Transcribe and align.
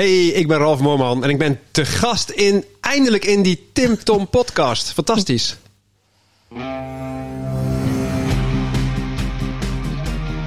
Hey, 0.00 0.26
ik 0.26 0.48
ben 0.48 0.58
Ralf 0.58 0.80
Moorman 0.80 1.24
en 1.24 1.30
ik 1.30 1.38
ben 1.38 1.60
te 1.70 1.84
gast 1.84 2.30
in, 2.30 2.64
eindelijk 2.80 3.24
in 3.24 3.42
die 3.42 3.70
Tim 3.72 3.96
Tom 4.04 4.28
podcast. 4.28 4.92
Fantastisch. 4.92 5.56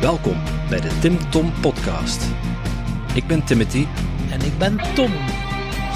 Welkom 0.02 0.42
bij 0.70 0.80
de 0.82 1.00
Tim 1.02 1.30
Tom 1.30 1.54
podcast. 1.62 2.22
Ik 3.14 3.28
ben 3.28 3.44
Timothy. 3.44 3.86
En 4.32 4.42
ik 4.42 4.58
ben 4.58 4.80
Tom. 4.96 5.12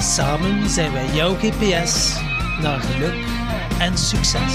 Samen 0.00 0.70
zijn 0.70 0.92
wij 0.92 1.06
jouw 1.14 1.34
GPS 1.34 2.16
naar 2.60 2.80
geluk 2.80 3.24
en 3.78 3.98
succes. 3.98 4.54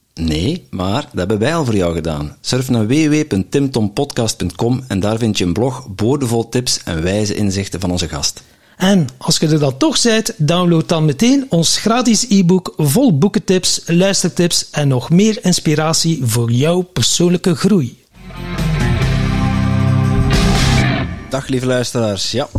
Nee, 0.13 0.67
maar 0.69 1.01
dat 1.01 1.11
hebben 1.13 1.39
wij 1.39 1.55
al 1.55 1.65
voor 1.65 1.75
jou 1.75 1.93
gedaan. 1.93 2.37
Surf 2.41 2.69
naar 2.69 2.87
www.timtompodcast.com 2.87 4.83
en 4.87 4.99
daar 4.99 5.17
vind 5.17 5.37
je 5.37 5.45
een 5.45 5.53
blog 5.53 5.87
boordevol 5.95 6.49
tips 6.49 6.83
en 6.83 7.03
wijze 7.03 7.35
inzichten 7.35 7.79
van 7.79 7.91
onze 7.91 8.07
gast. 8.07 8.43
En 8.77 9.07
als 9.17 9.37
je 9.37 9.47
er 9.47 9.59
dan 9.59 9.77
toch 9.77 10.01
bent, 10.01 10.33
download 10.37 10.87
dan 10.87 11.05
meteen 11.05 11.45
ons 11.49 11.77
gratis 11.77 12.25
e-book 12.29 12.73
vol 12.77 13.17
boekentips, 13.17 13.81
luistertips 13.85 14.69
en 14.69 14.87
nog 14.87 15.09
meer 15.09 15.45
inspiratie 15.45 16.19
voor 16.23 16.51
jouw 16.51 16.81
persoonlijke 16.81 17.55
groei. 17.55 17.99
Dag 21.29 21.47
lieve 21.47 21.65
luisteraars. 21.65 22.31
Ja, 22.31 22.49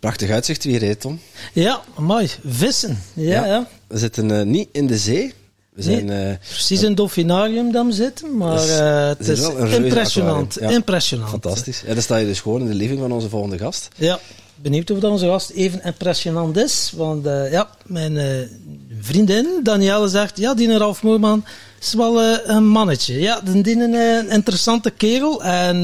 prachtig 0.00 0.30
uitzicht 0.30 0.64
weer, 0.64 0.80
hè, 0.80 0.94
Tom? 0.94 1.20
Ja, 1.52 1.80
mooi. 1.98 2.30
Vissen. 2.46 3.02
Ja, 3.12 3.24
ja. 3.24 3.46
ja. 3.46 3.68
We 3.86 3.98
zitten 3.98 4.30
uh, 4.30 4.42
niet 4.42 4.68
in 4.72 4.86
de 4.86 4.98
zee. 4.98 5.34
We 5.76 5.82
zijn, 5.82 6.04
nee, 6.04 6.30
uh, 6.30 6.36
precies 6.48 6.82
in 6.82 6.94
dolfinarium 6.94 7.72
dan 7.72 7.92
zitten, 7.92 8.36
maar 8.36 8.66
uh, 8.66 9.08
het 9.08 9.28
is, 9.28 9.40
is 9.40 9.74
impressionant. 9.74 10.56
Ja. 10.60 10.70
Impressionant. 10.70 11.30
Fantastisch. 11.30 11.82
Ja, 11.86 11.92
dan 11.94 12.02
sta 12.02 12.16
je 12.16 12.26
dus 12.26 12.40
gewoon 12.40 12.60
in 12.60 12.66
de 12.66 12.74
living 12.74 13.00
van 13.00 13.12
onze 13.12 13.28
volgende 13.28 13.58
gast. 13.58 13.88
Ja, 13.96 14.18
benieuwd 14.54 14.90
of 14.90 14.98
dat 14.98 15.10
onze 15.10 15.26
gast 15.26 15.50
even 15.50 15.82
impressionant 15.84 16.56
is. 16.56 16.92
Want 16.96 17.26
uh, 17.26 17.50
ja, 17.52 17.68
mijn 17.86 18.48
vriendin 19.00 19.60
Danielle 19.62 20.08
zegt, 20.08 20.38
ja, 20.38 20.54
die 20.54 20.78
Ralf 20.78 21.02
Moorman 21.02 21.44
is 21.80 21.94
wel 21.94 22.22
een 22.22 22.66
mannetje. 22.66 23.20
Ja, 23.20 23.40
die 23.40 23.62
is 23.62 23.74
een 23.74 24.30
interessante 24.30 24.90
kerel. 24.90 25.44
En 25.44 25.82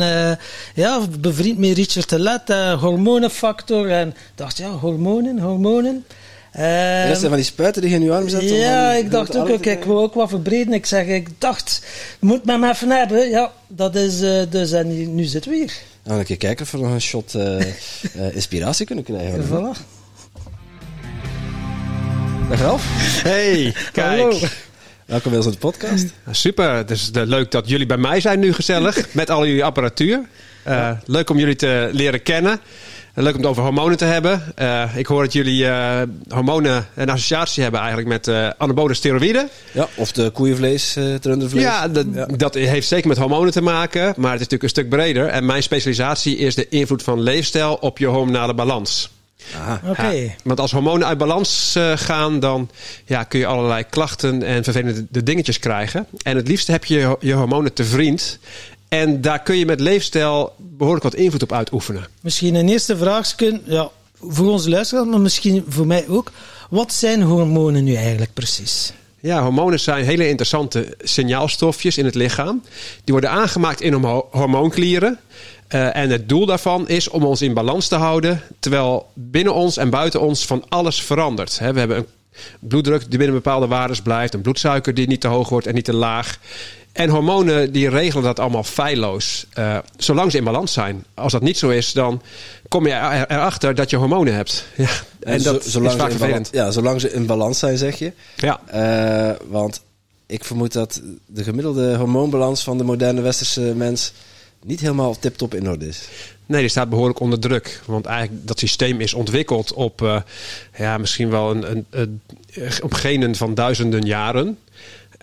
ja, 0.75 1.01
bevriend 1.21 1.59
met 1.59 1.77
Richard 1.77 2.09
Telet, 2.09 2.49
hormonenfactor. 2.81 3.91
En 3.91 4.15
dacht, 4.35 4.57
ja, 4.57 4.69
hormonen, 4.71 5.39
hormonen. 5.39 6.05
Um, 6.57 7.09
dat 7.09 7.19
zijn 7.19 7.29
van 7.29 7.37
die 7.37 7.45
spuiten 7.45 7.83
die 7.83 7.91
je 7.91 7.97
in 7.97 8.03
je 8.03 8.13
arm 8.13 8.29
zet? 8.29 8.43
Ja, 8.43 8.93
ik 8.93 9.11
dacht 9.11 9.37
ook, 9.37 9.49
oké, 9.49 9.71
ik 9.71 9.85
wil 9.85 10.01
ook 10.01 10.15
wat 10.15 10.29
verbreden. 10.29 10.73
Ik 10.73 10.87
zeg, 10.87 11.07
ik 11.07 11.29
dacht, 11.39 11.83
moet 12.19 12.45
me 12.45 12.57
maar 12.57 12.71
even 12.71 12.91
hebben. 12.91 13.31
Ja, 13.31 13.53
dat 13.69 13.95
is 13.95 14.23
uh, 14.23 14.43
dus, 14.51 14.73
en 14.73 15.15
nu 15.15 15.25
zitten 15.25 15.51
we 15.51 15.57
hier. 15.57 15.73
Nou, 16.05 16.19
een 16.19 16.25
keer 16.25 16.37
kijken 16.37 16.65
of 16.65 16.71
we 16.71 16.79
nog 16.79 16.93
een 16.93 17.01
shot 17.01 17.35
uh, 17.35 17.59
uh, 17.61 18.35
inspiratie 18.35 18.87
kunnen 18.87 19.05
krijgen. 19.05 19.45
Voilà. 19.47 19.79
Dag 22.49 22.61
Ralf. 22.61 22.85
Hey, 23.23 23.75
kijk. 23.93 24.21
Hallo. 24.21 24.39
Welkom 25.07 25.31
bij 25.31 25.41
onze 25.41 25.59
podcast. 25.59 26.07
Super, 26.31 26.75
het 26.75 26.91
is 26.91 27.11
leuk 27.13 27.51
dat 27.51 27.69
jullie 27.69 27.87
bij 27.87 27.97
mij 27.97 28.21
zijn 28.21 28.39
nu 28.39 28.53
gezellig, 28.53 29.07
met 29.15 29.31
al 29.31 29.47
jullie 29.47 29.65
apparatuur. 29.65 30.21
Ja. 30.65 31.01
Leuk 31.07 31.31
om 31.31 31.39
jullie 31.39 31.57
te 31.57 31.89
leren 31.93 32.23
kennen. 32.23 32.61
Leuk 33.15 33.35
om 33.35 33.41
het 33.41 33.49
over 33.49 33.63
hormonen 33.63 33.97
te 33.97 34.05
hebben. 34.05 34.55
Uh, 34.59 34.97
ik 34.97 35.07
hoor 35.07 35.23
dat 35.23 35.33
jullie 35.33 35.65
uh, 35.65 36.03
hormonen 36.29 36.87
een 36.95 37.11
associatie 37.11 37.63
hebben 37.63 37.81
eigenlijk 37.81 38.09
met 38.09 38.27
uh, 38.27 38.49
anabole 38.59 38.95
steroïden. 38.95 39.49
Ja, 39.73 39.89
of 39.95 40.13
de 40.13 40.31
koeienvlees, 40.31 40.95
het 40.95 41.25
rundervlees. 41.25 41.63
Ja, 41.63 41.89
ja, 42.15 42.27
dat 42.37 42.55
heeft 42.55 42.89
zeker 42.89 43.09
met 43.09 43.19
hormonen 43.19 43.53
te 43.53 43.63
maken, 43.63 44.01
maar 44.01 44.33
het 44.33 44.41
is 44.41 44.49
natuurlijk 44.49 44.63
een 44.63 44.69
stuk 44.69 44.89
breder. 44.89 45.27
En 45.27 45.47
mijn 45.47 45.63
specialisatie 45.63 46.37
is 46.37 46.55
de 46.55 46.69
invloed 46.69 47.03
van 47.03 47.21
leefstijl 47.21 47.75
op 47.75 47.99
je 47.99 48.07
hormonale 48.07 48.55
balans. 48.55 49.11
Oké. 49.83 49.91
Okay. 49.91 50.25
Ja, 50.25 50.31
want 50.45 50.61
als 50.61 50.73
hormonen 50.73 51.07
uit 51.07 51.19
balans 51.19 51.75
uh, 51.79 51.93
gaan, 51.95 52.41
dan 52.41 52.71
ja, 53.05 53.23
kun 53.23 53.39
je 53.39 53.47
allerlei 53.47 53.85
klachten 53.91 54.43
en 54.43 54.65
vervelende 54.65 55.23
dingetjes 55.23 55.59
krijgen. 55.59 56.07
En 56.23 56.37
het 56.37 56.49
liefst 56.49 56.67
heb 56.67 56.85
je 56.85 57.17
je 57.21 57.33
hormonen 57.33 57.73
te 57.73 57.85
vriend. 57.85 58.39
En 58.93 59.21
daar 59.21 59.43
kun 59.43 59.57
je 59.57 59.67
met 59.67 59.81
leefstijl 59.81 60.53
behoorlijk 60.59 61.05
wat 61.05 61.15
invloed 61.15 61.43
op 61.43 61.53
uitoefenen. 61.53 62.07
Misschien 62.21 62.55
een 62.55 62.69
eerste 62.69 62.97
vraagstuk, 62.97 63.61
ja, 63.65 63.91
voor 64.21 64.51
onze 64.51 64.71
luisteraars, 64.71 65.09
maar 65.09 65.21
misschien 65.21 65.65
voor 65.69 65.87
mij 65.87 66.09
ook. 66.09 66.31
Wat 66.71 66.93
zijn 66.93 67.23
hormonen 67.23 67.85
nu 67.85 67.95
eigenlijk 67.95 68.33
precies? 68.33 68.93
Ja, 69.21 69.43
hormonen 69.43 69.81
zijn 69.81 70.05
hele 70.05 70.29
interessante 70.29 70.97
signaalstofjes 70.99 71.99
in 71.99 72.05
het 72.05 72.15
lichaam. 72.15 72.63
Die 73.05 73.13
worden 73.15 73.31
aangemaakt 73.31 73.81
in 73.81 73.93
hormoonklieren. 74.31 75.19
Uh, 75.69 75.97
en 75.97 76.11
het 76.11 76.29
doel 76.29 76.47
daarvan 76.47 76.89
is 76.89 77.09
om 77.09 77.25
ons 77.25 77.43
in 77.43 77.55
balans 77.55 77.89
te 77.89 77.97
houden, 77.97 78.41
terwijl 78.59 79.07
binnen 79.15 79.55
ons 79.55 79.77
en 79.77 79.91
buiten 79.91 80.21
ons 80.21 80.47
van 80.47 80.65
alles 80.69 81.03
verandert. 81.03 81.59
we 81.59 81.65
hebben 81.65 81.97
een 81.97 82.07
bloeddruk 82.61 83.01
die 83.01 83.19
binnen 83.19 83.37
bepaalde 83.37 83.67
waarden 83.67 84.03
blijft, 84.03 84.35
een 84.35 84.41
bloedsuiker 84.41 84.95
die 84.95 85.07
niet 85.07 85.21
te 85.21 85.29
hoog 85.29 85.49
wordt 85.49 85.67
en 85.67 85.75
niet 85.75 85.85
te 85.85 85.95
laag. 85.95 86.39
En 86.93 87.09
hormonen 87.09 87.73
die 87.73 87.89
regelen 87.89 88.25
dat 88.25 88.39
allemaal 88.39 88.65
feilloos, 88.65 89.47
uh, 89.59 89.79
zolang 89.97 90.31
ze 90.31 90.37
in 90.37 90.45
balans 90.45 90.73
zijn. 90.73 91.05
Als 91.15 91.33
dat 91.33 91.43
niet 91.43 91.59
zo 91.59 91.69
is, 91.69 91.93
dan 91.93 92.23
kom 92.69 92.87
je 92.87 92.93
erachter 93.29 93.75
dat 93.75 93.91
je 93.91 93.97
hormonen 93.97 94.35
hebt. 94.35 94.65
Ja, 94.77 94.89
en, 95.21 95.33
en 95.33 95.43
dat 95.43 95.65
zolang 95.65 95.93
is 95.93 96.01
vaak 96.01 96.11
vervelend. 96.11 96.49
Ja, 96.53 96.71
zolang 96.71 97.01
ze 97.01 97.13
in 97.13 97.27
balans 97.27 97.59
zijn, 97.59 97.79
zeg 97.79 97.99
je. 97.99 98.13
Ja. 98.37 98.61
Uh, 98.75 99.37
want 99.49 99.83
ik 100.27 100.45
vermoed 100.45 100.73
dat 100.73 101.01
de 101.27 101.45
gemiddelde 101.45 101.97
hormoonbalans 101.97 102.63
van 102.63 102.79
de 102.79 102.85
moderne 102.85 103.21
westerse 103.21 103.61
mens 103.61 104.13
niet 104.65 104.81
helemaal 104.81 105.19
tip-top 105.19 105.55
in 105.55 105.69
orde 105.69 105.89
is. 105.89 106.09
Nee, 106.47 106.61
die 106.61 106.71
staat 106.71 106.89
behoorlijk 106.89 107.21
onder 107.21 107.39
druk. 107.39 107.81
Want 107.87 108.07
eigenlijk 108.07 108.47
dat 108.47 108.59
systeem 108.59 109.01
is 109.01 109.15
ontwikkeld 109.15 109.73
op 109.73 110.03
uh, 110.03 110.21
ja, 110.77 110.99
misschien 110.99 111.31
wel 111.31 111.51
een, 111.51 111.67
een, 111.67 111.87
een, 111.91 112.21
op 112.83 112.93
genen 112.93 113.35
van 113.35 113.55
duizenden 113.55 114.05
jaren. 114.05 114.59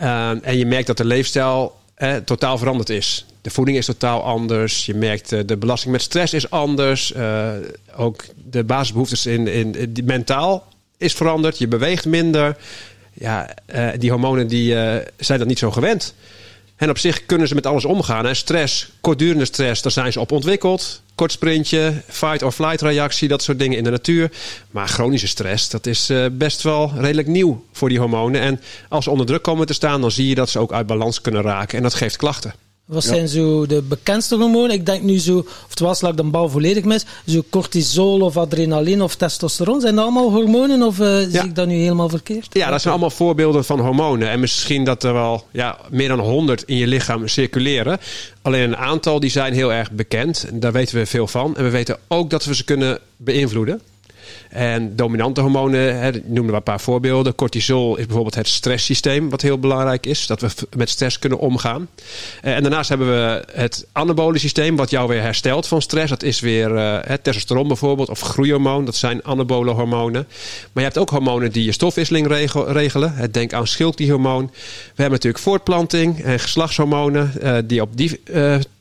Uh, 0.02 0.30
en 0.30 0.58
je 0.58 0.66
merkt 0.66 0.88
dat 0.88 0.98
de 0.98 1.06
leefstijl 1.06 1.78
eh, 1.96 2.16
totaal 2.16 2.58
veranderd 2.58 2.90
is. 2.90 3.26
De 3.42 3.50
voeding 3.50 3.78
is 3.78 3.86
totaal 3.86 4.24
anders. 4.24 4.86
Je 4.86 4.94
merkt 4.94 5.32
uh, 5.32 5.40
de 5.46 5.58
belasting 5.58 5.92
met 5.92 6.02
stress 6.02 6.34
is 6.34 6.50
anders. 6.50 7.14
Uh, 7.16 7.52
ook 7.96 8.26
de 8.50 8.64
basisbehoeftes 8.64 9.26
in, 9.26 9.48
in, 9.48 9.96
mentaal 10.04 10.68
is 10.98 11.14
veranderd. 11.14 11.58
Je 11.58 11.68
beweegt 11.68 12.06
minder. 12.06 12.58
Ja, 13.14 13.56
die 13.98 14.10
hormonen 14.10 14.48
die, 14.48 14.74
zijn 15.18 15.40
dat 15.40 15.48
niet 15.48 15.60
zo 15.60 15.72
gewend. 15.72 16.14
En 16.80 16.90
op 16.90 16.98
zich 16.98 17.26
kunnen 17.26 17.48
ze 17.48 17.56
met 17.56 17.66
alles 17.66 17.86
omgaan. 17.86 18.36
Stress, 18.36 18.90
kortdurende 19.02 19.46
stress, 19.46 19.82
daar 19.82 19.92
zijn 19.92 20.12
ze 20.12 20.20
op 20.20 20.32
ontwikkeld. 20.32 21.02
Kort 21.16 21.32
sprintje, 21.32 22.02
fight 22.08 22.44
or 22.44 22.52
flight 22.52 22.82
reactie, 22.82 23.28
dat 23.28 23.44
soort 23.44 23.60
dingen 23.60 23.78
in 23.78 23.84
de 23.84 23.90
natuur. 23.90 24.32
Maar 24.72 24.88
chronische 24.88 25.28
stress, 25.28 25.70
dat 25.70 25.86
is 25.86 26.10
uh, 26.10 26.26
best 26.32 26.62
wel 26.62 26.92
redelijk 26.96 27.28
nieuw 27.28 27.66
voor 27.72 27.90
die 27.90 28.00
hormonen. 28.00 28.42
En 28.42 28.62
als 28.90 29.04
ze 29.04 29.10
onder 29.10 29.26
druk 29.26 29.42
komen 29.42 29.68
te 29.68 29.74
staan, 29.74 30.02
dan 30.02 30.12
zie 30.12 30.28
je 30.28 30.36
dat 30.36 30.50
ze 30.50 30.60
ook 30.60 30.72
uit 30.72 30.88
balans 30.88 31.22
kunnen 31.22 31.42
raken. 31.42 31.78
En 31.78 31.84
dat 31.84 31.94
geeft 31.94 32.18
klachten. 32.18 32.54
Wat 32.90 33.04
zijn 33.04 33.28
zo 33.28 33.66
de 33.66 33.82
bekendste 33.82 34.36
hormonen? 34.36 34.72
Ik 34.72 34.86
denk 34.86 35.04
nu 35.04 35.20
zo, 35.20 35.38
of 35.38 35.70
het 35.70 35.80
was 35.80 36.02
ik 36.02 36.18
dan 36.18 36.32
bal 36.32 36.50
volledig 36.50 36.84
mis, 36.84 37.06
zo 37.28 37.44
cortisol 37.50 38.22
of 38.22 38.38
adrenaline 38.38 39.04
of 39.04 39.16
testosteron. 39.16 39.82
Zijn 39.82 39.96
dat 39.96 40.04
allemaal 40.04 40.32
hormonen 40.32 40.82
of 40.82 41.00
uh, 41.00 41.18
zie 41.18 41.44
ik 41.44 41.56
dat 41.56 41.68
nu 41.68 41.76
helemaal 41.76 42.10
verkeerd? 42.10 42.48
Ja, 42.52 42.70
dat 42.70 42.82
zijn 42.82 42.94
allemaal 42.94 43.10
voorbeelden 43.10 43.66
van 43.66 43.80
hormonen. 43.80 44.30
En 44.30 44.40
misschien 44.40 44.84
dat 44.84 45.04
er 45.04 45.14
wel 45.14 45.46
ja, 45.52 45.78
meer 45.90 46.08
dan 46.08 46.20
100 46.20 46.64
in 46.64 46.76
je 46.76 46.88
lichaam 46.88 47.28
circuleren. 47.28 48.00
Alleen 48.42 48.64
een 48.64 48.78
aantal 48.78 49.20
die 49.20 49.30
zijn 49.30 49.54
heel 49.54 49.74
erg 49.74 49.92
bekend. 49.92 50.46
Daar 50.54 50.72
weten 50.72 50.98
we 50.98 51.06
veel 51.06 51.28
van. 51.28 51.56
En 51.56 51.64
we 51.64 51.70
weten 51.70 51.98
ook 52.08 52.30
dat 52.30 52.46
we 52.46 52.56
ze 52.56 52.64
kunnen 52.64 53.00
beïnvloeden. 53.18 53.82
En 54.50 54.96
dominante 54.96 55.42
hormonen, 55.42 56.00
hè, 56.00 56.12
noem 56.26 56.48
er 56.48 56.54
een 56.54 56.64
paar 56.64 56.80
voorbeelden. 56.80 57.36
Cortisol 57.36 57.98
is 57.98 58.06
bijvoorbeeld 58.06 58.36
het 58.36 58.48
stresssysteem, 58.48 59.30
wat 59.30 59.42
heel 59.42 59.60
belangrijk 59.60 60.06
is. 60.06 60.28
Dat 60.28 60.42
we 60.42 60.50
met 60.76 60.90
stress 60.90 61.20
kunnen 61.20 61.40
omgaan. 61.40 61.88
Eh, 62.42 62.56
en 62.56 62.62
daarnaast 62.62 62.90
hebben 62.90 63.08
we 63.08 63.46
het 63.52 63.88
anabole 63.92 64.38
systeem, 64.38 64.76
wat 64.76 64.90
jou 64.90 65.08
weer 65.08 65.22
herstelt 65.22 65.68
van 65.68 65.82
stress. 65.82 66.10
Dat 66.10 66.24
is 66.24 66.40
weer 66.40 66.72
uh, 66.72 66.98
het 67.02 67.24
testosteron 67.24 67.68
bijvoorbeeld, 67.68 68.10
of 68.10 68.20
groeihormoon. 68.20 68.86
Dat 68.86 68.96
zijn 68.96 69.26
anabole 69.26 69.72
hormonen. 69.72 70.28
Maar 70.72 70.84
je 70.84 70.90
hebt 70.90 70.98
ook 70.98 71.10
hormonen 71.10 71.52
die 71.52 71.64
je 71.64 71.72
stofwisseling 71.72 72.28
regelen. 72.68 73.32
Denk 73.32 73.54
aan 73.54 73.68
schildklierhormoon. 73.68 74.46
We 74.46 75.02
hebben 75.02 75.12
natuurlijk 75.12 75.44
voortplanting 75.44 76.24
en 76.24 76.40
geslachtshormonen, 76.40 77.32
uh, 77.44 77.58
die 77.66 77.82
op 77.82 77.98
die 77.98 78.20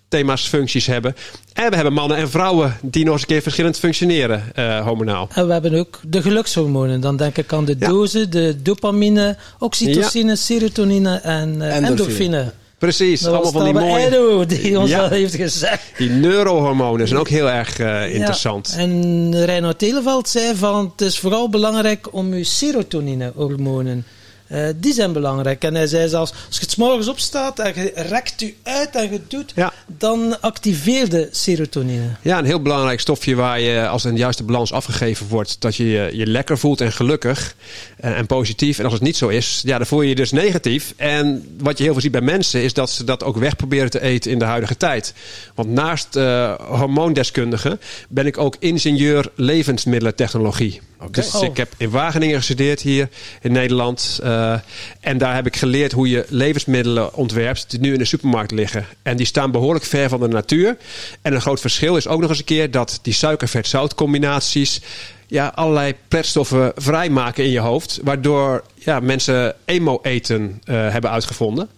thema's, 0.08 0.48
functies 0.48 0.86
hebben. 0.86 1.16
En 1.52 1.68
we 1.68 1.74
hebben 1.74 1.92
mannen 1.92 2.16
en 2.16 2.30
vrouwen 2.30 2.76
die 2.82 3.04
nog 3.04 3.12
eens 3.12 3.22
een 3.22 3.28
keer 3.28 3.42
verschillend 3.42 3.78
functioneren, 3.78 4.42
uh, 4.58 4.80
hormonaal. 4.86 5.28
En 5.34 5.46
we 5.46 5.52
hebben 5.52 5.74
ook 5.74 6.00
de 6.06 6.22
gelukshormonen. 6.22 7.00
Dan 7.00 7.16
denk 7.16 7.36
ik 7.36 7.52
aan 7.52 7.64
de 7.64 7.76
Ja. 7.78 7.88
dozen, 7.88 8.30
de 8.30 8.62
dopamine, 8.62 9.36
oxytocine, 9.58 10.36
serotonine 10.36 11.16
en 11.16 11.48
uh, 11.48 11.76
Endorfine. 11.76 11.86
endorfine. 11.86 12.52
Precies, 12.78 13.20
Dat 13.20 13.32
allemaal 13.32 13.52
was 13.52 13.62
van 13.62 13.72
die 13.72 13.82
mooie... 13.88 14.06
Edo 14.06 14.46
die 14.46 14.78
ons 14.78 14.90
Ja. 14.90 15.00
dat 15.00 15.10
heeft 15.10 15.34
gezegd. 15.34 15.82
Die 15.96 16.10
neurohormonen 16.10 17.08
zijn 17.08 17.20
ook 17.20 17.28
heel 17.28 17.50
erg 17.50 17.78
eh, 17.78 18.14
interessant. 18.14 18.72
Ja, 18.76 18.82
en 18.82 19.44
Reinhard 19.44 19.78
Televeld 19.78 20.28
zei 20.28 20.56
van 20.56 20.92
het 20.96 21.00
is 21.06 21.18
vooral 21.18 21.48
belangrijk 21.48 22.12
om 22.14 22.34
je 22.34 22.44
serotonine-hormonen. 22.44 24.04
Eh, 24.48 24.66
die 24.76 24.92
zijn 24.92 25.12
belangrijk. 25.12 25.64
En 25.64 25.74
hij 25.74 25.86
zei 25.86 26.08
zelfs, 26.08 26.30
als 26.46 26.56
je 26.56 26.60
het 26.60 26.70
's 26.70 26.76
morgens 26.76 27.08
opstaat 27.08 27.58
en 27.58 27.72
je 27.82 27.92
rekt 27.94 28.40
je 28.40 28.54
uit 28.62 28.90
en 28.96 29.12
je 29.12 29.20
doet, 29.28 29.52
Ja. 29.54 29.72
dan 29.86 30.40
activeer 30.40 31.08
de 31.08 31.28
serotonine. 31.30 32.08
Ja, 32.22 32.38
een 32.38 32.44
heel 32.44 32.62
belangrijk 32.62 33.00
stofje 33.00 33.34
waar 33.34 33.60
je, 33.60 33.88
als 33.88 34.04
een 34.04 34.16
juiste 34.16 34.42
balans 34.42 34.72
afgegeven 34.72 35.26
wordt, 35.28 35.56
dat 35.60 35.76
je 35.76 35.88
je, 35.90 36.10
je 36.12 36.26
lekker 36.26 36.58
voelt 36.58 36.80
en 36.80 36.92
gelukkig 36.92 37.54
en, 37.96 38.14
en 38.14 38.26
positief. 38.26 38.78
En 38.78 38.84
als 38.84 38.92
het 38.92 39.02
niet 39.02 39.16
zo 39.16 39.28
is, 39.28 39.60
ja, 39.64 39.76
dan 39.76 39.86
voel 39.86 40.02
je 40.02 40.08
je 40.08 40.14
dus 40.14 40.30
negatief. 40.32 40.94
En 40.96 41.48
wat 41.58 41.76
je 41.78 41.82
heel 41.84 41.92
veel 41.92 42.02
ziet 42.02 42.12
bij 42.12 42.20
mensen, 42.20 42.62
is 42.62 42.72
dat 42.72 42.90
ze 42.90 43.04
dat 43.04 43.24
ook 43.24 43.36
weg 43.36 43.56
proberen 43.56 43.90
te 43.90 44.00
eten 44.00 44.30
in 44.30 44.38
de 44.38 44.44
huidige 44.44 44.76
tijd. 44.76 45.14
Want 45.54 45.68
naast 45.68 46.16
eh 46.16 46.54
hormoondeskundige 46.68 47.78
ben 48.08 48.26
ik 48.26 48.38
ook 48.38 48.56
ingenieur 48.58 49.30
levensmiddelentechnologie. 49.34 50.80
Dus 51.10 51.34
Oh. 51.34 51.42
ik 51.44 51.56
heb 51.56 51.72
in 51.76 51.90
Wageningen 51.90 52.36
gestudeerd 52.36 52.80
hier 52.80 53.08
in 53.42 53.52
Nederland. 53.52 54.18
eh, 54.22 54.54
en 55.00 55.18
daar 55.18 55.34
heb 55.34 55.46
ik 55.46 55.56
geleerd 55.56 55.92
hoe 55.92 56.08
je 56.08 56.24
levensmiddelen 56.28 57.14
ontwerpt 57.14 57.70
die 57.70 57.80
nu 57.80 57.92
in 57.92 57.98
de 57.98 58.04
supermarkt 58.04 58.50
liggen. 58.50 58.86
En 59.02 59.16
die 59.16 59.26
staan 59.26 59.50
behoorlijk 59.50 59.84
ver 59.84 60.08
van 60.08 60.20
de 60.20 60.28
natuur. 60.28 60.76
En 61.22 61.34
een 61.34 61.40
groot 61.40 61.60
verschil 61.60 61.96
is 61.96 62.06
ook 62.06 62.20
nog 62.20 62.30
eens 62.30 62.38
een 62.38 62.44
keer 62.44 62.70
dat 62.70 62.98
die 63.02 63.12
suiker-vet-zout 63.12 63.94
combinaties 63.94 64.80
ja, 65.26 65.52
allerlei 65.54 65.94
pretstoffen 66.08 66.72
vrijmaken 66.76 67.44
in 67.44 67.50
je 67.50 67.58
hoofd. 67.60 67.98
Waardoor 68.02 68.64
ja, 68.74 69.00
mensen 69.00 69.54
emo-eten 69.64 70.60
eh, 70.64 70.74
hebben 70.90 71.10
uitgevonden. 71.10 71.68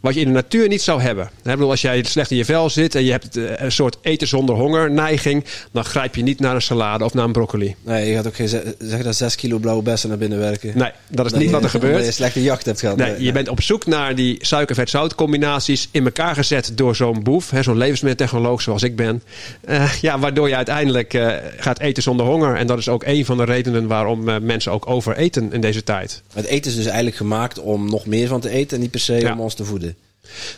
Wat 0.00 0.14
je 0.14 0.20
in 0.20 0.26
de 0.26 0.32
natuur 0.32 0.68
niet 0.68 0.82
zou 0.82 1.00
hebben. 1.00 1.24
Ik 1.24 1.30
bedoel, 1.42 1.70
als 1.70 1.80
jij 1.80 2.02
slecht 2.02 2.30
in 2.30 2.36
je 2.36 2.44
vel 2.44 2.70
zit 2.70 2.94
en 2.94 3.04
je 3.04 3.10
hebt 3.10 3.36
eh, 3.36 3.44
een 3.56 3.72
soort 3.72 3.96
eten 4.02 4.28
zonder 4.28 4.54
honger 4.54 4.90
neiging, 4.90 5.44
dan 5.72 5.84
grijp 5.84 6.14
je 6.14 6.22
niet 6.22 6.40
naar 6.40 6.54
een 6.54 6.62
salade 6.62 7.04
of 7.04 7.14
naar 7.14 7.24
een 7.24 7.32
broccoli. 7.32 7.74
Nee, 7.84 8.08
je 8.08 8.14
gaat 8.14 8.26
ook 8.26 8.34
geen 8.34 8.48
ze- 8.48 8.74
zeg 8.78 9.02
dat 9.02 9.16
6 9.16 9.34
kilo 9.34 9.58
blauwe 9.58 9.82
bessen 9.82 10.08
naar 10.08 10.18
binnen 10.18 10.38
werken. 10.38 10.72
Nee, 10.78 10.90
dat 11.08 11.26
is 11.26 11.30
Dat 11.32 11.40
niet 11.40 11.48
je- 11.50 11.54
wat 11.54 11.64
er 11.64 11.70
gebeurt. 11.70 11.94
Dat 11.96 12.04
je 12.04 12.12
slechte 12.12 12.42
jacht 12.42 12.64
hebt 12.66 12.80
gehad. 12.80 12.96
Nee, 12.96 13.22
je 13.22 13.32
bent 13.32 13.48
op 13.48 13.62
zoek 13.62 13.86
naar 13.86 14.14
die 14.14 14.38
suiker-vet-zout 14.40 15.14
combinaties 15.14 15.88
in 15.90 16.04
elkaar 16.04 16.34
gezet 16.34 16.70
door 16.74 16.96
zo'n 16.96 17.22
boef, 17.22 17.52
zo'n 17.60 17.76
levensmiddeltechnoloog 17.76 18.62
zoals 18.62 18.82
ik 18.82 18.96
ben. 18.96 19.22
Eh, 19.64 19.92
ja, 20.00 20.18
waardoor 20.18 20.48
je 20.48 20.56
uiteindelijk 20.56 21.14
eh, 21.14 21.32
gaat 21.56 21.78
eten 21.80 22.02
zonder 22.02 22.26
honger. 22.26 22.56
En 22.56 22.66
dat 22.66 22.78
is 22.78 22.88
ook 22.88 23.04
een 23.04 23.24
van 23.24 23.36
de 23.36 23.44
redenen 23.44 23.86
waarom 23.86 24.24
mensen 24.44 24.72
ook 24.72 24.88
overeten 24.88 25.52
in 25.52 25.60
deze 25.60 25.84
tijd. 25.84 26.22
Het 26.32 26.44
eten 26.44 26.70
is 26.70 26.76
dus 26.76 26.86
eigenlijk 26.86 27.16
gemaakt 27.16 27.58
om 27.60 27.90
nog 27.90 28.06
meer 28.06 28.28
van 28.28 28.40
te 28.40 28.48
eten 28.50 28.76
en 28.76 28.82
niet 28.82 28.90
per 28.90 29.00
se 29.00 29.14
Ja. 29.20 29.32
om 29.32 29.40
ons 29.40 29.54
te 29.54 29.64
voeden. 29.64 29.86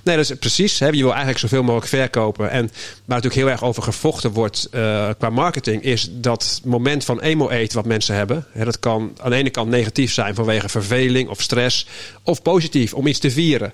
Nee, 0.02 0.16
dat 0.16 0.30
is 0.30 0.36
precies. 0.36 0.78
Hè. 0.78 0.86
Je 0.86 1.02
wil 1.02 1.08
eigenlijk 1.08 1.38
zoveel 1.38 1.62
mogelijk 1.62 1.86
verkopen. 1.88 2.50
En 2.50 2.70
waar 3.04 3.16
natuurlijk 3.20 3.34
heel 3.34 3.50
erg 3.50 3.64
over 3.64 3.82
gevochten 3.82 4.30
wordt 4.30 4.68
eh, 4.70 5.08
qua 5.18 5.30
marketing, 5.30 5.82
is 5.82 6.08
dat 6.10 6.60
moment 6.64 7.04
van 7.04 7.20
emo-eten 7.20 7.76
wat 7.76 7.86
mensen 7.86 8.14
hebben. 8.14 8.46
Hè, 8.52 8.64
dat 8.64 8.78
kan 8.78 9.12
aan 9.20 9.30
de 9.30 9.36
ene 9.36 9.50
kant 9.50 9.70
negatief 9.70 10.12
zijn 10.12 10.34
vanwege 10.34 10.68
verveling 10.68 11.28
of 11.28 11.42
stress, 11.42 11.86
of 12.22 12.42
positief 12.42 12.94
om 12.94 13.06
iets 13.06 13.18
te 13.18 13.30
vieren. 13.30 13.72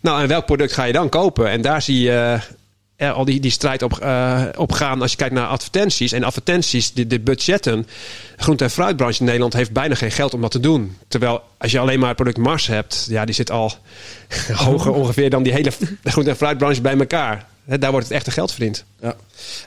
Nou, 0.00 0.22
en 0.22 0.28
welk 0.28 0.46
product 0.46 0.72
ga 0.72 0.84
je 0.84 0.92
dan 0.92 1.08
kopen? 1.08 1.48
En 1.48 1.62
daar 1.62 1.82
zie 1.82 2.00
je. 2.00 2.38
Eh, 2.96 3.12
al 3.12 3.24
die, 3.24 3.40
die 3.40 3.50
strijd 3.50 3.82
op, 3.82 3.98
eh, 3.98 4.44
op 4.56 4.72
gaan 4.72 5.02
als 5.02 5.10
je 5.10 5.16
kijkt 5.16 5.34
naar 5.34 5.46
advertenties. 5.46 6.12
En 6.12 6.24
advertenties, 6.24 6.92
de, 6.92 7.06
de 7.06 7.20
budgetten. 7.20 7.86
De 8.36 8.42
groente- 8.42 8.64
en 8.64 8.70
fruitbranche 8.70 9.18
in 9.18 9.24
Nederland 9.24 9.52
heeft 9.52 9.72
bijna 9.72 9.94
geen 9.94 10.10
geld 10.10 10.34
om 10.34 10.40
dat 10.40 10.50
te 10.50 10.60
doen. 10.60 10.96
Terwijl 11.08 11.42
als 11.58 11.70
je 11.72 11.78
alleen 11.78 11.98
maar 11.98 12.08
het 12.08 12.16
product 12.16 12.38
Mars 12.38 12.66
hebt, 12.66 13.06
ja, 13.08 13.24
die 13.24 13.34
zit 13.34 13.50
al 13.50 13.72
hoger 14.66 14.92
ongeveer 14.92 15.30
dan 15.30 15.42
die 15.42 15.52
hele 15.52 15.70
groente- 16.04 16.30
en 16.30 16.36
fruitbranche 16.36 16.80
bij 16.80 16.98
elkaar. 16.98 17.46
Hè, 17.64 17.78
Daar 17.78 17.90
wordt 17.90 18.06
het 18.06 18.16
echte 18.16 18.30
geld 18.30 18.50
verdiend. 18.52 18.84
Ja. 19.00 19.16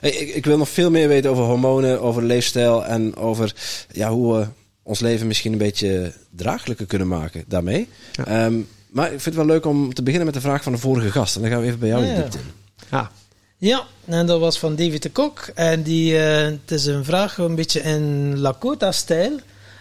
Hey, 0.00 0.10
ik, 0.10 0.34
ik 0.34 0.44
wil 0.44 0.56
nog 0.58 0.68
veel 0.68 0.90
meer 0.90 1.08
weten 1.08 1.30
over 1.30 1.44
hormonen, 1.44 2.00
over 2.00 2.22
leefstijl 2.22 2.84
en 2.84 3.16
over 3.16 3.52
ja, 3.92 4.10
hoe 4.10 4.36
we 4.38 4.46
ons 4.82 5.00
leven 5.00 5.26
misschien 5.26 5.52
een 5.52 5.58
beetje 5.58 6.12
draaglijker 6.30 6.86
kunnen 6.86 7.08
maken 7.08 7.44
daarmee. 7.46 7.88
Ja. 8.12 8.26
Ehm, 8.26 8.54
maar 8.90 9.04
ik 9.04 9.20
vind 9.20 9.24
het 9.24 9.34
wel 9.34 9.46
leuk 9.46 9.66
om 9.66 9.94
te 9.94 10.02
beginnen 10.02 10.26
met 10.26 10.34
de 10.34 10.40
vraag 10.48 10.62
van 10.62 10.72
de 10.72 10.78
vorige 10.78 11.10
gast. 11.10 11.36
En 11.36 11.40
dan 11.42 11.50
gaan 11.50 11.60
we 11.60 11.66
even 11.66 11.78
bij 11.78 11.88
jou 11.88 12.04
in 12.04 12.14
diepte. 12.14 12.38
in. 12.38 12.44
Ja, 12.90 13.10
Ja, 13.58 13.86
en 14.04 14.26
dat 14.26 14.40
was 14.40 14.58
van 14.58 14.76
David 14.76 15.02
de 15.02 15.10
Kok. 15.10 15.50
En 15.54 15.82
die, 15.82 16.18
eh, 16.18 16.44
het 16.44 16.70
is 16.70 16.86
een 16.86 17.04
vraag 17.04 17.38
een 17.38 17.54
beetje 17.54 17.80
in 17.80 18.38
Lakota-stijl. 18.38 19.40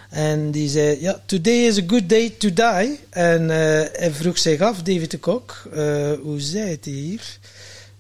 En 0.10 0.52
die 0.52 0.70
zei, 0.70 1.02
ja, 1.02 1.22
today 1.26 1.66
is 1.66 1.78
a 1.78 1.84
good 1.88 2.10
day 2.10 2.30
to 2.38 2.54
die. 2.54 3.00
En 3.10 3.50
eh, 3.50 4.00
hij 4.00 4.12
vroeg 4.12 4.38
zich 4.38 4.62
af, 4.62 4.82
David 4.82 5.12
de 5.12 5.18
Kok, 5.20 5.64
eh, 5.74 6.12
hoe 6.22 6.40
zei 6.42 6.70
het 6.70 6.86
hier? 6.86 7.38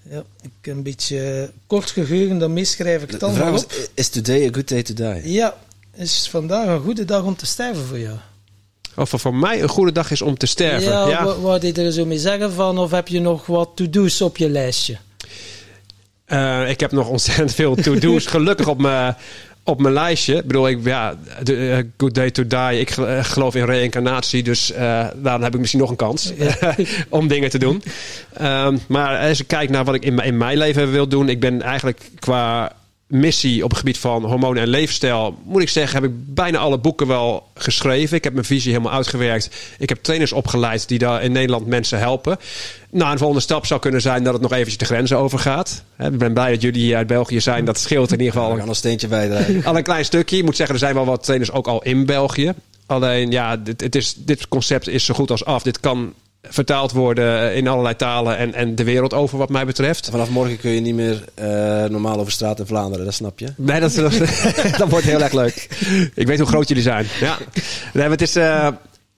Ja, 0.09 0.23
ik 0.41 0.71
een 0.71 0.83
beetje 0.83 1.51
kort 1.67 1.89
geheugen, 1.89 2.37
dan 2.37 2.53
misschrijf 2.53 3.03
ik 3.03 3.11
het 3.11 3.19
de 3.19 3.25
vraag 3.25 3.31
allemaal 3.31 3.51
was, 3.51 3.63
op. 3.63 3.89
is 3.93 4.09
today 4.09 4.47
a 4.47 4.49
good 4.51 4.67
day 4.67 4.83
to 4.83 4.93
die? 4.93 5.31
Ja, 5.31 5.57
is 5.93 6.27
vandaag 6.29 6.67
een 6.67 6.81
goede 6.81 7.05
dag 7.05 7.23
om 7.23 7.35
te 7.35 7.45
sterven 7.45 7.85
voor 7.85 7.99
jou? 7.99 8.17
Of 8.97 9.13
voor 9.15 9.35
mij 9.35 9.61
een 9.61 9.69
goede 9.69 9.91
dag 9.91 10.11
is 10.11 10.21
om 10.21 10.37
te 10.37 10.45
sterven. 10.45 10.91
Ja, 10.91 11.07
Ja, 11.07 11.39
Wat, 11.39 11.61
je 11.61 11.73
er 11.73 11.91
zo 11.91 12.05
mee 12.05 12.17
zeggen 12.17 12.53
van, 12.53 12.77
of 12.77 12.91
heb 12.91 13.07
je 13.07 13.19
nog 13.19 13.45
wat 13.45 13.69
to-do's 13.75 14.21
op 14.21 14.37
je 14.37 14.49
lijstje? 14.49 14.97
Eh, 16.25 16.69
ik 16.69 16.79
heb 16.79 16.91
nog 16.91 17.07
ontzettend 17.07 17.53
veel 17.53 17.75
to-do's 17.75 18.25
gelukkig 18.35 18.67
op 18.67 18.81
mijn, 18.81 19.15
op 19.63 19.81
mijn 19.81 19.93
lijstje. 19.93 20.35
Ik 20.35 20.45
bedoel, 20.47 20.67
ik, 20.67 20.79
ja, 20.83 21.15
de, 21.43 21.71
eh, 21.71 21.83
good 21.97 22.15
day 22.15 22.31
to 22.31 22.47
die. 22.47 22.79
Ik 22.79 22.89
eh, 22.89 23.23
geloof 23.23 23.55
in 23.55 23.65
reïncarnatie, 23.65 24.43
dus 24.43 24.73
daarom 25.15 25.43
heb 25.43 25.53
ik 25.53 25.59
misschien 25.59 25.79
nog 25.79 25.89
een 25.89 25.95
kans 25.95 26.33
om 27.09 27.27
dingen 27.27 27.49
te 27.49 27.59
doen. 27.59 27.83
Ehm, 28.33 28.77
maar 28.87 29.27
als 29.29 29.39
ik 29.39 29.47
kijk 29.47 29.69
naar 29.69 29.83
wat 29.83 29.95
ik 29.95 30.03
in, 30.03 30.19
in 30.19 30.37
mijn 30.37 30.57
leven 30.57 30.91
wil 30.91 31.07
doen, 31.07 31.29
ik 31.29 31.39
ben 31.39 31.61
eigenlijk 31.61 32.09
qua 32.19 32.75
missie 33.07 33.63
op 33.63 33.69
het 33.69 33.79
gebied 33.79 33.97
van 33.97 34.23
hormonen 34.23 34.61
en 34.61 34.67
leefstijl, 34.67 35.37
moet 35.43 35.61
ik 35.61 35.69
zeggen, 35.69 36.01
heb 36.01 36.11
ik 36.11 36.33
bijna 36.33 36.57
alle 36.57 36.77
boeken 36.77 37.07
wel 37.07 37.47
geschreven. 37.53 38.17
Ik 38.17 38.23
heb 38.23 38.33
mijn 38.33 38.45
visie 38.45 38.71
helemaal 38.71 38.93
uitgewerkt. 38.93 39.49
Ik 39.79 39.89
heb 39.89 40.03
trainers 40.03 40.31
opgeleid 40.31 40.87
die 40.87 40.99
daar 40.99 41.23
in 41.23 41.31
Nederland 41.31 41.65
mensen 41.65 41.99
helpen. 41.99 42.37
Nou, 42.89 43.11
een 43.11 43.17
volgende 43.17 43.41
stap 43.41 43.65
zou 43.65 43.79
kunnen 43.79 44.01
zijn 44.01 44.23
dat 44.23 44.33
het 44.33 44.41
nog 44.41 44.51
eventjes 44.51 44.77
de 44.77 44.85
grenzen 44.85 45.17
overgaat. 45.17 45.83
Ik 45.99 46.17
ben 46.17 46.33
blij 46.33 46.51
dat 46.51 46.61
jullie 46.61 46.81
hier 46.81 46.95
uit 46.95 47.07
België 47.07 47.41
zijn. 47.41 47.65
Dat 47.65 47.79
scheelt 47.79 48.11
in 48.11 48.19
ieder 48.19 48.33
geval 48.33 48.55
gaan 48.55 48.69
een 48.69 48.75
steentje 48.75 49.07
bijdragen. 49.07 49.63
al 49.65 49.77
een 49.77 49.83
klein 49.83 50.05
stukje. 50.05 50.37
Ik 50.37 50.43
moet 50.43 50.55
zeggen, 50.55 50.75
er 50.75 50.81
zijn 50.81 50.95
wel 50.95 51.05
wat 51.05 51.23
trainers 51.23 51.51
ook 51.51 51.67
al 51.67 51.83
in 51.83 52.05
België. 52.05 52.53
Alleen, 52.85 53.31
ja, 53.31 53.57
dit, 53.57 53.81
het 53.81 53.95
is, 53.95 54.13
dit 54.17 54.47
concept 54.47 54.87
is 54.87 55.05
zo 55.05 55.13
goed 55.13 55.31
als 55.31 55.45
af. 55.45 55.63
Dit 55.63 55.79
kan 55.79 56.13
vertaald 56.41 56.91
worden 56.91 57.55
in 57.55 57.67
allerlei 57.67 57.95
talen 57.95 58.37
en, 58.37 58.53
en 58.53 58.75
de 58.75 58.83
wereld 58.83 59.13
over 59.13 59.37
wat 59.37 59.49
mij 59.49 59.65
betreft. 59.65 60.09
Vanaf 60.09 60.29
morgen 60.29 60.57
kun 60.59 60.71
je 60.71 60.81
niet 60.81 60.95
meer 60.95 61.23
eh, 61.33 61.45
normaal 61.83 62.19
over 62.19 62.31
straat 62.31 62.59
in 62.59 62.65
Vlaanderen, 62.65 63.05
dat 63.05 63.13
snap 63.13 63.39
je. 63.39 63.47
Nee, 63.55 63.79
dat, 63.79 63.95
wordt 64.89 65.05
heel 65.05 65.21
erg 65.21 65.33
leuk. 65.33 65.67
Ik 66.13 66.27
weet 66.27 66.39
hoe 66.39 66.47
groot 66.47 66.67
jullie 66.67 66.83
zijn. 66.83 67.05
Ja. 67.19 67.37
Nee, 67.93 68.03
maar 68.03 68.09
het 68.11 68.21
is... 68.21 68.35
eh, 68.35 68.67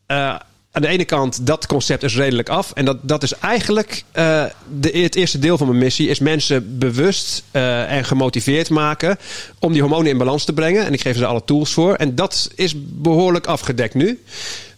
eh, 0.06 0.36
aan 0.72 0.82
de 0.82 0.88
ene 0.88 1.06
kant, 1.06 1.46
dat 1.46 1.66
concept 1.66 2.04
is 2.04 2.16
redelijk 2.16 2.50
af. 2.50 2.72
En 2.74 2.86
dat, 2.86 2.98
dat 3.02 3.24
is 3.24 3.34
eigenlijk 3.34 4.04
eh, 4.12 4.44
de, 4.80 4.90
het 4.90 5.16
eerste 5.16 5.40
deel 5.40 5.58
van 5.58 5.68
mijn 5.68 5.80
missie. 5.80 6.10
Is 6.10 6.20
mensen 6.20 6.78
bewust 6.78 7.44
eh, 7.52 7.92
en 7.92 8.06
gemotiveerd 8.06 8.70
maken 8.70 9.18
om 9.60 9.72
die 9.72 9.82
hormonen 9.82 10.12
in 10.12 10.18
balans 10.18 10.46
te 10.46 10.54
brengen. 10.54 10.86
En 10.86 10.94
ik 10.94 11.02
geef 11.02 11.18
ze 11.18 11.26
alle 11.26 11.44
tools 11.46 11.74
voor. 11.74 11.94
En 11.94 12.16
dat 12.16 12.52
is 12.56 12.74
behoorlijk 12.78 13.46
afgedekt 13.46 13.94
nu. 13.94 14.20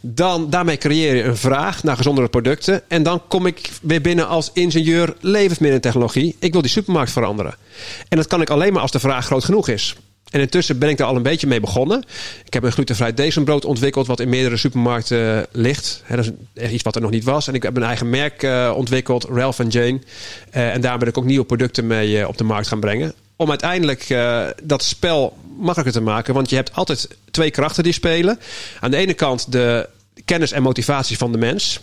Dan, 0.01 0.49
daarmee 0.49 0.77
creëer 0.77 1.15
je 1.15 1.23
een 1.23 1.37
vraag 1.37 1.83
naar 1.83 1.97
gezondere 1.97 2.27
producten. 2.27 2.89
En 2.89 3.03
dan 3.03 3.21
kom 3.27 3.45
ik 3.45 3.69
weer 3.81 4.01
binnen 4.01 4.27
als 4.27 4.49
ingenieur 4.53 5.15
levensmiddelentechnologie. 5.19 6.35
Ik 6.39 6.51
wil 6.51 6.61
die 6.61 6.71
supermarkt 6.71 7.11
veranderen. 7.11 7.55
En 8.09 8.17
dat 8.17 8.27
kan 8.27 8.41
ik 8.41 8.49
alleen 8.49 8.73
maar 8.73 8.81
als 8.81 8.91
de 8.91 8.99
vraag 8.99 9.25
groot 9.25 9.43
genoeg 9.43 9.67
is. 9.67 9.95
En 10.31 10.39
intussen 10.39 10.79
ben 10.79 10.89
ik 10.89 10.97
daar 10.97 11.07
al 11.07 11.15
een 11.15 11.21
beetje 11.21 11.47
mee 11.47 11.59
begonnen. 11.59 12.03
Ik 12.45 12.53
heb 12.53 12.63
een 12.63 12.71
glutenvrij 12.71 13.13
decembrood 13.13 13.65
ontwikkeld 13.65 14.07
wat 14.07 14.19
in 14.19 14.29
meerdere 14.29 14.57
supermarkten 14.57 15.37
eh, 15.37 15.43
ligt. 15.51 16.03
Dat 16.09 16.31
is 16.53 16.71
iets 16.71 16.83
wat 16.83 16.95
er 16.95 17.01
nog 17.01 17.11
niet 17.11 17.23
was. 17.23 17.47
En 17.47 17.53
ik 17.53 17.63
heb 17.63 17.75
een 17.75 17.83
eigen 17.83 18.09
merk 18.09 18.43
eh, 18.43 18.73
ontwikkeld, 18.75 19.23
Ralph 19.23 19.59
Jane. 19.67 19.99
Eh, 20.49 20.73
en 20.73 20.81
daar 20.81 20.97
ben 20.97 21.07
ik 21.07 21.17
ook 21.17 21.25
nieuwe 21.25 21.45
producten 21.45 21.87
mee 21.87 22.27
op 22.27 22.37
de 22.37 22.43
markt 22.43 22.67
gaan 22.67 22.79
brengen. 22.79 23.13
Om 23.35 23.49
uiteindelijk 23.49 24.15
dat 24.63 24.83
spel 24.83 25.37
makkelijker 25.57 25.93
te 25.93 26.01
maken. 26.01 26.33
Want 26.33 26.49
je 26.49 26.55
hebt 26.55 26.73
altijd 26.73 27.07
twee 27.31 27.51
krachten 27.51 27.83
die 27.83 27.93
spelen. 27.93 28.39
Aan 28.79 28.91
de 28.91 28.97
ene 28.97 29.13
kant 29.13 29.51
de 29.51 29.89
kennis 30.25 30.51
en 30.51 30.61
motivatie 30.61 31.17
van 31.17 31.31
de 31.31 31.37
mens. 31.37 31.79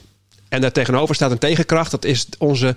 En 0.49 0.61
daar 0.61 0.73
tegenover 0.73 1.15
staat 1.15 1.31
een 1.31 1.39
tegenkracht. 1.39 1.91
Dat 1.91 2.05
is 2.05 2.27
onze 2.39 2.77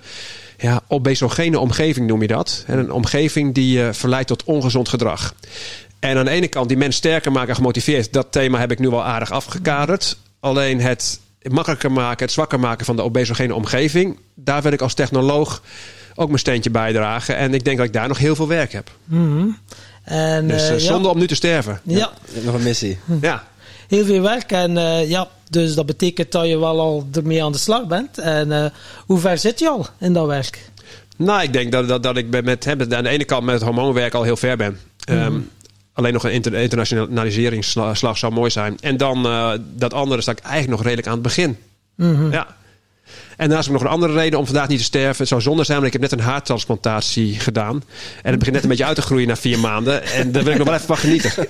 ja, 0.58 0.80
obesogene 0.88 1.58
omgeving, 1.58 2.06
noem 2.06 2.22
je 2.22 2.28
dat. 2.28 2.64
En 2.66 2.78
een 2.78 2.92
omgeving 2.92 3.54
die 3.54 3.78
je 3.78 3.92
verleidt 3.92 4.28
tot 4.28 4.44
ongezond 4.44 4.88
gedrag. 4.88 5.34
En 5.98 6.16
aan 6.16 6.24
de 6.24 6.30
ene 6.30 6.48
kant 6.48 6.68
die 6.68 6.76
mens 6.76 6.96
sterker 6.96 7.32
maken 7.32 7.48
en 7.48 7.54
gemotiveerd. 7.54 8.12
Dat 8.12 8.26
thema 8.32 8.58
heb 8.58 8.70
ik 8.70 8.78
nu 8.78 8.88
wel 8.88 9.04
aardig 9.04 9.30
afgekaderd. 9.30 10.16
Alleen 10.40 10.80
het 10.80 11.20
makkelijker 11.50 11.92
maken, 11.92 12.24
het 12.24 12.34
zwakker 12.34 12.60
maken 12.60 12.84
van 12.84 12.96
de 12.96 13.02
obesogene 13.02 13.54
omgeving. 13.54 14.18
Daar 14.34 14.62
wil 14.62 14.72
ik 14.72 14.80
als 14.80 14.94
technoloog 14.94 15.62
ook 16.14 16.26
mijn 16.26 16.38
steentje 16.38 16.70
bijdragen. 16.70 17.36
En 17.36 17.54
ik 17.54 17.64
denk 17.64 17.76
dat 17.76 17.86
ik 17.86 17.92
daar 17.92 18.08
nog 18.08 18.18
heel 18.18 18.34
veel 18.34 18.48
werk 18.48 18.72
heb. 18.72 18.90
Mhm. 19.04 19.48
En, 20.02 20.48
Dus 20.48 20.62
eh, 20.62 20.74
eh, 20.74 20.80
zonde 20.80 21.08
om 21.08 21.18
nu 21.18 21.26
te 21.26 21.34
sterven. 21.34 21.80
ja, 21.84 21.96
ja, 21.98 22.40
nog 22.42 22.54
een 22.54 22.62
missie. 22.62 22.98
Ja. 23.20 23.44
Heel 23.92 24.04
veel 24.04 24.22
werk. 24.22 24.52
En 24.52 24.76
eh, 24.76 25.08
ja, 25.08 25.28
dus 25.50 25.74
dat 25.74 25.86
betekent 25.86 26.32
dat 26.32 26.46
je 26.46 26.58
wel 26.58 26.80
al 26.80 27.06
ermee 27.12 27.44
aan 27.44 27.52
de 27.52 27.58
slag 27.58 27.86
bent. 27.86 28.18
En 28.18 28.52
eh, 28.52 28.70
hoe 29.06 29.18
ver 29.18 29.38
zit 29.38 29.58
je 29.58 29.68
al 29.68 29.86
in 29.98 30.12
dat 30.12 30.26
werk? 30.26 30.70
Nou, 31.16 31.42
ik 31.42 31.52
denk 31.52 31.72
dat, 31.72 31.88
dat, 31.88 32.02
dat 32.02 32.16
ik 32.16 32.30
ben 32.30 32.44
met, 32.44 32.64
hè, 32.64 32.72
aan 32.72 33.02
de 33.02 33.08
ene 33.08 33.24
kant 33.24 33.44
met 33.44 33.54
het 33.54 33.64
hormoonwerk 33.64 34.14
al 34.14 34.22
heel 34.22 34.36
ver 34.36 34.56
ben. 34.56 34.78
Ehm, 35.04 35.40
alleen 35.92 36.12
nog 36.12 36.24
een 36.24 36.32
inter, 36.32 36.54
internationaliseringsslag 36.54 38.18
zou 38.18 38.32
mooi 38.32 38.50
zijn. 38.50 38.76
En 38.80 38.96
dan 38.96 39.26
eh, 39.26 39.52
dat 39.74 39.94
andere 39.94 40.20
sta 40.20 40.32
ik 40.32 40.38
eigenlijk 40.38 40.70
nog 40.70 40.82
redelijk 40.82 41.06
aan 41.06 41.12
het 41.12 41.22
begin. 41.22 41.56
Ja. 42.30 42.46
En 43.36 43.48
daarnaast 43.48 43.66
heb 43.66 43.76
ik 43.76 43.82
nog 43.82 43.90
een 43.90 43.96
andere 43.96 44.12
reden 44.12 44.38
om 44.38 44.44
vandaag 44.44 44.68
niet 44.68 44.78
te 44.78 44.84
sterven. 44.84 45.16
Het 45.16 45.28
zou 45.28 45.40
zonde 45.40 45.64
zijn, 45.64 45.80
want 45.80 45.94
ik 45.94 46.00
heb 46.00 46.10
net 46.10 46.20
een 46.20 46.26
haartransplantatie 46.26 47.40
gedaan. 47.40 47.82
En 48.22 48.30
het 48.30 48.38
begint 48.38 48.54
net 48.54 48.62
een 48.62 48.68
beetje 48.68 48.84
uit 48.84 48.96
te 48.96 49.02
groeien 49.02 49.28
na 49.28 49.36
vier 49.36 49.58
maanden. 49.58 50.04
En 50.04 50.32
daar 50.32 50.42
wil 50.42 50.52
ik 50.52 50.58
nog 50.58 50.66
wel 50.66 50.76
even 50.76 50.86
van 50.86 50.98
genieten. 50.98 51.32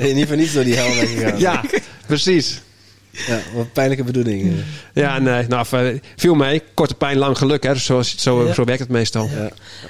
Nee, 0.00 0.14
niet 0.14 0.26
voor 0.26 0.36
niets 0.36 0.52
door 0.52 0.64
die 0.64 0.74
hel. 0.76 1.36
Ja, 1.36 1.64
precies. 2.06 2.60
Ja, 3.10 3.38
wat 3.54 3.72
pijnlijke 3.72 4.04
bedoeling. 4.04 4.52
Ja, 4.94 5.18
nee, 5.18 5.46
nou, 5.48 5.66
eh, 5.70 5.98
viel 6.16 6.34
mee. 6.34 6.62
Korte 6.74 6.94
pijn, 6.94 7.16
lang 7.16 7.38
geluk. 7.38 7.62
Hè. 7.62 7.74
Zo, 7.74 8.02
zo, 8.02 8.46
Ja. 8.46 8.52
zo 8.54 8.64
werkt 8.64 8.80
het 8.80 8.88
meestal. 8.88 9.28
Ja. 9.36 9.48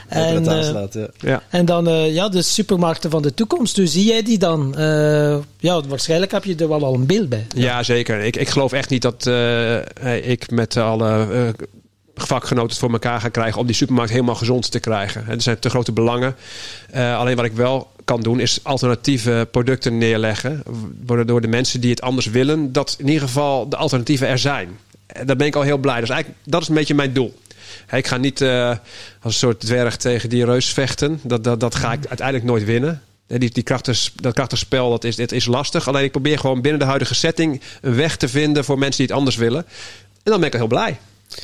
En, 0.09 0.47
eh, 0.47 0.53
aanslaat, 0.57 0.95
ja. 0.95 1.09
Ja. 1.19 1.43
En 1.49 1.65
dan 1.65 1.89
eh, 1.89 2.15
ja, 2.15 2.29
de 2.29 2.43
supermarkten 2.43 3.11
van 3.11 3.23
de 3.23 3.35
toekomst. 3.35 3.77
Hoe 3.77 3.87
zie 3.87 4.05
jij 4.05 4.23
die 4.23 4.39
dan? 4.39 4.77
Eh, 4.77 5.37
ja, 5.59 5.81
waarschijnlijk 5.89 6.33
heb 6.33 6.45
je 6.45 6.55
er 6.57 6.69
wel 6.69 6.85
al 6.85 6.95
een 6.95 7.07
beeld 7.07 7.29
bij. 7.29 7.47
Ja, 7.55 7.83
zeker. 7.83 8.21
Ik, 8.21 8.37
ik 8.37 8.49
geloof 8.49 8.73
echt 8.73 8.91
niet 8.91 9.03
dat 9.03 9.27
eh, 9.27 10.31
ik 10.31 10.51
met 10.51 10.77
alle 10.77 11.27
eh, 11.33 11.67
vakgenoten 12.15 12.69
het 12.71 12.79
voor 12.79 12.93
elkaar 12.93 13.21
ga 13.21 13.29
krijgen 13.29 13.61
om 13.61 13.67
die 13.67 13.75
supermarkt 13.75 14.11
helemaal 14.13 14.35
gezond 14.35 14.71
te 14.71 14.81
krijgen. 14.81 15.25
Er 15.29 15.43
zijn 15.43 15.59
te 15.59 15.71
grote 15.71 15.93
belangen. 15.93 16.35
Eh, 16.91 17.19
alleen 17.19 17.37
wat 17.37 17.45
ik 17.45 17.53
wel 17.53 17.90
kan 18.11 18.21
doen 18.21 18.41
is 18.41 18.61
alternatieve 18.63 19.49
producten 19.51 19.99
neerleggen. 19.99 20.63
Waardoor 21.07 21.41
de 21.41 21.49
mensen 21.49 21.81
die 21.81 21.91
het 21.91 22.03
anders 22.03 22.27
willen, 22.27 22.73
dat 22.73 22.97
in 22.99 23.07
ieder 23.07 23.23
geval 23.23 23.69
de 23.69 23.77
alternatieven 23.77 24.29
er 24.29 24.39
zijn. 24.39 24.79
En 25.07 25.27
daar 25.27 25.37
ben 25.37 25.47
ik 25.47 25.55
al 25.55 25.63
heel 25.63 25.79
blij. 25.79 26.01
Dus 26.01 26.09
eigenlijk, 26.09 26.41
dat 26.45 26.63
is 26.63 26.69
een 26.69 26.75
beetje 26.75 26.95
mijn 26.95 27.13
doel. 27.13 27.39
Ik 27.91 28.07
ga 28.07 28.17
niet 28.17 28.41
eh, 28.41 28.69
als 28.69 28.79
een 29.23 29.33
soort 29.33 29.61
dwerg 29.61 29.97
tegen 29.97 30.29
die 30.29 30.45
reus 30.45 30.73
vechten. 30.73 31.21
Dat, 31.23 31.45
dat, 31.45 31.61
dat 31.61 31.75
ga 31.75 31.93
ik 31.93 32.07
uiteindelijk 32.07 32.47
nooit 32.47 32.65
winnen. 32.65 33.03
Die, 33.27 33.51
die 33.51 33.63
krachtens, 33.63 34.13
dat 34.15 34.35
krachtenspel 34.35 34.91
dat 34.91 35.05
is, 35.05 35.17
dat 35.17 35.33
is 35.33 35.47
lastig. 35.47 35.89
Alleen 35.89 36.05
ik 36.05 36.11
probeer 36.11 36.39
gewoon 36.39 36.61
binnen 36.61 36.81
de 36.81 36.87
huidige 36.87 37.15
setting 37.15 37.61
een 37.81 37.95
weg 37.95 38.17
te 38.17 38.29
vinden 38.29 38.65
voor 38.65 38.79
mensen 38.79 38.99
die 38.99 39.07
het 39.07 39.17
anders 39.17 39.37
willen. 39.37 39.65
En 40.23 40.31
dan 40.31 40.39
ben 40.39 40.49
ik 40.49 40.53
al 40.53 40.61
heel 40.61 40.69
blij. 40.69 40.99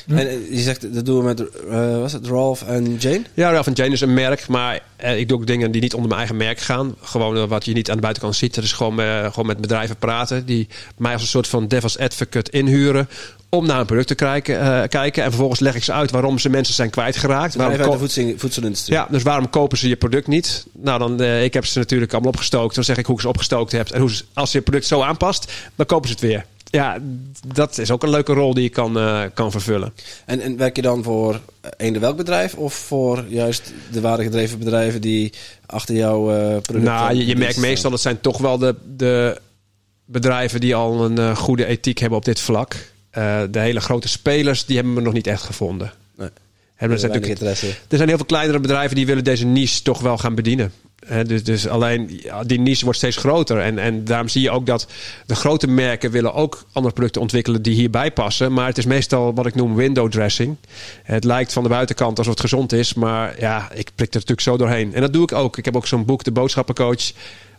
En 0.07 0.17
eh, 0.17 0.51
je 0.51 0.59
zegt, 0.59 0.93
dat 0.93 1.05
doen 1.05 1.17
we 1.17 1.23
met, 1.23 1.49
eh 1.69 1.99
was 1.99 2.13
het 2.13 2.27
Ralph 2.27 2.61
en 2.61 2.95
Jane? 2.95 3.21
Ja, 3.33 3.51
Ralph 3.51 3.67
Jane 3.73 3.91
is 3.91 4.01
een 4.01 4.13
merk, 4.13 4.47
maar 4.47 4.79
eh, 4.95 5.19
ik 5.19 5.27
doe 5.27 5.37
ook 5.37 5.47
dingen 5.47 5.71
die 5.71 5.81
niet 5.81 5.93
onder 5.93 6.07
mijn 6.07 6.19
eigen 6.19 6.37
merk 6.37 6.59
gaan. 6.59 6.95
Gewoon 7.01 7.47
wat 7.47 7.65
je 7.65 7.73
niet 7.73 7.89
aan 7.89 7.95
de 7.95 8.01
buitenkant 8.01 8.35
ziet. 8.35 8.55
Dat 8.55 8.63
is 8.63 8.71
gewoon, 8.71 8.99
gewoon 9.31 9.45
met 9.45 9.61
bedrijven 9.61 9.97
praten 9.97 10.45
die 10.45 10.67
mij 10.97 11.13
als 11.13 11.21
een 11.21 11.27
soort 11.27 11.47
van 11.47 11.67
devil's 11.67 11.97
advocate 11.97 12.51
inhuren 12.51 13.09
om 13.49 13.65
naar 13.65 13.79
een 13.79 13.85
product 13.85 14.07
te 14.07 14.15
kijken, 14.15 14.89
kijken. 14.89 15.23
En 15.23 15.29
vervolgens 15.29 15.59
leg 15.59 15.75
ik 15.75 15.83
ze 15.83 15.93
uit 15.93 16.11
waarom 16.11 16.39
ze 16.39 16.49
mensen 16.49 16.73
zijn 16.73 16.89
kwijtgeraakt. 16.89 17.57
Bedrijf 17.57 17.79
uit 17.79 17.91
de 17.91 17.97
voedsel, 17.97 18.33
voedselindustrie. 18.37 18.95
ja, 18.95 19.07
dus 19.09 19.23
waarom 19.23 19.49
kopen 19.49 19.77
ze 19.77 19.87
je 19.87 19.95
product 19.95 20.27
niet? 20.27 20.65
Nou, 20.73 20.99
dan, 20.99 21.21
ik 21.23 21.53
heb 21.53 21.65
ze 21.65 21.77
natuurlijk 21.77 22.13
allemaal 22.13 22.31
opgestookt. 22.31 22.75
Dan 22.75 22.83
zeg 22.83 22.97
ik 22.97 23.05
hoe 23.05 23.15
ik 23.15 23.21
ze 23.21 23.27
opgestookt 23.27 23.71
heb. 23.71 23.89
En 23.89 23.99
hoe 23.99 24.11
ze, 24.11 24.23
als 24.33 24.51
je 24.51 24.57
het 24.57 24.65
product 24.65 24.87
zo 24.87 25.01
aanpast, 25.01 25.51
dan 25.75 25.85
kopen 25.85 26.07
ze 26.07 26.13
het 26.13 26.23
weer. 26.23 26.45
Ja, 26.69 26.97
dat 27.55 27.77
is 27.77 27.91
ook 27.91 28.03
een 28.03 28.09
leuke 28.09 28.33
rol 28.33 28.53
die 28.53 28.63
je 28.63 28.69
kan, 28.69 28.97
eh, 28.97 29.23
kan 29.33 29.51
vervullen. 29.51 29.93
En, 30.25 30.39
en 30.39 30.57
werk 30.57 30.75
je 30.75 30.81
dan 30.81 31.03
voor 31.03 31.39
eender 31.77 32.01
welk 32.01 32.17
bedrijf? 32.17 32.55
Of 32.55 32.73
voor 32.73 33.25
juist 33.27 33.73
de 33.91 34.01
waardegedreven 34.01 34.59
bedrijven 34.59 35.01
die 35.01 35.33
achter 35.65 35.95
jouw 35.95 36.31
eh 36.31 36.61
product 36.61 36.85
Nou, 36.85 37.15
je, 37.15 37.25
je 37.25 37.35
merkt 37.35 37.57
meestal 37.57 37.91
dat 37.91 38.01
zijn 38.01 38.21
toch 38.21 38.37
wel 38.37 38.57
de, 38.57 38.75
de 38.97 39.41
bedrijven 40.07 40.59
die 40.59 40.75
al 40.75 41.05
een 41.05 41.17
eh, 41.17 41.35
goede 41.35 41.65
ethiek 41.65 41.97
hebben 41.97 42.17
op 42.17 42.25
dit 42.25 42.39
vlak. 42.39 42.75
Eh, 43.09 43.41
de 43.51 43.59
hele 43.59 43.79
grote 43.79 44.07
spelers, 44.07 44.65
die 44.65 44.75
hebben 44.75 44.95
we 44.95 45.01
nog 45.01 45.13
niet 45.13 45.27
echt 45.27 45.43
gevonden. 45.43 45.93
Nee. 46.17 46.29
Hebben 46.75 46.97
er, 46.97 47.03
zijn 47.09 47.21
natuurlijk, 47.21 47.51
er 47.89 47.97
zijn 47.97 48.07
heel 48.07 48.17
veel 48.17 48.25
kleinere 48.25 48.59
bedrijven 48.59 48.95
die 48.95 49.05
willen 49.05 49.23
deze 49.23 49.45
niche 49.45 49.81
toch 49.81 49.99
wel 49.99 50.17
gaan 50.17 50.35
bedienen. 50.35 50.71
Dus, 51.25 51.43
dus 51.43 51.67
alleen 51.67 52.21
die 52.45 52.59
niche 52.59 52.83
wordt 52.83 52.97
steeds 52.97 53.17
groter. 53.17 53.59
En, 53.59 53.79
en 53.79 54.05
daarom 54.05 54.27
zie 54.27 54.41
je 54.41 54.51
ook 54.51 54.65
dat 54.65 54.87
de 55.25 55.35
grote 55.35 55.67
merken 55.67 56.11
willen 56.11 56.33
ook 56.33 56.65
andere 56.71 56.93
producten 56.93 57.21
ontwikkelen 57.21 57.61
die 57.61 57.73
hierbij 57.73 58.11
passen. 58.11 58.53
Maar 58.53 58.67
het 58.67 58.77
is 58.77 58.85
meestal 58.85 59.33
wat 59.33 59.45
ik 59.45 59.55
noem 59.55 59.75
window 59.75 60.11
dressing. 60.11 60.55
Het 61.03 61.23
lijkt 61.23 61.53
van 61.53 61.63
de 61.63 61.69
buitenkant 61.69 62.17
alsof 62.17 62.33
het 62.33 62.41
gezond 62.41 62.73
is. 62.73 62.93
Maar 62.93 63.39
ja, 63.39 63.71
ik 63.71 63.89
prik 63.95 64.07
er 64.07 64.13
natuurlijk 64.13 64.41
zo 64.41 64.57
doorheen. 64.57 64.93
En 64.93 65.01
dat 65.01 65.13
doe 65.13 65.23
ik 65.23 65.31
ook. 65.31 65.57
Ik 65.57 65.65
heb 65.65 65.75
ook 65.75 65.87
zo'n 65.87 66.05
boek, 66.05 66.23
De 66.23 66.31
Boodschappencoach. 66.31 67.11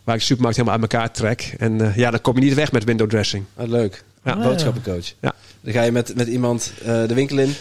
Waar 0.03 0.15
ik 0.15 0.21
de 0.21 0.27
supermarkt 0.27 0.57
helemaal 0.57 0.79
uit 0.79 0.91
elkaar 0.91 1.11
trek. 1.11 1.53
En 1.57 1.81
eh, 1.81 1.95
ja, 1.95 2.11
dan 2.11 2.21
kom 2.21 2.35
je 2.35 2.41
niet 2.41 2.53
weg 2.53 2.71
met 2.71 2.83
window 2.83 3.09
dressing. 3.09 3.43
Ah, 3.55 3.67
leuk. 3.67 4.03
Ja. 4.23 4.41
Boodschappencoach. 4.41 5.13
Ja. 5.21 5.33
Dan 5.61 5.73
ga 5.73 5.83
je 5.83 5.91
met, 5.91 6.15
met 6.15 6.27
iemand 6.27 6.73
eh, 6.81 7.07
de 7.07 7.13
winkel 7.13 7.37
in. 7.37 7.55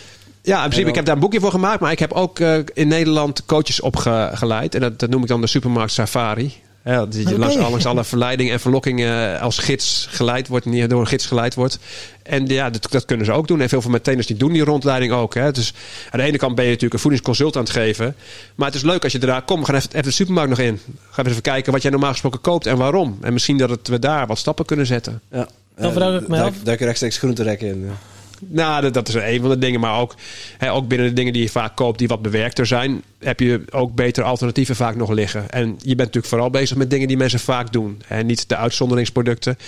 Ja, 0.49 0.57
in 0.57 0.63
principe, 0.63 0.89
ik 0.89 0.95
heb 0.95 1.05
daar 1.05 1.15
een 1.15 1.21
boekje 1.21 1.41
voor 1.41 1.51
gemaakt. 1.51 1.81
Maar 1.81 1.93
ik 1.93 1.99
heb 1.99 2.13
ook 2.13 2.39
eh, 2.39 2.59
in 2.75 2.89
Nederland 2.89 3.47
coaches 3.47 3.81
opgeleid. 3.81 4.75
En 4.75 4.81
dat, 4.81 4.99
dat 4.99 5.11
noem 5.11 5.23
ik 5.23 5.29
dan 5.29 5.41
de 5.41 5.47
supermarkt 5.47 5.93
safari. 5.93 6.55
Ja, 6.85 7.07
dat 7.07 7.15
je 7.15 7.39
langs, 7.39 7.57
langs 7.57 7.87
alle 7.87 8.05
verleidingen 8.05 8.53
en 8.53 8.61
verlokkingen 8.61 9.41
als 9.41 9.59
gids 9.59 10.07
geleid 10.11 10.49
wordt. 10.49 10.65
Niet 10.65 10.91
door 10.91 11.01
een 11.01 11.07
gids 11.07 11.27
geleid 11.27 11.55
wordt. 11.55 11.79
En 12.23 12.47
ja, 12.47 12.71
dat, 12.71 12.87
dat 12.91 13.05
kunnen 13.05 13.27
ze 13.27 13.33
ook 13.33 13.49
doen. 13.49 13.61
En 13.61 13.69
veel 13.69 13.81
van 13.81 13.91
mijn 13.91 14.03
trainers 14.03 14.29
die 14.29 14.37
doen 14.37 14.53
die 14.53 14.65
rondleiding 14.65 15.13
ook. 15.13 15.35
Hè. 15.35 15.53
Dus 15.53 15.75
aan 16.11 16.19
de 16.21 16.27
ene 16.27 16.39
kant 16.39 16.55
ben 16.55 16.65
je 16.65 16.71
natuurlijk 16.71 16.95
een 16.95 17.01
voedingsconsult 17.01 17.57
aan 17.57 17.63
het 17.63 17.73
geven. 17.73 18.15
Maar 18.55 18.67
het 18.67 18.77
is 18.77 18.83
leuk 18.83 19.03
als 19.03 19.13
je 19.13 19.19
daar 19.19 19.43
komt. 19.43 19.61
We 19.61 19.67
gaan 19.67 19.75
even, 19.75 19.91
even 19.91 20.03
de 20.03 20.11
supermarkt 20.11 20.51
nog 20.51 20.59
in. 20.59 20.81
Ga 21.11 21.25
even 21.25 21.43
kijken 21.43 21.73
wat 21.73 21.83
jij 21.83 21.91
normaal 21.91 22.11
gesproken 22.11 22.41
koopt 22.41 22.67
en 22.67 22.77
waarom. 22.77 23.19
En 23.21 23.33
misschien 23.33 23.59
dat 23.59 23.71
het, 23.71 23.89
we 23.89 23.99
daar 23.99 24.27
wat 24.27 24.39
stappen 24.39 24.65
kunnen 24.65 24.87
zetten. 24.87 25.21
Ja. 25.31 25.49
Dan 25.77 25.93
vraag 25.93 26.21
ik 26.21 26.29
me 26.29 26.43
af. 26.43 26.55
Duik 26.63 26.79
je 26.79 26.85
rechtstreeks 26.85 27.19
groenterekken 27.19 27.69
in. 27.69 27.85
ja. 27.85 28.18
Nou, 28.41 28.83
dat, 28.83 28.95
dat 28.95 29.09
is 29.09 29.15
een 29.15 29.41
van 29.41 29.51
de 29.51 29.59
dingen. 29.59 29.81
Maar 29.81 30.01
ook, 30.01 30.15
hè, 30.59 30.73
ook 30.73 30.89
binnen 30.89 31.09
de 31.09 31.13
dingen 31.13 31.33
die 31.33 31.43
je 31.43 31.49
vaak 31.49 31.77
koopt, 31.77 31.99
die 31.99 32.09
wat 32.09 32.23
bewerkter 32.23 32.67
zijn, 32.67 33.03
heb 33.19 33.41
je 33.41 33.63
ook 33.71 33.95
betere 33.95 34.27
alternatieven 34.27 34.77
vaak 34.77 34.97
nog 34.97 35.11
liggen. 35.11 35.51
En 35.51 35.69
je 35.69 35.95
bent 35.95 35.99
natuurlijk 35.99 36.27
vooral 36.27 36.51
bezig 36.51 36.77
met 36.77 36.91
dingen 36.91 37.09
die 37.09 37.17
mensen 37.17 37.41
vaak 37.41 37.73
doen. 37.73 38.03
En 38.09 38.27
niet 38.27 38.49
de 38.49 38.57
uitzonderingsproducten. 38.57 39.59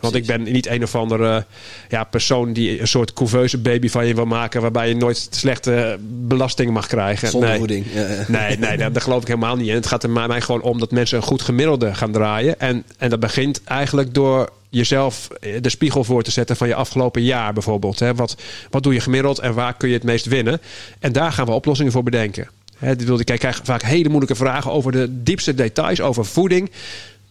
Want 0.00 0.14
ik 0.14 0.26
ben 0.26 0.42
niet 0.42 0.66
een 0.66 0.82
of 0.82 0.94
andere 0.94 1.44
ja, 1.88 2.04
persoon 2.04 2.52
die 2.52 2.80
een 2.80 2.88
soort 2.88 3.12
couveuse 3.12 3.58
baby 3.58 3.88
van 3.88 4.06
je 4.06 4.14
wil 4.14 4.24
maken, 4.24 4.60
waarbij 4.60 4.88
je 4.88 4.96
nooit 4.96 5.28
slechte 5.30 5.98
belastingen 6.00 6.72
mag 6.72 6.86
krijgen. 6.86 7.28
Zonder 7.28 7.48
nee. 7.48 7.58
voeding. 7.58 7.86
Ja, 7.92 8.00
ja. 8.00 8.24
Nee, 8.28 8.58
nee 8.58 8.76
daar, 8.76 8.92
daar 8.92 9.02
geloof 9.02 9.20
ik 9.20 9.28
helemaal 9.28 9.56
niet 9.56 9.68
in. 9.68 9.74
Het 9.74 9.86
gaat 9.86 10.02
er 10.02 10.10
mij 10.10 10.26
mij 10.26 10.40
gewoon 10.40 10.62
om 10.62 10.78
dat 10.78 10.90
mensen 10.90 11.16
een 11.16 11.22
goed 11.22 11.42
gemiddelde 11.42 11.94
gaan 11.94 12.12
draaien. 12.12 12.60
En, 12.60 12.84
en 12.98 13.10
dat 13.10 13.20
begint 13.20 13.64
eigenlijk 13.64 14.14
door 14.14 14.50
jezelf 14.76 15.28
de 15.60 15.68
spiegel 15.68 16.04
voor 16.04 16.22
te 16.22 16.30
zetten 16.30 16.56
van 16.56 16.68
je 16.68 16.74
afgelopen 16.74 17.22
jaar 17.22 17.52
bijvoorbeeld. 17.52 17.98
Hè. 17.98 18.14
Wat, 18.14 18.36
wat 18.70 18.82
doe 18.82 18.94
je 18.94 19.00
gemiddeld 19.00 19.38
en 19.38 19.54
waar 19.54 19.76
kun 19.76 19.88
je 19.88 19.94
het 19.94 20.04
meest 20.04 20.26
winnen? 20.26 20.60
En 20.98 21.12
daar 21.12 21.32
gaan 21.32 21.46
we 21.46 21.52
oplossingen 21.52 21.92
voor 21.92 22.02
bedenken. 22.02 22.48
Hè, 22.76 22.96
dit 22.96 23.30
ik 23.30 23.38
krijg 23.38 23.60
vaak 23.62 23.82
hele 23.82 24.08
moeilijke 24.08 24.34
vragen 24.34 24.70
over 24.70 24.92
de 24.92 25.22
diepste 25.22 25.54
details 25.54 26.00
over 26.00 26.24
voeding. 26.24 26.70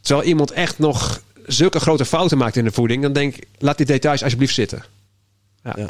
Terwijl 0.02 0.28
iemand 0.28 0.52
echt 0.52 0.80
nog 0.80 1.22
zulke 1.46 1.80
grote 1.80 2.06
fouten 2.06 2.38
maakt 2.38 2.56
in 2.56 2.64
de 2.64 2.72
voeding, 2.72 3.02
dan 3.02 3.14
denk 3.14 3.36
ik, 3.36 3.48
laat 3.58 3.78
die 3.78 3.86
details 3.86 4.24
alsjeblieft 4.24 4.54
zitten. 4.54 4.84
Ja. 5.64 5.90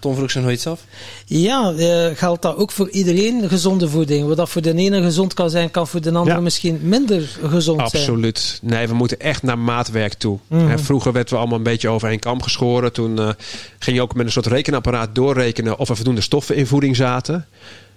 Tom 0.00 0.14
vroeg 0.14 0.30
zich 0.30 0.42
nog 0.42 0.50
iets 0.50 0.66
af. 0.66 0.80
Ja, 1.26 1.72
eh, 1.72 2.16
geldt 2.16 2.42
dat 2.42 2.56
ook 2.56 2.70
voor 2.72 2.90
iedereen 2.90 3.48
gezonde 3.48 3.88
voeding? 3.88 4.26
Wat 4.26 4.36
dat 4.36 4.48
voor 4.48 4.62
de 4.62 4.74
ene 4.74 5.02
gezond 5.02 5.34
kan 5.34 5.50
zijn, 5.50 5.70
kan 5.70 5.86
voor 5.88 6.00
de 6.00 6.12
andere 6.12 6.36
Ja. 6.36 6.42
misschien 6.42 6.78
minder 6.82 7.38
gezond 7.42 7.90
zijn. 7.90 8.02
Absoluut. 8.02 8.58
Nee, 8.62 8.86
we 8.88 8.94
moeten 8.94 9.20
echt 9.20 9.42
naar 9.42 9.58
maatwerk 9.58 10.12
toe. 10.14 10.38
Hè, 10.48 10.78
Vroeger 10.78 11.12
werden 11.12 11.32
we 11.32 11.38
allemaal 11.38 11.58
een 11.58 11.64
beetje 11.64 11.88
over 11.88 12.08
één 12.08 12.18
kam 12.18 12.42
geschoren. 12.42 12.92
Toen 12.92 13.18
eh, 13.18 13.28
ging 13.78 13.96
je 13.96 14.02
ook 14.02 14.14
met 14.14 14.26
een 14.26 14.32
soort 14.32 14.46
rekenapparaat 14.46 15.14
doorrekenen 15.14 15.78
of 15.78 15.88
er 15.88 15.96
voldoende 15.96 16.20
stoffen 16.20 16.56
in 16.56 16.66
voeding 16.66 16.96
zaten. 16.96 17.46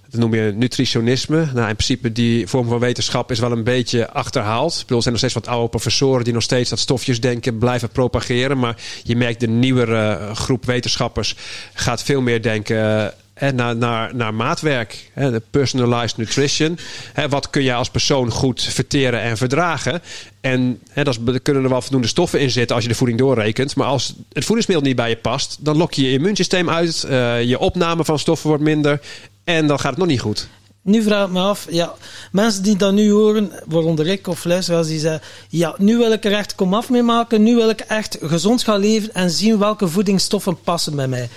Dat 0.09 0.19
noem 0.19 0.33
je 0.33 0.53
nutritionisme. 0.55 1.37
Nou, 1.53 1.69
in 1.69 1.75
principe 1.75 2.11
die 2.11 2.47
vorm 2.47 2.67
van 2.67 2.79
wetenschap 2.79 3.31
is 3.31 3.39
wel 3.39 3.51
een 3.51 3.63
beetje 3.63 4.11
achterhaald. 4.11 4.73
Er 4.73 4.85
zijn 4.87 5.03
nog 5.05 5.17
steeds 5.17 5.33
wat 5.33 5.47
oude 5.47 5.69
professoren 5.69 6.23
die 6.23 6.33
nog 6.33 6.43
steeds 6.43 6.69
dat 6.69 6.79
stofjesdenken 6.79 7.57
blijven 7.57 7.89
propageren. 7.89 8.59
Maar 8.59 8.75
je 9.03 9.15
merkt 9.15 9.39
de 9.39 9.47
nieuwere 9.47 10.09
eh, 10.09 10.35
groep 10.35 10.65
wetenschappers 10.65 11.35
gaat 11.73 12.03
veel 12.03 12.21
meer 12.21 12.41
denken 12.41 13.13
eh, 13.33 13.51
naar, 13.51 13.75
naar, 13.75 14.15
naar 14.15 14.33
maatwerk. 14.33 15.11
Hè, 15.13 15.31
de 15.31 15.41
personalized 15.49 16.17
nutrition. 16.17 16.77
Hè, 17.13 17.29
wat 17.29 17.49
kun 17.49 17.63
je 17.63 17.73
als 17.73 17.89
persoon 17.89 18.31
goed 18.31 18.63
verteren 18.63 19.21
en 19.21 19.37
verdragen? 19.37 20.01
En 20.41 20.79
hè, 20.89 21.03
dat 21.03 21.13
is, 21.13 21.33
er 21.33 21.39
kunnen 21.39 21.63
er 21.63 21.69
wel 21.69 21.81
voldoende 21.81 22.07
stoffen 22.07 22.39
in 22.39 22.51
zitten 22.51 22.75
als 22.75 22.85
je 22.85 22.91
de 22.91 22.97
voeding 22.97 23.19
doorrekent. 23.19 23.75
Maar 23.75 23.87
als 23.87 24.13
het 24.33 24.45
voedingsmiddel 24.45 24.87
niet 24.87 24.95
bij 24.95 25.09
je 25.09 25.17
past, 25.17 25.57
dan 25.59 25.77
lok 25.77 25.93
je 25.93 26.03
je 26.03 26.11
immuunsysteem 26.11 26.69
uit. 26.69 27.03
eh, 27.03 27.43
je 27.43 27.59
opname 27.59 28.05
van 28.05 28.19
stoffen 28.19 28.47
wordt 28.47 28.63
minder. 28.63 28.99
En 29.47 29.67
dan 29.67 29.79
gaat 29.79 29.89
het 29.89 29.99
nog 29.99 30.07
niet 30.07 30.19
goed. 30.21 30.47
Nu 30.81 31.01
vraag 31.03 31.25
ik 31.27 31.31
me 31.33 31.39
af, 31.39 31.67
ja, 31.69 31.93
mensen 32.31 32.63
die 32.63 32.75
dat 32.75 32.93
nu 32.93 33.11
horen, 33.11 33.51
waaronder 33.65 34.07
ik 34.07 34.27
of 34.27 34.45
luisteraars, 34.45 34.87
die 34.87 34.99
zeggen, 34.99 35.21
ja, 35.49 35.75
nu 35.77 35.97
wil 35.97 36.11
ik 36.11 36.25
er 36.25 36.33
echt 36.33 36.55
komaf 36.55 36.89
mee 36.89 37.01
maken, 37.03 37.43
nu 37.43 37.55
wil 37.55 37.69
ik 37.69 37.79
echt 37.79 38.17
gezond 38.21 38.63
gaan 38.63 38.79
leven 38.79 39.13
en 39.13 39.29
zien 39.29 39.57
welke 39.59 39.87
voedingsstoffen 39.87 40.57
passen 40.63 40.95
bij 40.95 41.07
mij. 41.07 41.29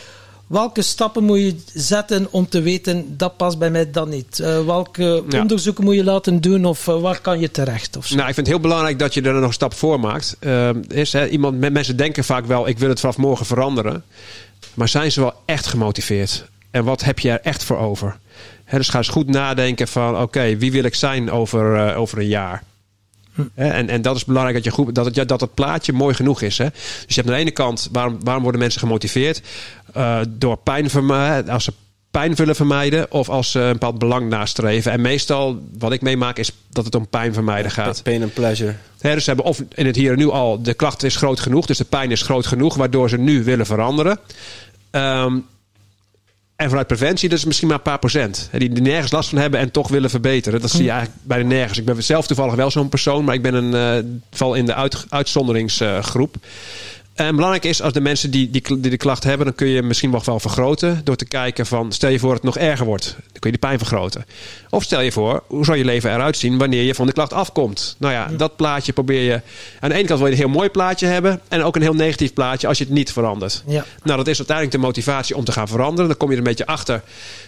welke 0.46 0.82
stappen 0.82 1.24
moet 1.24 1.38
je 1.38 1.56
zetten 1.74 2.26
om 2.30 2.48
te 2.48 2.60
weten 2.60 3.16
dat 3.16 3.36
past 3.36 3.58
bij 3.58 3.70
mij 3.70 3.90
dan 3.90 4.08
niet? 4.08 4.38
Uh, 4.38 4.64
welke 4.64 5.24
Ja. 5.28 5.40
onderzoeken 5.40 5.84
moet 5.84 5.94
je 5.94 6.04
laten 6.04 6.40
doen 6.40 6.64
of 6.64 6.86
uh, 6.86 7.00
waar 7.00 7.20
kan 7.20 7.40
je 7.40 7.50
terecht? 7.50 7.96
Of 7.96 8.06
zo? 8.06 8.14
Nou, 8.14 8.28
ik 8.28 8.34
vind 8.34 8.46
het 8.46 8.56
heel 8.56 8.64
belangrijk 8.64 8.98
dat 8.98 9.14
je 9.14 9.22
er 9.22 9.32
nog 9.34 9.42
een 9.42 9.52
stap 9.52 9.74
voor 9.74 10.00
maakt. 10.00 10.36
Uh, 10.40 10.70
is, 10.88 11.12
hè, 11.12 11.28
iemand, 11.28 11.58
mensen 11.72 11.96
denken 11.96 12.24
vaak 12.24 12.46
wel, 12.46 12.68
ik 12.68 12.78
wil 12.78 12.88
het 12.88 13.00
vanaf 13.00 13.16
morgen 13.16 13.46
veranderen. 13.46 14.04
Maar 14.74 14.88
zijn 14.88 15.12
ze 15.12 15.20
wel 15.20 15.34
echt 15.44 15.66
gemotiveerd? 15.66 16.44
En 16.70 16.84
wat 16.84 17.04
heb 17.04 17.18
je 17.18 17.30
er 17.30 17.40
echt 17.40 17.64
voor 17.64 17.76
over? 17.76 18.16
Dus 18.70 18.88
ga 18.88 18.98
eens 18.98 19.08
goed 19.08 19.26
nadenken 19.26 19.88
van, 19.88 20.20
oké, 20.20 20.56
wie 20.56 20.72
wil 20.72 20.84
ik 20.84 20.94
zijn 20.94 21.30
over, 21.30 21.76
uh, 21.76 21.98
over 21.98 22.18
een 22.18 22.26
jaar? 22.26 22.62
Hm. 23.34 23.42
En, 23.54 23.88
en 23.88 24.02
dat 24.02 24.16
is 24.16 24.24
belangrijk 24.24 24.56
dat, 24.56 24.64
je 24.64 24.70
goed, 24.70 24.94
dat, 24.94 25.14
het, 25.14 25.28
dat 25.28 25.40
het 25.40 25.54
plaatje 25.54 25.92
mooi 25.92 26.14
genoeg 26.14 26.42
is. 26.42 26.58
Hè? 26.58 26.68
Dus 26.70 27.04
je 27.06 27.14
hebt 27.14 27.28
aan 27.28 27.34
de 27.34 27.40
ene 27.40 27.50
kant, 27.50 27.88
waarom, 27.92 28.18
waarom 28.24 28.42
worden 28.42 28.60
mensen 28.60 28.80
gemotiveerd? 28.80 29.42
Uh, 29.96 30.20
door 30.28 30.56
pijn 30.56 30.90
vermijden, 30.90 31.52
als 31.52 31.64
ze 31.64 31.72
pijn 32.10 32.34
willen 32.34 32.56
vermijden 32.56 33.12
of 33.12 33.28
als 33.28 33.50
ze 33.50 33.60
een 33.60 33.72
bepaald 33.72 33.98
belang 33.98 34.28
nastreven. 34.28 34.92
En 34.92 35.00
meestal, 35.00 35.62
wat 35.78 35.92
ik 35.92 36.00
meemaak, 36.00 36.38
is 36.38 36.52
dat 36.68 36.84
het 36.84 36.94
om 36.94 37.08
pijn 37.08 37.34
vermijden 37.34 37.70
gaat. 37.70 38.02
Pain 38.02 38.22
and 38.22 38.34
pleasure. 38.34 38.74
Dus 39.00 39.24
ze 39.24 39.30
hebben 39.30 39.44
of 39.44 39.62
in 39.74 39.86
het 39.86 39.96
hier 39.96 40.12
en 40.12 40.18
nu 40.18 40.30
al, 40.30 40.62
de 40.62 40.74
klacht 40.74 41.02
is 41.02 41.16
groot 41.16 41.40
genoeg, 41.40 41.66
dus 41.66 41.78
de 41.78 41.84
pijn 41.84 42.10
is 42.10 42.22
groot 42.22 42.46
genoeg, 42.46 42.74
waardoor 42.74 43.08
ze 43.08 43.18
nu 43.18 43.44
willen 43.44 43.66
veranderen. 43.66 44.18
Um, 44.90 45.46
en 46.60 46.68
vanuit 46.68 46.86
preventie, 46.86 47.28
dat 47.28 47.38
is 47.38 47.44
misschien 47.44 47.68
maar 47.68 47.76
een 47.76 47.82
paar 47.82 47.98
procent. 47.98 48.48
Die 48.52 48.74
er 48.74 48.82
nergens 48.82 49.12
last 49.12 49.28
van 49.28 49.38
hebben 49.38 49.60
en 49.60 49.70
toch 49.70 49.88
willen 49.88 50.10
verbeteren. 50.10 50.60
Dat 50.60 50.70
zie 50.70 50.84
je 50.84 50.90
eigenlijk 50.90 51.20
bijna 51.22 51.48
nergens. 51.48 51.78
Ik 51.78 51.84
ben 51.84 52.02
zelf 52.02 52.26
toevallig 52.26 52.54
wel 52.54 52.70
zo'n 52.70 52.88
persoon, 52.88 53.24
maar 53.24 53.34
ik 53.34 53.42
ben 53.42 53.54
een 53.54 54.04
uh, 54.04 54.12
val 54.30 54.54
in 54.54 54.66
de 54.66 54.74
uit, 54.74 55.06
uitzonderingsgroep. 55.08 56.36
En 57.20 57.34
belangrijk 57.34 57.64
is, 57.64 57.82
als 57.82 57.92
de 57.92 58.00
mensen 58.00 58.30
die, 58.30 58.50
die, 58.50 58.62
die 58.80 58.90
de 58.90 58.96
klacht 58.96 59.24
hebben, 59.24 59.46
dan 59.46 59.54
kun 59.54 59.66
je 59.66 59.82
misschien 59.82 60.10
nog 60.10 60.24
wel 60.24 60.40
vergroten. 60.40 61.00
Door 61.04 61.16
te 61.16 61.24
kijken 61.24 61.66
van, 61.66 61.92
stel 61.92 62.10
je 62.10 62.18
voor 62.18 62.28
dat 62.28 62.42
het 62.42 62.54
nog 62.54 62.58
erger 62.64 62.86
wordt. 62.86 63.14
Dan 63.16 63.40
kun 63.40 63.50
je 63.50 63.56
de 63.56 63.66
pijn 63.66 63.78
vergroten. 63.78 64.24
Of 64.70 64.82
stel 64.82 65.00
je 65.00 65.12
voor, 65.12 65.42
hoe 65.46 65.64
zou 65.64 65.78
je 65.78 65.84
leven 65.84 66.14
eruit 66.14 66.36
zien 66.36 66.58
wanneer 66.58 66.82
je 66.82 66.94
van 66.94 67.06
de 67.06 67.12
klacht 67.12 67.32
afkomt? 67.32 67.96
Nou 67.98 68.12
ja, 68.12 68.26
ja. 68.30 68.36
dat 68.36 68.56
plaatje 68.56 68.92
probeer 68.92 69.22
je... 69.22 69.40
Aan 69.80 69.88
de 69.88 69.94
ene 69.94 70.06
kant 70.06 70.18
wil 70.18 70.28
je 70.28 70.34
een 70.34 70.40
heel 70.40 70.48
mooi 70.48 70.68
plaatje 70.68 71.06
hebben. 71.06 71.40
En 71.48 71.62
ook 71.62 71.76
een 71.76 71.82
heel 71.82 71.94
negatief 71.94 72.32
plaatje 72.32 72.66
als 72.66 72.78
je 72.78 72.84
het 72.84 72.92
niet 72.92 73.12
verandert. 73.12 73.62
Ja. 73.66 73.84
Nou, 74.02 74.16
dat 74.16 74.26
is 74.26 74.38
uiteindelijk 74.38 74.76
de 74.76 74.82
motivatie 74.82 75.36
om 75.36 75.44
te 75.44 75.52
gaan 75.52 75.68
veranderen. 75.68 76.08
Dan 76.08 76.16
kom 76.16 76.28
je 76.28 76.34
er 76.34 76.40
een 76.40 76.48
beetje 76.48 76.66
achter. 76.66 77.02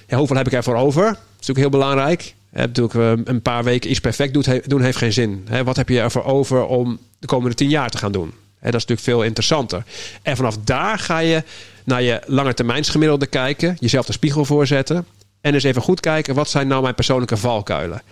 Ja, 0.08 0.16
hoeveel 0.16 0.36
heb 0.36 0.46
ik 0.46 0.52
ervoor 0.52 0.76
over? 0.76 1.04
Dat 1.04 1.12
is 1.40 1.46
natuurlijk 1.46 1.58
heel 1.58 1.80
belangrijk. 1.80 2.34
Natuurlijk, 2.50 3.28
een 3.28 3.42
paar 3.42 3.64
weken 3.64 3.90
iets 3.90 4.00
perfect 4.00 4.68
doen 4.68 4.82
heeft 4.82 4.98
geen 4.98 5.12
zin. 5.12 5.48
Wat 5.64 5.76
heb 5.76 5.88
je 5.88 6.00
ervoor 6.00 6.24
over 6.24 6.66
om 6.66 6.98
de 7.18 7.26
komende 7.26 7.54
tien 7.54 7.68
jaar 7.68 7.90
te 7.90 7.98
gaan 7.98 8.12
doen? 8.12 8.32
Dat 8.70 8.80
is 8.80 8.86
natuurlijk 8.86 9.08
veel 9.08 9.22
interessanter. 9.22 9.84
En 10.22 10.36
vanaf 10.36 10.56
daar 10.64 10.98
ga 10.98 11.18
je 11.18 11.42
naar 11.84 12.02
je 12.02 12.20
langetermijnsgemiddelde 12.26 13.26
kijken. 13.26 13.76
Jezelf 13.80 14.06
de 14.06 14.12
spiegel 14.12 14.44
voorzetten. 14.44 15.06
En 15.40 15.54
eens 15.54 15.64
even 15.64 15.82
goed 15.82 16.00
kijken, 16.00 16.34
wat 16.34 16.50
zijn 16.50 16.68
nou 16.68 16.82
mijn 16.82 16.94
persoonlijke 16.94 17.36
valkuilen? 17.36 18.02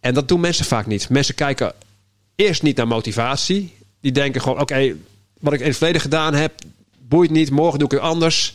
En 0.00 0.14
dat 0.14 0.28
doen 0.28 0.40
mensen 0.40 0.64
vaak 0.64 0.86
niet. 0.86 1.08
Mensen 1.08 1.34
kijken 1.34 1.72
eerst 2.34 2.62
niet 2.62 2.76
naar 2.76 2.88
motivatie. 2.88 3.74
Die 4.00 4.12
denken 4.12 4.40
gewoon, 4.40 4.60
oké, 4.60 4.94
wat 5.40 5.52
ik 5.52 5.60
in 5.60 5.66
het 5.66 5.76
verleden 5.76 6.00
gedaan 6.00 6.34
heb... 6.34 6.52
boeit 6.98 7.30
niet, 7.30 7.50
morgen 7.50 7.78
doe 7.78 7.88
ik 7.88 7.94
het 7.94 8.02
anders. 8.02 8.54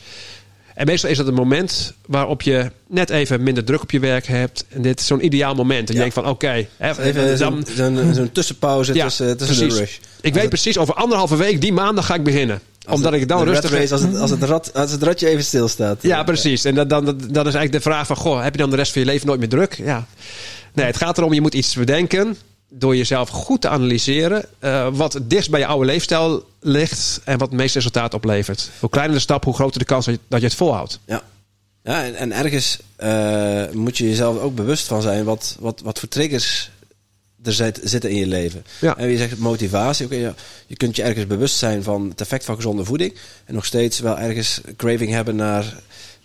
En 0.78 0.86
meestal 0.86 1.10
is 1.10 1.18
dat 1.18 1.28
een 1.28 1.34
moment 1.34 1.94
waarop 2.06 2.42
je 2.42 2.72
net 2.88 3.10
even 3.10 3.44
minder 3.44 3.64
druk 3.64 3.82
op 3.82 3.92
je 3.92 4.00
werk 4.00 4.28
hebt. 4.28 4.66
En 4.70 4.82
dit 4.82 5.00
is 5.00 5.06
zo'n 5.06 5.26
ideaal 5.26 5.56
moment. 5.56 5.80
En 5.80 5.86
je 5.88 5.94
Ja. 5.94 6.00
denkt 6.00 6.14
van, 6.14 6.28
oké... 6.28 6.68
hè, 6.78 7.02
Even 7.04 7.38
dan- 7.40 7.66
zo'n 7.76 8.14
zo'n 8.14 8.32
tussenpauze 8.32 8.94
Ja, 8.94 9.04
tussen, 9.06 9.38
tussen 9.38 9.70
de 9.70 9.76
rush. 9.76 9.98
Ik 10.22 10.34
weet 10.34 10.50
precies, 10.50 10.78
over 10.78 10.94
anderhalve 10.94 11.36
week, 11.36 11.62
die 11.62 11.74
maandag 11.74 12.06
ga 12.06 12.16
ik 12.16 12.24
beginnen. 12.24 12.62
Omdat 12.90 13.14
ik 13.14 13.28
dan 13.28 13.44
rustig... 13.44 13.72
race, 13.72 13.94
als, 13.94 14.02
het, 14.02 14.16
als, 14.16 14.30
het 14.30 14.74
als 14.74 14.92
het 14.92 15.04
ratje 15.04 15.28
even 15.28 15.44
stilstaat. 15.44 15.98
Ja, 16.02 16.24
precies. 16.24 16.64
En 16.66 16.76
dan, 16.76 16.88
dan, 16.88 17.06
dan 17.06 17.18
is 17.48 17.54
eigenlijk 17.54 17.72
de 17.72 17.82
vraag 17.82 18.08
van... 18.08 18.16
Goh, 18.16 18.44
heb 18.44 18.54
je 18.54 18.60
dan 18.62 18.70
de 18.70 18.76
rest 18.76 18.92
van 18.92 19.02
je 19.02 19.08
leven 19.08 19.28
nooit 19.28 19.40
meer 19.40 19.50
druk? 19.50 19.74
Ja. 19.74 20.06
Nee, 20.74 20.86
het 20.86 20.98
gaat 20.98 21.18
erom, 21.18 21.34
je 21.34 21.42
moet 21.42 21.54
iets 21.54 21.76
bedenken... 21.76 22.38
door 22.70 22.96
jezelf 22.96 23.30
goed 23.30 23.62
te 23.62 23.70
analyseren... 23.70 24.46
eh, 24.60 24.88
wat 24.92 25.14
het 25.14 25.30
dichtst 25.30 25.50
bij 25.50 25.60
je 25.60 25.66
oude 25.66 25.86
leefstijl 25.86 26.46
ligt... 26.60 27.22
en 27.24 27.38
wat 27.38 27.50
het 27.50 27.58
meeste 27.58 27.78
resultaat 27.78 28.14
oplevert. 28.14 28.70
Hoe 28.80 28.90
kleiner 28.90 29.16
de 29.16 29.22
stap, 29.22 29.44
hoe 29.44 29.54
groter 29.54 29.80
de 29.80 29.86
kans 29.86 30.06
dat 30.06 30.14
je, 30.14 30.20
dat 30.28 30.40
je 30.40 30.46
het 30.46 30.56
volhoudt. 30.56 31.00
Ja. 31.06 31.24
Ja, 31.84 32.04
en, 32.04 32.16
en 32.16 32.32
ergens 32.32 32.80
eh, 32.96 33.64
moet 33.74 33.98
je 33.98 34.10
jezelf 34.10 34.40
ook 34.40 34.56
bewust 34.56 34.88
van 34.88 35.02
zijn 35.02 35.24
wat, 35.24 35.56
wat, 35.60 35.82
wat 35.82 36.00
voor 36.00 36.10
triggers 36.10 36.70
er 37.44 37.54
zit, 37.54 37.80
zitten 37.84 38.10
in 38.10 38.16
je 38.16 38.28
leven. 38.28 38.66
Ja. 38.82 38.98
En 38.98 39.08
je 39.08 39.18
zegt 39.18 39.38
motivatie, 39.38 40.06
oké, 40.06 40.16
ja, 40.16 40.36
je 40.68 40.76
kunt 40.76 40.96
je 40.96 41.04
ergens 41.04 41.28
bewust 41.28 41.58
zijn 41.58 41.84
van 41.84 42.10
het 42.10 42.22
effect 42.22 42.46
van 42.46 42.56
gezonde 42.56 42.84
voeding 42.84 43.16
en 43.46 43.54
nog 43.54 43.66
steeds 43.66 44.00
wel 44.00 44.20
ergens 44.20 44.62
craving 44.78 45.12
hebben 45.12 45.36
naar, 45.36 45.80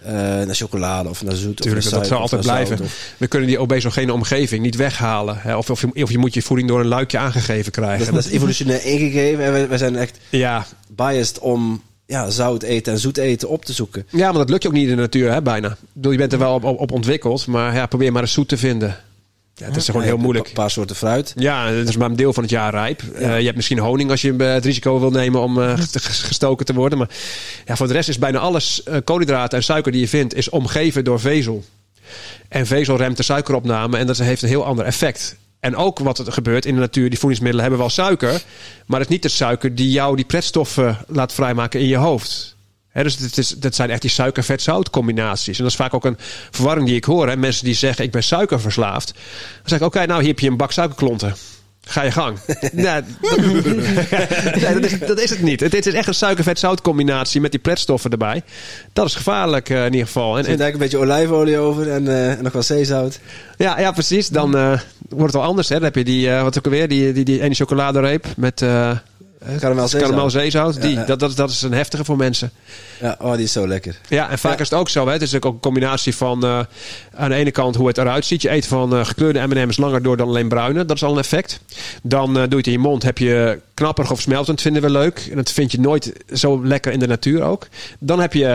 eh, 0.05 0.12
naar 0.12 0.55
chocolade 0.55 1.09
of 1.09 1.23
naar 1.23 1.35
zoet. 1.35 1.57
Tuurlijk, 1.57 1.85
of 1.85 1.91
naar 1.91 2.01
dat 2.01 2.09
zal 2.09 2.19
altijd 2.19 2.41
blijven. 2.41 2.77
zout 2.77 2.91
We 3.17 3.27
kunnen 3.27 3.49
die 3.49 3.59
obesogene 3.59 4.12
omgeving 4.12 4.62
niet 4.62 4.77
weghalen. 4.77 5.37
Hè? 5.38 5.57
Of, 5.57 5.71
of, 5.71 5.81
je, 5.81 6.03
of 6.03 6.11
je 6.11 6.19
moet 6.19 6.35
je 6.35 6.43
voeding 6.43 6.69
door 6.69 6.81
een 6.81 6.87
luikje 6.87 7.19
aangegeven 7.19 7.73
krijgen. 7.73 8.05
dat, 8.05 8.15
dat 8.15 8.25
is 8.25 8.31
evolutionair 8.31 8.85
ingegeven 8.85 9.45
en 9.45 9.53
wij, 9.53 9.69
wij 9.69 9.79
zijn 9.79 9.97
echt 9.97 10.19
ja. 10.29 10.67
biased 10.88 11.38
om 11.38 11.83
ja, 12.07 12.31
zout 12.31 12.62
eten 12.62 12.93
en 12.93 12.99
zoet 12.99 13.17
eten 13.17 13.49
op 13.49 13.65
te 13.65 13.73
zoeken. 13.73 14.07
ja, 14.11 14.29
maar 14.29 14.38
dat 14.38 14.51
lukt 14.51 14.62
je 14.62 14.69
ook 14.69 14.75
niet 14.75 14.88
in 14.88 14.97
de 14.97 15.01
natuur, 15.01 15.33
hè, 15.33 15.43
bijna. 15.43 15.69
Ik 15.69 15.77
bedoel, 15.93 16.12
je 16.12 16.19
bent 16.19 16.33
er 16.33 16.38
wel 16.38 16.55
op, 16.55 16.65
op, 16.65 16.79
op 16.79 16.93
ontwikkeld, 16.93 17.47
maar 17.47 17.75
ja, 17.75 17.87
probeer 17.87 18.12
maar 18.12 18.23
eens 18.23 18.33
zoet 18.33 18.49
te 18.49 18.57
vinden. 18.57 18.97
Ja, 19.62 19.68
het 19.68 19.77
is 19.77 19.87
gewoon 19.87 20.03
Ja, 20.03 20.09
heel 20.09 20.16
moeilijk. 20.16 20.46
Een 20.46 20.53
paar 20.53 20.70
soorten 20.70 20.96
fruit. 20.96 21.33
Ja, 21.37 21.66
het 21.68 21.88
is 21.88 21.96
maar 21.96 22.11
een 22.11 22.16
deel 22.16 22.33
van 22.33 22.42
het 22.42 22.53
jaar 22.53 22.70
rijp. 22.70 23.03
Eh, 23.03 23.38
je 23.38 23.44
hebt 23.44 23.57
misschien 23.57 23.79
honing 23.79 24.11
als 24.11 24.20
je 24.22 24.35
eh, 24.38 24.53
het 24.53 24.64
risico 24.64 25.01
wil 25.01 25.11
nemen 25.11 25.40
om 25.40 25.62
eh, 25.62 25.72
ges- 25.92 26.22
gestoken 26.22 26.66
te 26.66 26.75
worden. 26.75 26.98
Maar 26.98 27.09
ja, 27.64 27.77
voor 27.77 27.87
de 27.87 27.92
rest 27.92 28.09
is 28.09 28.18
bijna 28.18 28.38
alles 28.38 28.83
koolhydraten 29.05 29.59
en 29.59 29.64
suiker 29.64 29.92
die 29.92 30.01
je 30.01 30.09
vindt, 30.09 30.35
is 30.35 30.51
omgeven 30.51 31.05
door 31.05 31.20
vezel. 31.20 31.64
En 32.48 32.66
vezel 32.66 32.96
remt 32.96 33.16
de 33.16 33.22
suikeropname 33.22 33.96
en 33.98 34.07
dat 34.07 34.18
heeft 34.18 34.42
een 34.42 34.48
heel 34.48 34.64
ander 34.64 34.85
effect. 34.85 35.37
En 35.61 35.77
ook 35.77 35.98
wat 35.98 36.18
er 36.18 36.33
gebeurt 36.33 36.66
in 36.66 36.75
de 36.75 36.81
natuur, 36.81 37.09
die 37.11 37.18
voedingsmiddelen 37.18 37.62
hebben 37.62 37.81
wel 37.81 37.90
suiker. 37.90 38.42
Maar 38.87 38.98
het 39.01 39.09
is 39.09 39.14
niet 39.14 39.22
de 39.22 39.29
suiker 39.29 39.75
die 39.75 39.90
jou 39.90 40.16
die 40.16 40.25
pretstoffen 40.25 40.98
laat 41.07 41.33
vrijmaken 41.33 41.81
in 41.81 41.87
je 41.87 41.96
hoofd. 41.96 42.57
Dus 42.93 43.19
het 43.19 43.39
is, 43.39 43.49
dat 43.49 43.75
zijn 43.75 43.91
echt 43.91 44.01
die 44.01 44.11
suiker-vet-zout 44.11 44.91
combinaties. 44.91 45.57
En 45.57 45.63
dat 45.63 45.73
is 45.73 45.79
vaak 45.79 45.95
ook 45.95 46.05
een 46.05 46.19
verwarring 46.51 46.87
die 46.87 46.97
ik 46.97 47.05
hoor. 47.05 47.29
Hè. 47.29 47.37
Mensen 47.37 47.65
die 47.65 47.75
zeggen, 47.75 48.05
ik 48.05 48.11
ben 48.11 48.23
suikerverslaafd. 48.23 49.13
Dan 49.15 49.23
zeg 49.65 49.79
ik, 49.79 49.85
oké, 49.85 50.07
nou 50.07 50.21
hier 50.21 50.29
heb 50.29 50.39
je 50.39 50.49
een 50.49 50.57
bak 50.57 50.73
suikerklonten. 50.73 51.35
Ga 51.85 52.03
je 52.03 52.11
gang. 52.11 52.39
nee, 52.73 52.85
dat, 52.85 53.05
nee, 54.61 54.75
dat, 54.75 54.85
is, 54.85 54.99
dat 54.99 55.21
is 55.21 55.31
het 55.31 55.43
niet. 55.43 55.61
Het, 55.61 55.73
het 55.73 55.87
is 55.87 55.95
echt 55.95 56.09
een 56.09 56.15
suiker-vet-zout 56.15 56.81
combinatie 56.81 57.41
met 57.41 57.51
die 57.51 57.61
pretstoffen 57.61 58.11
erbij. 58.11 58.43
Dat 58.93 59.07
is 59.07 59.15
gevaarlijk 59.15 59.71
eh, 59.71 59.85
in 59.85 59.93
ieder 59.93 60.07
geval. 60.07 60.33
En, 60.33 60.39
Er 60.39 60.45
zit 60.45 60.55
en, 60.55 60.61
eigenlijk 60.61 60.93
een 60.93 60.99
beetje 60.99 61.13
olijfolie 61.13 61.59
over 61.59 61.91
en, 61.91 62.09
eh, 62.09 62.31
en 62.31 62.43
nog 62.43 62.53
wel 62.53 62.63
zeezout. 62.63 63.21
ja, 63.57 63.81
ja, 63.81 63.93
precies. 63.93 64.29
Dan 64.29 64.57
eh, 64.57 64.81
wordt 65.09 65.33
het 65.33 65.33
wel 65.33 65.43
anders. 65.43 65.69
Hè. 65.69 65.75
Dan 65.75 65.85
heb 65.85 65.95
je 65.95 66.05
die, 66.05 66.31
wat 66.31 66.59
ook 66.59 66.65
alweer, 66.65 66.89
die, 66.89 67.13
die, 67.13 67.25
die 67.25 67.43
ene 67.43 67.55
chocoladereep 67.55 68.27
met 68.37 68.65
Karamel 69.59 69.89
zeezout. 69.89 70.09
karamel 70.11 70.31
zeezout. 70.31 70.83
Die, 70.83 70.91
Ja, 70.95 71.01
ja. 71.01 71.07
Dat, 71.07 71.19
dat, 71.19 71.37
dat 71.37 71.51
is 71.51 71.63
een 71.63 71.73
heftige 71.73 72.05
voor 72.05 72.17
mensen. 72.17 72.51
Ja, 73.01 73.17
oh, 73.21 73.35
die 73.35 73.45
is 73.45 73.53
zo 73.53 73.69
lekker. 73.69 73.97
Ja, 74.09 74.31
en 74.31 74.39
vaak 74.39 74.55
Ja. 74.57 74.61
is 74.63 74.71
het 74.71 74.79
ook 74.79 74.89
zo. 74.89 75.07
Hè? 75.07 75.13
Het 75.13 75.23
is 75.23 75.35
ook 75.35 75.45
een 75.45 75.61
combinatie 75.61 76.15
van 76.17 76.45
eh, 76.45 76.61
aan 77.15 77.29
de 77.29 77.35
ene 77.35 77.51
kant 77.51 77.77
hoe 77.77 77.87
het 77.87 77.99
eruit 77.99 78.25
ziet. 78.25 78.43
Je 78.43 78.51
eet 78.51 78.67
van 78.67 78.97
eh, 78.97 79.05
gekleurde 79.05 79.47
M&M's 79.47 79.77
langer 79.77 80.03
door 80.03 80.17
dan 80.17 80.29
alleen 80.29 80.49
bruine. 80.49 80.85
Dat 80.85 80.97
is 80.97 81.05
al 81.05 81.13
een 81.13 81.19
effect. 81.19 81.61
Dan 82.03 82.29
eh, 82.29 82.35
doe 82.43 82.51
je 82.51 82.57
het 82.57 82.67
in 82.67 82.73
je 82.73 82.79
mond. 82.79 83.03
Heb 83.03 83.19
je 83.19 83.61
knapperig 83.75 84.11
of 84.11 84.21
smeltend, 84.21 84.61
vinden 84.61 84.83
we 84.83 84.91
leuk. 84.91 85.27
En 85.31 85.37
dat 85.37 85.51
vind 85.53 85.73
je 85.73 85.81
nooit 85.81 86.13
zo 86.33 86.65
lekker 86.67 86.93
in 86.93 86.99
de 86.99 87.07
natuur 87.07 87.43
ook. 87.43 87.67
Dan 87.99 88.21
heb 88.21 88.33
je 88.33 88.47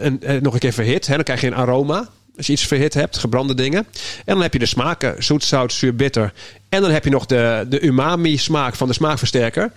een, 0.00 0.22
eh, 0.22 0.40
nog 0.40 0.52
een 0.54 0.58
keer 0.60 0.72
verhit. 0.72 1.06
Hè? 1.06 1.14
Dan 1.14 1.24
krijg 1.24 1.40
je 1.40 1.46
een 1.46 1.54
aroma. 1.54 2.08
Als 2.36 2.46
je 2.46 2.52
iets 2.52 2.66
verhit 2.66 2.94
hebt, 2.94 3.18
gebrande 3.18 3.54
dingen. 3.54 3.86
En 4.24 4.34
dan 4.34 4.42
heb 4.42 4.52
je 4.52 4.58
de 4.58 4.66
smaken. 4.66 5.24
Zoet, 5.24 5.44
zout, 5.44 5.72
zuur, 5.72 5.94
bitter. 5.96 6.32
En 6.68 6.80
dan 6.82 6.90
heb 6.90 7.04
je 7.04 7.10
nog 7.10 7.26
de, 7.26 7.66
de 7.68 7.80
umami 7.84 8.36
smaak 8.38 8.74
van 8.74 8.88
de 8.88 8.94
smaakversterker. 8.94 9.72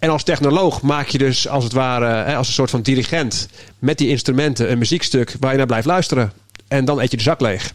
En 0.00 0.08
als 0.10 0.22
technoloog 0.22 0.82
maak 0.82 1.08
je 1.08 1.18
dus 1.18 1.48
als 1.48 1.64
het 1.64 1.72
ware, 1.72 2.06
hè, 2.06 2.36
als 2.36 2.46
een 2.46 2.52
soort 2.52 2.70
van 2.70 2.82
dirigent, 2.82 3.48
met 3.78 3.98
die 3.98 4.08
instrumenten 4.08 4.70
een 4.70 4.78
muziekstuk 4.78 5.36
waar 5.40 5.50
je 5.50 5.56
naar 5.56 5.66
blijft 5.66 5.86
luisteren. 5.86 6.32
En 6.68 6.84
dan 6.84 7.00
eet 7.00 7.10
je 7.10 7.16
de 7.16 7.22
zak 7.22 7.40
leeg. 7.40 7.72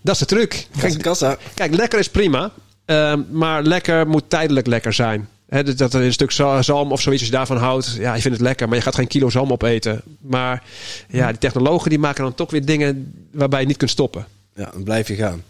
Dat 0.00 0.14
is 0.14 0.20
de 0.20 0.26
truc. 0.26 0.66
Kijk, 0.78 1.02
kassa. 1.02 1.36
kijk 1.54 1.74
lekker 1.74 1.98
is 1.98 2.08
prima, 2.08 2.50
ehm, 2.84 3.20
maar 3.30 3.62
lekker 3.62 4.06
moet 4.06 4.30
tijdelijk 4.30 4.66
lekker 4.66 4.92
zijn. 4.92 5.28
Dat 5.76 5.94
er 5.94 6.02
een 6.02 6.12
stuk 6.12 6.30
za- 6.30 6.62
zalm 6.62 6.92
of 6.92 7.00
zoiets 7.00 7.22
als 7.22 7.30
je 7.30 7.36
daarvan 7.36 7.56
houdt, 7.56 7.96
ja, 7.98 8.14
je 8.14 8.20
vindt 8.20 8.36
het 8.36 8.46
lekker, 8.46 8.68
maar 8.68 8.76
je 8.76 8.82
gaat 8.82 8.94
geen 8.94 9.06
kilo 9.06 9.30
zalm 9.30 9.52
opeten. 9.52 10.02
Maar 10.20 10.62
ja, 11.08 11.28
die 11.28 11.38
technologen 11.38 11.90
die 11.90 11.98
maken 11.98 12.22
dan 12.22 12.34
toch 12.34 12.50
weer 12.50 12.64
dingen 12.64 13.12
waarbij 13.30 13.60
je 13.60 13.66
niet 13.66 13.76
kunt 13.76 13.90
stoppen. 13.90 14.26
Ja, 14.54 14.70
dan 14.72 14.84
blijf 14.84 15.08
je 15.08 15.14
gaan. 15.14 15.42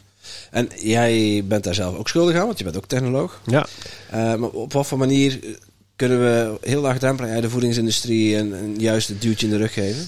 En 0.51 0.69
jij 0.77 1.43
bent 1.45 1.65
daar 1.65 1.75
zelf 1.75 1.97
ook 1.97 2.09
schuldig 2.09 2.37
aan, 2.37 2.47
want 2.47 2.59
je 2.59 2.65
bent 2.65 2.77
ook 2.77 2.87
technoloog. 2.87 3.41
Ja. 3.47 3.67
Eh, 4.11 4.35
maar 4.35 4.49
op 4.49 4.73
wat 4.73 4.87
voor 4.87 4.99
manier 4.99 5.39
kunnen 5.97 6.19
we 6.21 6.59
heel 6.63 6.81
laagdrempelig 6.81 7.31
aan 7.31 7.41
de 7.41 7.51
voedingsindustrie 7.51 8.37
een, 8.37 8.53
een 8.53 8.75
juist 8.79 9.09
een 9.09 9.17
duwtje 9.19 9.47
in 9.47 9.53
de 9.53 9.59
rug 9.59 9.73
geven? 9.73 10.07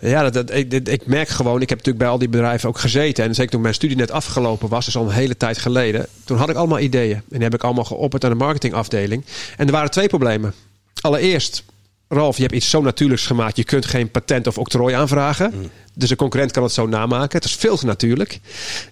Ja, 0.00 0.22
dat, 0.22 0.32
dat, 0.32 0.50
ik, 0.56 0.70
dit- 0.70 0.88
ik 0.88 1.06
merk 1.06 1.28
gewoon, 1.28 1.60
ik 1.62 1.68
heb 1.68 1.78
natuurlijk 1.78 2.04
bij 2.04 2.12
al 2.12 2.18
die 2.18 2.28
bedrijven 2.28 2.68
ook 2.68 2.78
gezeten. 2.78 3.24
En 3.24 3.34
zeker 3.34 3.50
toen 3.52 3.60
mijn 3.60 3.74
studie 3.74 3.96
net 3.96 4.10
afgelopen 4.10 4.68
was, 4.68 4.84
dus 4.84 4.96
al 4.96 5.04
een 5.04 5.10
hele 5.10 5.36
tijd 5.36 5.58
geleden. 5.58 6.06
Toen 6.24 6.36
had 6.38 6.48
ik 6.48 6.56
allemaal 6.56 6.78
ideeën. 6.78 7.14
En 7.16 7.22
die 7.28 7.42
heb 7.42 7.54
ik 7.54 7.62
allemaal 7.64 7.84
geopperd 7.84 8.24
aan 8.24 8.30
de 8.30 8.36
marketingafdeling. 8.36 9.24
En 9.56 9.66
er 9.66 9.72
waren 9.72 9.90
twee 9.90 10.06
problemen. 10.08 10.54
Allereerst 11.00 11.64
Ralf, 12.08 12.36
je 12.36 12.42
hebt 12.42 12.54
iets 12.54 12.70
zo 12.70 12.80
natuurlijks 12.82 13.26
gemaakt. 13.26 13.56
Je 13.56 13.64
kunt 13.64 13.86
geen 13.86 14.10
patent 14.10 14.46
of 14.46 14.58
octrooi 14.58 14.94
aanvragen. 14.94 15.52
Mm. 15.54 15.70
Dus 15.94 16.10
een 16.10 16.16
concurrent 16.16 16.52
kan 16.52 16.62
het 16.62 16.72
zo 16.72 16.86
namaken. 16.86 17.36
Het 17.38 17.44
is 17.44 17.54
veel 17.54 17.76
te 17.76 17.86
natuurlijk. 17.86 18.40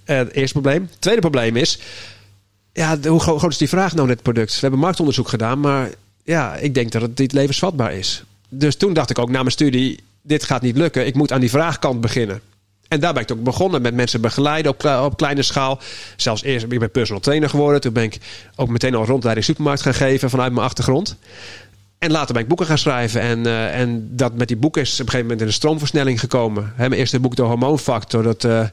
Eh, 0.05 0.17
het 0.17 0.33
eerste 0.33 0.53
probleem. 0.61 0.83
Het 0.91 1.01
tweede 1.01 1.21
probleem 1.21 1.57
is... 1.57 1.79
Ja, 2.73 2.97
de- 2.97 3.09
hoe 3.09 3.21
gro- 3.21 3.39
groot 3.39 3.51
is 3.51 3.59
die 3.59 3.69
vraag 3.69 3.95
nou 3.95 4.07
naar 4.07 4.15
het 4.15 4.23
product? 4.25 4.53
We 4.55 4.59
hebben 4.61 4.81
marktonderzoek 4.81 5.29
gedaan, 5.29 5.61
maar 5.61 5.91
ja, 6.31 6.57
ik 6.57 6.75
denk 6.75 6.93
dat 6.93 7.03
het 7.03 7.19
niet 7.19 7.33
levensvatbaar 7.33 7.93
is. 7.93 8.23
Dus 8.49 8.77
toen 8.77 8.93
dacht 8.93 9.11
ik 9.11 9.19
ook 9.19 9.31
na 9.31 9.39
mijn 9.39 9.51
studie, 9.51 10.01
dit 10.23 10.45
gaat 10.45 10.63
niet 10.63 10.77
lukken. 10.77 11.07
Ik 11.07 11.15
moet 11.15 11.33
aan 11.33 11.41
die 11.41 11.51
vraagkant 11.51 12.01
beginnen. 12.01 12.41
En 12.89 13.01
daar 13.01 13.13
ben 13.13 13.23
ik 13.23 13.33
ook 13.33 13.43
begonnen 13.43 13.83
met 13.83 13.95
mensen 13.95 14.21
begeleiden 14.21 14.73
op, 14.73 14.85
op 14.85 15.17
kleine 15.17 15.43
schaal. 15.43 15.79
Zelfs 16.17 16.43
eerst 16.43 16.69
ben 16.69 16.83
ik 16.83 16.93
personal 16.93 17.23
trainer 17.23 17.49
geworden. 17.49 17.81
Toen 17.81 17.93
ben 17.93 18.03
ik 18.03 18.19
ook 18.57 18.69
meteen 18.69 18.95
al 18.95 19.05
rondleiding 19.05 19.47
supermarkt 19.47 19.83
gaan 19.83 19.95
geven 19.95 20.31
vanuit 20.31 20.53
mijn 20.53 20.67
achtergrond. 20.67 21.17
En 21.99 22.11
later 22.11 22.33
ben 22.33 22.43
ik 22.43 22.49
boeken 22.49 22.67
gaan 22.67 22.79
schrijven. 22.79 23.21
En, 23.21 23.47
eh, 23.47 23.81
en 23.81 24.09
dat 24.17 24.35
met 24.35 24.49
die 24.49 24.57
boeken 24.57 24.83
is 24.83 24.93
op 24.93 24.99
een 24.99 25.05
gegeven 25.05 25.23
moment 25.23 25.41
in 25.41 25.47
een 25.47 25.53
stroomversnelling 25.53 26.21
gekomen. 26.21 26.73
Mijn 26.77 26.93
eerste 26.93 27.21
boek, 27.21 27.37
De 27.37 27.43
Hormoonfactor, 27.43 28.23
dat 28.23 28.45
eh, 28.45 28.65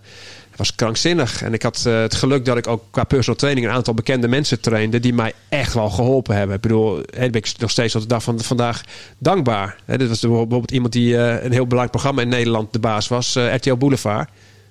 was 0.57 0.75
krankzinnig. 0.75 1.41
En 1.41 1.53
ik 1.53 1.63
had 1.63 1.83
eh, 1.85 1.99
het 2.01 2.15
geluk 2.15 2.45
dat 2.45 2.57
ik 2.57 2.67
ook 2.67 2.83
qua 2.91 3.03
personal 3.03 3.39
training 3.39 3.65
een 3.67 3.73
aantal 3.73 3.93
bekende 3.93 4.27
mensen 4.27 4.59
trainde. 4.59 4.99
die 4.99 5.13
mij 5.13 5.33
echt 5.49 5.73
wel 5.73 5.89
geholpen 5.89 6.35
hebben. 6.35 6.55
Ik 6.55 6.61
bedoel, 6.61 6.95
daar 6.95 7.29
ben 7.29 7.33
ik 7.33 7.53
nog 7.57 7.71
steeds 7.71 7.93
tot 7.93 8.01
de 8.01 8.07
dag 8.07 8.23
van 8.23 8.39
vandaag 8.39 8.83
dankbaar. 9.17 9.75
Dit 9.85 10.07
was 10.07 10.19
bijvoorbeeld 10.19 10.71
iemand 10.71 10.93
die 10.93 11.17
eh, 11.17 11.43
een 11.43 11.51
heel 11.51 11.63
belangrijk 11.67 11.91
programma 11.91 12.21
in 12.21 12.29
Nederland 12.29 12.73
de 12.73 12.79
baas 12.79 13.07
was, 13.07 13.35
eh, 13.35 13.53
RTL 13.55 13.75
Boulevard. 13.75 14.29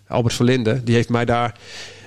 Albert 0.09 0.35
Verlinde, 0.35 0.83
die 0.85 0.95
heeft 0.95 1.09
mij 1.09 1.25
daar 1.25 1.55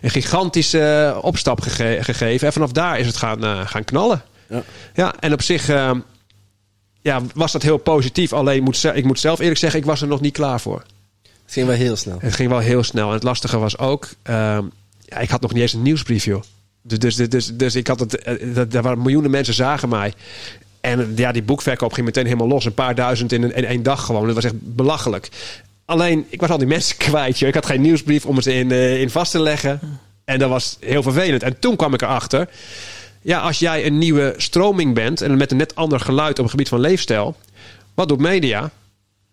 een 0.02 0.10
gigantische 0.10 1.16
opstap 1.22 1.62
gege- 1.62 1.98
gegeven. 2.04 2.48
En 2.48 2.54
vanaf 2.54 2.72
daar 2.72 3.00
is 3.00 3.06
het 3.06 3.18
gaan, 3.18 3.68
gaan 3.68 3.84
knallen. 3.84 4.22
Ja. 4.50 4.64
Ja, 4.94 5.14
en 5.20 5.34
op 5.34 5.42
zich 5.42 5.70
eh, 5.70 5.92
ja, 7.02 7.22
was 7.34 7.52
dat 7.52 7.62
heel 7.62 7.78
positief. 7.78 8.34
Alleen 8.34 8.64
moet, 8.64 8.84
ik 8.94 9.06
moet 9.06 9.20
zelf 9.20 9.40
eerlijk 9.40 9.60
zeggen, 9.60 9.80
ik 9.80 9.86
was 9.86 10.02
er 10.02 10.08
nog 10.08 10.22
niet 10.22 10.34
klaar 10.34 10.60
voor. 10.62 10.84
Het 11.50 11.54
ging 11.58 11.68
wel 11.68 11.76
heel 11.76 11.96
snel. 11.96 12.18
Het 12.22 12.36
ging 12.36 12.50
wel 12.50 12.60
heel 12.60 12.84
snel. 12.84 13.08
En 13.08 13.14
het 13.14 13.24
lastige 13.24 13.58
was 13.58 13.78
ook, 13.78 14.10
ehm, 14.22 14.64
ja, 15.06 15.18
ik 15.18 15.30
had 15.30 15.42
nog 15.42 15.54
niet 15.54 15.62
eens 15.62 15.74
een 15.74 15.82
nieuwsbrief, 15.82 16.26
joh. 16.26 16.42
Dus, 16.82 17.16
dus, 17.16 17.30
dus, 17.30 17.52
dus 17.58 17.76
ik 17.76 17.88
had 17.88 18.00
het, 18.00 18.16
eh, 18.24 18.54
dat- 18.56 18.72
daar 18.72 18.82
waren 18.82 19.02
miljoenen 19.02 19.32
mensen 19.32 19.54
zagen 19.54 19.90
mij. 19.90 20.14
En 20.82 21.14
ja, 21.16 21.32
die 21.32 21.44
boekverkoop 21.44 21.94
ging 21.94 22.06
meteen 22.06 22.26
helemaal 22.26 22.48
los. 22.48 22.66
Een 22.66 22.74
paar 22.74 22.96
duizend 22.96 23.32
in, 23.32 23.44
een, 23.44 23.66
één 23.66 23.84
dag 23.84 24.06
gewoon. 24.06 24.26
Dat 24.26 24.36
was 24.36 24.44
echt 24.44 24.54
belachelijk. 24.76 25.30
Alleen, 25.86 26.26
ik 26.30 26.40
was 26.42 26.50
al 26.50 26.58
die 26.58 26.68
mensen 26.78 26.98
kwijt. 26.98 27.42
Ik 27.42 27.54
had 27.54 27.66
geen 27.66 27.82
nieuwsbrief 27.82 28.26
om 28.26 28.36
het 28.36 28.46
in, 28.46 28.72
eh, 28.72 29.02
in 29.02 29.10
vast 29.10 29.32
te 29.32 29.40
leggen. 29.42 29.80
En 30.26 30.40
dat 30.40 30.50
was 30.50 30.78
heel 30.80 31.04
vervelend. 31.04 31.44
En 31.44 31.60
toen 31.60 31.76
kwam 31.76 31.94
ik 31.94 32.02
erachter. 32.02 32.50
Ja, 33.22 33.40
als 33.40 33.60
jij 33.60 33.86
een 33.86 33.98
nieuwe 33.98 34.34
stroming 34.38 34.94
bent. 34.94 35.22
En 35.22 35.38
met 35.38 35.52
een 35.52 35.58
net 35.58 35.76
ander 35.76 36.00
geluid 36.00 36.32
op 36.38 36.44
het 36.44 36.52
gebied 36.52 36.70
van 36.70 36.80
leefstijl. 36.80 37.36
Wat 37.94 38.08
doet 38.08 38.20
media? 38.20 38.72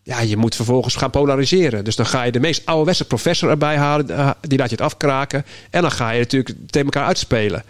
Ja, 0.07 0.21
je 0.21 0.37
moet 0.37 0.55
vervolgens 0.55 0.95
gaan 0.95 1.11
polariseren. 1.11 1.85
Dus 1.85 1.97
dan 1.97 2.07
ga 2.07 2.23
je 2.23 2.33
de 2.33 2.41
meest 2.41 2.63
ouderwetse 2.65 3.05
professor 3.05 3.51
erbij 3.51 3.77
halen. 3.77 4.11
eh, 4.11 4.31
Die 4.41 4.59
laat 4.59 4.71
je 4.71 4.77
het 4.77 4.85
afkraken. 4.85 5.45
En 5.71 5.83
dan 5.83 5.91
ga 5.91 6.11
je 6.11 6.19
natuurlijk 6.19 6.57
tegen 6.67 6.85
elkaar 6.89 7.07
uitspelen. 7.07 7.65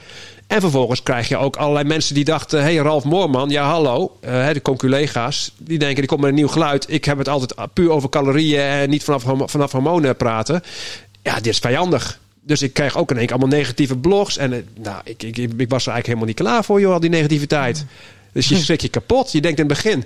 En 0.47 0.61
vervolgens 0.61 1.03
krijg 1.03 1.29
je 1.29 1.37
ook 1.37 1.57
allerlei 1.57 1.85
mensen 1.85 2.15
die 2.15 2.25
dachten... 2.25 2.59
hé, 2.59 2.65
hey, 2.65 2.77
Ralf 2.77 3.05
Moorman, 3.05 3.49
ja 3.49 3.69
hallo. 3.69 4.17
eh, 4.21 4.49
de 4.53 4.63
conculega's, 4.63 5.53
die 5.59 5.79
denken, 5.79 5.97
die 5.99 6.07
komt 6.07 6.21
met 6.21 6.29
een 6.31 6.37
nieuw 6.37 6.49
geluid. 6.49 6.85
Ik 6.89 7.05
heb 7.05 7.19
het 7.19 7.29
altijd 7.29 7.55
puur 7.73 7.91
over 7.91 8.09
calorieën... 8.09 8.61
en 8.61 8.91
niet 8.91 9.05
vanaf, 9.05 9.25
vanaf 9.51 9.73
hormonen 9.73 10.17
praten. 10.17 10.63
Ja, 11.23 11.35
dit 11.35 11.47
is 11.47 11.59
vijandig. 11.59 12.21
Dus 12.43 12.63
ik 12.63 12.73
kreeg 12.73 12.97
ook 12.97 13.11
in 13.11 13.17
één 13.17 13.27
keer 13.27 13.37
allemaal 13.37 13.59
negatieve 13.59 13.97
blogs. 13.97 14.37
En 14.37 14.53
eh, 14.53 14.59
nou, 14.83 15.01
ik, 15.05 15.23
ik, 15.23 15.37
ik, 15.37 15.51
ik 15.57 15.69
was 15.69 15.87
er 15.87 15.93
eigenlijk 15.93 16.07
helemaal 16.07 16.27
niet 16.27 16.37
klaar 16.37 16.65
voor, 16.65 16.81
joh, 16.81 16.93
al 16.93 17.01
die 17.01 17.11
negativiteit. 17.11 17.85
Dus 18.33 18.49
je 18.49 18.57
schrik 18.57 18.81
je 18.81 18.89
kapot. 18.89 19.33
Je 19.33 19.41
denkt 19.41 19.59
in 19.59 19.65
het 19.69 19.75
begin... 19.83 20.05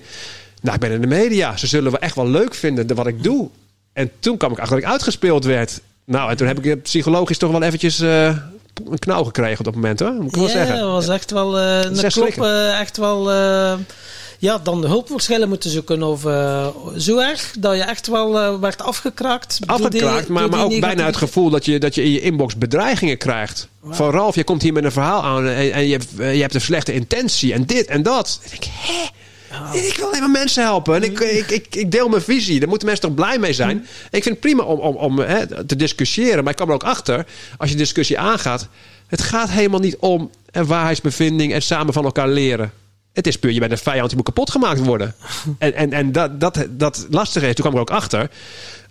Nou, 0.61 0.75
ik 0.75 0.81
ben 0.81 0.91
in 0.91 1.01
de 1.01 1.07
media. 1.07 1.57
Ze 1.57 1.67
zullen 1.67 1.91
wel 1.91 2.01
echt 2.01 2.15
wel 2.15 2.29
leuk 2.29 2.55
vinden 2.55 2.87
de- 2.87 2.95
wat 2.95 3.07
ik 3.07 3.23
doe. 3.23 3.49
En 3.93 4.11
toen 4.21 4.37
kwam 4.37 4.53
ik 4.53 4.59
achter 4.59 4.75
dat 4.77 4.85
ik 4.85 4.91
uitgespeeld 4.93 5.45
werd. 5.45 5.81
Nou, 6.05 6.31
en 6.31 6.37
toen 6.37 6.47
heb 6.47 6.65
ik 6.65 6.83
psychologisch 6.83 7.39
toch 7.39 7.51
wel 7.51 7.63
eventjes 7.63 8.01
eh, 8.01 8.27
een 8.91 8.99
knauw 8.99 9.25
gekregen 9.25 9.59
op 9.59 9.65
dat 9.65 9.75
moment, 9.75 10.01
hoor. 10.01 10.13
Moet 10.13 10.27
ik 10.27 10.35
wel 10.35 10.45
ja, 10.45 10.51
zeggen. 10.51 10.79
dat 10.79 10.91
was 10.91 11.09
echt 11.09 11.31
wel 11.31 11.59
is 11.59 11.85
een 11.99 12.05
echt 12.05 12.15
klop. 12.15 12.45
eh, 12.45 12.81
echt 12.81 12.97
wel... 12.97 13.31
ja, 14.39 14.59
dan 14.63 14.81
de 14.81 14.87
hulpverschillen 14.87 15.49
moeten 15.49 15.71
zoeken. 15.71 16.03
Of, 16.03 16.21
zo 16.97 17.19
erg 17.19 17.55
dat 17.59 17.77
je 17.77 17.83
echt 17.83 18.07
wel 18.07 18.61
werd 18.61 18.83
afgekraakt. 18.83 19.57
die- 19.61 19.71
Afgekraakt, 19.71 20.29
maar, 20.29 20.49
maar 20.49 20.65
ook 20.65 20.81
bijna 20.81 21.07
het 21.07 21.17
gevoel 21.17 21.51
dat 21.51 21.65
je, 21.65 21.79
dat 21.79 21.95
je 21.95 22.03
in 22.03 22.11
je 22.11 22.21
inbox 22.21 22.57
bedreigingen 22.57 23.19
krijgt. 23.19 23.69
Van 23.85 24.11
Ralf, 24.11 24.35
je 24.35 24.45
komt 24.45 24.63
hier 24.63 24.73
met 24.73 24.85
een 24.85 24.93
verhaal 24.93 25.23
aan 25.23 25.47
en, 25.47 25.73
en 25.73 25.87
je, 25.87 25.93
hebt, 25.93 26.09
je 26.17 26.41
hebt 26.41 26.55
een 26.55 26.61
slechte 26.61 26.93
intentie 26.93 27.53
en 27.53 27.65
dit 27.67 27.87
en 27.87 28.03
dat. 28.03 28.41
En 28.45 28.53
ik 28.53 28.61
denk, 28.61 28.73
hè? 28.77 29.07
Ik 29.73 29.97
wil 29.97 30.07
alleen 30.07 30.21
maar 30.21 30.31
mensen 30.31 30.63
helpen. 30.63 30.95
En 30.95 31.03
ik, 31.03 31.21
ik, 31.21 31.51
ik, 31.51 31.75
ik 31.75 31.91
deel 31.91 32.09
mijn 32.09 32.23
visie. 32.23 32.59
Daar 32.59 32.69
moeten 32.69 32.87
mensen 32.87 33.07
toch 33.07 33.15
blij 33.15 33.39
mee 33.39 33.53
zijn. 33.53 33.79
Ik 34.11 34.23
vind 34.23 34.25
het 34.25 34.41
prima 34.41 34.63
om, 34.63 34.79
om, 34.79 34.97
om 34.97 35.19
hè, 35.19 35.65
te 35.67 35.77
discussiëren. 35.77 36.43
Maar 36.45 36.53
ik 36.53 36.59
kan 36.59 36.69
er 36.69 36.75
ook 36.75 36.85
achter, 36.85 37.27
als 37.59 37.71
je 37.71 37.77
discussie 37.77 38.19
aangaat... 38.19 38.69
het 39.07 39.23
gaat 39.23 39.51
helemaal 39.51 39.81
niet 39.81 39.97
om 39.97 40.31
een 40.51 40.67
waarheidsbevinding... 40.67 41.53
en 41.53 41.63
samen 41.63 41.93
van 41.93 42.05
elkaar 42.05 42.29
leren. 42.29 42.73
Het 43.13 43.27
is 43.27 43.39
puur, 43.39 43.53
je 43.53 43.61
bent 43.61 43.73
een 43.73 43.79
vijand, 43.79 44.07
die 44.07 44.17
moet 44.17 44.27
kapot 44.27 44.51
gemaakt 44.51 44.81
worden. 44.81 45.15
En, 45.59 45.75
en, 45.75 45.93
en 45.93 46.13
dat, 46.13 46.41
dat, 46.41 46.67
dat 46.71 47.07
lastige 47.11 47.49
is, 47.49 47.55
toen 47.55 47.65
kwam 47.65 47.81
ik 47.81 47.89
er 47.89 47.95
ook 47.95 48.03
achter... 48.03 48.31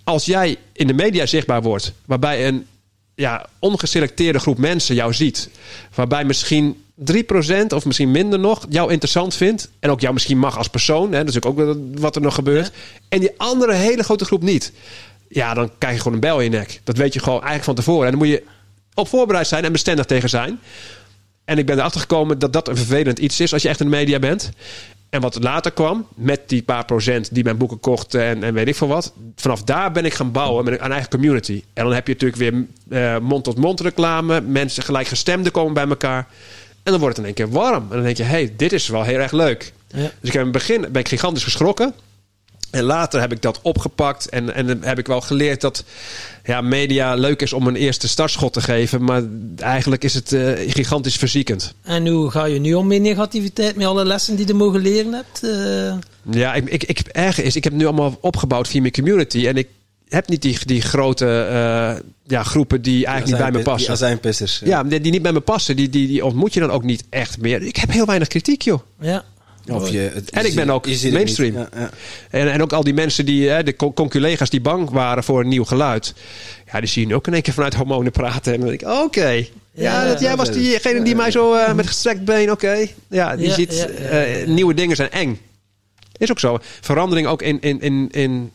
als 0.03 0.25
jij 0.25 0.57
in 0.73 0.87
de 0.87 0.93
media 0.93 1.25
zichtbaar 1.25 1.61
wordt... 1.61 1.93
waarbij 2.05 2.47
een 2.47 2.65
ja, 3.15 3.45
ongeselecteerde 3.59 4.39
groep 4.39 4.57
mensen 4.57 4.95
jou 4.95 5.13
ziet... 5.13 5.49
waarbij 5.95 6.23
misschien 6.23 6.83
3% 6.99 7.65
of 7.67 7.85
misschien 7.85 8.11
minder 8.11 8.39
nog 8.39 8.65
jou 8.69 8.91
interessant 8.91 9.35
vindt... 9.35 9.69
en 9.79 9.89
ook 9.89 10.01
jou 10.01 10.13
misschien 10.13 10.37
mag 10.37 10.57
als 10.57 10.67
persoon... 10.67 11.11
Hè, 11.11 11.23
dat 11.23 11.35
is 11.35 11.43
ook 11.43 11.75
wat 11.93 12.15
er 12.15 12.21
nog 12.21 12.35
gebeurt... 12.35 12.71
en 13.09 13.19
die 13.19 13.31
andere 13.37 13.73
hele 13.73 14.03
grote 14.03 14.25
groep 14.25 14.41
niet... 14.41 14.71
ja, 15.27 15.53
dan 15.53 15.71
krijg 15.77 15.93
je 15.93 16.01
gewoon 16.01 16.13
een 16.13 16.23
bel 16.23 16.39
in 16.39 16.51
je 16.51 16.57
nek. 16.57 16.81
Dat 16.83 16.97
weet 16.97 17.13
je 17.13 17.19
gewoon 17.19 17.37
eigenlijk 17.37 17.65
van 17.65 17.75
tevoren. 17.75 18.05
En 18.05 18.09
dan 18.09 18.19
moet 18.19 18.29
je 18.29 18.43
op 18.93 19.07
voorbereid 19.07 19.47
zijn 19.47 19.65
en 19.65 19.71
bestendig 19.71 20.05
tegen 20.05 20.29
zijn... 20.29 20.59
En 21.49 21.57
ik 21.57 21.65
ben 21.65 21.77
erachter 21.77 22.01
gekomen 22.01 22.39
dat 22.39 22.53
dat 22.53 22.67
een 22.67 22.77
vervelend 22.77 23.19
iets 23.19 23.39
is 23.39 23.53
als 23.53 23.61
je 23.61 23.69
echt 23.69 23.79
in 23.79 23.89
de 23.89 23.95
media 23.95 24.19
bent. 24.19 24.51
En 25.09 25.21
wat 25.21 25.43
later 25.43 25.71
kwam, 25.71 26.07
met 26.15 26.41
die 26.45 26.63
paar 26.63 26.85
procent 26.85 27.33
die 27.33 27.43
mijn 27.43 27.57
boeken 27.57 27.79
kochten 27.79 28.21
en, 28.21 28.43
en 28.43 28.53
weet 28.53 28.67
ik 28.67 28.75
veel 28.75 28.87
wat. 28.87 29.13
Vanaf 29.35 29.63
daar 29.63 29.91
ben 29.91 30.05
ik 30.05 30.13
gaan 30.13 30.31
bouwen 30.31 30.65
met 30.65 30.79
een 30.81 30.91
eigen 30.91 31.09
community. 31.09 31.63
En 31.73 31.83
dan 31.83 31.93
heb 31.93 32.07
je 32.07 32.13
natuurlijk 32.13 32.39
weer 32.41 32.65
eh, 32.89 33.19
mond-tot-mond 33.19 33.79
reclame. 33.79 34.41
Mensen 34.41 34.83
gelijkgestemden 34.83 35.51
komen 35.51 35.73
bij 35.73 35.87
elkaar. 35.87 36.27
En 36.89 36.95
dan 36.95 37.03
wordt 37.03 37.17
het 37.17 37.25
in 37.27 37.33
één 37.35 37.47
keer 37.47 37.59
warm. 37.59 37.83
En 37.89 37.95
dan 37.95 38.03
denk 38.03 38.17
je, 38.17 38.23
hey, 38.23 38.53
dit 38.57 38.73
is 38.73 38.87
wel 38.87 39.03
heel 39.03 39.19
erg 39.19 39.31
leuk. 39.31 39.73
Ja. 39.87 39.97
Dus 39.97 40.09
ik 40.21 40.33
heb 40.33 40.33
in 40.33 40.41
het 40.41 40.51
begin 40.51 40.81
ben 40.81 41.01
ik 41.01 41.07
gigantisch 41.07 41.43
geschrokken. 41.43 41.93
En 42.71 42.83
later 42.83 43.19
heb 43.19 43.31
ik 43.31 43.41
dat 43.41 43.59
opgepakt 43.61 44.29
en, 44.29 44.53
en 44.53 44.83
heb 44.83 44.99
ik 44.99 45.07
wel 45.07 45.21
geleerd 45.21 45.61
dat 45.61 45.83
ja, 46.43 46.61
media 46.61 47.13
leuk 47.13 47.41
is 47.41 47.53
om 47.53 47.67
een 47.67 47.75
eerste 47.75 48.07
startschot 48.07 48.53
te 48.53 48.61
geven. 48.61 49.03
Maar 49.03 49.23
eigenlijk 49.57 50.03
is 50.03 50.13
het 50.13 50.33
eh, 50.33 50.71
gigantisch 50.71 51.15
verziekend. 51.15 51.73
En 51.83 52.07
hoe 52.07 52.31
ga 52.31 52.45
je 52.45 52.59
nu 52.59 52.73
om 52.73 52.87
met 52.87 53.01
negativiteit? 53.01 53.75
Met 53.75 53.87
alle 53.87 54.05
lessen 54.05 54.35
die 54.35 54.47
je 54.47 54.53
mogen 54.53 54.79
leren 54.81 55.13
hebt? 55.13 55.43
eh? 55.43 55.93
Ja, 56.31 56.53
ik, 56.53 56.69
ik, 56.69 56.83
ik, 56.83 56.99
erger 56.99 57.43
is, 57.43 57.55
ik 57.55 57.63
heb 57.63 57.73
nu 57.73 57.85
allemaal 57.85 58.17
opgebouwd 58.21 58.67
via 58.67 58.81
mijn 58.81 58.93
community. 58.93 59.47
En 59.47 59.57
ik 59.57 59.67
heb 60.09 60.27
niet 60.29 60.41
die, 60.41 60.57
die 60.65 60.81
grote 60.81 61.25
eh, 61.25 62.03
ja, 62.27 62.43
groepen 62.43 62.81
die 62.81 63.05
eigenlijk 63.05 63.25
niet 63.27 63.37
bij 63.37 63.51
me 63.51 63.57
Die 63.63 63.73
passen. 63.73 63.91
azijnpissers. 63.93 64.61
Ja, 64.65 64.83
die, 64.83 64.99
die 65.01 65.11
niet 65.11 65.21
bij 65.21 65.31
me 65.33 65.39
passen, 65.39 65.75
die, 65.75 65.89
die, 65.89 66.07
die 66.07 66.25
ontmoet 66.25 66.53
je 66.53 66.59
dan 66.59 66.71
ook 66.71 66.83
niet 66.83 67.03
echt 67.09 67.37
meer. 67.41 67.61
Ik 67.61 67.75
heb 67.75 67.91
heel 67.91 68.05
weinig 68.05 68.27
kritiek, 68.27 68.61
joh. 68.61 68.79
ja. 68.99 69.23
Of 69.71 69.89
je, 69.89 69.97
het- 70.13 70.29
En 70.29 70.45
ik 70.45 70.55
ben 70.55 70.69
ook 70.69 70.85
mainstream. 71.11 71.53
Ja, 71.55 71.69
ja. 71.75 71.89
En, 72.29 72.51
en 72.51 72.61
ook 72.61 72.73
al 72.73 72.83
die 72.83 72.93
mensen 72.93 73.25
die, 73.25 73.49
hè, 73.49 73.63
de 73.63 73.75
con- 73.75 73.93
conculega's 73.93 74.49
die 74.49 74.61
bang 74.61 74.89
waren 74.89 75.23
voor 75.23 75.39
een 75.39 75.47
nieuw 75.47 75.63
geluid. 75.63 76.13
Ja, 76.71 76.79
die 76.79 76.89
zien 76.89 77.15
ook 77.15 77.27
in 77.27 77.33
één 77.33 77.41
keer 77.41 77.53
vanuit 77.53 77.73
hormonen 77.75 78.11
praten. 78.11 78.53
En 78.53 78.59
dan 78.59 78.69
denk 78.69 78.81
ik, 78.81 78.87
oké. 78.87 79.29
Ja, 79.29 79.43
Ja, 79.73 80.05
dat, 80.07 80.19
jij 80.19 80.29
ja, 80.29 80.35
was 80.35 80.47
ja. 80.47 80.53
diegene 80.53 81.01
die 81.03 81.15
mij 81.15 81.31
zo 81.31 81.53
eh, 81.53 81.73
met 81.73 81.87
gestrekt 81.87 82.25
been, 82.25 82.51
oké. 82.51 82.87
Ja, 83.07 83.35
die 83.35 83.47
Ja, 83.47 83.53
ziet, 83.53 83.73
ja, 83.77 83.87
ja, 84.01 84.09
eh, 84.09 84.45
ja. 84.45 84.51
nieuwe 84.51 84.73
dingen 84.73 84.95
zijn 84.95 85.11
eng. 85.11 85.39
Is 86.17 86.31
ook 86.31 86.39
zo. 86.39 86.57
Verandering 86.81 87.27
ook 87.27 87.41
in, 87.41 87.61
in, 87.61 87.81
in, 87.81 88.07
in 88.11 88.51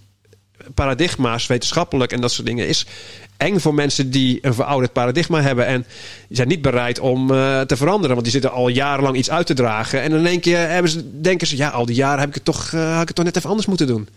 paradigma's, 0.74 1.46
wetenschappelijk 1.46 2.12
en 2.12 2.20
dat 2.20 2.32
soort 2.32 2.46
dingen, 2.46 2.68
is 2.68 2.86
eng 3.36 3.58
voor 3.58 3.74
mensen 3.74 4.10
die 4.10 4.38
een 4.42 4.54
verouderd 4.54 4.92
paradigma 4.92 5.40
hebben. 5.42 5.66
En 5.66 5.84
die 6.28 6.36
zijn 6.36 6.48
niet 6.48 6.62
bereid 6.62 6.98
om 7.00 7.30
eh, 7.30 7.60
te 7.60 7.76
veranderen. 7.76 8.10
Want 8.10 8.22
die 8.22 8.32
zitten 8.32 8.50
al 8.52 8.68
jarenlang 8.68 9.16
iets 9.16 9.30
uit 9.30 9.46
te 9.46 9.54
dragen. 9.54 10.00
En 10.02 10.12
in 10.12 10.26
één 10.26 10.40
keer 10.40 10.68
hebben 10.68 10.90
ze, 10.90 11.20
denken 11.20 11.46
ze, 11.46 11.56
ja, 11.56 11.68
al 11.68 11.86
die 11.86 11.94
jaren 11.96 12.18
heb 12.20 12.28
ik 12.28 12.34
het 12.34 12.44
toch, 12.44 12.70
eh, 12.72 12.92
had 12.92 13.00
ik 13.02 13.06
het 13.06 13.16
toch 13.16 13.24
net 13.24 13.36
even 13.36 13.48
anders 13.48 13.66
moeten 13.68 13.86
doen. 13.86 14.08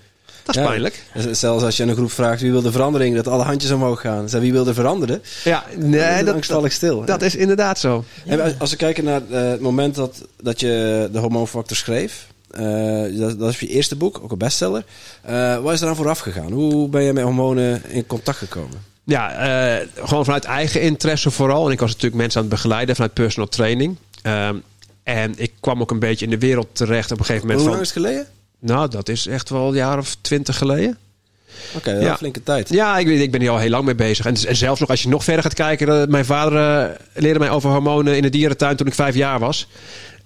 Dat 0.43 0.55
is 0.55 0.61
Ja. 0.61 0.67
pijnlijk. 0.67 1.03
Zelfs 1.31 1.63
als 1.63 1.77
je 1.77 1.83
een 1.83 1.95
groep 1.95 2.11
vraagt 2.11 2.41
wie 2.41 2.51
wil 2.51 2.61
de 2.61 2.71
verandering, 2.71 3.15
dat 3.15 3.27
alle 3.27 3.43
handjes 3.43 3.71
omhoog 3.71 4.01
gaan. 4.01 4.29
Zeg, 4.29 4.41
wie 4.41 4.51
wil 4.51 4.67
er 4.67 4.73
veranderen? 4.73 5.21
Ja, 5.43 5.63
nee, 5.77 6.23
dat, 6.23 6.33
angstvallig 6.35 6.71
stil. 6.71 7.05
dat 7.05 7.21
is 7.21 7.35
inderdaad 7.35 7.79
zo. 7.79 8.03
En 8.25 8.41
als- 8.41 8.53
als 8.59 8.69
we 8.71 8.75
kijken 8.75 9.03
naar 9.03 9.21
eh, 9.31 9.49
het 9.49 9.61
moment 9.61 9.95
dat, 9.95 10.27
dat 10.41 10.59
je 10.59 11.09
de 11.11 11.19
hormoonfactor 11.19 11.77
schreef, 11.77 12.27
eh, 12.49 13.19
dat, 13.19 13.39
dat 13.39 13.49
is 13.49 13.59
je 13.59 13.67
eerste 13.67 13.95
boek, 13.95 14.19
ook 14.23 14.31
een 14.31 14.37
bestseller. 14.37 14.83
Eh, 15.21 15.57
wat 15.57 15.73
is 15.73 15.81
eraan 15.81 15.95
vooraf 15.95 16.19
gegaan? 16.19 16.51
Hoe 16.51 16.89
ben 16.89 17.03
je 17.03 17.13
met 17.13 17.23
hormonen 17.23 17.81
in 17.89 18.07
contact 18.07 18.37
gekomen? 18.37 18.83
Ja, 19.03 19.31
eh, 19.31 19.87
gewoon 19.95 20.25
vanuit 20.25 20.43
eigen 20.43 20.81
interesse 20.81 21.31
vooral. 21.31 21.65
En 21.65 21.71
ik 21.71 21.79
was 21.79 21.89
natuurlijk 21.89 22.21
mensen 22.21 22.41
aan 22.41 22.45
het 22.47 22.55
begeleiden 22.55 22.95
vanuit 22.95 23.13
personal 23.13 23.49
training. 23.49 23.95
Ehm, 24.21 24.55
en 25.03 25.33
ik 25.35 25.51
kwam 25.59 25.81
ook 25.81 25.91
een 25.91 25.99
beetje 25.99 26.25
in 26.25 26.31
de 26.31 26.37
wereld 26.37 26.67
terecht 26.71 27.11
op 27.11 27.19
een 27.19 27.25
gegeven 27.25 27.47
Hoe 27.47 27.57
moment 27.57 27.75
lang 27.75 27.87
van... 27.87 27.97
is 27.97 28.03
het 28.03 28.05
geleden? 28.05 28.27
Nou, 28.59 28.89
dat 28.89 29.09
is 29.09 29.27
echt 29.27 29.49
wel 29.49 29.67
een 29.67 29.75
jaar 29.75 29.97
of 29.97 30.15
twintig 30.21 30.57
geleden. 30.57 30.97
Oké, 31.75 31.89
okay, 31.89 32.01
Ja. 32.01 32.17
flinke 32.17 32.43
tijd. 32.43 32.69
Ja, 32.69 32.97
ik, 32.97 33.07
ik 33.07 33.31
ben 33.31 33.41
hier 33.41 33.49
al 33.49 33.57
heel 33.57 33.69
lang 33.69 33.85
mee 33.85 33.95
bezig. 33.95 34.25
En, 34.25 34.35
en 34.47 34.55
zelfs 34.55 34.79
nog 34.79 34.89
als 34.89 35.03
je 35.03 35.09
nog 35.09 35.23
verder 35.23 35.43
gaat 35.43 35.53
kijken. 35.53 36.09
Mijn 36.09 36.25
vader 36.25 36.97
leerde 37.13 37.39
mij 37.39 37.49
over 37.49 37.69
hormonen 37.69 38.15
in 38.15 38.21
de 38.21 38.29
dierentuin 38.29 38.75
toen 38.75 38.87
ik 38.87 38.93
vijf 38.93 39.15
jaar 39.15 39.39
was. 39.39 39.67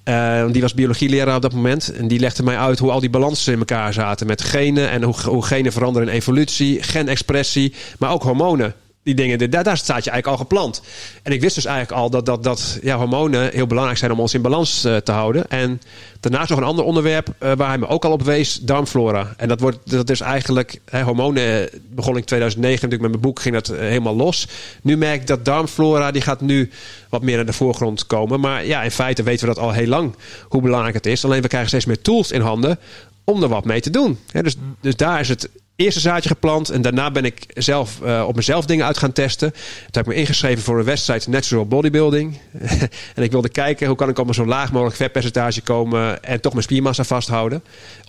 Eh, 0.03 0.45
die 0.51 0.61
was 0.61 0.73
biologieleraar 0.73 1.35
op 1.35 1.41
dat 1.41 1.53
moment. 1.53 1.93
En 1.93 2.07
die 2.07 2.19
legde 2.19 2.43
mij 2.43 2.57
uit 2.57 2.79
hoe 2.79 2.91
al 2.91 2.99
die 2.99 3.09
balansen 3.09 3.53
in 3.53 3.59
elkaar 3.59 3.93
zaten. 3.93 4.27
Met 4.27 4.41
genen 4.41 4.89
en 4.89 5.03
hoe, 5.03 5.15
hoe 5.25 5.45
genen 5.45 5.71
veranderen 5.71 6.07
in 6.07 6.13
evolutie, 6.13 6.83
genexpressie, 6.83 7.73
maar 7.99 8.11
ook 8.11 8.23
hormonen. 8.23 8.73
Die 9.03 9.15
dingen, 9.15 9.49
daar, 9.49 9.63
daar 9.63 9.77
staat 9.77 10.03
je 10.03 10.09
eigenlijk 10.09 10.27
al 10.27 10.45
geplant. 10.45 10.81
En 11.23 11.31
ik 11.31 11.41
wist 11.41 11.55
dus 11.55 11.65
eigenlijk 11.65 12.01
al 12.01 12.09
dat, 12.09 12.25
dat, 12.25 12.43
dat 12.43 12.79
ja, 12.81 12.97
hormonen 12.97 13.51
heel 13.51 13.67
belangrijk 13.67 13.99
zijn 13.99 14.11
om 14.11 14.19
ons 14.19 14.33
in 14.33 14.41
balans 14.41 14.83
eh, 14.83 14.95
te 14.95 15.11
houden. 15.11 15.49
En 15.49 15.81
daarnaast 16.19 16.49
nog 16.49 16.59
een 16.59 16.65
ander 16.65 16.85
onderwerp 16.85 17.33
eh, 17.37 17.51
waar 17.57 17.67
hij 17.67 17.77
me 17.77 17.87
ook 17.87 18.05
al 18.05 18.11
op 18.11 18.23
wees, 18.23 18.59
darmflora. 18.59 19.33
En 19.37 19.47
dat, 19.47 19.59
wordt, 19.59 19.77
dat 19.91 20.09
is 20.09 20.21
eigenlijk, 20.21 20.79
hè, 20.85 21.01
hormonen 21.01 21.69
begon 21.89 22.17
in 22.17 22.23
2009 22.23 22.89
natuurlijk 22.89 23.01
met 23.01 23.11
mijn 23.11 23.33
boek, 23.33 23.41
ging 23.41 23.55
dat 23.55 23.69
eh, 23.69 23.79
helemaal 23.79 24.15
los. 24.15 24.47
Nu 24.81 24.97
merk 24.97 25.21
ik 25.21 25.27
dat 25.27 25.45
darmflora, 25.45 26.11
die 26.11 26.21
gaat 26.21 26.41
nu 26.41 26.69
wat 27.09 27.21
meer 27.21 27.35
naar 27.35 27.45
de 27.45 27.53
voorgrond 27.53 28.05
komen. 28.05 28.39
Maar 28.39 28.65
ja, 28.65 28.83
in 28.83 28.91
feite 28.91 29.23
weten 29.23 29.47
we 29.47 29.53
dat 29.53 29.63
al 29.63 29.71
heel 29.71 29.87
lang, 29.87 30.15
hoe 30.47 30.61
belangrijk 30.61 30.95
het 30.95 31.05
is. 31.05 31.25
Alleen 31.25 31.41
we 31.41 31.47
krijgen 31.47 31.69
steeds 31.69 31.85
meer 31.85 32.01
tools 32.01 32.31
in 32.31 32.41
handen 32.41 32.79
om 33.23 33.43
er 33.43 33.49
wat 33.49 33.65
mee 33.65 33.81
te 33.81 33.89
doen. 33.89 34.19
Dus, 34.31 34.55
dus 34.81 34.95
daar 34.95 35.19
is 35.19 35.29
het 35.29 35.49
eerste 35.75 35.99
zaadje 35.99 36.29
geplant. 36.29 36.69
En 36.69 36.81
daarna 36.81 37.11
ben 37.11 37.25
ik 37.25 37.45
zelf 37.53 38.01
eh, 38.01 38.23
op 38.27 38.35
mezelf 38.35 38.65
dingen 38.65 38.85
uit 38.85 38.97
gaan 38.97 39.11
testen. 39.11 39.51
Toen 39.51 39.61
heb 39.91 40.07
ik 40.07 40.13
me 40.13 40.19
ingeschreven 40.19 40.63
voor 40.63 40.79
een 40.79 40.85
wedstrijd 40.85 41.27
Natural 41.27 41.65
Bodybuilding. 41.65 42.39
en 43.15 43.23
ik 43.23 43.31
wilde 43.31 43.49
kijken 43.49 43.87
hoe 43.87 43.95
kan 43.95 44.09
ik 44.09 44.19
op 44.19 44.27
een 44.27 44.33
zo 44.33 44.45
laag 44.45 44.71
mogelijk 44.71 44.95
vetpercentage 44.95 45.61
komen. 45.61 46.23
En 46.23 46.41
toch 46.41 46.51
mijn 46.51 46.63
spiermassa 46.63 47.03
vasthouden. 47.03 47.63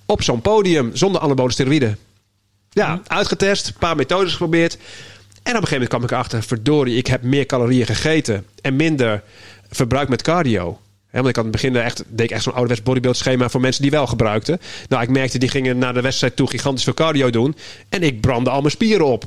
Op 0.06 0.22
zo'n 0.22 0.40
podium 0.40 0.90
zonder 0.96 1.20
anabole 1.20 1.52
steroïden. 1.52 1.98
Ja, 2.70 3.00
uitgetest. 3.06 3.66
Een 3.66 3.74
paar 3.78 3.96
methodes 3.96 4.32
geprobeerd. 4.32 4.74
En 4.74 4.80
op 5.56 5.62
een 5.62 5.68
gegeven 5.68 5.72
moment 5.72 5.88
kwam 5.88 6.02
ik 6.02 6.10
erachter. 6.10 6.42
Verdorie, 6.42 6.96
ik 6.96 7.06
heb 7.06 7.22
meer 7.22 7.46
calorieën 7.46 7.86
gegeten. 7.86 8.46
En 8.60 8.76
minder 8.76 9.22
verbruikt 9.70 10.10
met 10.10 10.22
cardio. 10.22 10.78
Want 11.12 11.28
ik 11.28 11.36
had 11.36 11.44
in 11.44 11.50
het 11.50 11.62
begin 11.62 11.76
echt, 11.76 12.04
deed 12.08 12.26
ik 12.26 12.30
echt 12.30 12.42
zo'n 12.42 12.52
ouderwets 12.52 12.82
bodybuild 12.82 13.16
schema 13.16 13.48
voor 13.48 13.60
mensen 13.60 13.82
die 13.82 13.90
wel 13.90 14.06
gebruikten. 14.06 14.60
Nou, 14.88 15.02
ik 15.02 15.08
merkte 15.08 15.38
die 15.38 15.48
gingen 15.48 15.78
naar 15.78 15.94
de 15.94 16.00
wedstrijd 16.00 16.36
toe 16.36 16.48
gigantisch 16.48 16.84
veel 16.84 16.94
cardio 16.94 17.30
doen. 17.30 17.56
En 17.88 18.02
ik 18.02 18.20
brandde 18.20 18.50
al 18.50 18.60
mijn 18.60 18.72
spieren 18.72 19.06
op. 19.06 19.24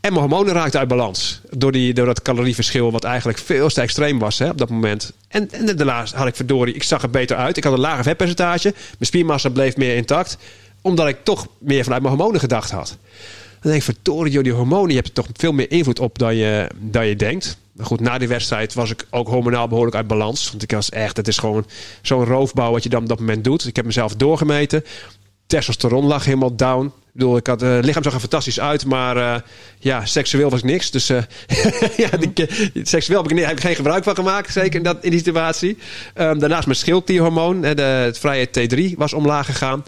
En 0.00 0.12
mijn 0.12 0.24
hormonen 0.24 0.54
raakten 0.54 0.78
uit 0.78 0.88
balans. 0.88 1.40
Door, 1.50 1.72
die, 1.72 1.94
door 1.94 2.06
dat 2.06 2.22
calorieverschil 2.22 2.92
wat 2.92 3.04
eigenlijk 3.04 3.38
veel 3.38 3.68
te 3.68 3.80
extreem 3.80 4.18
was 4.18 4.38
hè, 4.38 4.48
op 4.48 4.58
dat 4.58 4.68
moment. 4.68 5.12
En, 5.28 5.50
en 5.50 5.76
daarnaast 5.76 6.14
had 6.14 6.26
ik 6.26 6.36
verdorie, 6.36 6.74
ik 6.74 6.82
zag 6.82 7.02
er 7.02 7.10
beter 7.10 7.36
uit. 7.36 7.56
Ik 7.56 7.64
had 7.64 7.72
een 7.72 7.80
lager 7.80 8.04
vetpercentage. 8.04 8.72
Mijn 8.72 8.96
spiermassa 8.98 9.48
bleef 9.48 9.76
meer 9.76 9.96
intact. 9.96 10.36
Omdat 10.80 11.08
ik 11.08 11.16
toch 11.22 11.46
meer 11.58 11.82
vanuit 11.84 12.02
mijn 12.02 12.14
hormonen 12.14 12.40
gedacht 12.40 12.70
had. 12.70 12.96
Dan 13.64 13.72
denk 13.72 13.84
ik, 13.84 14.42
die 14.42 14.52
hormonen, 14.52 14.88
je 14.88 14.94
hebt 14.94 15.06
er 15.06 15.14
toch 15.14 15.26
veel 15.32 15.52
meer 15.52 15.70
invloed 15.70 16.00
op 16.00 16.18
dan 16.18 16.36
je, 16.36 16.70
dan 16.80 17.06
je 17.06 17.16
denkt. 17.16 17.56
Maar 17.72 17.86
goed, 17.86 18.00
na 18.00 18.18
die 18.18 18.28
wedstrijd 18.28 18.74
was 18.74 18.90
ik 18.90 19.06
ook 19.10 19.28
hormonaal 19.28 19.68
behoorlijk 19.68 19.96
uit 19.96 20.06
balans. 20.06 20.50
Want 20.50 20.62
ik 20.62 20.70
was 20.70 20.90
echt, 20.90 21.16
het 21.16 21.28
is 21.28 21.38
gewoon 21.38 21.66
zo'n 22.02 22.24
roofbouw 22.24 22.72
wat 22.72 22.82
je 22.82 22.88
dan 22.88 23.02
op 23.02 23.08
dat 23.08 23.18
moment 23.18 23.44
doet. 23.44 23.66
Ik 23.66 23.76
heb 23.76 23.84
mezelf 23.84 24.14
doorgemeten. 24.14 24.84
Testosteron 25.46 26.04
lag 26.04 26.24
helemaal 26.24 26.56
down. 26.56 26.84
Ik 26.84 26.92
bedoel, 27.12 27.36
ik 27.36 27.46
had, 27.46 27.60
het 27.60 27.84
lichaam 27.84 28.02
zag 28.02 28.14
er 28.14 28.20
fantastisch 28.20 28.60
uit, 28.60 28.86
maar 28.86 29.16
eh, 29.16 29.40
ja, 29.78 30.04
seksueel 30.04 30.50
was 30.50 30.58
ik 30.58 30.64
niks. 30.64 30.90
Dus 30.90 31.08
eh, 31.08 31.22
ja, 31.96 32.08
seksueel 32.82 33.22
heb 33.22 33.32
ik, 33.32 33.60
geen 33.60 33.74
gebruik 33.74 34.04
van 34.04 34.14
gemaakt, 34.14 34.52
zeker 34.52 34.74
in, 34.74 34.82
dat, 34.82 34.96
in 35.00 35.10
die 35.10 35.18
situatie. 35.18 35.78
Ehm, 36.14 36.38
daarnaast 36.38 36.66
mijn 36.66 36.78
schildklierhormoon, 36.78 37.60
de, 37.60 37.82
het 37.82 38.18
vrije 38.18 38.48
T3, 38.48 38.96
was 38.96 39.12
omlaag 39.12 39.46
gegaan. 39.46 39.84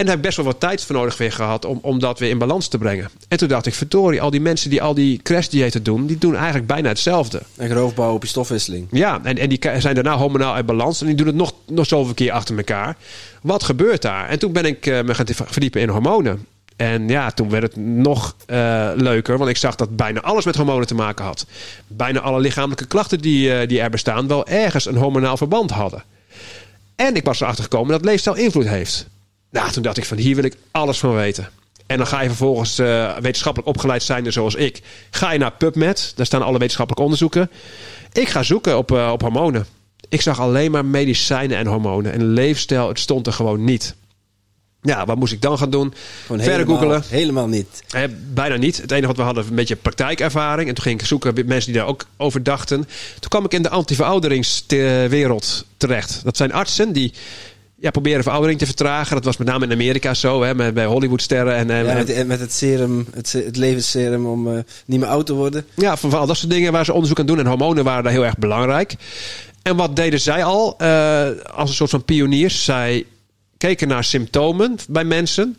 En 0.00 0.06
daar 0.06 0.14
heb 0.14 0.24
ik 0.24 0.30
best 0.30 0.36
wel 0.36 0.52
wat 0.52 0.60
tijd 0.60 0.84
voor 0.84 0.96
nodig 0.96 1.18
weer 1.18 1.32
gehad 1.32 1.64
om, 1.64 1.78
om 1.82 1.98
dat 1.98 2.18
weer 2.18 2.30
in 2.30 2.38
balans 2.38 2.68
te 2.68 2.78
brengen. 2.78 3.10
En 3.28 3.38
toen 3.38 3.48
dacht 3.48 3.66
ik, 3.66 3.74
verdorie, 3.74 4.20
al 4.20 4.30
die 4.30 4.40
mensen 4.40 4.70
die 4.70 4.82
al 4.82 4.94
die 4.94 5.20
crashdiëten 5.22 5.82
doen, 5.82 6.06
die 6.06 6.18
doen 6.18 6.34
eigenlijk 6.34 6.66
bijna 6.66 6.88
hetzelfde. 6.88 7.42
En 7.56 7.72
roofbouw 7.72 8.14
op 8.14 8.22
je 8.22 8.28
stofwisseling. 8.28 8.86
Ja, 8.90 9.20
en, 9.22 9.38
en 9.38 9.48
die 9.48 9.58
zijn 9.78 9.94
daarna 9.94 10.16
hormonaal 10.16 10.54
uit 10.54 10.66
balans 10.66 11.00
en 11.00 11.06
die 11.06 11.14
doen 11.14 11.26
het 11.26 11.36
nog, 11.36 11.52
nog 11.66 11.86
zoveel 11.86 12.14
keer 12.14 12.32
achter 12.32 12.56
elkaar. 12.56 12.96
Wat 13.42 13.62
gebeurt 13.62 14.02
daar? 14.02 14.28
En 14.28 14.38
toen 14.38 14.52
ben 14.52 14.64
ik 14.64 14.86
uh, 14.86 15.02
me 15.02 15.14
gaan 15.14 15.26
verdiepen 15.28 15.80
in 15.80 15.88
hormonen. 15.88 16.46
En 16.76 17.08
ja, 17.08 17.30
toen 17.30 17.50
werd 17.50 17.62
het 17.62 17.76
nog 17.76 18.34
uh, 18.46 18.90
leuker, 18.94 19.38
want 19.38 19.50
ik 19.50 19.56
zag 19.56 19.74
dat 19.74 19.96
bijna 19.96 20.20
alles 20.20 20.44
met 20.44 20.56
hormonen 20.56 20.86
te 20.86 20.94
maken 20.94 21.24
had. 21.24 21.46
Bijna 21.86 22.20
alle 22.20 22.40
lichamelijke 22.40 22.86
klachten 22.86 23.20
die, 23.20 23.48
uh, 23.48 23.68
die 23.68 23.80
er 23.80 23.90
bestaan, 23.90 24.28
wel 24.28 24.46
ergens 24.46 24.86
een 24.86 24.96
hormonaal 24.96 25.36
verband 25.36 25.70
hadden. 25.70 26.02
En 26.96 27.14
ik 27.14 27.24
was 27.24 27.40
erachter 27.40 27.64
gekomen 27.64 27.92
dat 27.92 28.04
leefstijl 28.04 28.36
invloed 28.36 28.68
heeft. 28.68 29.06
Nou, 29.50 29.70
toen 29.70 29.82
dacht 29.82 29.96
ik 29.96 30.04
van 30.04 30.16
hier 30.16 30.34
wil 30.34 30.44
ik 30.44 30.56
alles 30.70 30.98
van 30.98 31.14
weten. 31.14 31.48
En 31.86 31.96
dan 31.96 32.06
ga 32.06 32.20
je 32.20 32.28
vervolgens 32.28 32.78
uh, 32.78 33.16
wetenschappelijk 33.16 33.70
opgeleid 33.70 34.02
zijn, 34.02 34.32
zoals 34.32 34.54
ik. 34.54 34.82
Ga 35.10 35.32
je 35.32 35.38
naar 35.38 35.52
PubMed, 35.52 36.12
daar 36.16 36.26
staan 36.26 36.42
alle 36.42 36.58
wetenschappelijke 36.58 37.04
onderzoeken. 37.04 37.50
Ik 38.12 38.28
ga 38.28 38.42
zoeken 38.42 38.78
op, 38.78 38.90
uh, 38.90 39.10
op 39.12 39.20
hormonen. 39.20 39.66
Ik 40.08 40.20
zag 40.20 40.40
alleen 40.40 40.70
maar 40.70 40.84
medicijnen 40.84 41.58
en 41.58 41.66
hormonen. 41.66 42.12
En 42.12 42.24
leefstijl, 42.24 42.88
het 42.88 42.98
stond 42.98 43.26
er 43.26 43.32
gewoon 43.32 43.64
niet. 43.64 43.94
Ja, 44.82 45.04
wat 45.04 45.16
moest 45.16 45.32
ik 45.32 45.42
dan 45.42 45.58
gaan 45.58 45.70
doen? 45.70 45.94
Gewoon 46.26 46.42
Verder 46.42 46.66
googelen. 46.66 47.02
Helemaal 47.08 47.48
niet. 47.48 47.82
Eh, 47.90 48.02
bijna 48.34 48.56
niet. 48.56 48.76
Het 48.80 48.90
enige 48.90 49.06
wat 49.06 49.16
we 49.16 49.22
hadden, 49.22 49.46
een 49.46 49.54
beetje 49.54 49.76
praktijkervaring. 49.76 50.68
En 50.68 50.74
toen 50.74 50.84
ging 50.84 51.00
ik 51.00 51.06
zoeken 51.06 51.34
bij 51.34 51.44
mensen 51.44 51.72
die 51.72 51.80
daar 51.80 51.90
ook 51.90 52.04
over 52.16 52.42
dachten. 52.42 52.88
Toen 53.20 53.28
kwam 53.28 53.44
ik 53.44 53.52
in 53.52 53.62
de 53.62 53.68
antiverouderingswereld 53.68 55.64
terecht. 55.76 56.20
Dat 56.24 56.36
zijn 56.36 56.52
artsen 56.52 56.92
die 56.92 57.12
ja, 57.80 57.90
proberen 57.90 58.22
veroudering 58.22 58.58
te 58.58 58.66
vertragen. 58.66 59.14
Dat 59.14 59.24
was 59.24 59.36
met 59.36 59.46
name 59.46 59.64
in 59.64 59.72
Amerika 59.72 60.14
zo, 60.14 60.42
hè, 60.42 60.54
met, 60.54 60.74
bij 60.74 60.84
Hollywoodsterren. 60.84 61.54
En, 61.54 61.70
en, 61.70 61.84
ja, 61.84 61.94
met, 61.94 62.26
met, 62.26 62.40
het 62.40 62.52
serum, 62.52 63.06
het, 63.14 63.32
het 63.32 63.56
levensserum 63.56 64.26
om 64.26 64.46
uh, 64.46 64.58
niet 64.84 65.00
meer 65.00 65.08
oud 65.08 65.26
te 65.26 65.32
worden. 65.32 65.66
Ja, 65.74 65.96
van, 65.96 66.10
van 66.10 66.20
al 66.20 66.26
dat 66.26 66.36
soort 66.36 66.50
dingen 66.50 66.72
waar 66.72 66.84
ze 66.84 66.92
onderzoek 66.92 67.18
aan 67.18 67.26
doen. 67.26 67.38
En 67.38 67.46
hormonen 67.46 67.84
waren 67.84 68.02
daar 68.02 68.12
heel 68.12 68.24
erg 68.24 68.38
belangrijk. 68.38 68.94
En 69.62 69.76
wat 69.76 69.96
deden 69.96 70.20
zij 70.20 70.44
al 70.44 70.76
uh, 70.82 71.28
als 71.52 71.68
een 71.68 71.76
soort 71.76 71.90
van 71.90 72.04
pioniers? 72.04 72.64
Zij 72.64 73.04
keken 73.56 73.88
naar 73.88 74.04
symptomen 74.04 74.76
bij 74.88 75.04
mensen. 75.04 75.58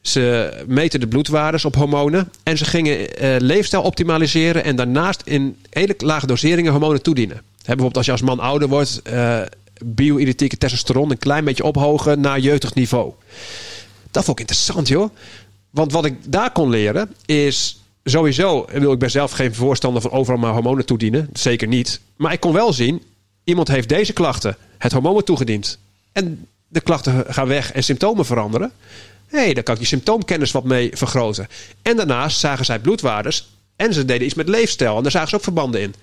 Ze 0.00 0.52
meten 0.66 1.00
de 1.00 1.08
bloedwaardes 1.08 1.64
op 1.64 1.74
hormonen. 1.74 2.30
En 2.42 2.58
ze 2.58 2.64
gingen 2.64 2.98
uh, 2.98 3.36
leefstijl 3.38 3.82
optimaliseren. 3.82 4.64
En 4.64 4.76
daarnaast 4.76 5.22
in 5.24 5.56
hele 5.70 5.94
lage 5.98 6.26
doseringen 6.26 6.72
hormonen 6.72 7.02
toedienen. 7.02 7.36
He, 7.36 7.42
bijvoorbeeld 7.62 7.96
als 7.96 8.06
je 8.06 8.12
als 8.12 8.20
man 8.22 8.40
ouder 8.40 8.68
wordt 8.68 9.02
bio-identieke 9.84 10.58
testosteron 10.58 11.10
een 11.10 11.18
klein 11.18 11.44
beetje 11.44 11.64
ophogen 11.64 12.20
naar 12.20 12.38
jeugdig 12.38 12.74
niveau. 12.74 13.12
Dat 14.10 14.24
vond 14.24 14.40
ik 14.40 14.48
interessant, 14.48 14.88
joh. 14.88 15.10
Want 15.70 15.92
wat 15.92 16.04
ik 16.04 16.32
daar 16.32 16.52
kon 16.52 16.70
leren 16.70 17.14
is 17.24 17.80
sowieso, 18.04 18.66
ik 18.72 18.98
ben 18.98 19.10
zelf 19.10 19.30
geen 19.30 19.54
voorstander 19.54 20.02
van 20.02 20.10
overal 20.10 20.38
maar 20.40 20.52
hormonen 20.52 20.86
toedienen. 20.86 21.28
Zeker 21.32 21.68
niet. 21.68 22.00
Maar 22.16 22.32
ik 22.32 22.40
kon 22.40 22.52
wel 22.52 22.72
zien, 22.72 23.02
iemand 23.44 23.68
heeft 23.68 23.88
deze 23.88 24.12
klachten, 24.12 24.56
het 24.78 24.92
hormoon 24.92 25.12
wordt 25.12 25.26
toegediend. 25.26 25.78
En 26.12 26.46
de 26.68 26.80
klachten 26.80 27.24
gaan 27.28 27.48
weg 27.48 27.72
en 27.72 27.84
symptomen 27.84 28.24
veranderen. 28.24 28.72
Hé, 29.26 29.38
hey, 29.38 29.54
dan 29.54 29.62
kan 29.62 29.74
ik 29.74 29.80
die 29.80 29.88
symptoomkennis 29.88 30.50
wat 30.52 30.64
mee 30.64 30.90
vergroten. 30.92 31.48
En 31.82 31.96
daarnaast 31.96 32.38
zagen 32.38 32.64
zij 32.64 32.78
bloedwaardes 32.78 33.48
en 33.76 33.94
ze 33.94 34.04
deden 34.04 34.26
iets 34.26 34.34
met 34.34 34.48
leefstijl. 34.48 34.96
En 34.96 35.02
daar 35.02 35.12
zagen 35.12 35.28
ze 35.28 35.36
ook 35.36 35.42
verbanden 35.42 35.80
in. 35.80 35.94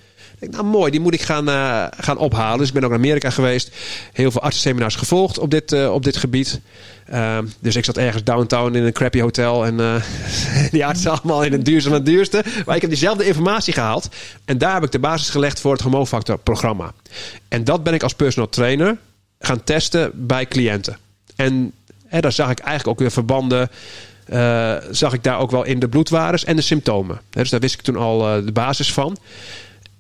Ik 0.44 0.52
nou 0.52 0.64
mooi, 0.64 0.92
die 0.92 1.00
moet 1.00 1.14
ik 1.14 1.22
gaan, 1.22 1.50
uh, 1.50 1.86
gaan 1.98 2.18
ophalen. 2.18 2.58
Dus 2.58 2.68
ik 2.68 2.74
ben 2.74 2.84
ook 2.84 2.90
naar 2.90 3.00
Amerika 3.00 3.30
geweest. 3.30 3.72
Heel 4.14 4.32
veel 4.32 4.42
artsenseminars 4.42 4.96
gevolgd 4.96 5.38
op 5.38 5.52
dit, 5.52 5.72
uh, 5.72 5.94
op 5.94 6.04
dit 6.04 6.18
gebied. 6.18 6.62
Uh, 7.14 7.38
dus 7.60 7.76
ik 7.76 7.86
zat 7.86 7.98
ergens 7.98 8.24
downtown 8.24 8.76
in 8.76 8.84
een 8.84 8.94
crappy 8.94 9.20
hotel. 9.20 9.66
En 9.66 9.80
uh, 9.80 9.96
die 10.72 10.86
artsen 10.86 11.12
allemaal 11.12 11.44
in 11.44 11.52
het 11.52 11.66
duurste 11.66 11.90
van 11.90 11.98
het 11.98 12.06
duurste. 12.06 12.44
Maar 12.66 12.76
ik 12.76 12.82
heb 12.82 12.90
diezelfde 12.90 13.26
informatie 13.26 13.74
gehaald. 13.74 14.10
En 14.46 14.58
daar 14.58 14.74
heb 14.74 14.84
ik 14.84 14.92
de 14.92 15.00
basis 15.00 15.30
gelegd 15.30 15.60
voor 15.60 15.72
het 15.72 15.82
hormoonfactor 15.82 16.38
programma. 16.38 16.94
En 17.48 17.64
dat 17.64 17.84
ben 17.84 17.94
ik 17.94 18.04
als 18.04 18.14
personal 18.14 18.50
trainer 18.50 18.98
gaan 19.40 19.64
testen 19.64 20.12
bij 20.14 20.48
cliënten. 20.48 20.98
En 21.36 21.72
hè, 22.08 22.20
daar 22.20 22.32
zag 22.32 22.50
ik 22.50 22.60
eigenlijk 22.60 22.90
ook 22.90 23.00
weer 23.00 23.12
verbanden... 23.12 23.70
Zag 24.92 25.14
ik 25.14 25.24
daar 25.24 25.40
ook 25.40 25.52
wel 25.52 25.64
in 25.64 25.80
de 25.80 25.88
bloedwaardes 25.88 26.44
en 26.46 26.56
de 26.56 26.62
symptomen. 26.62 27.22
Dus 27.30 27.50
daar 27.50 27.60
wist 27.60 27.74
ik 27.74 27.82
toen 27.82 27.96
al 27.96 28.20
de 28.46 28.52
basis 28.52 28.94
van. 28.94 29.18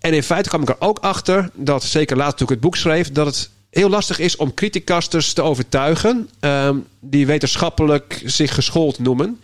En 0.04 0.14
in 0.14 0.24
feite 0.24 0.50
kwam 0.50 0.62
ik 0.62 0.70
er 0.70 0.76
ook 0.80 1.00
achter 1.00 1.50
dat, 1.54 1.84
zeker 1.84 2.18
later 2.18 2.36
toen 2.36 2.48
ik 2.48 2.54
het 2.54 2.62
boek 2.62 2.76
schreef, 2.76 3.12
dat 3.12 3.26
het 3.26 3.50
heel 3.70 3.90
lastig 3.90 4.20
is 4.20 4.36
om 4.36 4.54
criticasters 4.54 5.34
te 5.34 5.42
overtuigen. 5.42 6.30
Um, 6.40 6.86
die 7.00 7.26
wetenschappelijk 7.26 8.22
zich 8.26 8.54
geschoold 8.54 9.00
noemen. 9.00 9.40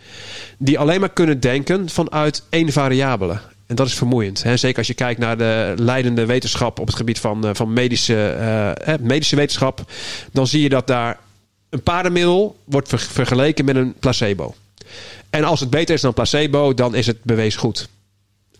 Die 0.58 0.78
alleen 0.78 1.00
maar 1.00 1.12
kunnen 1.12 1.40
denken 1.40 1.88
vanuit 1.88 2.42
één 2.48 2.72
variabele. 2.72 3.38
En 3.66 3.76
dat 3.76 3.86
is 3.86 3.94
vermoeiend. 3.94 4.42
Hè? 4.42 4.56
Zeker 4.56 4.78
als 4.78 4.86
je 4.86 4.94
kijkt 4.94 5.20
naar 5.20 5.38
de 5.38 5.74
leidende 5.76 6.26
wetenschap 6.26 6.78
op 6.78 6.86
het 6.86 6.96
gebied 6.96 7.18
van, 7.18 7.46
uh, 7.46 7.50
van 7.54 7.72
medische, 7.72 8.36
uh, 8.86 8.94
medische 9.00 9.36
wetenschap. 9.36 9.84
Dan 10.32 10.46
zie 10.46 10.62
je 10.62 10.68
dat 10.68 10.86
daar 10.86 11.18
een 11.68 11.82
paardenmiddel 11.82 12.56
wordt 12.64 12.88
ver 12.88 12.98
vergeleken 12.98 13.64
met 13.64 13.76
een 13.76 13.94
placebo. 13.98 14.54
En 15.30 15.44
als 15.44 15.60
het 15.60 15.70
beter 15.70 15.94
is 15.94 16.00
dan 16.00 16.14
placebo, 16.14 16.74
dan 16.74 16.94
is 16.94 17.06
het 17.06 17.24
bewezen 17.24 17.60
goed. 17.60 17.88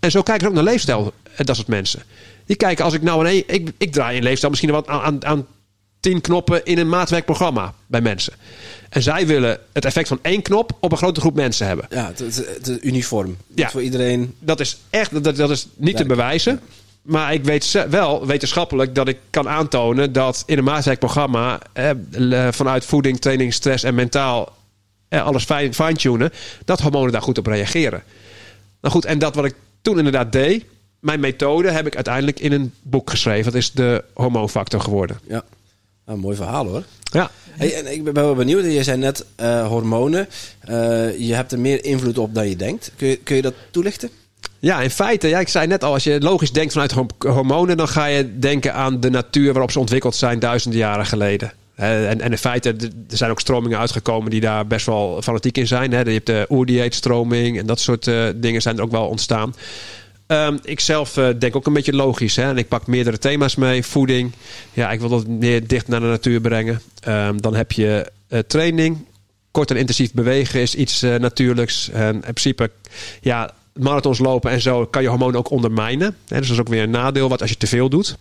En 0.00 0.10
zo 0.10 0.22
kijken 0.22 0.42
ze 0.42 0.48
ook 0.48 0.54
naar 0.54 0.72
leefstijl, 0.72 1.12
dat 1.36 1.56
soort 1.56 1.68
mensen. 1.68 2.02
Die 2.46 2.56
kijken 2.56 2.84
als 2.84 2.94
ik 2.94 3.02
nou 3.02 3.28
een, 3.28 3.44
ik, 3.46 3.72
ik 3.78 3.92
draai 3.92 4.16
in 4.16 4.22
leefstijl 4.22 4.50
misschien 4.50 4.72
wat 4.72 4.86
aan, 4.86 5.24
aan 5.24 5.46
tien 6.00 6.20
knoppen 6.20 6.64
in 6.64 6.78
een 6.78 6.88
maatwerkprogramma 6.88 7.74
bij 7.86 8.00
mensen. 8.00 8.32
En 8.88 9.02
zij 9.02 9.26
willen 9.26 9.58
het 9.72 9.84
effect 9.84 10.08
van 10.08 10.18
één 10.22 10.42
knop 10.42 10.76
op 10.80 10.92
een 10.92 10.98
grote 10.98 11.20
groep 11.20 11.34
mensen 11.34 11.66
hebben. 11.66 11.86
Ja, 11.90 12.12
het, 12.16 12.36
het, 12.62 12.78
uniform. 12.84 13.36
Ja. 13.54 13.70
Voor 13.70 13.82
iedereen. 13.82 14.34
Dat 14.38 14.60
is 14.60 14.78
echt 14.90 15.24
dat, 15.24 15.36
dat 15.36 15.50
is 15.50 15.66
niet 15.76 15.96
te 15.96 16.06
bewijzen. 16.06 16.60
Maar 17.02 17.32
ik 17.32 17.44
weet 17.44 17.86
wel 17.90 18.26
wetenschappelijk 18.26 18.94
dat 18.94 19.08
ik 19.08 19.18
kan 19.30 19.48
aantonen 19.48 20.12
dat 20.12 20.42
in 20.46 20.58
een 20.58 20.64
maatwerkprogramma 20.64 21.60
eh, 21.72 21.90
vanuit 22.50 22.84
voeding, 22.84 23.20
training, 23.20 23.54
stress 23.54 23.84
en 23.84 23.94
mentaal 23.94 24.56
eh, 25.08 25.24
alles 25.24 25.44
fijn- 25.44 25.74
fine-tunen, 25.74 26.32
dat 26.64 26.80
hormonen 26.80 27.12
daar 27.12 27.22
goed 27.22 27.38
op 27.38 27.46
reageren. 27.46 28.02
Nou 28.80 28.94
goed, 28.94 29.04
en 29.04 29.18
dat 29.18 29.34
wat 29.34 29.44
ik 29.44 29.54
toen 29.82 29.96
inderdaad 29.96 30.32
deed, 30.32 30.64
mijn 31.00 31.20
methode 31.20 31.70
heb 31.70 31.86
ik 31.86 31.94
uiteindelijk 31.94 32.40
in 32.40 32.52
een 32.52 32.72
boek 32.82 33.10
geschreven. 33.10 33.52
Dat 33.52 33.60
is 33.60 33.72
de 33.72 34.04
hormoonfactor 34.14 34.80
geworden. 34.80 35.20
Ja. 35.28 35.44
Nou, 36.06 36.18
mooi 36.18 36.36
verhaal 36.36 36.66
hoor. 36.66 36.82
Ja, 37.02 37.30
Hey, 37.60 37.74
en 37.74 37.92
ik 37.92 38.04
ben 38.04 38.14
wel 38.14 38.34
benieuwd. 38.34 38.64
Je 38.64 38.82
zei 38.82 38.98
net 38.98 39.24
eh, 39.36 39.66
hormonen. 39.66 40.28
Eh, 40.60 41.18
je 41.18 41.34
hebt 41.34 41.52
er 41.52 41.58
meer 41.58 41.84
invloed 41.84 42.18
op 42.18 42.34
dan 42.34 42.48
je 42.48 42.56
denkt. 42.56 42.92
Kun 42.96 43.08
je, 43.08 43.16
kun 43.16 43.36
je 43.36 43.42
dat 43.42 43.54
toelichten? 43.70 44.10
Ja, 44.58 44.80
in 44.80 44.90
feite, 44.90 45.28
ja, 45.28 45.40
ik 45.40 45.48
zei 45.48 45.66
net 45.66 45.84
al, 45.84 45.92
als 45.92 46.04
je 46.04 46.20
logisch 46.20 46.52
denkt 46.52 46.72
vanuit 46.72 46.94
hormonen, 47.18 47.76
dan 47.76 47.88
ga 47.88 48.04
je 48.04 48.38
denken 48.38 48.74
aan 48.74 49.00
de 49.00 49.10
natuur 49.10 49.52
waarop 49.52 49.70
ze 49.70 49.78
ontwikkeld 49.78 50.14
zijn 50.14 50.38
duizenden 50.38 50.78
jaren 50.78 51.06
geleden. 51.06 51.52
Hè, 51.80 52.06
En, 52.06 52.20
en 52.20 52.30
in 52.30 52.38
feite, 52.38 52.68
er 53.10 53.16
zijn 53.16 53.30
ook 53.30 53.40
stromingen 53.40 53.78
uitgekomen 53.78 54.30
die 54.30 54.40
daar 54.40 54.66
best 54.66 54.86
wel 54.86 55.22
fanatiek 55.22 55.58
in 55.58 55.66
zijn. 55.66 55.92
Hè. 55.92 56.00
Je 56.00 56.10
hebt 56.10 56.26
de 56.26 56.46
oerdieetstroming 56.48 57.58
en 57.58 57.66
dat 57.66 57.80
soort 57.80 58.06
eh, 58.06 58.28
dingen 58.34 58.62
zijn 58.62 58.76
er 58.76 58.82
ook 58.82 58.90
wel 58.90 59.06
ontstaan. 59.06 59.54
Ehm, 60.30 60.56
ik 60.62 60.80
zelf 60.80 61.16
eh, 61.16 61.28
denk 61.38 61.56
ook 61.56 61.66
een 61.66 61.72
beetje 61.72 61.92
logisch. 61.92 62.36
Hè? 62.36 62.42
En 62.42 62.58
ik 62.58 62.68
pak 62.68 62.86
meerdere 62.86 63.18
thema's 63.18 63.54
mee. 63.54 63.82
Voeding. 63.82 64.32
Ja, 64.72 64.90
ik 64.90 65.00
wil 65.00 65.08
dat 65.08 65.26
meer 65.26 65.66
dicht 65.66 65.88
naar 65.88 66.00
de 66.00 66.06
natuur 66.06 66.40
brengen. 66.40 66.80
Ehm, 67.00 67.36
dan 67.36 67.54
heb 67.54 67.72
je 67.72 68.12
eh, 68.28 68.38
training. 68.38 69.06
Kort 69.50 69.70
en 69.70 69.76
intensief 69.76 70.12
bewegen 70.12 70.60
is 70.60 70.74
iets 70.74 71.02
eh, 71.02 71.14
natuurlijks. 71.14 71.90
En 71.90 72.14
in 72.14 72.20
principe, 72.20 72.70
ja, 73.20 73.50
marathons 73.72 74.18
lopen 74.18 74.50
en 74.50 74.60
zo 74.60 74.86
kan 74.86 75.02
je 75.02 75.08
hormonen 75.08 75.38
ook 75.38 75.50
ondermijnen. 75.50 76.16
Dus 76.26 76.38
dat 76.38 76.50
is 76.50 76.60
ook 76.60 76.68
weer 76.68 76.82
een 76.82 76.90
nadeel 76.90 77.28
wat 77.28 77.40
als 77.40 77.50
je 77.50 77.56
te 77.56 77.66
veel 77.66 77.88
doet. 77.88 78.16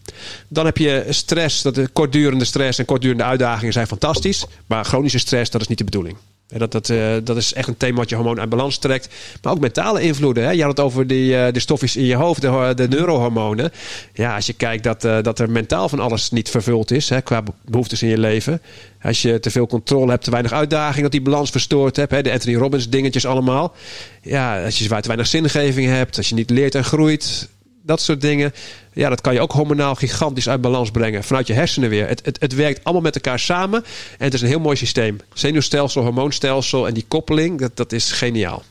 Dan 0.48 0.66
heb 0.66 0.78
je 0.78 1.06
stress. 1.10 1.62
Dat 1.62 1.76
de 1.76 1.88
kortdurende 1.88 2.46
stress 2.46 2.80
en 2.80 2.86
kortdurende 2.86 3.24
uitdagingen 3.24 3.74
zijn 3.74 3.88
fantastisch. 3.88 4.46
Maar 4.66 4.86
chronische 4.86 5.20
stress, 5.20 5.52
dat 5.52 5.62
is 5.62 5.68
niet 5.68 5.78
de 5.78 5.84
bedoeling. 5.84 6.18
Dat, 6.58 6.72
dat, 6.72 6.90
eh, 6.90 7.16
dat 7.24 7.38
is 7.38 7.54
echt 7.54 7.68
een 7.68 7.78
thema 7.78 7.98
wat 7.98 8.10
je 8.10 8.16
hormoon 8.16 8.40
uit 8.40 8.50
balans 8.50 8.78
trekt. 8.78 9.10
Maar 9.42 9.54
ook 9.54 9.60
mentale 9.60 10.02
invloeden. 10.02 10.44
Hè? 10.44 10.52
Je 10.52 10.62
had 10.62 10.70
het 10.78 10.80
over 10.86 11.08
die, 11.08 11.38
eh, 11.38 11.54
de 11.54 11.60
stofjes 11.60 11.96
in 11.96 12.04
je 12.06 12.16
hoofd, 12.16 12.42
de, 12.42 12.72
de 12.76 12.88
neurohormonen. 12.88 13.72
Ja, 14.14 14.36
als 14.36 14.46
je 14.46 14.54
kijkt 14.54 14.84
dat, 14.84 15.04
eh, 15.04 15.18
dat 15.22 15.40
er 15.40 15.50
mentaal 15.50 15.90
van 15.90 16.00
alles 16.00 16.32
niet 16.32 16.50
vervuld 16.50 16.92
is 16.92 17.10
hè, 17.10 17.22
qua 17.22 17.42
be- 17.42 17.52
behoeftes 17.66 18.02
in 18.04 18.10
je 18.10 18.18
leven. 18.18 18.62
Als 19.02 19.22
je 19.22 19.40
te 19.40 19.52
veel 19.52 19.68
controle 19.68 20.10
hebt, 20.12 20.24
te 20.24 20.32
weinig 20.32 20.52
uitdaging, 20.52 21.02
dat 21.02 21.12
die 21.12 21.22
balans 21.22 21.50
verstoord 21.50 21.96
hebt. 21.96 22.12
Hè? 22.12 22.22
De 22.22 22.32
Anthony 22.32 22.56
Robbins 22.56 22.90
dingetjes 22.90 23.26
allemaal. 23.26 23.74
Ja, 24.22 24.64
als 24.64 24.78
je 24.80 24.88
te 24.88 25.02
weinig 25.08 25.28
zingeving 25.28 25.88
hebt, 25.88 26.18
als 26.18 26.30
je 26.30 26.36
niet 26.36 26.50
leert 26.50 26.76
en 26.76 26.84
groeit. 26.84 27.50
Dat 27.90 28.02
soort 28.02 28.22
dingen. 28.22 28.54
Ja, 28.94 29.10
dat 29.10 29.22
kan 29.22 29.34
je 29.34 29.42
ook 29.42 29.52
hormonaal 29.52 29.96
gigantisch 29.96 30.50
uit 30.50 30.62
balans 30.62 30.92
brengen. 30.92 31.24
Vanuit 31.24 31.48
je 31.48 31.54
hersenen 31.54 31.90
weer. 31.90 32.08
Het, 32.08 32.26
het, 32.26 32.40
het 32.40 32.56
werkt 32.56 32.84
allemaal 32.84 33.02
met 33.02 33.16
elkaar 33.16 33.40
samen. 33.40 33.84
En 34.18 34.26
het 34.26 34.34
is 34.34 34.42
een 34.42 34.48
heel 34.48 34.60
mooi 34.60 34.76
systeem. 34.76 35.20
Zenuwstelsel, 35.34 36.04
hormoonstelsel 36.04 36.88
en 36.88 36.94
die 36.94 37.06
koppeling. 37.08 37.60
Dat, 37.60 37.78
dat 37.78 37.92
is 37.92 38.12
geniaal. 38.12 38.64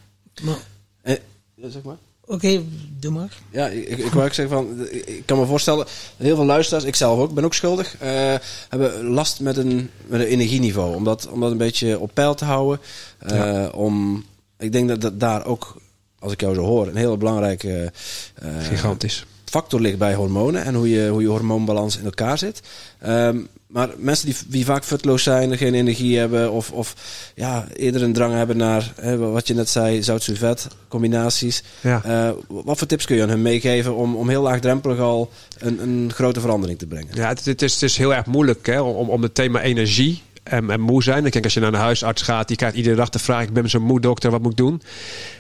Maar, 0.43 0.59
Eh, 1.03 1.15
zeg 1.63 1.83
maar. 1.83 1.97
Oké, 2.27 2.63
doe 3.01 3.13
maar. 3.13 3.33
Ja, 3.51 3.67
ik, 3.67 3.89
ik 3.89 4.13
wou 4.13 4.27
ook 4.27 4.35
zeggen 4.35 4.57
van, 4.57 4.87
ik 4.91 5.23
kan 5.25 5.39
me 5.39 5.47
voorstellen, 5.47 5.87
heel 6.17 6.37
veel 6.37 6.45
luisteraars, 6.45 6.85
ik 6.85 6.95
zelf 6.97 7.19
ook, 7.19 7.35
ben 7.35 7.45
ook 7.45 7.55
schuldig, 7.55 7.97
eh, 7.99 8.35
hebben 8.69 9.05
last 9.05 9.41
met 9.41 9.57
een, 9.57 9.91
met 10.07 10.21
een 10.21 10.27
energieniveau. 10.27 10.95
Om 10.95 11.05
dat, 11.05 11.29
om 11.29 11.41
dat 11.41 11.51
een 11.51 11.57
beetje 11.57 11.99
op 11.99 12.11
peil 12.15 12.35
te 12.35 12.45
houden. 12.45 12.81
Eh, 13.19 13.69
om, 13.73 14.25
ik 14.59 14.73
denk 14.73 14.89
dat, 14.89 15.01
dat 15.01 15.21
daar 15.21 15.47
ook, 15.47 15.77
als 16.19 16.33
ik 16.33 16.41
jou 16.41 16.55
zo 16.55 16.63
hoor, 16.63 16.87
een 16.87 16.97
hele 16.97 17.17
belangrijke 17.17 17.93
eh, 18.35 18.49
Gigantisch. 18.61 19.27
factor 19.45 19.81
ligt 19.81 19.99
bij 19.99 20.15
hormonen 20.15 20.65
en 20.65 20.75
hoe 20.75 20.91
je, 20.91 21.09
hoe 21.09 21.23
je 21.23 21.29
hormoonbalans 21.29 21.99
in 21.99 22.05
elkaar 22.05 22.39
zit. 22.39 22.61
Ehm, 22.99 23.39
maar 23.69 23.89
mensen 23.97 24.27
die, 24.27 24.37
die 24.47 24.65
vaak 24.65 24.85
futloos 24.85 25.23
zijn, 25.23 25.57
geen 25.57 25.75
energie 25.75 26.19
hebben 26.19 26.53
of, 26.53 26.71
of 26.73 26.95
ja, 27.35 27.67
eerder 27.77 28.03
een 28.03 28.13
drang 28.13 28.35
hebben 28.35 28.57
naar, 28.57 28.93
hè, 29.01 29.17
wat 29.17 29.47
je 29.47 29.55
net 29.55 29.69
zei, 29.69 30.03
zout-sulfet 30.03 30.67
combinaties. 30.89 31.63
Ja. 31.81 32.03
Eh, 32.05 32.31
wat 32.49 32.79
voor 32.79 32.87
tips 32.87 33.05
kun 33.05 33.17
je 33.17 33.23
aan 33.23 33.29
hun 33.29 33.43
meegeven 33.43 33.95
om, 33.95 34.17
om 34.17 34.29
heel 34.29 34.43
laagdrempelig 34.43 34.99
al 34.99 35.31
een, 35.59 35.83
een 35.83 36.13
grote 36.15 36.41
verandering 36.41 36.79
te 36.79 36.87
brengen? 36.87 37.15
Ja, 37.15 37.29
het, 37.29 37.45
het 37.45 37.63
is, 37.63 37.73
het 37.73 37.83
is 37.83 37.97
heel 37.97 38.15
erg 38.15 38.27
moeilijk 38.27 38.67
hè, 38.67 38.81
om, 38.81 39.11
om 39.11 39.23
het 39.23 39.35
thema 39.35 39.61
energie 39.61 40.23
en, 40.51 40.81
moe 40.81 41.03
zijn. 41.03 41.27
Ik 41.27 41.33
denk 41.33 41.45
als 41.45 41.55
je 41.55 41.61
naar 41.61 41.73
een 41.73 41.79
huisarts 41.79 42.23
gaat, 42.23 42.49
die 42.49 42.57
krijgt 42.57 42.77
iedere 42.77 42.97
dag 42.97 43.09
de 43.09 43.19
vraag: 43.19 43.43
Ik 43.43 43.53
ben 43.53 43.71
zo 43.71 43.81
moe, 43.81 44.01
dokter, 44.01 44.31
wat 44.31 44.43
moet 44.43 44.51
ik 44.51 44.57
doen? 44.57 44.83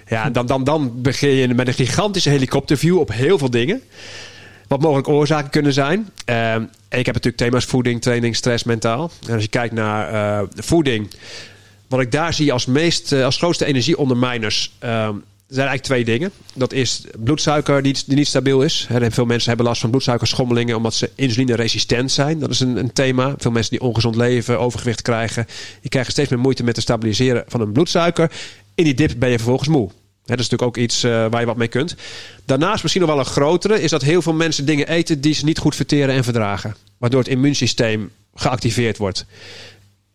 Ja, 0.07 0.31
dan, 0.31 0.47
dan, 0.47 0.65
dan 0.65 1.03
begin 1.03 1.31
je 1.31 1.55
met 1.55 1.69
een 1.69 1.75
gigantische 1.75 2.31
helikopterview 2.31 2.99
op 2.99 3.13
heel 3.13 3.39
veel 3.39 3.51
dingen. 3.51 3.83
Wat 4.69 4.81
mogelijk 4.81 5.09
oorzaken 5.09 5.51
kunnen 5.51 5.73
zijn. 5.73 6.09
Ehm, 6.25 6.63
ik 6.89 7.07
heb 7.07 7.15
natuurlijk 7.15 7.37
thema's 7.37 7.65
voeding, 7.65 8.03
training, 8.03 8.37
stress, 8.37 8.65
mentaal. 8.65 9.11
En 9.27 9.35
als 9.35 9.43
je 9.43 9.49
kijkt 9.49 9.75
naar 9.75 10.13
eh, 10.13 10.47
voeding, 10.57 11.11
wat 11.89 12.01
ik 12.01 12.13
daar 12.13 12.35
zie 12.35 12.53
als, 12.53 12.67
meest, 12.67 13.13
eh, 13.13 13.25
als 13.25 13.37
grootste 13.37 13.65
energieondermijners. 13.65 14.73
ehm 14.79 15.15
er 15.49 15.55
zijn 15.55 15.69
eigenlijk 15.69 16.05
twee 16.05 16.19
dingen. 16.19 16.33
Dat 16.55 16.73
is 16.73 17.05
bloedsuiker 17.19 17.83
die, 17.83 17.97
niet 18.07 18.27
stabiel 18.27 18.63
is. 18.63 18.89
Veel 19.09 19.25
mensen 19.25 19.49
hebben 19.49 19.67
last 19.67 19.81
van 19.81 19.91
bloedsuikerschommelingen 19.91 20.77
omdat 20.77 20.95
ze 20.95 21.11
insulineresistent 21.15 22.13
zijn. 22.13 22.39
Dat 22.39 22.51
is 22.51 22.61
een, 22.61 22.77
een 22.77 22.93
thema. 22.93 23.35
Veel 23.39 23.51
mensen 23.51 23.71
die 23.71 23.81
ongezond 23.81 24.17
leven, 24.17 24.61
overgewicht 24.61 25.03
krijgen, 25.03 25.47
die 25.81 25.91
krijgen 25.91 26.13
steeds 26.13 26.29
meer 26.29 26.39
moeite 26.39 26.65
met 26.65 26.77
het 26.77 26.85
stabiliseren 26.85 27.45
van 27.47 27.61
hun 27.61 27.73
bloedsuiker. 27.73 28.31
In 28.75 28.85
die 28.85 28.95
dip 28.95 29.15
ben 29.19 29.31
je 29.31 29.37
vervolgens 29.37 29.69
moe. 29.69 29.89
Dat 30.25 30.39
is 30.39 30.49
natuurlijk 30.49 30.63
ook 30.63 30.77
iets 30.77 31.03
eh, 31.03 31.11
waar 31.11 31.41
je 31.41 31.47
wat 31.47 31.57
mee 31.57 31.69
kunt. 31.69 31.97
Daarnaast 32.45 32.83
misschien 32.83 33.03
nog 33.03 33.11
wel 33.11 33.21
een 33.21 33.31
grotere 33.31 33.81
is 33.81 33.91
dat 33.91 34.03
heel 34.03 34.23
veel 34.23 34.35
mensen 34.35 34.67
dingen 34.67 34.89
eten 34.89 35.21
die 35.21 35.35
ze 35.35 35.45
niet 35.45 35.59
goed 35.59 35.77
verteren 35.77 36.15
en 36.15 36.25
verdragen. 36.25 36.77
Waardoor 36.99 37.21
het 37.21 37.29
immuunsysteem 37.29 38.11
geactiveerd 38.35 38.97
wordt. 38.97 39.27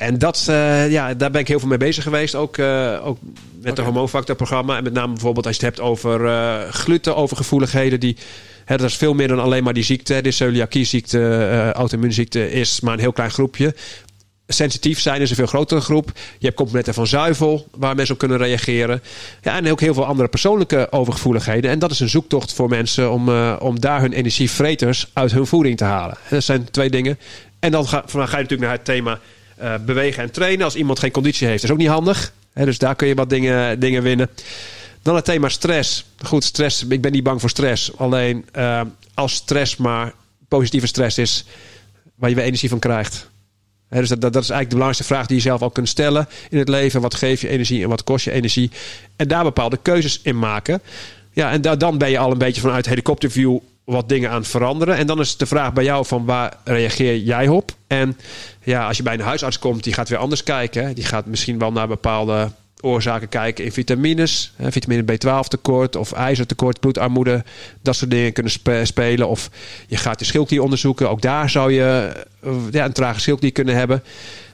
En 0.04 0.18
dat, 0.18 0.46
eh, 0.50 0.92
ja, 0.92 1.14
daar 1.14 1.32
ben 1.32 1.42
ik 1.42 1.48
heel 1.48 1.60
veel 1.60 1.68
mee 1.68 1.78
bezig 1.78 2.04
geweest. 2.04 2.36
Ook, 2.36 2.58
eh, 2.58 3.00
ook 3.04 3.18
met 3.62 3.76
de 3.76 3.82
hormoonfactorprogramma. 3.82 4.78
En 4.78 4.84
met 4.84 4.94
name 4.94 5.14
bijvoorbeeld 5.14 5.46
als 5.46 5.56
je 5.58 5.66
het 5.66 5.76
hebt 5.76 5.90
over 5.90 6.26
eh 6.26 6.70
glutenovergevoeligheden. 6.70 8.00
Die, 8.00 8.18
hè, 8.66 8.78
dat 8.78 8.90
is 8.90 8.96
veel 8.96 9.14
meer 9.14 9.28
dan 9.28 9.40
alleen 9.40 9.64
maar 9.64 9.74
die 9.74 9.84
ziekte. 9.84 10.22
De 10.22 10.32
celiakieziekte, 10.32 11.72
auto-immuunziekte 11.74 12.52
is 12.52 12.80
maar 12.80 12.94
een 12.94 13.00
heel 13.00 13.12
klein 13.12 13.32
groepje. 13.32 13.76
Sensitief 14.48 15.00
zijn 15.00 15.22
is 15.22 15.30
een 15.30 15.36
veel 15.36 15.46
grotere 15.46 15.82
groep. 15.82 16.12
Je 16.40 16.46
hebt 16.46 16.58
componenten 16.58 16.94
van 16.94 17.08
zuivel 17.08 17.68
waar 17.78 17.96
mensen 17.96 18.14
op 18.14 18.20
kunnen 18.20 18.38
reageren. 18.38 19.02
Ja, 19.42 19.56
en 19.56 19.72
ook 19.72 19.80
heel 19.80 19.94
veel 19.94 20.06
andere 20.06 20.30
persoonlijke 20.30 20.88
overgevoeligheden. 20.92 21.72
En 21.72 21.80
dat 21.80 21.92
is 21.92 22.00
een 22.00 22.10
zoektocht 22.10 22.54
voor 22.54 22.70
mensen 22.70 23.12
om, 23.12 23.30
om 23.60 23.80
daar 23.80 24.02
hun 24.02 24.14
energievreters 24.14 25.08
uit 25.14 25.32
hun 25.32 25.48
voeding 25.48 25.78
te 25.78 25.84
halen. 25.84 26.18
Dat 26.30 26.44
zijn 26.44 26.72
twee 26.72 26.90
dingen. 26.90 27.20
En 27.60 27.72
dan 27.72 27.88
ga, 27.88 28.04
dan 28.12 28.28
ga 28.28 28.38
je 28.38 28.44
natuurlijk 28.44 28.62
naar 28.62 28.72
het 28.72 28.86
thema 28.86 29.20
eh, 29.64 29.74
bewegen 29.86 30.24
en 30.24 30.32
trainen. 30.32 30.66
Als 30.66 30.76
iemand 30.76 31.00
geen 31.00 31.12
conditie 31.12 31.48
heeft, 31.48 31.64
is 31.64 31.72
ook 31.72 31.78
niet 31.78 31.88
handig. 31.88 32.34
Hè, 32.54 32.66
dus 32.66 32.78
daar 32.78 32.96
kun 32.96 33.08
je 33.08 33.16
wat 33.16 33.30
dingen, 33.30 33.80
dingen 33.80 34.04
winnen. 34.04 34.30
Dan 35.02 35.16
het 35.16 35.26
thema 35.26 35.50
stress. 35.50 36.06
Goed, 36.24 36.44
stress. 36.44 36.86
Ik 36.88 37.02
ben 37.02 37.12
niet 37.12 37.24
bang 37.24 37.40
voor 37.40 37.50
stress. 37.50 37.98
Alleen 37.98 38.46
eh, 38.52 38.82
als 39.14 39.34
stress 39.34 39.76
maar 39.78 40.14
positieve 40.48 40.88
stress 40.88 41.18
is, 41.18 41.46
waar 42.16 42.30
je 42.30 42.36
weer 42.36 42.46
energie 42.46 42.70
van 42.70 42.80
krijgt. 42.80 43.30
Hè, 43.90 44.00
dus 44.00 44.10
dat, 44.10 44.22
dat, 44.22 44.34
dat 44.34 44.44
is 44.44 44.50
eigenlijk 44.50 44.70
de 44.70 44.76
belangrijkste 44.76 45.14
vraag 45.14 45.28
die 45.28 45.36
je 45.38 45.42
zelf 45.42 45.62
al 45.62 45.70
kunt 45.70 45.90
stellen 45.90 46.28
in 46.50 46.58
het 46.58 46.70
leven. 46.70 47.02
Wat 47.02 47.16
geeft 47.16 47.42
je 47.42 47.48
energie 47.48 47.84
en 47.84 47.90
wat 47.90 48.04
kost 48.04 48.26
je 48.26 48.32
energie? 48.32 48.72
En 49.16 49.28
daar 49.28 49.44
bepaalde 49.44 49.80
keuzes 49.82 50.20
in 50.24 50.40
maken. 50.40 50.82
Ja, 51.32 51.52
en 51.52 51.62
da- 51.62 51.76
dan 51.76 51.98
ben 51.98 52.10
je 52.10 52.18
al 52.18 52.32
een 52.32 52.38
beetje 52.38 52.62
vanuit 52.62 52.86
helikopterview 52.86 53.58
wat 53.86 54.10
dingen 54.10 54.30
aan 54.30 54.40
het 54.40 54.48
veranderen. 54.48 54.96
En 54.98 55.08
dan 55.08 55.20
is 55.20 55.38
de 55.38 55.46
vraag 55.46 55.74
bij 55.74 55.84
jou 55.84 56.06
van 56.06 56.26
waar 56.26 56.54
reageer 56.64 57.18
jij 57.18 57.48
op? 57.48 57.72
En 57.88 58.18
ja, 58.64 58.88
als 58.88 58.98
je 58.98 59.04
bij 59.04 59.14
een 59.14 59.20
huisarts 59.20 59.60
komt, 59.60 59.84
die 59.84 59.94
gaat 59.94 60.10
weer 60.10 60.18
anders 60.18 60.44
kijken. 60.44 60.96
Die 60.96 61.06
gaat 61.06 61.26
misschien 61.26 61.60
wel 61.60 61.72
naar 61.72 61.88
bepaalde 61.88 62.52
oorzaken 62.82 63.30
kijken 63.30 63.66
in 63.66 63.72
vitamines. 63.72 64.54
Hè, 64.56 64.72
vitamine 64.72 65.04
B12 65.04 65.48
tekort 65.48 65.96
of 65.96 66.12
ijzertekort, 66.12 66.80
bloedarmoede. 66.80 67.44
Dat 67.82 67.96
soort 67.96 68.12
dingen 68.12 68.34
kunnen 68.34 68.52
spe- 68.52 68.86
spelen. 68.86 69.28
Of 69.28 69.50
je 69.88 69.98
gaat 69.98 70.20
de 70.20 70.26
schildklier 70.26 70.62
onderzoeken. 70.62 71.10
Ook 71.10 71.22
daar 71.22 71.50
zou 71.50 71.72
je 71.72 72.12
eh, 72.42 72.52
ja, 72.72 72.86
een 72.86 72.94
trage 72.94 73.20
schildklier 73.20 73.52
kunnen 73.52 73.76
hebben. 73.76 74.04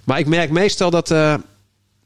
Maar 0.03 0.19
ik 0.19 0.27
merk 0.27 0.49
meestal 0.49 0.89
dat... 0.89 1.11
eh, 1.11 1.33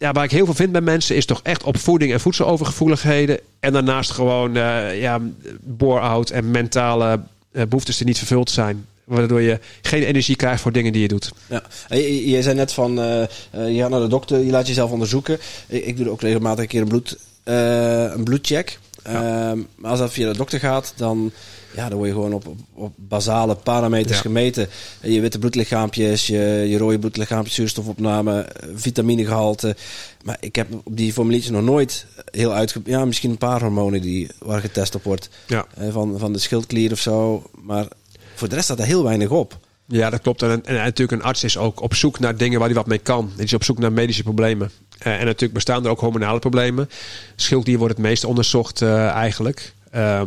ja, 0.03 0.11
waar 0.11 0.23
ik 0.23 0.31
heel 0.31 0.45
veel 0.45 0.53
vind 0.53 0.71
bij 0.71 0.81
mensen 0.81 1.15
is 1.15 1.25
toch 1.25 1.39
echt 1.43 1.63
op 1.63 1.77
voeding 1.77 2.11
en 2.11 2.19
voedselovergevoeligheden. 2.19 3.39
En 3.59 3.73
daarnaast 3.73 4.11
gewoon 4.11 4.55
eh 4.55 4.99
ja, 4.99 5.19
bore-out 5.61 6.29
en 6.29 6.51
mentale 6.51 7.19
eh, 7.51 7.63
behoeftes 7.63 7.97
die 7.97 8.05
niet 8.05 8.17
vervuld 8.17 8.49
zijn. 8.49 8.85
Waardoor 9.03 9.41
je 9.41 9.59
geen 9.81 10.03
energie 10.03 10.35
krijgt 10.35 10.61
voor 10.61 10.71
dingen 10.71 10.91
die 10.91 11.01
je 11.01 11.07
doet. 11.07 11.31
Ja. 11.49 11.63
Je, 11.87 12.29
je 12.29 12.41
zei 12.41 12.55
net 12.55 12.73
van, 12.73 13.01
eh, 13.01 13.23
je 13.51 13.79
gaat 13.79 13.89
naar 13.89 13.99
de 13.99 14.07
dokter, 14.07 14.39
je 14.39 14.51
laat 14.51 14.67
jezelf 14.67 14.91
onderzoeken. 14.91 15.39
Ik, 15.67 15.85
ik 15.85 15.97
doe 15.97 16.09
ook 16.09 16.21
regelmatig 16.21 16.63
een 16.63 16.69
keer 16.69 16.81
een, 16.81 16.87
bloed, 16.87 17.17
een 17.43 18.23
bloedcheck. 18.23 18.79
Ehm, 19.03 19.59
maar 19.75 19.91
als 19.91 19.99
dat 19.99 20.13
via 20.13 20.31
de 20.31 20.37
dokter 20.37 20.59
gaat, 20.59 20.93
dan, 20.95 21.31
ja, 21.75 21.89
dan 21.89 21.97
word 21.97 22.09
je 22.09 22.15
gewoon 22.15 22.33
op, 22.33 22.47
op, 22.47 22.57
op 22.73 22.93
basale 22.95 23.55
parameters 23.55 24.15
Ja. 24.15 24.21
gemeten. 24.21 24.69
Je 25.01 25.21
witte 25.21 25.39
bloedlichaampjes, 25.39 26.27
je, 26.27 26.65
je 26.67 26.77
rode 26.77 26.99
bloedlichaampjes, 26.99 27.55
zuurstofopname, 27.55 28.41
eh, 28.41 28.69
vitaminegehalte. 28.75 29.75
Maar 30.23 30.37
ik 30.39 30.55
heb 30.55 30.67
op 30.83 30.97
die 30.97 31.13
formuliertjes 31.13 31.51
nog 31.51 31.63
nooit 31.63 32.05
heel 32.31 32.53
uitge... 32.53 32.81
Ja, 32.85 33.05
misschien 33.05 33.29
een 33.29 33.37
paar 33.37 33.61
hormonen 33.61 34.01
die, 34.01 34.29
waar 34.39 34.61
getest 34.61 34.95
op 34.95 35.03
wordt. 35.03 35.29
Ja. 35.47 35.65
Eh, 35.75 35.91
van, 35.91 36.19
van 36.19 36.33
de 36.33 36.39
schildklier 36.39 36.91
of 36.91 36.99
zo. 36.99 37.43
Maar 37.61 37.87
voor 38.35 38.49
de 38.49 38.55
rest 38.55 38.67
staat 38.67 38.79
er 38.79 38.85
heel 38.85 39.03
weinig 39.03 39.29
op. 39.29 39.57
Ja, 39.87 40.09
dat 40.09 40.21
klopt. 40.21 40.41
En, 40.41 40.65
en, 40.65 40.73
natuurlijk 40.73 41.11
een 41.11 41.27
arts 41.27 41.43
is 41.43 41.57
ook 41.57 41.81
op 41.81 41.95
zoek 41.95 42.19
naar 42.19 42.37
dingen 42.37 42.59
waar 42.59 42.67
hij 42.67 42.77
wat 42.77 42.87
mee 42.87 42.97
kan. 42.97 43.31
Die 43.35 43.45
is 43.45 43.53
op 43.53 43.63
zoek 43.63 43.79
naar 43.79 43.91
medische 43.91 44.23
problemen. 44.23 44.71
Eh, 44.99 45.13
en 45.19 45.25
natuurlijk 45.25 45.53
bestaan 45.53 45.83
er 45.83 45.89
ook 45.89 45.99
hormonale 45.99 46.39
problemen. 46.39 46.89
Schildklier 47.35 47.77
wordt 47.77 47.93
het 47.93 48.03
meest 48.05 48.23
onderzocht 48.23 48.81
eigenlijk. 48.81 49.73
Uh, 49.95 50.21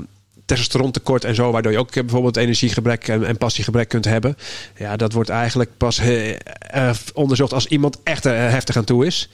testosterontekort 0.46 1.24
en 1.24 1.34
zo, 1.34 1.50
waardoor 1.50 1.72
je 1.72 1.78
ook 1.78 1.94
eh, 1.94 2.02
bijvoorbeeld 2.02 2.36
energiegebrek 2.36 3.08
en, 3.08 3.24
en 3.24 3.38
passiegebrek 3.38 3.88
kunt 3.88 4.04
hebben. 4.04 4.36
Ja, 4.76 4.96
dat 4.96 5.12
wordt 5.12 5.28
eigenlijk 5.28 5.70
pas 5.76 5.98
eh, 5.98 6.30
eh, 6.58 6.96
onderzocht 7.14 7.52
als 7.52 7.66
iemand 7.66 7.98
echt 8.02 8.24
heftig 8.24 8.76
aan 8.76 8.84
toe 8.84 9.06
is. 9.06 9.28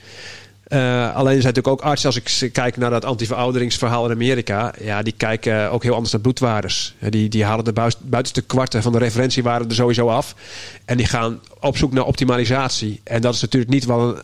Alleen 1.13 1.41
zijn 1.41 1.53
natuurlijk 1.53 1.67
ook 1.67 1.81
artsen, 1.81 2.07
als 2.07 2.41
ik 2.41 2.53
kijk 2.53 2.77
naar 2.77 2.89
dat 2.89 3.05
antiverouderingsverhaal 3.05 4.05
in 4.05 4.11
Amerika, 4.11 4.73
ja, 4.81 5.01
die 5.01 5.13
kijken 5.17 5.71
ook 5.71 5.83
heel 5.83 5.93
anders 5.93 6.11
naar 6.11 6.21
bloedwaardes. 6.21 6.95
Die, 6.99 7.29
die 7.29 7.43
halen 7.43 7.65
de 7.65 7.73
buitenste 8.01 8.41
kwarten 8.41 8.81
van 8.81 8.91
de 8.91 8.97
referentiewaarde 8.97 9.65
er 9.67 9.75
sowieso 9.75 10.07
af. 10.07 10.35
En 10.85 10.97
die 10.97 11.05
gaan 11.05 11.39
op 11.59 11.77
zoek 11.77 11.91
naar 11.91 12.05
optimalisatie. 12.05 13.01
En 13.03 13.21
dat 13.21 13.33
is 13.33 13.41
natuurlijk 13.41 13.71
niet 13.71 13.85
wat 13.85 14.15
een, 14.15 14.23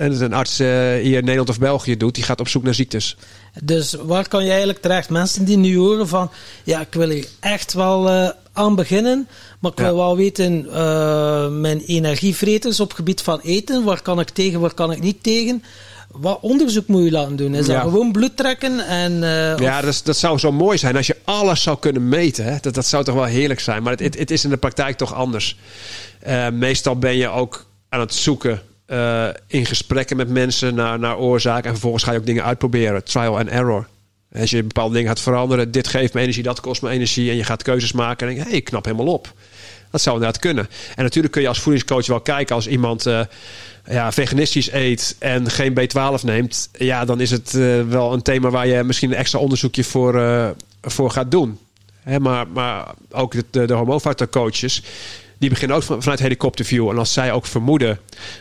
een 0.00 0.32
arts 0.32 0.60
uh, 0.60 0.68
hier 0.68 1.18
in 1.18 1.24
Nederland 1.24 1.48
of 1.48 1.58
België 1.58 1.96
doet. 1.96 2.14
Die 2.14 2.24
gaat 2.24 2.40
op 2.40 2.48
zoek 2.48 2.62
naar 2.62 2.74
ziektes. 2.74 3.16
Dus 3.62 3.94
waar 4.02 4.28
kan 4.28 4.44
je 4.44 4.48
eigenlijk 4.48 4.80
terecht? 4.80 5.08
Mensen 5.08 5.44
die 5.44 5.56
nu 5.56 5.76
horen 5.76 6.08
van, 6.08 6.30
ja, 6.64 6.80
ik 6.80 6.94
wil 6.94 7.08
hier 7.08 7.26
echt 7.40 7.72
wel 7.72 8.08
uh, 8.08 8.30
aan 8.52 8.74
beginnen, 8.74 9.28
maar 9.58 9.70
ik 9.70 9.78
wil 9.78 9.86
ja. 9.86 9.94
wel 9.94 10.16
weten, 10.16 10.66
uh, 10.66 11.48
mijn 11.48 11.80
energievreters 11.80 12.80
op 12.80 12.92
gebied 12.92 13.22
van 13.22 13.40
eten, 13.40 13.84
waar 13.84 14.02
kan 14.02 14.20
ik 14.20 14.28
tegen, 14.28 14.60
waar 14.60 14.74
kan 14.74 14.92
ik 14.92 15.00
niet 15.00 15.22
tegen? 15.22 15.62
Wat 16.10 16.38
onderzoek 16.40 16.86
moet 16.86 17.04
je 17.04 17.10
laten 17.10 17.36
doen? 17.36 17.54
Is 17.54 17.66
ja. 17.66 17.72
dat 17.72 17.82
gewoon 17.82 18.12
bloed 18.12 18.36
trekken? 18.36 18.86
En, 18.86 19.12
uh, 19.12 19.58
ja, 19.58 19.80
dat, 19.80 20.00
dat, 20.04 20.16
zou 20.16 20.38
zo 20.38 20.52
mooi 20.52 20.78
zijn 20.78 20.96
als 20.96 21.06
je 21.06 21.16
alles 21.24 21.62
zou 21.62 21.78
kunnen 21.78 22.08
meten. 22.08 22.44
Hè? 22.44 22.56
Dat, 22.60 22.74
dat 22.74 22.86
zou 22.86 23.04
toch 23.04 23.14
wel 23.14 23.24
heerlijk 23.24 23.60
zijn. 23.60 23.82
Maar 23.82 23.92
het, 23.92 24.00
het, 24.00 24.18
het 24.18 24.30
is 24.30 24.44
in 24.44 24.50
de 24.50 24.56
praktijk 24.56 24.96
toch 24.96 25.14
anders. 25.14 25.56
Meestal 26.52 26.96
ben 26.96 27.16
je 27.16 27.28
ook 27.28 27.66
aan 27.88 28.00
het 28.00 28.14
zoeken 28.14 28.62
uh, 28.92 29.28
in 29.46 29.66
gesprekken 29.66 30.16
met 30.16 30.28
mensen 30.28 30.74
naar, 30.74 30.98
naar 30.98 31.18
oorzaken. 31.18 31.64
En 31.64 31.70
vervolgens 31.70 32.04
ga 32.04 32.12
je 32.12 32.18
ook 32.18 32.26
dingen 32.26 32.44
uitproberen. 32.44 33.04
Trial 33.04 33.38
and 33.38 33.48
error. 33.48 33.86
Als 34.32 34.50
je 34.50 34.62
bepaalde 34.62 34.94
dingen 34.94 35.08
gaat 35.08 35.20
veranderen. 35.20 35.70
Dit 35.70 35.88
geeft 35.88 36.14
me 36.14 36.20
energie, 36.20 36.42
dat 36.42 36.60
kost 36.60 36.82
me 36.82 36.90
energie. 36.90 37.30
En 37.30 37.36
je 37.36 37.44
gaat 37.44 37.62
keuzes 37.62 37.92
maken. 37.92 38.28
En 38.28 38.34
denk 38.34 38.46
hey, 38.46 38.56
ik 38.56 38.64
knap 38.64 38.84
helemaal 38.84 39.12
op. 39.12 39.32
Dat 39.90 40.00
zou 40.00 40.16
inderdaad 40.16 40.40
kunnen. 40.40 40.68
En 40.94 41.02
natuurlijk 41.02 41.32
kun 41.32 41.42
je 41.42 41.48
als 41.48 41.60
voedingscoach 41.60 42.06
wel 42.06 42.20
kijken 42.20 42.54
als 42.54 42.66
iemand 42.66 43.06
uh, 43.06 43.20
ja, 43.86 44.12
veganistisch 44.12 44.72
eet 44.72 45.16
en 45.18 45.50
geen 45.50 45.78
B12 45.80 46.24
neemt. 46.24 46.68
Ja, 46.72 47.04
dan 47.04 47.20
is 47.20 47.30
het 47.30 47.52
uh, 47.54 47.82
wel 47.82 48.12
een 48.12 48.22
thema 48.22 48.50
waar 48.50 48.66
je 48.66 48.82
misschien 48.82 49.10
een 49.10 49.16
extra 49.16 49.38
onderzoekje 49.38 49.84
voor, 49.84 50.54
voor 50.82 51.10
gaat 51.10 51.30
doen. 51.30 51.58
Maar, 52.18 52.48
maar 52.48 52.94
ook 53.10 53.32
de, 53.32 53.44
de, 53.50 53.66
de 53.66 53.74
die 55.40 55.48
beginnen 55.48 55.76
ook 55.76 55.82
vanuit 55.82 56.20
helikopterview. 56.20 56.88
En 56.88 56.98
als 56.98 57.12
zij 57.12 57.32
ook 57.32 57.46
vermoeden 57.46 57.98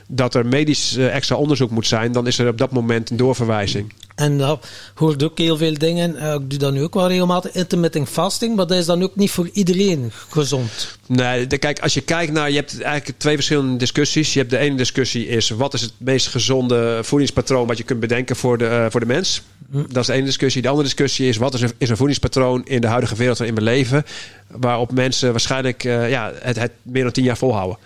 dat 0.08 0.36
er 0.36 0.46
medisch 0.46 0.98
uh, 0.98 1.16
extra 1.16 1.36
onderzoek 1.36 1.70
moet 1.70 1.88
zijn, 1.88 2.12
dan 2.12 2.28
is 2.28 2.40
er 2.40 2.48
op 2.48 2.58
dat 2.58 2.72
moment 2.72 3.10
een 3.10 3.18
doorverwijzing. 3.18 3.94
En 4.20 4.38
dat 4.38 4.68
hoort 4.96 5.24
ook 5.24 5.38
heel 5.38 5.58
veel 5.58 5.74
dingen. 5.74 6.16
Uh, 6.16 6.34
ik 6.34 6.50
doe 6.50 6.60
dat 6.60 6.74
nu 6.74 6.84
ook 6.84 6.94
wel 6.94 7.08
regelmatig, 7.08 7.52
intermittent 7.52 8.10
fasting, 8.10 8.56
maar 8.56 8.68
dat 8.68 8.78
is 8.78 8.86
dan 8.86 9.04
ook 9.04 9.16
niet 9.16 9.32
voor 9.32 9.50
iedereen 9.54 10.12
gezond. 10.30 10.98
Nee, 11.06 11.48
de, 11.48 11.58
kijk, 11.58 11.80
als 11.80 11.94
je 11.94 12.02
kijkt 12.02 12.32
naar, 12.32 12.50
je 12.50 12.56
hebt 12.56 12.82
eigenlijk 12.82 13.20
twee 13.20 13.36
verschillende 13.36 13.76
discussies. 13.76 14.34
Je 14.34 14.40
hebt 14.40 14.52
de 14.52 14.58
ene 14.58 14.76
discussie 14.76 15.28
is, 15.28 15.50
wat 15.50 15.74
is 15.74 15.82
het 15.82 15.94
meest 15.98 16.28
gezonde 16.28 17.00
voedingspatroon 17.04 17.68
wat 17.68 17.78
je 17.78 17.84
kunt 17.84 18.00
bedenken 18.00 18.36
voor 18.36 18.58
de, 18.58 18.66
uh, 18.66 18.86
voor 18.90 19.00
de 19.00 19.06
mens? 19.06 19.42
Hm. 19.72 19.84
Dat 19.90 20.02
is 20.02 20.06
de 20.06 20.14
ene 20.14 20.26
discussie. 20.26 20.62
De 20.62 20.68
andere 20.68 20.88
discussie 20.88 21.28
is, 21.28 21.38
wat 21.38 21.54
is 21.54 21.62
een, 21.62 21.72
is 21.78 21.90
een 21.90 21.98
voedingspatroon 21.98 22.66
in 22.66 22.82
de 22.82 22.88
huidige 22.88 23.16
wereld 23.16 23.38
waarin 23.38 23.56
we 23.56 23.62
leven, 23.62 24.06
waarop 24.48 24.92
mensen 24.92 25.32
waarschijnlijk 25.32 25.84
uh, 25.84 26.10
ja, 26.10 26.32
het, 26.40 26.60
het 26.60 26.72
meer 26.82 27.04
dan 27.04 27.12
tien 27.12 27.24
jaar 27.24 27.38
volhouden. 27.38 27.78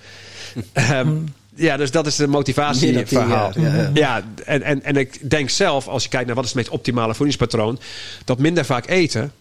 um, 0.91 1.33
ja, 1.55 1.77
dus 1.77 1.91
dat 1.91 2.07
is 2.07 2.15
de 2.15 2.27
motivatieverhaal. 2.27 3.51
Ja, 3.55 3.75
ja. 3.75 3.89
ja, 3.93 4.23
en, 4.45 4.61
en, 4.61 4.83
en 4.83 4.95
ik 4.95 5.29
denk 5.29 5.49
zelf, 5.49 5.87
als 5.87 6.03
je 6.03 6.09
kijkt 6.09 6.25
naar 6.25 6.35
wat 6.35 6.43
is 6.43 6.49
het 6.49 6.59
meest 6.59 6.69
optimale 6.69 7.13
voedingspatroon, 7.13 7.79
dat 8.25 8.39
minder 8.39 8.65
vaak 8.65 8.87
eten, 8.87 9.31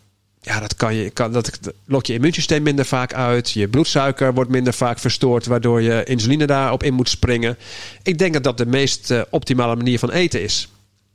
ja, 0.41 0.61
dat, 0.61 0.75
kan 0.75 0.95
je, 0.95 1.11
kan, 1.11 1.33
dat 1.33 1.59
lokt 1.85 2.07
je 2.07 2.13
immuunsysteem 2.13 2.63
minder 2.63 2.85
vaak 2.85 3.15
uit. 3.15 3.51
Je 3.51 3.69
bloedsuiker 3.69 4.35
wordt 4.35 4.51
minder 4.51 4.73
vaak 4.73 4.99
verstoord, 4.99 5.47
waardoor 5.47 5.83
je 5.83 6.05
insuline 6.05 6.47
daarop 6.47 6.83
in 6.83 6.95
moet 6.95 7.09
springen. 7.09 7.59
Ik 8.03 8.19
denk 8.19 8.33
dat 8.33 8.45
dat 8.45 8.59
de 8.59 8.67
meest 8.67 9.11
uh, 9.11 9.21
optimale 9.31 9.77
manier 9.77 9.99
van 9.99 10.11
eten 10.11 10.43
is. 10.43 10.69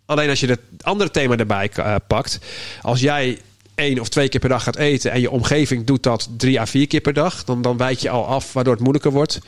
Alleen 0.05 0.29
als 0.29 0.39
je 0.39 0.47
het 0.47 0.59
andere 0.81 1.11
thema 1.11 1.37
erbij 1.37 1.69
uh, 1.79 1.95
pakt, 2.07 2.39
als 2.81 2.99
jij 2.99 3.39
één 3.75 3.99
of 3.99 4.09
twee 4.09 4.29
keer 4.29 4.39
per 4.39 4.49
dag 4.49 4.63
gaat 4.63 4.75
eten 4.75 5.11
en 5.11 5.21
je 5.21 5.31
omgeving 5.31 5.85
doet 5.85 6.03
dat 6.03 6.29
drie 6.37 6.59
à 6.59 6.65
vier 6.65 6.87
keer 6.87 7.01
per 7.01 7.13
dag, 7.13 7.43
dan, 7.43 7.61
dan 7.61 7.77
wijk 7.77 7.99
je 7.99 8.09
al 8.09 8.25
af, 8.25 8.53
waardoor 8.53 8.73
het 8.73 8.81
moeilijker 8.81 9.11
wordt. 9.11 9.39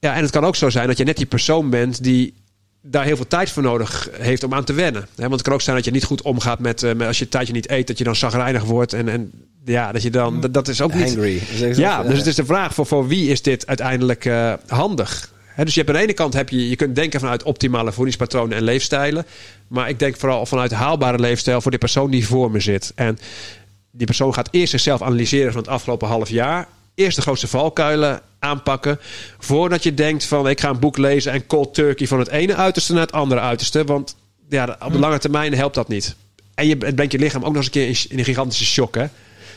Ja, 0.00 0.14
en 0.14 0.22
het 0.22 0.30
kan 0.30 0.44
ook 0.44 0.56
zo 0.56 0.70
zijn 0.70 0.86
dat 0.86 0.98
je 0.98 1.04
net 1.04 1.16
die 1.16 1.26
persoon 1.26 1.70
bent 1.70 2.02
die 2.02 2.34
daar 2.82 3.04
heel 3.04 3.16
veel 3.16 3.26
tijd 3.26 3.50
voor 3.50 3.62
nodig 3.62 4.08
heeft 4.12 4.42
om 4.42 4.54
aan 4.54 4.64
te 4.64 4.72
wennen. 4.72 5.08
Want 5.14 5.32
het 5.32 5.42
kan 5.42 5.52
ook 5.52 5.60
zijn 5.60 5.76
dat 5.76 5.84
je 5.84 5.90
niet 5.90 6.04
goed 6.04 6.22
omgaat 6.22 6.58
met, 6.58 6.82
uh, 6.82 6.92
met 6.94 7.06
als 7.06 7.18
je 7.18 7.24
een 7.24 7.30
tijdje 7.30 7.52
niet 7.52 7.70
eet, 7.70 7.86
dat 7.86 7.98
je 7.98 8.04
dan 8.04 8.16
zagrijnig 8.16 8.64
wordt. 8.64 8.92
En, 8.92 9.08
en 9.08 9.32
ja, 9.64 9.92
dat 9.92 10.02
je 10.02 10.10
dan. 10.10 10.40
Dat, 10.40 10.54
dat 10.54 10.68
is 10.68 10.80
ook 10.80 10.94
niet. 10.94 11.04
Hangry. 11.04 11.42
Ja, 11.74 12.02
dus 12.02 12.18
het 12.18 12.26
is 12.26 12.34
de 12.34 12.44
vraag 12.44 12.74
voor, 12.74 12.86
voor 12.86 13.08
wie 13.08 13.30
is 13.30 13.42
dit 13.42 13.66
uiteindelijk 13.66 14.24
uh, 14.24 14.52
handig? 14.66 15.32
He, 15.54 15.64
dus 15.64 15.74
je 15.74 15.80
hebt 15.80 15.92
aan 15.92 15.98
de 16.00 16.02
ene 16.02 16.14
kant 16.14 16.34
heb 16.34 16.48
je, 16.48 16.68
je 16.68 16.76
kunt 16.76 16.94
denken 16.94 17.20
vanuit 17.20 17.42
optimale 17.42 17.92
voedingspatronen 17.92 18.56
en 18.56 18.62
leefstijlen. 18.62 19.26
Maar 19.68 19.88
ik 19.88 19.98
denk 19.98 20.16
vooral 20.16 20.46
vanuit 20.46 20.72
haalbare 20.72 21.18
leefstijl 21.18 21.60
voor 21.60 21.70
de 21.70 21.78
persoon 21.78 22.10
die 22.10 22.26
voor 22.26 22.50
me 22.50 22.60
zit. 22.60 22.92
En 22.94 23.18
die 23.90 24.06
persoon 24.06 24.34
gaat 24.34 24.48
eerst 24.50 24.70
zichzelf 24.70 25.02
analyseren 25.02 25.52
van 25.52 25.60
het 25.60 25.70
afgelopen 25.70 26.08
half 26.08 26.28
jaar. 26.28 26.68
Eerst 26.98 27.16
de 27.16 27.22
grootste 27.22 27.48
valkuilen 27.48 28.20
aanpakken. 28.38 28.98
Voordat 29.38 29.82
je 29.82 29.94
denkt 29.94 30.24
van 30.24 30.48
ik 30.48 30.60
ga 30.60 30.68
een 30.68 30.78
boek 30.78 30.96
lezen 30.96 31.32
en 31.32 31.46
cold 31.46 31.74
turkey 31.74 32.06
van 32.06 32.18
het 32.18 32.28
ene 32.28 32.54
uiterste 32.54 32.92
naar 32.92 33.02
het 33.02 33.12
andere 33.12 33.40
uiterste. 33.40 33.84
Want 33.84 34.16
ja, 34.48 34.76
op 34.84 34.92
de 34.92 34.98
lange 34.98 35.18
termijn 35.18 35.54
helpt 35.54 35.74
dat 35.74 35.88
niet. 35.88 36.16
En 36.54 36.66
je, 36.66 36.76
het 36.78 36.94
brengt 36.94 37.12
je 37.12 37.18
lichaam 37.18 37.44
ook 37.44 37.52
nog 37.52 37.56
eens 37.56 37.66
een 37.66 37.72
keer 37.72 37.88
in, 37.88 37.96
in 38.08 38.18
een 38.18 38.24
gigantische 38.24 38.64
shock. 38.64 38.94
Hè? 38.94 39.06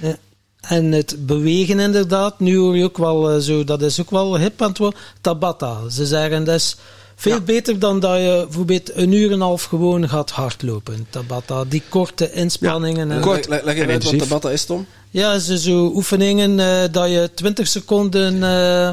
Ja. 0.02 0.18
En 0.62 0.92
het 0.92 1.16
bewegen 1.26 1.80
inderdaad, 1.80 2.40
nu 2.40 2.58
hoor 2.58 2.78
je 2.78 2.84
ook 2.84 2.98
wel 2.98 3.36
uh, 3.36 3.42
zo, 3.42 3.64
dat 3.64 3.82
is 3.82 4.02
ook 4.02 4.10
wel 4.10 4.38
hip 4.38 4.62
aan 4.62 4.70
het 4.70 4.78
worden. 4.78 5.00
Tabata. 5.22 5.90
Ze 5.90 6.06
zeggen 6.06 6.44
dat 6.44 6.56
is 6.56 6.78
veel 7.16 7.34
ja. 7.34 7.42
beter 7.42 7.80
dan 7.80 8.00
dat 8.00 8.18
je 8.18 8.42
bijvoorbeeld 8.44 8.96
een 8.96 9.12
uur 9.12 9.28
en 9.28 9.34
een 9.34 9.42
half 9.42 9.64
gewoon 9.64 10.10
gaat 10.10 10.30
hardlopen. 10.30 11.08
Tabata, 11.10 11.66
die 11.66 11.84
korte 11.90 12.32
inspanningen. 12.32 13.08
Ja, 13.08 13.16
en 13.16 13.22
kort, 13.22 13.48
leg, 13.48 13.64
leg 13.64 13.76
je 13.76 13.86
uit 13.88 14.04
wat 14.04 14.18
Tabata 14.18 14.52
is, 14.52 14.66
Tom? 14.66 14.88
Ja, 15.12 15.40
ze 15.40 15.60
zo 15.60 15.92
oefeningen 15.96 16.60
uh, 16.60 16.84
dat 16.92 17.10
je 17.10 17.30
20 17.36 17.68
seconden 17.68 18.36
uh, 18.36 18.90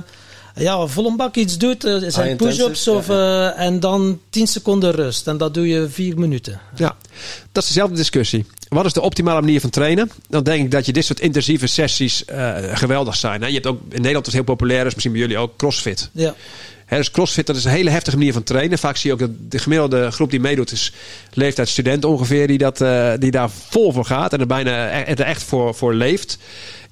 ja, 0.65 0.87
vol 0.87 1.07
een 1.07 1.17
bak 1.17 1.37
iets 1.37 1.59
doet. 1.59 1.85
Uh, 1.85 2.11
zijn 2.11 2.37
push-ups 2.37 2.89
of, 2.89 3.07
ja, 3.07 3.15
ja. 3.15 3.53
en 3.53 3.81
dan 3.81 4.21
10 4.31 4.47
seconden 4.47 4.91
rust. 4.91 5.27
En 5.27 5.37
dat 5.37 5.55
doe 5.55 5.69
je 5.69 5.89
4 5.89 6.19
minuten. 6.19 6.61
Ja, 6.77 6.97
dat 7.53 7.63
is 7.63 7.69
dezelfde 7.69 7.97
discussie. 7.97 8.47
Wat 8.69 8.85
is 8.85 8.93
de 8.93 9.01
optimale 9.01 9.41
manier 9.41 9.61
van 9.61 9.71
trainen? 9.71 10.11
Dan 10.29 10.43
denk 10.43 10.65
ik 10.65 10.71
dat 10.71 10.87
je 10.87 10.93
dit 10.93 11.05
soort 11.05 11.21
intensieve 11.21 11.67
sessies 11.67 12.25
geweldig 12.73 13.17
zijn. 13.17 13.41
Hè? 13.41 13.47
Je 13.47 13.55
hebt 13.55 13.67
ook 13.67 13.81
in 13.89 13.97
Nederland 13.97 14.27
is 14.27 14.33
heel 14.33 14.43
populair, 14.43 14.87
is 14.87 14.93
misschien 14.93 15.13
bij 15.13 15.21
jullie 15.21 15.39
ook 15.39 15.57
CrossFit. 15.57 16.11
Ja. 16.13 16.35
He, 16.89 16.97
dus 16.97 17.11
CrossFit, 17.11 17.47
dat 17.47 17.57
is 17.57 17.65
een 17.65 17.71
hele 17.71 17.91
heftige 17.91 18.17
manier 18.17 18.33
van 18.33 18.43
trainen. 18.43 18.79
Vaak 18.79 18.97
zie 18.97 19.11
je 19.11 19.15
ook 19.15 19.21
dat 19.21 19.51
de 19.51 19.59
gemiddelde 19.59 20.11
groep 20.11 20.31
die 20.31 20.41
meedoet 20.41 20.73
is 20.73 20.93
leeftijd 21.33 21.69
student 21.69 22.05
ongeveer, 22.05 22.47
die, 22.47 22.59
dat, 22.59 22.81
uh, 22.81 23.13
die 23.19 23.31
daar 23.31 23.51
vol 23.51 23.93
voor 23.93 24.05
gaat 24.05 24.33
en 24.33 24.41
er 24.41 24.47
bijna 24.47 24.91
er 25.07 25.21
echt 25.21 25.43
voor, 25.43 25.75
voor 25.75 25.95
leeft. 25.95 26.39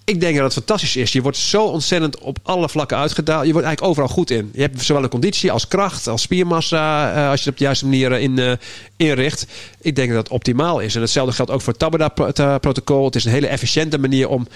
Ik 0.04 0.20
denk 0.20 0.34
dat 0.34 0.44
het 0.44 0.52
fantastisch 0.52 0.96
is. 0.96 1.12
Je 1.12 1.22
wordt 1.22 1.36
zo 1.36 1.64
ontzettend 1.64 2.18
op 2.18 2.38
alle 2.42 2.68
vlakken 2.68 2.96
uitgedaald. 2.96 3.46
Je 3.46 3.52
wordt 3.52 3.66
eigenlijk 3.66 3.98
overal 3.98 4.16
goed 4.16 4.30
in. 4.30 4.50
Je 4.54 4.60
hebt 4.60 4.82
zowel 4.82 5.02
een 5.02 5.08
conditie 5.08 5.52
als 5.52 5.68
kracht, 5.68 6.06
als 6.06 6.22
spiermassa, 6.22 7.14
uh, 7.16 7.30
als 7.30 7.38
je 7.42 7.44
het 7.44 7.52
op 7.52 7.58
de 7.58 7.64
juiste 7.64 7.84
manier 7.84 8.12
in, 8.12 8.38
uh, 8.38 8.52
inricht. 8.96 9.46
Ik 9.80 9.96
denk 9.96 10.08
dat 10.08 10.18
het 10.18 10.28
optimaal 10.28 10.80
is. 10.80 10.94
En 10.94 11.00
hetzelfde 11.00 11.34
geldt 11.34 11.50
ook 11.50 11.60
voor 11.60 11.74
het 11.78 11.82
Tabata-protocol. 11.82 13.04
Het 13.04 13.14
is 13.14 13.24
een 13.24 13.30
hele 13.30 13.46
efficiënte 13.46 13.98
manier 13.98 14.28
om 14.28 14.46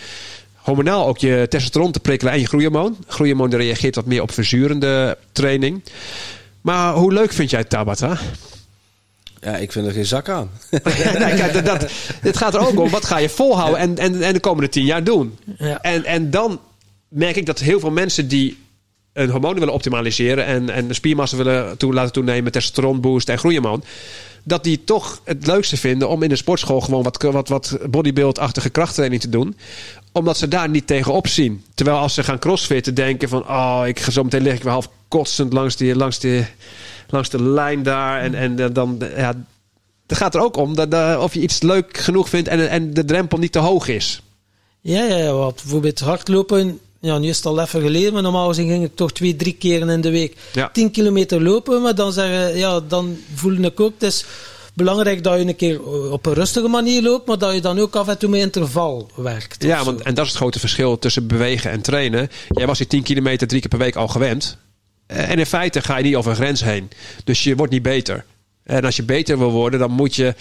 hormonaal 0.62 1.06
ook 1.06 1.18
je 1.18 1.46
testosteron 1.48 1.92
te 1.92 2.00
prikkelen 2.00 2.32
en 2.32 2.40
je 2.40 2.46
groeihormoon. 2.46 2.96
Groeihormoon 3.06 3.54
reageert 3.54 3.94
wat 3.94 4.06
meer 4.06 4.22
op 4.22 4.32
verzurende 4.32 5.18
training. 5.32 5.82
Maar 6.61 6.94
hoe 6.94 7.12
leuk 7.12 7.32
vind 7.32 7.50
jij 7.50 7.64
Tabata? 7.64 8.18
Ja, 9.40 9.56
ik 9.56 9.72
vind 9.72 9.86
er 9.86 9.92
geen 9.92 10.06
zak 10.06 10.28
aan. 10.28 10.50
nee, 10.70 11.34
kijk, 11.34 11.52
dat, 11.52 11.64
dat, 11.64 11.90
het 12.20 12.36
gaat 12.36 12.54
er 12.54 12.61
ook 12.61 12.78
om, 12.80 12.90
wat 12.90 13.04
ga 13.04 13.18
je 13.18 13.28
volhouden 13.28 13.78
en, 13.78 13.98
en, 13.98 14.22
en 14.22 14.32
de 14.32 14.40
komende 14.40 14.68
tien 14.68 14.84
jaar 14.84 15.04
doen? 15.04 15.38
Ja. 15.58 15.80
En, 15.80 16.04
en 16.04 16.30
dan 16.30 16.61
merk 17.08 17.36
ik 17.36 17.46
dat 17.46 17.58
heel 17.58 17.80
veel 17.80 17.90
mensen 17.90 18.28
die 18.28 18.58
een 19.12 19.30
hormoon 19.30 19.58
willen 19.58 19.74
optimaliseren 19.74 20.44
en, 20.44 20.70
en 20.70 20.88
de 20.88 20.94
spiermassa 20.94 21.36
willen 21.36 21.76
toe, 21.76 21.94
laten 21.94 22.12
toenemen, 22.12 22.52
testosteron 22.52 23.00
boost 23.00 23.28
en 23.28 23.38
groeihormoon, 23.38 23.84
dat 24.42 24.64
die 24.64 24.84
toch 24.84 25.20
het 25.24 25.46
leukste 25.46 25.76
vinden 25.76 26.08
om 26.08 26.22
in 26.22 26.28
de 26.28 26.36
sportschool 26.36 26.80
gewoon 26.80 27.02
wat, 27.02 27.22
wat, 27.22 27.48
wat 27.48 27.78
bodybuild-achtige 27.90 28.70
krachttraining 28.70 29.20
te 29.20 29.28
doen 29.28 29.56
omdat 30.12 30.36
ze 30.36 30.48
daar 30.48 30.68
niet 30.68 30.86
tegenop 30.86 31.26
zien. 31.26 31.64
Terwijl 31.74 31.98
als 31.98 32.14
ze 32.14 32.22
gaan 32.22 32.38
crossfitten, 32.38 32.94
denken 32.94 33.28
van... 33.28 33.48
oh, 33.48 33.82
ik 33.86 34.00
ga 34.00 34.11
zo 34.11 34.22
meteen 34.22 34.42
lig 34.42 34.54
ik 34.54 34.62
weer 34.62 34.72
half 34.72 34.88
kotsend 35.08 35.52
langs, 35.52 35.76
die, 35.76 35.96
langs, 35.96 36.18
die, 36.18 36.46
langs 37.08 37.28
de 37.28 37.42
lijn 37.42 37.82
daar. 37.82 38.20
En, 38.20 38.34
en 38.34 38.72
dan... 38.72 39.02
Ja, 39.16 39.34
het 40.06 40.18
gaat 40.18 40.34
er 40.34 40.40
ook 40.40 40.56
om 40.56 40.74
dat, 40.74 41.18
of 41.18 41.34
je 41.34 41.40
iets 41.40 41.62
leuk 41.62 41.98
genoeg 41.98 42.28
vindt 42.28 42.48
en, 42.48 42.68
en 42.70 42.94
de 42.94 43.04
drempel 43.04 43.38
niet 43.38 43.52
te 43.52 43.58
hoog 43.58 43.88
is. 43.88 44.22
Ja, 44.80 45.04
ja, 45.04 45.16
ja 45.16 45.32
wat 45.32 45.54
bijvoorbeeld 45.54 46.00
hardlopen. 46.00 46.78
Ja, 47.00 47.18
nu 47.18 47.28
is 47.28 47.36
het 47.36 47.46
al 47.46 47.61
even 47.61 47.80
geleden, 47.80 48.12
maar 48.12 48.22
normaal 48.22 48.48
gezien 48.48 48.68
ging 48.68 48.84
ik 48.84 48.96
toch 48.96 49.12
twee, 49.12 49.36
drie 49.36 49.52
keren 49.52 49.88
in 49.88 50.00
de 50.00 50.11
week 50.11 50.36
ja. 50.52 50.70
10 50.72 50.90
kilometer 50.90 51.42
lopen. 51.42 51.82
Maar 51.82 51.94
dan 51.94 52.12
zeggen, 52.12 52.56
ja, 52.56 52.80
dan 52.80 53.18
voel 53.34 53.52
ik 53.52 53.80
ook, 53.80 53.92
is 53.98 54.24
belangrijk 54.75 55.23
dat 55.23 55.39
je 55.39 55.47
een 55.47 55.57
keer 55.57 55.83
op 56.12 56.27
een 56.27 56.35
rustige 56.35 56.68
manier 56.68 57.03
loopt, 57.03 57.27
maar 57.27 57.39
dat 57.39 57.55
je 57.55 57.61
dan 57.61 57.79
ook 57.79 57.97
af 57.97 58.09
en 58.09 58.18
toe 58.18 58.31
met 58.31 58.41
interval 58.41 59.11
werkt. 59.16 59.62
Ja, 59.62 59.85
want, 59.85 60.01
en 60.01 60.14
dat 60.14 60.25
is 60.25 60.31
het 60.31 60.41
grote 60.41 60.59
verschil 60.59 60.99
tussen 60.99 61.27
bewegen 61.27 61.71
en 61.71 61.81
trainen. 61.81 62.31
Jij 62.49 62.66
was 62.66 62.79
die 62.79 62.87
10 62.87 63.03
kilometer 63.03 63.47
drie 63.47 63.61
keer 63.61 63.71
per 63.71 63.79
week 63.79 63.97
al 63.97 64.09
gewend. 64.09 64.59
En 65.07 65.39
in 65.39 65.47
feite 65.47 65.81
ga 65.81 65.97
je 65.97 66.05
niet 66.05 66.16
over 66.16 66.31
een 66.31 66.37
grens 66.37 66.64
heen. 66.64 66.91
Dus 67.25 67.45
je 67.45 67.57
wordt 67.57 67.73
niet 67.73 67.83
beter. 67.83 68.25
En 68.71 68.85
als 68.85 68.97
je 68.97 69.03
beter 69.03 69.39
wil 69.39 69.51
worden, 69.51 69.81
dan 69.81 69.91
moet 69.91 70.14
je 70.16 70.35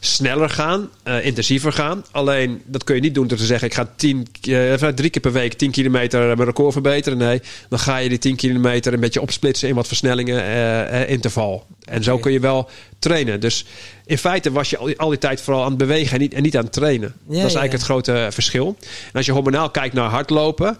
sneller 0.00 0.50
gaan, 0.50 0.90
uh, 1.04 1.24
intensiever 1.24 1.72
gaan. 1.72 2.04
Alleen 2.10 2.62
dat 2.66 2.84
kun 2.84 2.94
je 2.94 3.00
niet 3.00 3.14
doen 3.14 3.26
door 3.26 3.38
te 3.38 3.44
zeggen: 3.44 3.68
ik 3.68 3.74
ga 3.74 3.88
tien, 3.96 4.26
uh, 4.48 4.74
drie 4.74 5.10
keer 5.10 5.22
per 5.22 5.32
week 5.32 5.52
10 5.52 5.70
kilometer 5.70 6.20
mijn 6.20 6.44
record 6.44 6.72
verbeteren. 6.72 7.18
Nee, 7.18 7.42
dan 7.68 7.78
ga 7.78 7.96
je 7.96 8.08
die 8.08 8.18
10 8.18 8.36
kilometer 8.36 8.92
een 8.92 9.00
beetje 9.00 9.20
opsplitsen 9.20 9.68
in 9.68 9.74
wat 9.74 9.86
versnellingen, 9.86 10.44
uh, 10.44 11.10
interval. 11.10 11.66
En 11.84 12.02
zo 12.02 12.18
kun 12.18 12.32
je 12.32 12.40
wel 12.40 12.68
trainen. 12.98 13.40
Dus 13.40 13.64
in 14.06 14.18
feite 14.18 14.52
was 14.52 14.70
je 14.70 14.76
al 14.76 14.86
die, 14.86 14.98
al 14.98 15.08
die 15.08 15.18
tijd 15.18 15.40
vooral 15.40 15.62
aan 15.62 15.68
het 15.68 15.78
bewegen 15.78 16.12
en 16.12 16.20
niet, 16.20 16.34
en 16.34 16.42
niet 16.42 16.56
aan 16.56 16.64
het 16.64 16.72
trainen. 16.72 17.14
dat 17.24 17.36
is 17.36 17.42
eigenlijk 17.42 17.72
het 17.72 17.82
grote 17.82 18.28
verschil. 18.30 18.76
En 18.80 19.12
als 19.12 19.26
je 19.26 19.32
hormonaal 19.32 19.70
kijkt 19.70 19.94
naar 19.94 20.10
hardlopen, 20.10 20.78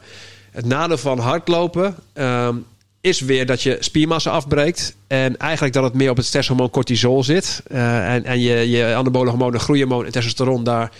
het 0.50 0.66
nadeel 0.66 0.98
van 0.98 1.18
hardlopen. 1.18 1.94
Um, 2.14 2.64
is 3.04 3.20
weer 3.20 3.46
dat 3.46 3.62
je 3.62 3.76
spiermassa 3.80 4.30
afbreekt. 4.30 4.96
En 5.06 5.36
eigenlijk 5.36 5.74
dat 5.74 5.84
het 5.84 5.94
meer 5.94 6.10
op 6.10 6.16
het 6.16 6.26
stresshormoon 6.26 6.70
cortisol 6.70 7.24
zit. 7.24 7.62
Uh, 7.72 8.14
en, 8.14 8.24
en 8.24 8.40
je, 8.40 8.70
je 8.70 8.94
anabole 8.94 9.30
hormonen, 9.30 9.60
groeihormoon 9.60 10.04
en 10.06 10.12
testosteron 10.12 10.64
daar 10.64 10.90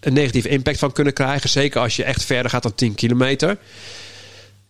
een 0.00 0.12
negatieve 0.12 0.48
impact 0.48 0.78
van 0.78 0.92
kunnen 0.92 1.12
krijgen. 1.12 1.50
Zeker 1.50 1.80
als 1.80 1.96
je 1.96 2.04
echt 2.04 2.24
verder 2.24 2.50
gaat 2.50 2.62
dan 2.62 2.74
10 2.74 2.94
kilometer. 2.94 3.58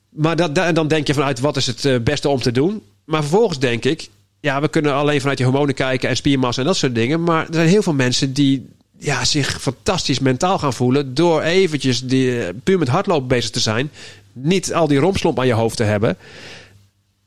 Maar 0.09 0.37
dat, 0.37 0.55
dat, 0.55 0.75
dan 0.75 0.89
denk 0.89 1.07
je 1.07 1.15
vanuit 1.15 1.41
wat 1.41 1.57
is 1.57 1.67
het 1.67 1.85
eh, 1.85 1.99
beste 2.01 2.29
om 2.29 2.41
te 2.41 2.53
doen. 2.53 2.83
Maar 3.05 3.21
vervolgens 3.21 3.59
denk 3.59 3.85
ik, 3.85 4.09
ja, 4.41 4.61
we 4.61 4.69
kunnen 4.69 4.95
alleen 4.95 5.21
vanuit 5.21 5.39
je 5.39 5.45
hormonen 5.45 5.75
kijken 5.75 6.09
en 6.09 6.17
spiermassa 6.17 6.61
en 6.61 6.67
dat 6.67 6.77
soort 6.77 6.95
dingen. 6.95 7.23
Maar 7.23 7.47
er 7.47 7.55
zijn 7.55 7.69
heel 7.69 7.83
veel 7.83 7.95
mensen 7.95 8.33
die 8.33 8.69
ja, 8.99 9.25
zich 9.25 9.61
fantastisch 9.61 10.19
mentaal 10.19 10.59
gaan 10.59 10.73
voelen 10.73 11.15
door 11.15 11.43
eventjes 11.43 12.07
eh, 12.07 12.49
puur 12.65 12.79
met 12.79 12.89
hardlopen 12.89 13.29
bezig 13.29 13.51
te 13.51 13.61
zijn. 13.61 13.91
Niet 14.33 14.75
al 14.75 14.87
die 14.87 14.99
rompslomp 14.99 15.39
aan 15.39 15.47
je 15.47 15.53
hoofd 15.53 15.77
te 15.77 15.85
hebben. 15.85 16.17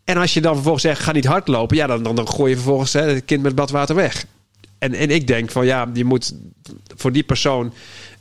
En 0.07 0.17
als 0.17 0.33
je 0.33 0.41
dan 0.41 0.53
vervolgens 0.53 0.83
zegt, 0.83 1.01
ga 1.01 1.11
niet 1.11 1.25
hardlopen. 1.25 1.77
Ja, 1.77 1.87
dan, 1.87 2.15
dan, 2.15 2.27
gooi 2.27 2.49
je 2.49 2.55
vervolgens 2.55 2.93
hè, 2.93 3.01
het 3.01 3.25
kind 3.25 3.41
met 3.41 3.55
badwater 3.55 3.95
weg. 3.95 4.25
En, 4.79 4.93
en 4.93 5.09
ik 5.09 5.27
denk 5.27 5.51
van 5.51 5.65
ja, 5.65 5.89
je 5.93 6.05
moet 6.05 6.33
voor 6.95 7.11
die 7.11 7.23
persoon 7.23 7.73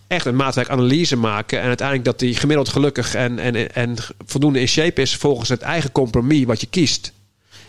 echt 0.06 0.26
een 0.26 0.36
maatwerkanalyse 0.36 1.16
maken. 1.16 1.60
En 1.60 1.66
uiteindelijk 1.66 2.06
dat 2.06 2.18
die 2.18 2.34
gemiddeld 2.34 2.68
gelukkig 2.68 3.14
en, 3.14 3.38
en, 3.38 3.74
en 3.74 3.96
voldoende 4.24 4.60
in 4.60 4.68
shape 4.68 5.00
is 5.00 5.16
volgens 5.16 5.48
het 5.48 5.62
eigen 5.62 5.92
compromis 5.92 6.44
wat 6.44 6.60
je 6.60 6.66
kiest. 6.66 7.12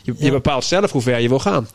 Je, 0.07 0.13
je, 0.17 0.31
bepaalt 0.31 0.63
zelf 0.63 0.91
hoe 0.91 1.01
ver 1.01 1.19
je 1.19 1.27
wil 1.27 1.39
gaan. 1.39 1.69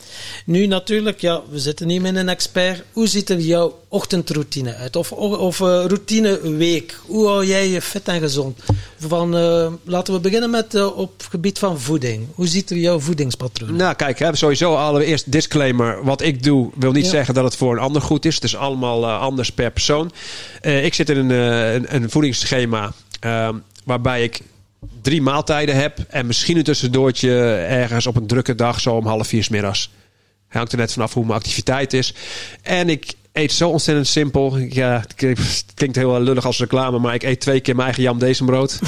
Nu 0.47 0.67
natuurlijk, 0.67 1.21
ja, 1.21 1.41
we 1.51 1.59
zitten 1.59 1.87
niet 1.87 2.03
met 2.03 2.17
een 2.17 2.29
expert. 2.29 2.83
Hoe 2.93 3.07
ziet 3.07 3.31
er 3.31 3.41
jouw 3.41 3.79
ochtendroutine 3.89 4.75
uit? 4.75 4.97
Of, 4.97 5.13
of 5.13 5.61
uh, 5.61 5.67
routineweek? 5.67 6.99
Hoe 7.07 7.27
hou 7.27 7.47
jij 7.47 7.69
je 7.69 7.83
fit 7.83 8.09
en 8.09 8.21
gezond? 8.21 8.61
Van, 8.99 9.37
uh, 9.37 9.73
laten 9.85 10.15
we 10.15 10.21
beginnen 10.21 10.51
met 10.51 10.75
uh, 10.75 10.99
op 10.99 11.13
het 11.17 11.27
gebied 11.31 11.59
van 11.59 11.81
voeding. 11.81 12.27
Hoe 12.35 12.47
ziet 12.47 12.71
er 12.71 12.77
jouw 12.77 13.01
voedingspatroon 13.01 13.77
Nou, 13.77 13.95
kijk, 13.95 14.19
hè, 14.19 14.37
sowieso 14.37 14.75
allereerst 14.75 15.33
disclaimer. 15.33 16.05
Wat 16.05 16.23
ik 16.23 16.43
doe, 16.43 16.71
wil 16.75 16.93
niet 16.93 17.07
zeggen 17.07 17.35
dat 17.35 17.45
het 17.45 17.57
voor 17.57 17.73
een 17.73 17.83
ander 17.83 18.03
goed 18.03 18.25
is. 18.25 18.35
Het 18.35 18.45
is 18.45 18.57
allemaal 18.57 19.11
anders 19.11 19.53
per 19.53 19.71
persoon. 19.71 20.13
ik 20.61 20.95
zit 20.95 21.09
in 21.09 21.17
een, 21.17 21.31
een, 21.31 21.95
een 21.95 22.11
voedingsschema 22.11 22.93
ehm, 23.21 23.55
waarbij 23.85 24.23
ik 24.23 24.41
drie 25.03 25.23
maaltijden 25.23 25.77
heb. 25.77 25.99
En 26.09 26.27
misschien 26.27 26.57
een 26.57 26.63
tussendoortje 26.63 27.55
ergens 27.55 28.07
op 28.07 28.17
een 28.17 28.27
drukke 28.27 28.55
dag, 28.55 28.81
zo 28.81 28.95
om 28.95 29.07
half 29.07 29.27
vier 29.27 29.45
s 29.45 29.49
middags. 29.49 29.91
Hangt 30.49 30.73
er 30.73 30.79
net 30.79 30.93
vanaf 30.93 31.15
hoe 31.15 31.25
mijn 31.25 31.39
activiteit 31.39 31.93
is. 31.93 32.15
En 32.63 32.89
ik 32.89 33.15
eet 33.33 33.53
zo 33.53 33.69
ontzettend 33.69 34.07
simpel. 34.07 34.59
Ja, 34.59 35.05
het 35.09 35.15
klinkt 35.75 35.97
heel 35.97 36.21
lullig 36.21 36.47
als 36.47 36.59
reclame, 36.59 36.99
maar 36.99 37.15
ik 37.15 37.23
eet 37.23 37.41
twee 37.41 37.61
keer 37.61 37.77
mijn 37.77 37.95
eigen. 37.95 38.81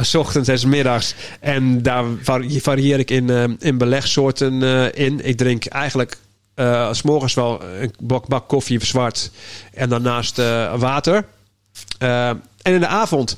S 0.00 0.14
ochtends 0.14 0.48
en 0.48 0.58
s 0.58 0.64
middags. 0.64 1.14
En 1.40 1.82
daar 1.82 2.04
varieer 2.60 2.98
ik 2.98 3.10
in, 3.10 3.28
uh, 3.28 3.44
in 3.58 3.78
belegsoorten 3.78 4.62
uh, 4.62 4.86
in. 4.94 5.26
Ik 5.26 5.36
drink 5.36 5.64
eigenlijk 5.64 6.16
uh, 6.56 6.92
s 6.92 7.02
morgens 7.02 7.34
wel 7.34 7.62
een 7.62 7.94
bak, 8.02 8.26
bak 8.26 8.48
koffie 8.48 8.84
zwart. 8.84 9.30
En 9.74 9.88
daarnaast 9.88 10.36
water. 10.76 11.24
en 11.98 12.42
in 12.62 12.80
de 12.80 12.86
avond 12.86 13.36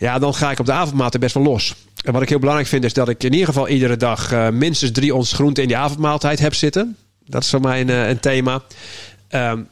ja, 0.00 0.18
dan 0.18 0.34
ga 0.34 0.50
ik 0.50 0.58
op 0.58 0.66
de 0.66 0.72
avondmaaltijd 0.72 1.22
best 1.22 1.34
wel 1.34 1.42
los. 1.42 1.74
En 2.04 2.12
wat 2.12 2.22
ik 2.22 2.28
heel 2.28 2.38
belangrijk 2.38 2.68
vind 2.68 2.84
is 2.84 2.92
dat 2.92 3.08
ik 3.08 3.22
in 3.22 3.32
ieder 3.32 3.46
geval 3.46 3.68
iedere 3.68 3.96
dag 3.96 4.32
uh, 4.32 4.48
minstens 4.48 4.90
drie 4.90 5.14
ons 5.14 5.32
groente 5.32 5.62
in 5.62 5.68
die 5.68 5.76
avondmaaltijd 5.76 6.38
heb 6.38 6.54
zitten. 6.54 6.96
Dat 7.24 7.42
is 7.42 7.50
voor 7.50 7.60
mij 7.60 7.80
een, 7.80 7.88
uh, 7.88 8.08
een 8.08 8.20
thema. 8.20 8.62
Um, 9.30 9.68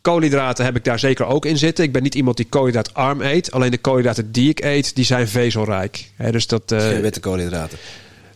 koolhydraten 0.00 0.64
heb 0.64 0.76
ik 0.76 0.84
daar 0.84 0.98
zeker 0.98 1.26
ook 1.26 1.44
in 1.44 1.58
zitten. 1.58 1.84
Ik 1.84 1.92
ben 1.92 2.02
niet 2.02 2.14
iemand 2.14 2.36
die 2.36 2.46
koolhydraatarm 2.46 3.20
eet. 3.20 3.52
Alleen 3.52 3.70
de 3.70 3.78
koolhydraten 3.78 4.32
die 4.32 4.48
ik 4.48 4.64
eet, 4.64 4.94
die 4.94 5.04
zijn 5.04 5.28
vezelrijk. 5.28 6.10
He, 6.16 6.30
dus 6.30 6.46
dat, 6.46 6.62
Geen 6.66 7.00
witte 7.00 7.20
koolhydraten. 7.20 7.78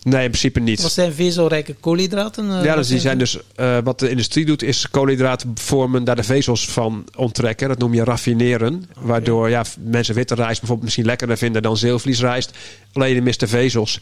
Nee, 0.03 0.22
in 0.24 0.28
principe 0.28 0.61
niet. 0.61 0.82
Wat 0.82 0.92
zijn 0.92 1.12
vezelrijke 1.12 1.74
koolhydraten? 1.74 2.44
Uh, 2.44 2.64
ja, 2.64 2.76
dus 2.76 2.88
die 2.88 2.98
zijn 2.98 3.18
dus, 3.18 3.38
uh, 3.57 3.78
wat 3.84 3.98
de 3.98 4.11
industrie 4.11 4.46
doet, 4.46 4.62
is 4.62 4.90
koolhydraten 4.90 5.53
vormen, 5.55 6.05
daar 6.05 6.16
de 6.16 6.22
vezels 6.22 6.68
van 6.68 7.05
onttrekken. 7.16 7.68
Dat 7.68 7.78
noem 7.78 7.94
je 7.94 8.05
raffineren. 8.05 8.84
Waardoor 8.98 9.51
ja, 9.51 9.64
mensen 9.80 10.14
witte 10.14 10.34
rijst 10.34 10.59
bijvoorbeeld 10.59 10.82
misschien 10.82 11.05
lekkerder 11.05 11.36
vinden 11.36 11.62
dan 11.62 11.76
zilvliesrijst. 11.76 12.51
Alleen 12.92 13.14
je 13.14 13.22
mist 13.22 13.40
de 13.40 13.48
vezels. 13.48 14.01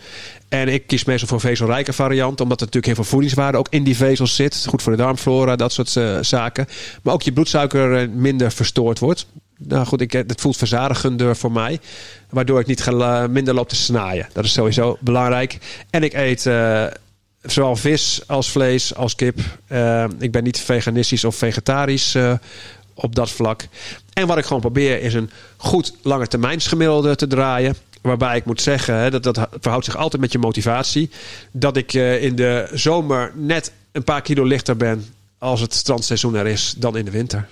En 0.49 0.69
ik 0.69 0.87
kies 0.87 1.05
meestal 1.05 1.29
voor 1.29 1.41
vezelrijke 1.41 1.93
variant, 1.93 2.41
omdat 2.41 2.61
er 2.61 2.67
natuurlijk 2.67 2.87
heel 2.95 3.05
veel 3.05 3.13
voedingswaarde 3.13 3.59
ook 3.59 3.69
in 3.71 3.85
die 3.85 3.97
vezels 3.97 4.35
zit. 4.35 4.67
Goed 4.69 4.83
voor 4.83 4.93
de 4.93 4.99
darmflora, 4.99 5.57
dat 5.57 5.73
soort 5.73 5.95
uh, 5.95 6.19
zaken. 6.21 6.67
Maar 7.03 7.15
ook 7.15 7.23
je 7.23 7.33
bloedsuiker 7.33 8.11
minder 8.11 8.53
verstoord 8.53 8.99
wordt. 8.99 9.27
Nou 9.61 9.87
goed, 9.87 10.01
ik, 10.01 10.13
het 10.13 10.41
voelt 10.41 10.57
verzadigender 10.57 11.37
voor 11.37 11.53
mij. 11.53 11.81
Waardoor 12.31 12.61
ik 12.61 12.67
niet 12.67 12.91
minder 13.31 13.55
loop 13.55 13.69
te 13.69 13.77
snaaien. 13.77 14.29
Dat 14.33 14.45
is 14.45 14.53
sowieso 14.53 14.99
belangrijk. 15.01 15.59
En 15.91 16.03
ik 16.03 16.13
eet 16.13 16.45
uh, 16.45 16.87
zowel 17.43 17.77
vis 17.77 18.23
als 18.27 18.51
vlees 18.51 18.95
als 18.95 19.15
kip. 19.15 19.39
Uh, 19.69 20.05
ik 20.19 20.33
ben 20.33 20.45
niet 20.45 20.61
veganistisch 20.61 21.25
of 21.25 21.37
vegetarisch 21.37 22.15
uh, 22.15 22.33
op 22.95 23.15
dat 23.15 23.31
vlak. 23.31 23.67
En 24.13 24.27
wat 24.27 24.39
ik 24.39 24.45
gewoon 24.45 24.61
probeer 24.61 25.03
is 25.03 25.15
een 25.15 25.31
goed 25.57 25.95
lange 26.03 26.27
termijnsgemiddelde 26.27 27.17
te 27.17 27.27
draaien. 27.27 27.77
Waarbij 28.01 28.37
ik 28.37 28.45
moet 28.45 28.63
zeggen, 28.63 28.95
hè, 28.95 29.11
dat, 29.11 29.23
dat 29.23 29.49
verhoudt 29.61 29.85
zich 29.85 29.97
altijd 29.97 30.23
met 30.23 30.33
je 30.33 30.39
motivatie. 30.39 31.11
Dat 31.51 31.77
ik 31.77 31.93
in 31.93 32.37
de 32.37 32.69
zomer 32.73 33.33
net 33.35 33.73
een 33.93 34.05
paar 34.05 34.23
kilo 34.23 34.45
lichter 34.45 34.77
ben 34.77 35.07
als 35.39 35.61
het 35.61 35.75
strandseizoen 35.75 36.35
er 36.35 36.47
is 36.47 36.75
dan 36.77 36.97
in 36.97 37.05
de 37.05 37.11
winter. 37.11 37.49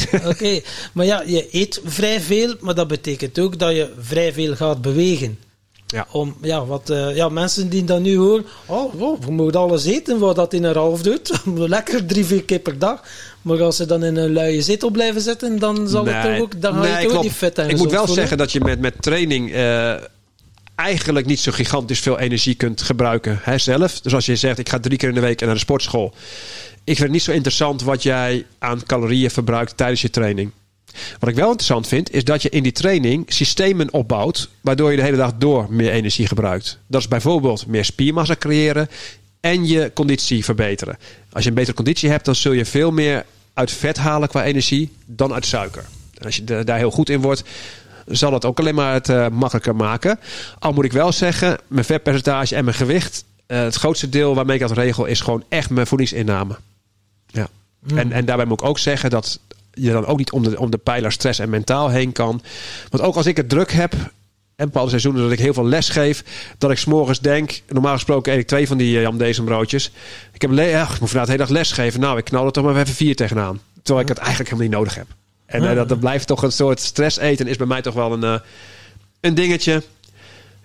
Oké, 0.30 0.60
maar 0.92 1.06
ja, 1.06 1.22
je 1.26 1.48
eet 1.50 1.80
vrij 1.84 2.20
veel, 2.20 2.54
maar 2.60 2.74
dat 2.74 2.88
betekent 2.88 3.38
ook 3.38 3.58
dat 3.58 3.74
je 3.74 3.90
vrij 3.98 4.32
veel 4.32 4.56
gaat 4.56 4.82
bewegen. 4.82 5.38
Ja. 5.86 6.06
Om, 6.10 6.36
ja, 6.42 6.66
wat, 6.66 6.90
uh, 6.90 7.16
ja, 7.16 7.28
mensen 7.28 7.68
die 7.68 7.84
dat 7.84 8.00
nu 8.00 8.16
horen, 8.16 8.46
oh, 8.66 8.94
we 9.20 9.32
mogen 9.32 9.54
alles 9.54 9.84
eten 9.84 10.18
wat 10.18 10.36
dat 10.36 10.52
in 10.52 10.64
een 10.64 10.76
half 10.76 11.02
doet. 11.02 11.42
Lekker 11.54 12.06
drie, 12.06 12.24
vier 12.24 12.44
keer 12.44 12.58
per 12.58 12.78
dag. 12.78 13.02
Maar 13.42 13.62
als 13.62 13.76
ze 13.76 13.86
dan 13.86 14.04
in 14.04 14.16
een 14.16 14.32
luie 14.32 14.62
zetel 14.62 14.90
blijven 14.90 15.20
zitten, 15.20 15.58
dan 15.58 15.88
zal 15.88 16.06
het 16.06 16.22
toch 16.22 16.38
ook, 16.38 16.60
dan 16.60 16.74
ga 16.74 16.98
je 16.98 17.08
toch 17.08 17.22
niet 17.22 17.32
vet 17.32 17.58
en 17.58 17.68
Ik 17.68 17.76
moet 17.76 17.90
wel 17.90 18.08
zeggen 18.08 18.38
dat 18.38 18.52
je 18.52 18.60
met, 18.60 18.80
met 18.80 19.02
training 19.02 19.54
uh, 19.54 19.94
eigenlijk 20.74 21.26
niet 21.26 21.40
zo 21.40 21.52
gigantisch 21.52 22.00
veel 22.00 22.18
energie 22.18 22.54
kunt 22.54 22.82
gebruiken 22.82 23.38
hè, 23.42 23.58
zelf. 23.58 24.00
Dus 24.00 24.14
als 24.14 24.26
je 24.26 24.36
zegt, 24.36 24.58
ik 24.58 24.68
ga 24.68 24.80
drie 24.80 24.98
keer 24.98 25.08
in 25.08 25.14
de 25.14 25.20
week 25.20 25.40
naar 25.40 25.54
de 25.54 25.60
sportschool 25.60 26.14
ik 26.84 26.96
vind 26.96 26.98
het 26.98 27.10
niet 27.10 27.22
zo 27.22 27.32
interessant 27.32 27.82
wat 27.82 28.02
jij 28.02 28.46
aan 28.58 28.82
calorieën 28.86 29.30
verbruikt 29.30 29.76
tijdens 29.76 30.02
je 30.02 30.10
training. 30.10 30.50
Wat 31.18 31.28
ik 31.28 31.34
wel 31.34 31.46
interessant 31.46 31.88
vind, 31.88 32.12
is 32.12 32.24
dat 32.24 32.42
je 32.42 32.48
in 32.48 32.62
die 32.62 32.72
training 32.72 33.24
systemen 33.26 33.92
opbouwt. 33.92 34.48
waardoor 34.60 34.90
je 34.90 34.96
de 34.96 35.02
hele 35.02 35.16
dag 35.16 35.32
door 35.38 35.66
meer 35.70 35.90
energie 35.90 36.26
gebruikt. 36.26 36.78
Dat 36.86 37.00
is 37.00 37.08
bijvoorbeeld 37.08 37.66
meer 37.66 37.84
spiermassa 37.84 38.36
creëren 38.38 38.88
en 39.40 39.66
je 39.66 39.90
conditie 39.94 40.44
verbeteren. 40.44 40.98
Als 41.32 41.42
je 41.42 41.48
een 41.48 41.54
betere 41.54 41.76
conditie 41.76 42.10
hebt, 42.10 42.24
dan 42.24 42.34
zul 42.34 42.52
je 42.52 42.64
veel 42.64 42.90
meer 42.90 43.24
uit 43.54 43.70
vet 43.70 43.96
halen 43.96 44.28
qua 44.28 44.44
energie 44.44 44.92
dan 45.06 45.32
uit 45.32 45.46
suiker. 45.46 45.84
En 46.18 46.24
als 46.24 46.36
je 46.36 46.64
daar 46.64 46.78
heel 46.78 46.90
goed 46.90 47.10
in 47.10 47.20
wordt, 47.20 47.42
zal 48.06 48.32
het 48.32 48.44
ook 48.44 48.58
alleen 48.58 48.74
maar 48.74 48.92
het 48.92 49.08
uh, 49.08 49.28
makkelijker 49.28 49.76
maken. 49.76 50.18
Al 50.58 50.72
moet 50.72 50.84
ik 50.84 50.92
wel 50.92 51.12
zeggen, 51.12 51.58
mijn 51.66 51.84
vetpercentage 51.84 52.54
en 52.54 52.64
mijn 52.64 52.76
gewicht 52.76 53.24
eh, 53.46 53.62
het 53.62 53.74
grootste 53.74 54.08
deel 54.08 54.34
waarmee 54.34 54.54
ik 54.54 54.62
dat 54.62 54.76
regel 54.76 55.04
is 55.04 55.20
gewoon 55.20 55.44
echt 55.48 55.70
mijn 55.70 55.86
voedingsinname. 55.86 56.56
Ja. 57.32 57.48
En, 57.94 58.12
en 58.12 58.24
daarbij 58.24 58.46
moet 58.46 58.60
ik 58.60 58.66
ook 58.66 58.78
zeggen 58.78 59.10
dat 59.10 59.40
je 59.72 59.92
dan 59.92 60.06
ook 60.06 60.18
niet 60.18 60.32
om 60.32 60.42
de, 60.42 60.58
om 60.58 60.70
de 60.70 60.78
pijler 60.78 61.12
stress 61.12 61.38
en 61.38 61.50
mentaal 61.50 61.88
heen 61.88 62.12
kan. 62.12 62.42
Want 62.88 63.02
ook 63.02 63.16
als 63.16 63.26
ik 63.26 63.36
het 63.36 63.48
druk 63.48 63.72
heb, 63.72 63.94
en 64.56 64.66
bepaalde 64.66 64.90
seizoenen 64.90 65.22
dat 65.22 65.32
ik 65.32 65.38
heel 65.38 65.54
veel 65.54 65.66
les 65.66 65.88
geef, 65.88 66.24
dat 66.58 66.70
ik 66.70 66.78
s'morgens 66.78 67.20
denk, 67.20 67.60
normaal 67.68 67.94
gesproken 67.94 68.32
eet 68.32 68.38
ik 68.38 68.46
twee 68.46 68.66
van 68.66 68.76
die 68.76 68.96
uh, 68.96 69.02
Jan 69.02 69.44
broodjes. 69.44 69.90
Ik 70.32 70.42
heb 70.42 70.52
ja, 70.52 70.82
ik 70.82 71.00
moet 71.00 71.10
vandaag 71.10 71.24
de 71.24 71.32
hele 71.32 71.44
dag 71.44 71.48
les 71.48 71.72
geven. 71.72 72.00
Nou, 72.00 72.18
ik 72.18 72.24
knal 72.24 72.46
er 72.46 72.52
toch 72.52 72.64
maar 72.64 72.76
even 72.76 72.94
vier 72.94 73.16
tegenaan. 73.16 73.60
Terwijl 73.82 74.06
ik 74.06 74.08
het 74.08 74.18
eigenlijk 74.18 74.50
helemaal 74.50 74.70
niet 74.70 74.78
nodig 74.78 74.94
heb. 74.94 75.06
En 75.46 75.68
eh, 75.68 75.74
dat, 75.74 75.88
dat 75.88 76.00
blijft 76.00 76.26
toch 76.26 76.42
een 76.42 76.52
soort 76.52 76.80
stress 76.80 77.18
eten 77.18 77.46
is 77.46 77.56
bij 77.56 77.66
mij 77.66 77.82
toch 77.82 77.94
wel 77.94 78.12
een, 78.12 78.24
eh, 78.24 78.34
een 79.20 79.34
dingetje. 79.34 79.82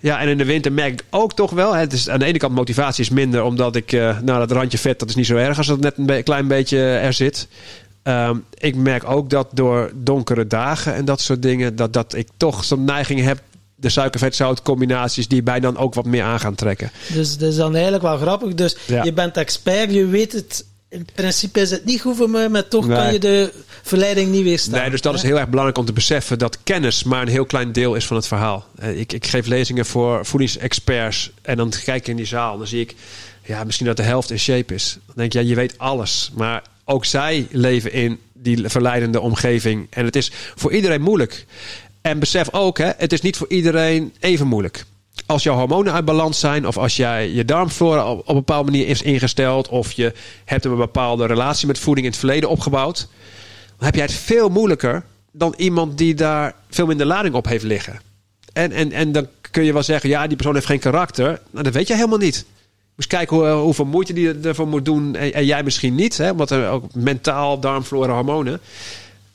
Ja, 0.00 0.20
en 0.20 0.28
in 0.28 0.38
de 0.38 0.44
winter 0.44 0.72
merk 0.72 0.92
ik 0.92 1.04
ook 1.10 1.32
toch 1.34 1.50
wel. 1.50 1.74
Het 1.74 1.92
is, 1.92 2.08
aan 2.08 2.18
de 2.18 2.24
ene 2.24 2.38
kant 2.38 2.54
motivatie 2.54 3.04
is 3.04 3.10
minder, 3.10 3.42
omdat 3.42 3.76
ik, 3.76 3.92
eh 3.92 4.18
nou, 4.20 4.38
dat 4.38 4.50
randje 4.52 4.78
vet, 4.78 4.98
dat 4.98 5.08
is 5.08 5.14
niet 5.14 5.26
zo 5.26 5.36
erg 5.36 5.56
als 5.58 5.66
het 5.66 5.80
net 5.80 5.98
een 5.98 6.06
be- 6.06 6.22
klein 6.22 6.48
beetje 6.48 6.78
er 6.78 7.12
zit. 7.12 7.48
Ehm, 8.02 8.36
ik 8.58 8.74
merk 8.76 9.10
ook 9.10 9.30
dat 9.30 9.48
door 9.52 9.90
donkere 9.94 10.46
dagen 10.46 10.94
en 10.94 11.04
dat 11.04 11.20
soort 11.20 11.42
dingen, 11.42 11.76
dat, 11.76 11.92
dat 11.92 12.14
ik 12.14 12.28
toch 12.36 12.64
zo'n 12.64 12.84
neiging 12.84 13.20
heb, 13.20 13.40
de 13.74 13.88
suiker-vet-zout 13.88 14.62
combinaties, 14.62 15.28
die 15.28 15.42
mij 15.42 15.60
dan 15.60 15.76
ook 15.76 15.94
wat 15.94 16.04
meer 16.06 16.22
aan 16.22 16.40
gaan 16.40 16.54
trekken. 16.54 16.90
Dus 17.12 17.36
dat 17.38 17.48
is 17.50 17.56
dan 17.56 17.72
eigenlijk 17.74 18.02
wel 18.02 18.16
grappig. 18.16 18.54
Dus 18.54 18.76
Ja. 18.86 19.04
je 19.04 19.12
bent 19.12 19.36
expert, 19.36 19.92
je 19.92 20.06
weet 20.06 20.32
het. 20.32 20.64
In 20.90 21.06
principe 21.14 21.60
is 21.60 21.70
het 21.70 21.84
niet 21.84 22.00
goed 22.00 22.16
voor 22.16 22.30
me, 22.30 22.48
maar 22.48 22.68
toch 22.68 22.86
Nee. 22.86 22.96
kan 22.96 23.12
je 23.12 23.18
de 23.18 23.52
verleiding 23.82 24.30
niet 24.30 24.42
weerstaan. 24.42 24.80
Nee, 24.80 24.90
dus 24.90 25.00
dat 25.00 25.14
is 25.14 25.22
heel 25.22 25.38
erg 25.38 25.48
belangrijk 25.48 25.78
om 25.78 25.84
te 25.84 25.92
beseffen 25.92 26.38
dat 26.38 26.58
kennis 26.62 27.02
maar 27.04 27.22
een 27.22 27.28
heel 27.28 27.46
klein 27.46 27.72
deel 27.72 27.94
is 27.94 28.06
van 28.06 28.16
het 28.16 28.26
verhaal. 28.26 28.66
Eh, 28.78 28.98
Ik, 29.00 29.12
ik 29.12 29.26
geef 29.26 29.46
lezingen 29.46 29.86
voor 29.86 30.26
voedingsexperts 30.26 31.30
en 31.42 31.56
dan 31.56 31.72
kijk 31.84 32.00
ik 32.00 32.08
in 32.08 32.16
die 32.16 32.26
zaal 32.26 32.58
dan 32.58 32.66
zie 32.66 32.80
ik, 32.80 32.94
ja, 33.44 33.64
misschien 33.64 33.86
dat 33.86 33.96
de 33.96 34.02
helft 34.02 34.30
in 34.30 34.38
shape 34.38 34.74
is. 34.74 34.98
Dan 35.06 35.14
denk 35.16 35.32
je, 35.32 35.38
ja, 35.42 35.48
je 35.48 35.54
weet 35.54 35.78
alles. 35.78 36.30
Maar 36.34 36.62
ook 36.84 37.04
zij 37.04 37.46
leven 37.50 37.92
in 37.92 38.18
die 38.32 38.68
verleidende 38.68 39.20
omgeving 39.20 39.86
en 39.90 40.04
het 40.04 40.16
is 40.16 40.30
voor 40.54 40.72
iedereen 40.72 41.02
moeilijk. 41.02 41.46
En 42.00 42.18
besef 42.18 42.52
ook, 42.52 42.78
hè, 42.78 42.90
het 42.96 43.12
is 43.12 43.20
niet 43.20 43.36
voor 43.36 43.48
iedereen 43.50 44.14
even 44.20 44.46
moeilijk. 44.46 44.84
Als 45.26 45.42
jouw 45.42 45.54
hormonen 45.54 45.92
uit 45.92 46.04
balans 46.04 46.40
zijn, 46.40 46.66
of 46.66 46.76
als 46.78 46.96
jij 46.96 47.30
je 47.30 47.44
darmflora 47.44 48.12
op, 48.12 48.28
een 48.28 48.34
bepaalde 48.34 48.70
manier 48.70 48.88
is 48.88 49.02
ingesteld, 49.02 49.68
of 49.68 49.92
je 49.92 50.12
hebt 50.44 50.64
een 50.64 50.76
bepaalde 50.76 51.26
relatie 51.26 51.66
met 51.66 51.78
voeding 51.78 52.06
in 52.06 52.12
het 52.12 52.20
verleden 52.20 52.48
opgebouwd, 52.48 53.08
dan 53.76 53.86
heb 53.86 53.94
jij 53.94 54.04
het 54.04 54.12
veel 54.12 54.48
moeilijker 54.48 55.04
dan 55.32 55.54
iemand 55.56 55.98
die 55.98 56.14
daar 56.14 56.54
veel 56.70 56.86
minder 56.86 57.06
lading 57.06 57.34
op 57.34 57.46
heeft 57.46 57.64
liggen. 57.64 58.00
En, 58.52 58.72
en, 58.72 58.92
en 58.92 59.12
dan 59.12 59.26
kun 59.50 59.64
je 59.64 59.72
wel 59.72 59.82
zeggen, 59.82 60.10
ja, 60.10 60.26
die 60.26 60.36
persoon 60.36 60.54
heeft 60.54 60.66
geen 60.66 60.78
karakter. 60.78 61.40
Nou, 61.50 61.64
dat 61.64 61.72
weet 61.72 61.88
je 61.88 61.94
helemaal 61.94 62.18
niet. 62.18 62.44
Dus 62.96 63.06
kijken 63.06 63.36
hoe, 63.36 63.48
hoeveel 63.48 63.84
moeite 63.84 64.12
die 64.12 64.40
ervoor 64.40 64.68
moet 64.68 64.84
doen. 64.84 65.14
En, 65.14 65.32
en 65.32 65.44
jij 65.44 65.62
misschien 65.62 65.94
niet, 65.94 66.16
hè, 66.16 66.30
omdat 66.30 66.50
er 66.50 66.68
ook 66.68 66.94
mentaal, 66.94 67.60
darmflora, 67.60 68.14
hormonen. 68.14 68.60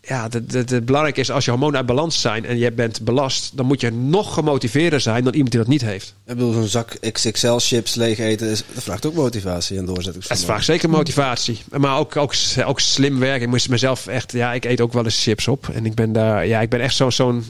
Ja, 0.08 0.28
het, 0.30 0.54
het, 0.54 0.70
het 0.70 0.86
belangrijk 0.86 1.18
is 1.18 1.32
als 1.32 1.46
je 1.46 1.52
hormonen 1.52 1.78
uit 1.78 1.86
balans 1.86 2.22
zijn 2.22 2.46
en 2.46 2.58
je 2.58 2.72
bent 2.72 3.02
belast, 3.02 3.58
dan 3.58 3.66
moet 3.66 3.82
je 3.82 3.92
nog 3.92 4.34
gemotiveerder 4.34 5.00
zijn 5.02 5.24
dan 5.24 5.34
iemand 5.34 5.52
die 5.52 5.60
dat 5.60 5.70
niet 5.70 5.82
heeft. 5.82 6.08
Ik 6.26 6.36
bedoel, 6.36 6.54
zo'n 6.54 6.68
zak 6.68 6.98
XXL 7.12 7.58
chips 7.58 7.96
leeg 7.96 8.18
eten, 8.20 8.48
is, 8.48 8.64
dat 8.74 8.84
vraagt 8.84 9.06
ook 9.06 9.14
motivatie 9.14 9.78
en 9.78 9.84
Het 9.86 9.94
doorzettingsvermogen. 9.94 10.48
vraagt 10.48 10.66
zeker 10.66 10.90
motivatie. 10.90 11.60
Maar 11.78 11.98
ook, 11.98 12.16
ook, 12.16 12.34
ook 12.66 12.80
slim 12.80 13.20
werk. 13.20 13.42
Ik 13.42 13.48
moest 13.48 13.70
mezelf 13.70 14.08
echt... 14.08 14.32
Ja, 14.32 14.54
ik 14.54 14.66
eet 14.66 14.82
ook 14.82 14.94
wel 14.94 15.04
eens 15.04 15.24
chips 15.24 15.48
op. 15.48 15.70
En 15.74 15.86
ik 15.86 15.94
ben 15.94 16.12
daar... 16.14 16.48
Ja, 16.48 16.62
ik 16.62 16.70
ben 16.70 16.82
echt 16.82 16.96
zo- 16.96 17.10
zo'n 17.10 17.44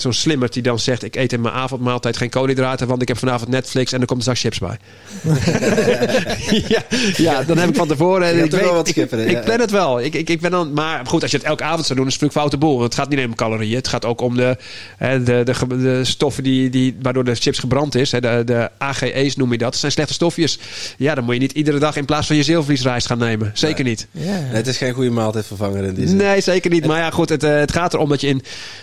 zo'n 0.00 0.12
slimmer 0.12 0.50
die 0.50 0.62
dan 0.62 0.78
zegt... 0.78 1.02
Ik 1.02 1.16
eet 1.16 1.32
in 1.32 1.40
mijn 1.40 1.54
avondmaaltijd 1.54 2.16
geen 2.16 2.30
koolhydraten... 2.30 2.86
want 2.86 3.02
ik 3.02 3.08
heb 3.08 3.18
vanavond 3.18 3.50
Netflix 3.50 3.92
en 3.92 4.00
er 4.00 4.06
komt 4.06 4.18
een 4.18 4.24
zak 4.24 4.38
chips 4.38 4.58
bij. 4.58 4.78
ja, 6.74 6.82
ja, 7.16 7.42
dan 7.42 7.58
heb 7.58 7.68
ik 7.68 7.76
van 7.76 7.88
tevoren... 7.88 8.26
Hebt 8.26 8.44
ik, 8.44 8.50
wel 8.50 8.60
weet- 8.60 8.70
wat 8.70 8.88
ik, 8.88 8.94
schipperen, 8.94 9.28
ik 9.28 9.36
ja. 9.36 9.40
plan 9.40 9.60
het 9.60 9.70
wel. 9.70 10.00
Ik, 10.00 10.14
ik, 10.14 10.28
ik 10.28 10.40
ben 10.40 10.50
dan, 10.50 10.72
maar 10.72 11.06
goed, 11.06 11.22
als 11.22 11.30
je 11.30 11.36
het 11.36 11.46
elke 11.46 11.64
avond 11.64 11.86
zou 11.86 11.98
doen... 11.98 12.08
is 12.08 12.12
het 12.12 12.22
natuurlijk 12.22 12.50
foute 12.50 12.66
boel. 12.66 12.82
Het 12.82 12.94
gaat 12.94 13.08
niet 13.08 13.18
alleen 13.18 13.30
om 13.30 13.36
calorieën. 13.36 13.76
Het 13.76 13.88
gaat 13.88 14.04
ook 14.04 14.20
om 14.20 14.36
de, 14.36 14.56
hè, 14.96 15.22
de, 15.22 15.42
de, 15.68 16.00
stoffen 16.04 16.42
die, 16.42 16.70
die, 16.70 16.96
waardoor 17.02 17.24
de 17.24 17.34
chips 17.34 17.58
gebrand 17.58 17.94
is. 17.94 18.12
Hè, 18.12 18.20
de, 18.20 18.42
de 18.44 18.70
AGE's 18.78 19.36
noem 19.36 19.52
je 19.52 19.58
dat. 19.58 19.70
Dat 19.70 19.80
zijn 19.80 19.92
slechte 19.92 20.12
stofjes. 20.12 20.58
Ja, 20.96 21.14
dan 21.14 21.24
moet 21.24 21.34
je 21.34 21.40
niet 21.40 21.52
iedere 21.52 21.78
dag 21.78 21.96
in 21.96 22.04
plaats 22.04 22.26
van 22.26 22.36
je 22.36 22.42
zilvervliesrijst 22.42 23.06
gaan 23.06 23.18
nemen. 23.18 23.50
Zeker 23.54 23.84
niet. 23.84 24.06
Ja. 24.10 24.24
Nee, 24.24 24.40
het 24.50 24.66
is 24.66 24.76
geen 24.76 24.92
goede 24.92 25.10
maaltijdvervanger 25.10 25.84
in 25.84 25.94
die 25.94 26.08
zin. 26.08 26.16
Nee, 26.16 26.40
zeker 26.40 26.70
niet. 26.70 26.86
Maar 26.86 26.98
ja, 26.98 27.10
goed, 27.10 27.28
het, 27.28 27.42
eh, 27.42 27.58
het 27.58 27.72
gaat 27.72 27.94
erom 27.94 28.08
dat 28.08 28.20
je 28.20 28.26
in 28.26 28.42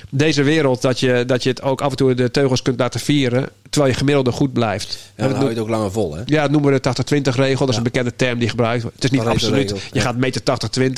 deze 0.09 0.43
wereld... 0.43 0.81
Dat 0.81 0.99
je, 0.99 1.23
dat 1.27 1.43
je 1.43 1.49
het 1.49 1.61
ook 1.61 1.81
af 1.81 1.89
en 1.89 1.95
toe 1.97 2.13
de 2.13 2.31
teugels 2.31 2.61
kunt 2.61 2.79
laten 2.79 2.99
vieren... 2.99 3.49
terwijl 3.69 3.91
je 3.91 3.97
gemiddelde 3.97 4.31
goed 4.31 4.53
blijft. 4.53 4.97
Ja, 5.15 5.23
En 5.23 5.29
dan 5.29 5.33
hou 5.37 5.43
je 5.43 5.53
het 5.55 5.63
ook 5.63 5.69
langer 5.69 5.91
vol, 5.91 6.15
hè? 6.15 6.21
ja, 6.25 6.41
dat 6.41 6.51
noemen 6.51 6.73
we 6.73 6.79
de 6.79 7.21
80-20 7.31 7.35
regel. 7.35 7.59
Dat 7.59 7.69
is 7.69 7.77
een 7.77 7.83
bekende 7.83 8.15
term 8.15 8.39
die 8.39 8.49
gebruikt 8.49 8.81
wordt. 8.81 8.95
Het 8.95 9.11
is 9.11 9.19
niet 9.19 9.27
absoluut. 9.27 9.73
Je 9.91 9.99
gaat 10.01 10.17
meten 10.17 10.41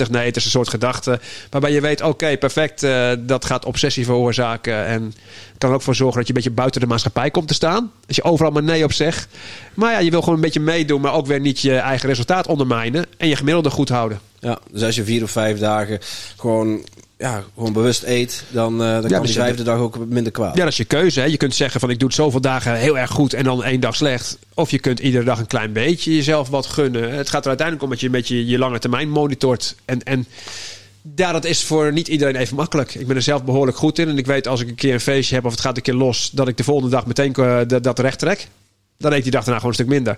80-20. 0.08 0.10
Nee, 0.10 0.26
het 0.26 0.36
is 0.36 0.46
een 0.46 0.52
soort 0.52 0.70
gedachte. 0.70 1.20
Waarbij 1.50 1.72
je 1.72 1.82
weet, 1.82 2.02
oké, 2.02 2.38
perfect. 2.38 2.84
eh, 2.84 3.12
dat 3.20 3.46
gaat 3.46 3.66
obsessie 3.66 4.06
veroorzaken. 4.06 4.86
En 4.86 5.14
kan 5.58 5.70
er 5.70 5.76
ook 5.76 5.82
voor 5.82 5.96
zorgen 5.96 6.18
dat 6.18 6.28
je 6.28 6.34
een 6.34 6.40
beetje 6.40 6.56
buiten 6.56 6.82
de 6.82 6.88
maatschappij 6.88 7.32
komt 7.32 7.48
te 7.48 7.54
staan. 7.54 7.92
Als 8.08 8.16
je 8.16 8.24
overal 8.24 8.52
maar 8.52 8.64
nee 8.64 8.84
op 8.84 8.94
zegt. 8.94 9.28
Maar 9.74 9.92
ja, 9.92 10.00
je 10.00 10.12
wil 10.12 10.20
gewoon 10.20 10.36
een 10.36 10.42
beetje 10.42 10.60
meedoen. 10.60 11.02
Maar 11.02 11.14
ook 11.14 11.26
weer 11.26 11.40
niet 11.40 11.60
je 11.60 11.76
eigen 11.76 12.10
resultaat 12.10 12.48
ondermijnen. 12.48 13.06
En 13.18 13.28
je 13.28 13.36
gemiddelde 13.36 13.70
goed 13.70 13.90
houden. 13.90 14.20
Ja, 14.40 14.60
dus 14.72 14.84
als 14.84 14.96
je 14.96 15.04
vier 15.04 15.24
of 15.24 15.32
vijf 15.32 15.60
dagen 15.60 16.00
gewoon, 16.38 16.86
ja, 17.20 17.44
gewoon 17.54 17.74
bewust 17.74 18.04
eet, 18.04 18.44
dan, 18.50 18.84
eh, 18.84 18.92
dan 18.92 19.02
kan 19.10 19.22
dus 19.22 19.32
die 19.32 19.40
vijfde 19.40 19.64
dag 19.64 19.80
ook 19.80 20.06
minder 20.08 20.32
kwaad. 20.32 20.56
Ja, 20.56 20.64
dat 20.64 20.72
is 20.72 20.78
je 20.78 20.86
keuze. 20.86 21.20
Hè. 21.20 21.26
Je 21.26 21.38
kunt 21.38 21.56
zeggen 21.56 21.80
van 21.80 21.90
ik 21.90 22.00
doe 22.00 22.08
het 22.08 22.18
zoveel 22.18 22.42
dagen 22.42 22.76
heel 22.76 22.98
erg 22.98 23.12
goed 23.12 23.34
en 23.34 23.44
dan 23.44 23.64
één 23.64 23.80
dag 23.80 23.96
slecht. 23.96 24.38
Of 24.54 24.72
je 24.72 24.80
kunt 24.80 25.00
iedere 25.00 25.24
dag 25.24 25.40
een 25.40 25.48
klein 25.48 25.74
beetje 25.74 26.16
jezelf 26.16 26.50
wat 26.50 26.66
gunnen. 26.66 27.12
Het 27.12 27.30
gaat 27.30 27.42
er 27.42 27.48
uiteindelijk 27.48 27.86
om 27.86 27.92
dat 27.92 28.00
je 28.00 28.06
een 28.06 28.12
beetje 28.12 28.46
je 28.46 28.58
lange 28.58 28.80
termijn 28.80 29.10
monitort. 29.10 29.76
En, 29.86 30.04
en 30.04 30.26
ja, 31.16 31.32
dat 31.32 31.46
is 31.46 31.64
voor 31.64 31.94
niet 31.94 32.08
iedereen 32.08 32.36
even 32.36 32.56
makkelijk. 32.56 32.96
Ik 32.96 33.08
ben 33.08 33.16
er 33.16 33.22
zelf 33.22 33.44
behoorlijk 33.44 33.78
goed 33.78 34.00
in. 34.00 34.10
En 34.10 34.18
ik 34.18 34.26
weet 34.26 34.48
als 34.48 34.62
ik 34.62 34.68
een 34.68 34.76
keer 34.76 34.94
een 34.94 35.00
feestje 35.00 35.36
heb 35.36 35.46
of 35.46 35.52
het 35.52 35.62
gaat 35.62 35.78
een 35.78 35.84
keer 35.84 35.94
los, 35.94 36.30
dat 36.34 36.48
ik 36.48 36.58
de 36.58 36.64
volgende 36.64 36.90
dag 36.92 37.06
meteen 37.06 37.34
eh, 37.34 37.60
dat, 37.68 37.84
dat 37.84 38.00
recht 38.00 38.20
trek. 38.20 38.48
Dan 38.98 39.14
eet 39.14 39.24
die 39.24 39.32
dag 39.32 39.44
daarna 39.44 39.60
gewoon 39.60 39.76
een 39.78 39.84
stuk 39.84 39.94
minder. 39.96 40.18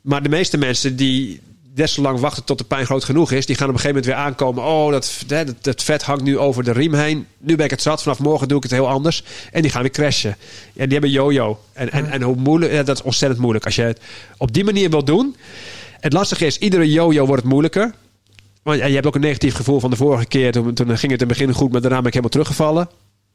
Maar 0.00 0.22
de 0.22 0.28
meeste 0.28 0.58
mensen 0.58 0.96
die 0.96 1.40
deszolang 1.74 2.20
wachten 2.20 2.44
tot 2.44 2.58
de 2.58 2.64
pijn 2.64 2.86
groot 2.86 3.04
genoeg 3.04 3.32
is, 3.32 3.46
die 3.46 3.56
gaan 3.56 3.68
op 3.68 3.74
een 3.74 3.80
gegeven 3.80 4.02
moment 4.02 4.16
weer 4.16 4.26
aankomen. 4.26 4.64
Oh, 4.64 4.90
dat, 4.90 5.22
dat, 5.26 5.54
dat 5.60 5.82
vet 5.82 6.02
hangt 6.02 6.22
nu 6.22 6.38
over 6.38 6.64
de 6.64 6.72
riem 6.72 6.94
heen. 6.94 7.26
Nu 7.38 7.56
ben 7.56 7.64
ik 7.64 7.70
het 7.70 7.82
zat. 7.82 8.02
Vanaf 8.02 8.18
morgen 8.18 8.48
doe 8.48 8.56
ik 8.56 8.62
het 8.62 8.72
heel 8.72 8.88
anders. 8.88 9.24
En 9.52 9.62
die 9.62 9.70
gaan 9.70 9.82
weer 9.82 9.90
crashen. 9.90 10.36
En 10.76 10.84
die 10.84 10.92
hebben 10.92 11.10
yo-yo. 11.10 11.60
En, 11.72 11.90
en, 11.90 12.10
en 12.10 12.22
hoe 12.22 12.36
moeilijk, 12.36 12.72
ja, 12.72 12.82
dat 12.82 12.96
is 12.96 13.02
ontzettend 13.02 13.40
moeilijk. 13.40 13.64
Als 13.64 13.74
je 13.74 13.82
het 13.82 14.00
op 14.36 14.52
die 14.52 14.64
manier 14.64 14.90
wil 14.90 15.04
doen. 15.04 15.36
Het 16.00 16.12
lastige 16.12 16.46
is, 16.46 16.58
iedere 16.58 16.90
yo-yo 16.90 17.26
wordt 17.26 17.42
het 17.42 17.50
moeilijker. 17.50 17.94
Want 18.62 18.78
je 18.78 18.84
hebt 18.84 19.06
ook 19.06 19.14
een 19.14 19.20
negatief 19.20 19.54
gevoel 19.54 19.80
van 19.80 19.90
de 19.90 19.96
vorige 19.96 20.26
keer. 20.26 20.52
Toen, 20.52 20.74
toen 20.74 20.86
ging 20.86 21.12
het 21.12 21.20
in 21.20 21.28
het 21.28 21.38
begin 21.38 21.52
goed, 21.52 21.72
maar 21.72 21.80
daarna 21.80 21.96
ben 21.96 22.06
ik 22.06 22.12
helemaal 22.12 22.30
teruggevallen. 22.30 22.88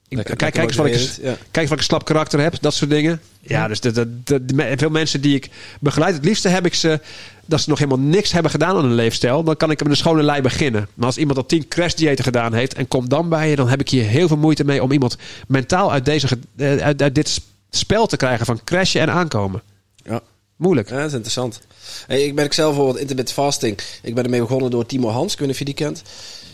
Ik, 0.09 0.17
Lekker- 0.17 0.35
kijk, 0.35 0.53
kijk, 0.53 0.67
eens 0.67 0.75
wat 0.77 0.85
ik, 0.85 0.93
ja. 0.93 1.31
kijk 1.33 1.37
eens 1.51 1.63
wat 1.69 1.71
ik 1.71 1.77
een 1.77 1.83
slap 1.83 2.05
karakter 2.05 2.39
heb. 2.39 2.55
Dat 2.61 2.73
soort 2.73 2.89
dingen. 2.89 3.21
Ja, 3.41 3.67
dus 3.67 3.79
de, 3.79 3.91
de, 3.91 4.23
de- 4.23 4.45
de 4.45 4.53
me- 4.53 4.73
veel 4.77 4.89
mensen 4.89 5.21
die 5.21 5.35
ik 5.35 5.49
begeleid. 5.79 6.15
Het 6.15 6.25
liefste 6.25 6.47
heb 6.49 6.65
ik 6.65 6.73
ze 6.73 6.99
dat 7.45 7.61
ze 7.61 7.69
nog 7.69 7.79
helemaal 7.79 8.05
niks 8.05 8.31
hebben 8.31 8.51
gedaan 8.51 8.75
aan 8.75 8.83
hun 8.83 8.93
leefstijl. 8.93 9.43
Dan 9.43 9.57
kan 9.57 9.71
ik 9.71 9.79
met 9.79 9.89
een 9.91 9.97
schone 9.97 10.23
lei 10.23 10.41
beginnen. 10.41 10.87
Maar 10.93 11.05
als 11.05 11.17
iemand 11.17 11.37
al 11.37 11.45
tien 11.45 11.67
crashdiëten 11.67 12.23
gedaan 12.23 12.53
heeft 12.53 12.73
en 12.73 12.87
komt 12.87 13.09
dan 13.09 13.29
bij 13.29 13.49
je. 13.49 13.55
Dan 13.55 13.69
heb 13.69 13.79
ik 13.79 13.89
hier 13.89 14.03
heel 14.05 14.27
veel 14.27 14.37
moeite 14.37 14.63
mee 14.65 14.83
om 14.83 14.91
iemand 14.91 15.17
mentaal 15.47 15.91
uit, 15.91 16.05
deze, 16.05 16.27
eh, 16.57 16.77
uit, 16.77 17.01
uit 17.01 17.15
dit 17.15 17.41
spel 17.69 18.07
te 18.07 18.17
krijgen 18.17 18.45
van 18.45 18.63
crashen 18.63 19.01
en 19.01 19.09
aankomen. 19.11 19.61
Ja. 19.95 20.21
Moeilijk. 20.55 20.89
Ja, 20.89 20.95
dat 20.95 21.05
is 21.07 21.11
interessant. 21.13 21.59
Hey, 22.07 22.21
ik 22.23 22.33
merk 22.33 22.53
zelf 22.53 22.67
bijvoorbeeld 22.69 22.99
intermittent 23.01 23.37
fasting. 23.37 23.79
Ik 24.01 24.15
ben 24.15 24.23
ermee 24.23 24.39
begonnen 24.41 24.71
door 24.71 24.85
Timo 24.85 25.09
Hans. 25.09 25.33
Ik 25.33 25.39
weet 25.39 25.47
niet 25.47 25.55
of 25.55 25.59
je 25.67 25.73
die 25.73 25.85
kent. 25.85 26.03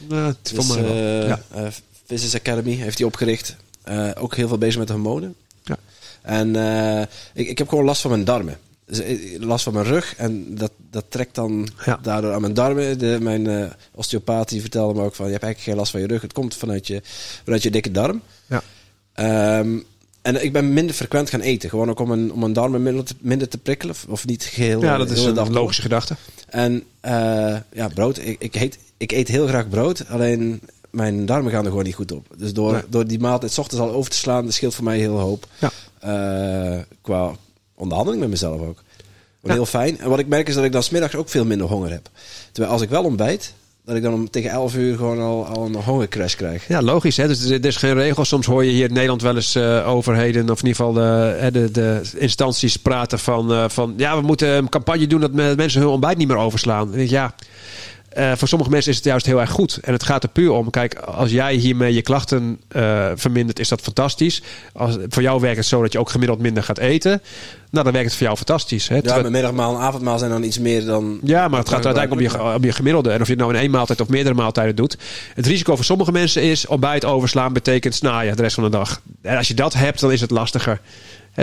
Nou, 0.08 0.34
Dus, 0.42 0.66
voor 0.66 0.78
eh, 0.78 1.28
ja. 1.28 1.42
Physics 2.06 2.36
Academy 2.36 2.72
heeft 2.74 2.98
hij 2.98 3.08
opgericht. 3.08 3.56
Eh, 3.84 4.10
ook 4.18 4.36
heel 4.36 4.48
veel 4.48 4.58
bezig 4.58 4.78
met 4.78 4.88
de 4.88 4.94
hormonen. 4.94 5.36
Ja. 5.64 5.78
En 6.22 6.56
eh, 6.56 7.02
ik, 7.34 7.48
ik 7.48 7.58
heb 7.58 7.70
gewoon 7.70 7.86
last 7.86 8.02
van 8.02 8.12
mijn 8.12 8.24
darmen. 8.24 8.58
Dus, 8.86 9.00
eh, 9.00 9.40
last 9.40 9.64
van 9.64 9.74
mijn 9.74 9.86
rug. 9.86 10.16
En 10.18 10.56
dat, 10.56 10.72
dat 10.92 11.06
trekt 11.10 11.36
dan 11.36 11.70
Ja. 11.86 12.00
daardoor 12.02 12.34
aan 12.34 12.42
mijn 12.42 12.54
darmen. 12.54 13.00
De, 13.00 13.18
mijn 13.22 13.48
eh 13.48 13.72
osteopaat 13.92 14.50
die 14.50 14.62
vertelde 14.62 15.00
me 15.00 15.06
ook 15.06 15.16
van... 15.16 15.26
je 15.26 15.32
hebt 15.32 15.44
eigenlijk 15.44 15.72
geen 15.72 15.76
last 15.76 15.92
van 15.92 16.02
je 16.02 16.08
rug. 16.08 16.22
Het 16.22 16.34
komt 16.34 16.56
vanuit 16.56 16.88
je, 16.88 17.02
vanuit 17.44 17.64
je 17.64 17.72
dikke 17.72 17.92
darm. 17.92 18.22
Ja. 18.46 18.64
Ehm, 19.14 19.78
en 20.22 20.44
ik 20.44 20.54
ben 20.54 20.74
minder 20.74 20.96
frequent 20.96 21.30
gaan 21.30 21.42
eten. 21.42 21.70
Gewoon 21.70 21.90
ook 21.90 22.00
om 22.00 22.08
mijn, 22.08 22.34
om 22.34 22.40
mijn 22.40 22.54
darmen 22.54 22.84
minder 22.84 23.04
te, 23.04 23.16
minder 23.20 23.48
te 23.50 23.58
prikkelen. 23.58 23.96
Of 24.08 24.26
niet 24.26 24.44
geheel. 24.44 24.82
ja, 24.82 24.98
dat 24.98 25.12
is 25.12 25.34
dag 25.34 25.48
een 25.48 25.54
logische 25.54 25.82
gedachte. 25.82 26.16
En 26.50 26.84
ja, 27.72 27.88
brood. 27.94 28.18
Ik, 28.18 28.36
ik, 28.40 28.56
eet, 28.56 28.78
ik 28.98 29.12
eet 29.12 29.28
heel 29.28 29.48
graag 29.48 29.70
brood. 29.70 30.08
Alleen 30.08 30.62
mijn 30.96 31.26
darmen 31.26 31.52
gaan 31.52 31.64
er 31.64 31.70
gewoon 31.70 31.84
niet 31.86 31.96
goed 31.96 32.12
op. 32.12 32.28
Dus 32.38 32.54
door, 32.54 32.72
Nee. 32.72 32.82
door 32.90 33.08
die 33.08 33.20
maaltijd 33.20 33.52
's 33.52 33.58
ochtends 33.58 33.84
al 33.84 33.92
over 33.92 34.12
te 34.12 34.18
slaan, 34.18 34.44
dat 34.46 34.54
scheelt 34.54 34.76
voor 34.76 34.84
mij 34.84 34.98
heel 34.98 35.20
hoop. 35.20 35.48
Ja. 35.60 35.70
Eh, 36.00 36.80
qua 37.02 37.32
onderhandeling 37.76 38.22
met 38.22 38.32
mezelf 38.32 38.62
ook. 38.62 38.84
Ja. 39.44 39.54
Heel 39.54 39.66
fijn. 39.66 40.00
En 40.00 40.10
wat 40.10 40.20
ik 40.20 40.28
merk 40.28 40.48
is 40.48 40.56
dat 40.56 40.64
ik 40.64 40.72
dan 40.72 40.84
smiddags 40.84 41.16
ook 41.16 41.30
veel 41.30 41.46
minder 41.46 41.68
honger 41.68 41.92
heb. 41.92 42.10
Terwijl 42.52 42.74
als 42.74 42.82
ik 42.82 42.90
wel 42.90 43.04
ontbijt, 43.04 43.54
dat 43.86 43.96
ik 43.96 44.02
dan 44.04 44.14
om 44.14 44.30
tegen 44.30 44.50
11 44.50 44.76
uur 44.76 44.96
gewoon 44.98 45.20
al, 45.20 45.46
al 45.46 45.66
een 45.66 45.76
hongercrash 45.76 46.36
krijg. 46.36 46.68
Ja, 46.68 46.82
logisch. 46.82 47.18
Hè? 47.18 47.28
Dus 47.28 47.44
er 47.44 47.60
er 47.60 47.66
is 47.66 47.76
geen 47.76 47.94
regel. 47.94 48.26
Soms 48.26 48.46
hoor 48.46 48.64
je 48.66 48.72
hier 48.72 48.88
in 48.88 48.94
Nederland 48.94 49.22
wel 49.22 49.36
eens 49.36 49.56
eh, 49.56 49.88
overheden, 49.90 50.50
of 50.50 50.62
in 50.62 50.68
ieder 50.68 50.86
geval 50.86 50.94
de, 50.94 51.50
de, 51.52 51.72
de 51.72 52.02
instanties 52.18 52.78
praten 52.78 53.20
van, 53.20 53.52
eh, 53.54 53.70
van... 53.70 53.94
Ja, 53.98 54.16
we 54.20 54.22
moeten 54.26 54.48
een 54.50 54.70
campagne 54.70 55.08
doen 55.08 55.22
dat 55.22 55.32
me- 55.32 55.54
mensen 55.58 55.82
hun 55.82 55.90
ontbijt 55.90 56.18
niet 56.18 56.28
meer 56.28 56.38
overslaan. 56.38 57.08
Ja, 57.08 57.36
eh, 58.16 58.32
voor 58.36 58.48
sommige 58.48 58.72
mensen 58.72 58.92
is 58.92 58.98
het 58.98 59.06
juist 59.06 59.26
heel 59.26 59.40
erg 59.40 59.50
goed. 59.50 59.80
En 59.82 59.94
het 59.94 60.04
gaat 60.04 60.24
er 60.24 60.30
puur 60.30 60.52
om. 60.52 60.70
Kijk, 60.70 60.96
als 60.96 61.32
jij 61.32 61.56
hiermee 61.56 61.94
je 61.94 62.02
klachten 62.02 62.60
eh, 62.68 63.12
vermindert, 63.16 63.60
is 63.60 63.70
dat 63.70 63.82
fantastisch. 63.82 64.42
Als, 64.74 64.98
voor 65.10 65.22
jou 65.22 65.42
werkt 65.42 65.58
het 65.58 65.66
zo 65.66 65.82
dat 65.82 65.92
je 65.92 66.00
ook 66.00 66.10
gemiddeld 66.10 66.40
minder 66.40 66.64
gaat 66.64 66.78
eten. 66.78 67.22
Nou, 67.70 67.84
dan 67.84 67.94
werkt 67.94 68.08
het 68.08 68.18
voor 68.18 68.26
jou 68.26 68.38
fantastisch. 68.38 68.88
Hè? 68.88 68.96
Ja, 68.96 69.02
Terwijl- 69.02 69.22
mijn 69.22 69.34
middagmaal 69.34 69.76
en 69.76 69.82
avondmaal 69.82 70.18
zijn 70.18 70.32
dan 70.32 70.44
iets 70.44 70.60
meer 70.60 70.86
dan... 70.86 71.20
ja, 71.24 71.48
maar 71.48 71.60
het 71.60 71.70
gaat 71.70 71.86
uiteindelijk 71.86 72.34
om 72.34 72.40
je, 72.42 72.56
om 72.56 72.64
je 72.64 72.72
gemiddelde. 72.72 73.12
En 73.12 73.22
of 73.22 73.28
je 73.28 73.34
het 73.34 73.42
nou 73.42 73.54
in 73.54 73.60
één 73.60 73.72
maaltijd 73.72 74.02
of 74.02 74.08
meerdere 74.08 74.36
maaltijden 74.36 74.76
doet. 74.76 74.98
Het 75.34 75.46
risico 75.46 75.76
voor 75.76 75.86
sommige 75.86 76.12
mensen 76.12 76.42
is 76.42 76.68
ontbijt 76.68 77.06
overslaan 77.06 77.54
betekent 77.54 77.96
snaaien 77.96 78.36
de 78.36 78.42
rest 78.42 78.56
van 78.56 78.64
de 78.64 78.70
dag. 78.70 79.02
En 79.22 79.38
als 79.38 79.48
je 79.48 79.54
dat 79.54 79.74
hebt, 79.74 80.00
dan 80.00 80.12
is 80.12 80.22
het 80.22 80.32
lastiger. 80.32 80.80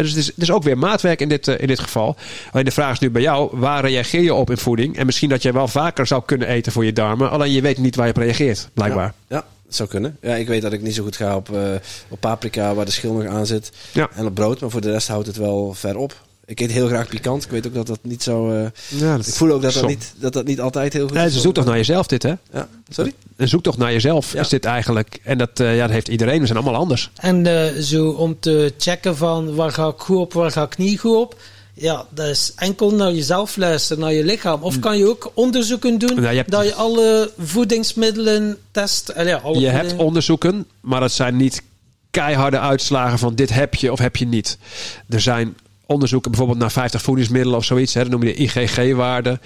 Dus 0.01 0.09
het 0.09 0.19
is, 0.19 0.27
het 0.27 0.43
is 0.43 0.51
ook 0.51 0.63
weer 0.63 0.79
maatwerk 0.79 1.21
in 1.21 1.29
dit, 1.29 1.49
eh, 1.49 1.61
in 1.61 1.67
dit 1.67 1.81
geval. 1.81 2.17
Alleen 2.53 2.65
de 2.65 2.71
vraag 2.71 2.93
is 2.93 2.99
nu 2.99 3.11
bij 3.11 3.23
jou, 3.23 3.59
waar 3.59 3.85
reageer 3.85 4.23
je 4.23 4.35
op 4.35 4.51
in 4.51 4.59
voeding? 4.59 4.97
En 4.97 5.07
misschien 5.07 5.29
dat 5.29 5.43
je 5.43 5.53
wel 5.53 5.69
vaker 5.69 6.07
zou 6.07 6.23
kunnen 6.27 6.49
eten 6.49 6.73
voor 6.73 6.85
je 6.85 6.93
darmen. 6.93 7.31
Alleen 7.31 7.53
je 7.53 7.61
weet 7.61 7.79
niet 7.79 7.97
waar 7.97 8.07
je 8.07 8.13
op 8.13 8.19
reageert, 8.19 8.69
blijkbaar. 8.75 9.15
Ja, 9.29 9.37
ja, 9.37 9.45
dat 9.65 9.75
zou 9.77 9.89
kunnen. 9.89 10.17
Ja, 10.21 10.35
ik 10.35 10.47
weet 10.47 10.63
dat 10.63 10.73
ik 10.73 10.83
niet 10.83 10.95
zo 10.95 11.03
goed 11.03 11.17
ga 11.17 11.37
op, 11.37 11.55
eh, 11.55 11.75
op 12.09 12.21
paprika 12.21 12.75
waar 12.75 12.85
de 12.85 12.91
schil 12.91 13.13
nog 13.13 13.27
aan 13.27 13.47
zit. 13.47 13.73
Ja. 13.93 14.09
En 14.15 14.27
op 14.27 14.35
brood, 14.35 14.61
maar 14.61 14.71
voor 14.71 14.81
de 14.81 14.91
rest 14.91 15.09
houdt 15.09 15.27
het 15.27 15.37
wel 15.37 15.75
ver 15.75 15.97
op. 15.97 16.15
Ik 16.47 16.61
eet 16.61 16.71
heel 16.73 16.87
graag 16.87 17.09
pikant. 17.09 17.45
Ik 17.45 17.51
weet 17.51 17.67
ook 17.67 17.75
dat 17.75 17.87
dat 17.87 17.99
niet 18.03 18.23
zo... 18.23 18.51
eh, 18.51 18.67
Ja, 18.89 19.17
dat- 19.17 19.27
ik 19.27 19.35
voel 19.35 19.51
ook 19.51 19.63
dat 19.63 19.73
dat, 19.75 19.87
niet, 19.87 20.13
dat 20.17 20.33
dat 20.33 20.45
niet 20.47 20.61
altijd 20.61 20.93
heel 20.93 21.07
goed 21.07 21.17
Nee, 21.17 21.27
is. 21.27 21.33
ze 21.33 21.41
zoekt 21.41 21.55
toch 21.55 21.65
naar 21.65 21.77
jezelf 21.77 22.07
dit, 22.07 22.23
hè? 22.23 22.33
Ja, 22.53 22.69
sorry? 22.89 23.13
Een 23.37 23.49
zoektocht 23.49 23.79
naar 23.79 23.93
jezelf 23.93 24.33
Ja. 24.33 24.41
is 24.41 24.49
dit 24.49 24.65
eigenlijk. 24.65 25.21
En 25.25 25.39
dat, 25.39 25.61
eh, 25.61 25.77
ja, 25.77 25.83
dat 25.83 25.91
heeft 25.91 26.09
iedereen. 26.09 26.41
We 26.41 26.47
zijn 26.47 26.59
allemaal 26.59 26.81
anders. 26.81 27.11
En 27.17 27.47
eh, 27.47 27.81
zo 27.83 28.09
om 28.11 28.37
te 28.41 28.73
checken 28.79 29.17
van 29.17 29.55
waar 29.55 29.71
ga 29.73 29.87
ik 29.89 29.99
goed 29.99 30.17
op, 30.19 30.33
waar 30.33 30.51
ga 30.51 30.63
ik 30.63 30.77
niet 30.79 31.01
goed 31.01 31.17
op. 31.17 31.37
Ja, 31.75 32.07
dat 32.11 32.27
is 32.27 32.53
enkel 32.57 32.95
naar 32.95 33.13
jezelf 33.13 33.57
luisteren, 33.57 34.03
naar 34.03 34.13
je 34.13 34.25
lichaam. 34.25 34.63
Of 34.63 34.79
kan 34.79 34.99
je 34.99 35.09
ook 35.09 35.31
onderzoeken 35.35 35.99
doen 35.99 36.15
Nou, 36.15 36.31
je 36.31 36.37
hebt- 36.37 36.51
dat 36.51 36.65
je 36.65 36.75
alle 36.75 37.31
voedingsmiddelen 37.39 38.57
test. 38.71 39.09
eh, 39.09 39.27
ja, 39.27 39.37
alle 39.37 39.61
Je 39.61 39.67
hebt 39.69 39.97
onderzoeken, 39.97 40.67
maar 40.81 41.01
dat 41.01 41.13
zijn 41.13 41.37
niet 41.37 41.63
keiharde 42.11 42.59
uitslagen 42.59 43.19
van 43.19 43.35
dit 43.35 43.51
heb 43.53 43.75
je 43.75 43.93
of 43.93 43.99
heb 43.99 44.17
je 44.17 44.27
niet. 44.27 44.59
Er 45.09 45.21
zijn 45.21 45.57
onderzoeken 45.93 46.31
bijvoorbeeld 46.31 46.61
naar 46.61 46.71
50 46.71 47.03
voedingsmiddelen 47.03 47.59
of 47.59 47.65
zoiets. 47.65 47.95
Hè, 47.95 48.03
dat 48.03 48.11
noem 48.11 48.23
je 48.23 48.35
de 48.35 48.43
IgG-waarde. 48.43 49.39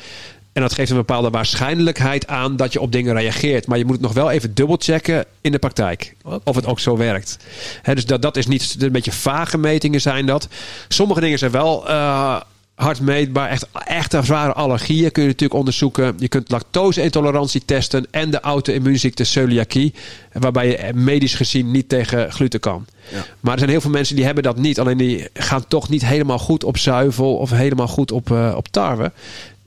En 0.53 0.63
dat 0.63 0.75
geeft 0.75 0.91
een 0.91 0.97
bepaalde 0.97 1.31
waarschijnlijkheid 1.31 2.27
aan 2.27 2.57
dat 2.57 2.73
je 2.73 2.81
op 2.81 2.93
dingen 2.93 3.15
reageert. 3.15 3.67
Maar 3.67 3.79
je 3.79 3.85
moet 3.85 3.93
het 3.93 4.03
nog 4.03 4.13
wel 4.13 4.31
even 4.31 4.55
dubbelchecken 4.55 5.25
in 5.41 5.53
de 5.53 5.59
praktijk. 5.59 6.15
Of 6.45 6.57
het 6.57 6.67
ook 6.67 6.81
zo 6.81 6.97
werkt. 6.97 7.37
Hè, 7.83 7.95
dus 7.95 8.07
dat, 8.07 8.23
dat 8.23 8.37
is 8.37 8.47
niet 8.47 8.77
een 8.79 8.93
beetje 8.93 9.13
vage 9.13 9.59
metingen 9.59 10.01
zijn 10.01 10.27
dat. 10.27 10.49
Sommige 10.89 11.21
dingen 11.21 11.39
zijn 11.39 11.51
wel 11.51 11.89
eh, 11.89 12.41
hard 12.77 13.01
meetbaar. 13.01 13.49
Echt, 13.49 13.67
echte 13.87 14.23
zware 14.23 14.53
allergieën 14.53 15.13
kun 15.13 15.23
je 15.23 15.29
natuurlijk 15.29 15.59
onderzoeken. 15.59 16.15
Je 16.19 16.29
kunt 16.29 16.51
lactose-intolerantie 16.51 17.63
testen 17.65 18.07
en 18.11 18.31
de 18.31 18.41
auto-immuunziekte 18.41 19.25
celiakie. 19.25 19.95
Waarbij 20.33 20.69
je 20.69 20.93
medisch 20.95 21.35
gezien 21.35 21.71
niet 21.71 21.89
tegen 21.89 22.33
gluten 22.33 22.61
kan. 22.61 22.87
Ja. 23.13 23.25
Maar 23.41 23.53
er 23.53 23.59
zijn 23.59 23.71
heel 23.71 23.81
veel 23.81 23.91
mensen 23.91 24.17
die 24.17 24.25
hebben 24.25 24.43
dat 24.43 24.57
niet. 24.57 24.81
Alleen 24.81 24.97
die 24.97 25.29
gaan 25.35 25.67
toch 25.69 25.89
niet 25.89 26.07
helemaal 26.07 26.39
goed 26.39 26.65
op 26.65 26.79
zuivel 26.79 27.37
of 27.37 27.51
helemaal 27.51 27.89
goed 27.89 28.13
op, 28.13 28.31
eh, 28.31 28.55
op 28.57 28.69
tarwe. 28.69 29.13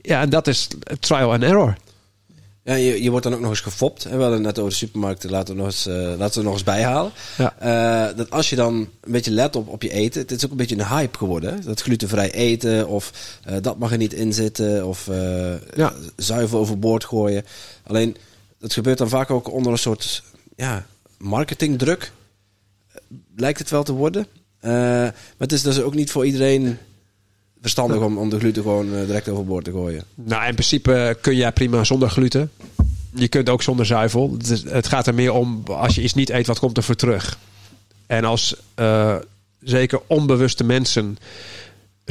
Ja, 0.02 0.20
en 0.20 0.30
dat 0.30 0.46
is 0.46 0.68
trial 1.00 1.32
and 1.32 1.42
error. 1.42 1.76
Ja, 2.70 2.76
je, 2.76 3.02
je 3.02 3.10
wordt 3.10 3.24
dan 3.24 3.34
ook 3.34 3.40
nog 3.40 3.50
eens 3.50 3.60
gefopt. 3.60 4.02
We 4.04 4.16
hadden 4.16 4.42
net 4.42 4.58
over 4.58 4.70
de 4.70 4.76
supermarkten. 4.76 5.30
Laten 5.30 5.54
we 5.54 5.60
nog 5.60 5.70
eens, 5.70 5.86
eh, 5.86 6.12
laten 6.18 6.38
we 6.38 6.44
nog 6.44 6.52
eens 6.52 6.62
bijhalen. 6.62 7.12
Ja. 7.38 7.54
Eh, 7.58 8.16
dat 8.16 8.30
als 8.30 8.50
je 8.50 8.56
dan 8.56 8.74
een 8.74 9.12
beetje 9.12 9.30
let 9.30 9.56
op, 9.56 9.68
op 9.68 9.82
je 9.82 9.92
eten. 9.92 10.20
Het 10.20 10.30
is 10.30 10.44
ook 10.44 10.50
een 10.50 10.56
beetje 10.56 10.78
een 10.78 10.86
hype 10.86 11.18
geworden. 11.18 11.54
Hè? 11.54 11.60
Dat 11.60 11.80
glutenvrij 11.82 12.30
eten. 12.32 12.88
Of 12.88 13.12
eh, 13.44 13.56
dat 13.62 13.78
mag 13.78 13.92
er 13.92 13.98
niet 13.98 14.12
in 14.12 14.32
zitten. 14.32 14.86
Of 14.86 15.08
eh 15.08 15.52
Ja. 15.76 15.92
zuivel 16.16 16.58
overboord 16.58 17.04
gooien. 17.04 17.44
Alleen, 17.86 18.16
dat 18.58 18.72
gebeurt 18.72 18.98
dan 18.98 19.08
vaak 19.08 19.30
ook 19.30 19.52
onder 19.52 19.72
een 19.72 19.78
soort 19.78 20.22
ja, 20.56 20.86
marketingdruk. 21.18 22.12
Eh, 22.92 23.00
Lijkt 23.36 23.58
het 23.58 23.70
wel 23.70 23.82
te 23.82 23.92
worden. 23.92 24.26
Eh, 24.60 24.70
maar 24.72 25.14
het 25.38 25.52
is 25.52 25.62
dus 25.62 25.80
ook 25.80 25.94
niet 25.94 26.10
voor 26.10 26.26
iedereen 26.26 26.78
verstandig 27.60 28.00
om, 28.00 28.18
om 28.18 28.30
de 28.30 28.38
gluten 28.38 28.62
gewoon 28.62 28.94
eh, 28.94 29.06
direct 29.06 29.28
overboord 29.28 29.64
te 29.64 29.70
gooien. 29.70 30.04
Nou, 30.14 30.46
in 30.46 30.54
principe 30.54 31.18
kun 31.20 31.36
jij 31.36 31.52
prima 31.52 31.84
zonder 31.84 32.10
gluten. 32.10 32.50
Je 33.14 33.28
kunt 33.28 33.48
ook 33.48 33.62
zonder 33.62 33.86
zuivel. 33.86 34.36
Het, 34.64 34.88
gaat 34.88 35.06
er 35.06 35.14
meer 35.14 35.32
om, 35.32 35.62
als 35.66 35.94
je 35.94 36.02
iets 36.02 36.14
niet 36.14 36.30
eet, 36.30 36.46
wat 36.46 36.58
komt 36.58 36.76
er 36.76 36.82
voor 36.82 36.94
terug? 36.94 37.38
En 38.06 38.24
als 38.24 38.56
eh, 38.74 39.16
zeker 39.60 40.00
onbewuste 40.06 40.64
mensen 40.64 41.18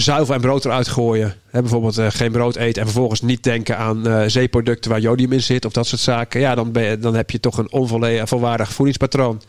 zuivel 0.01 0.35
en 0.35 0.41
brood 0.41 0.65
eruit 0.65 0.87
gooien. 0.87 1.35
Hè, 1.49 1.61
bijvoorbeeld 1.61 1.97
eh, 1.97 2.07
geen 2.09 2.31
brood 2.31 2.55
eten 2.55 2.81
en 2.81 2.87
vervolgens 2.87 3.21
niet 3.21 3.43
denken 3.43 3.77
aan 3.77 4.07
eh, 4.07 4.23
zeeproducten 4.27 4.91
waar 4.91 4.99
jodium 4.99 5.31
in 5.31 5.41
zit 5.41 5.65
of 5.65 5.71
dat 5.71 5.87
soort 5.87 6.01
zaken. 6.01 6.39
Ja, 6.39 6.55
dan, 6.55 6.71
ben 6.71 7.01
dan 7.01 7.15
heb 7.15 7.31
je 7.31 7.39
toch 7.39 7.57
een 7.57 7.71
onvolledig 7.71 8.27
volwaardig 8.27 8.73
voedingspatroon. 8.73 9.41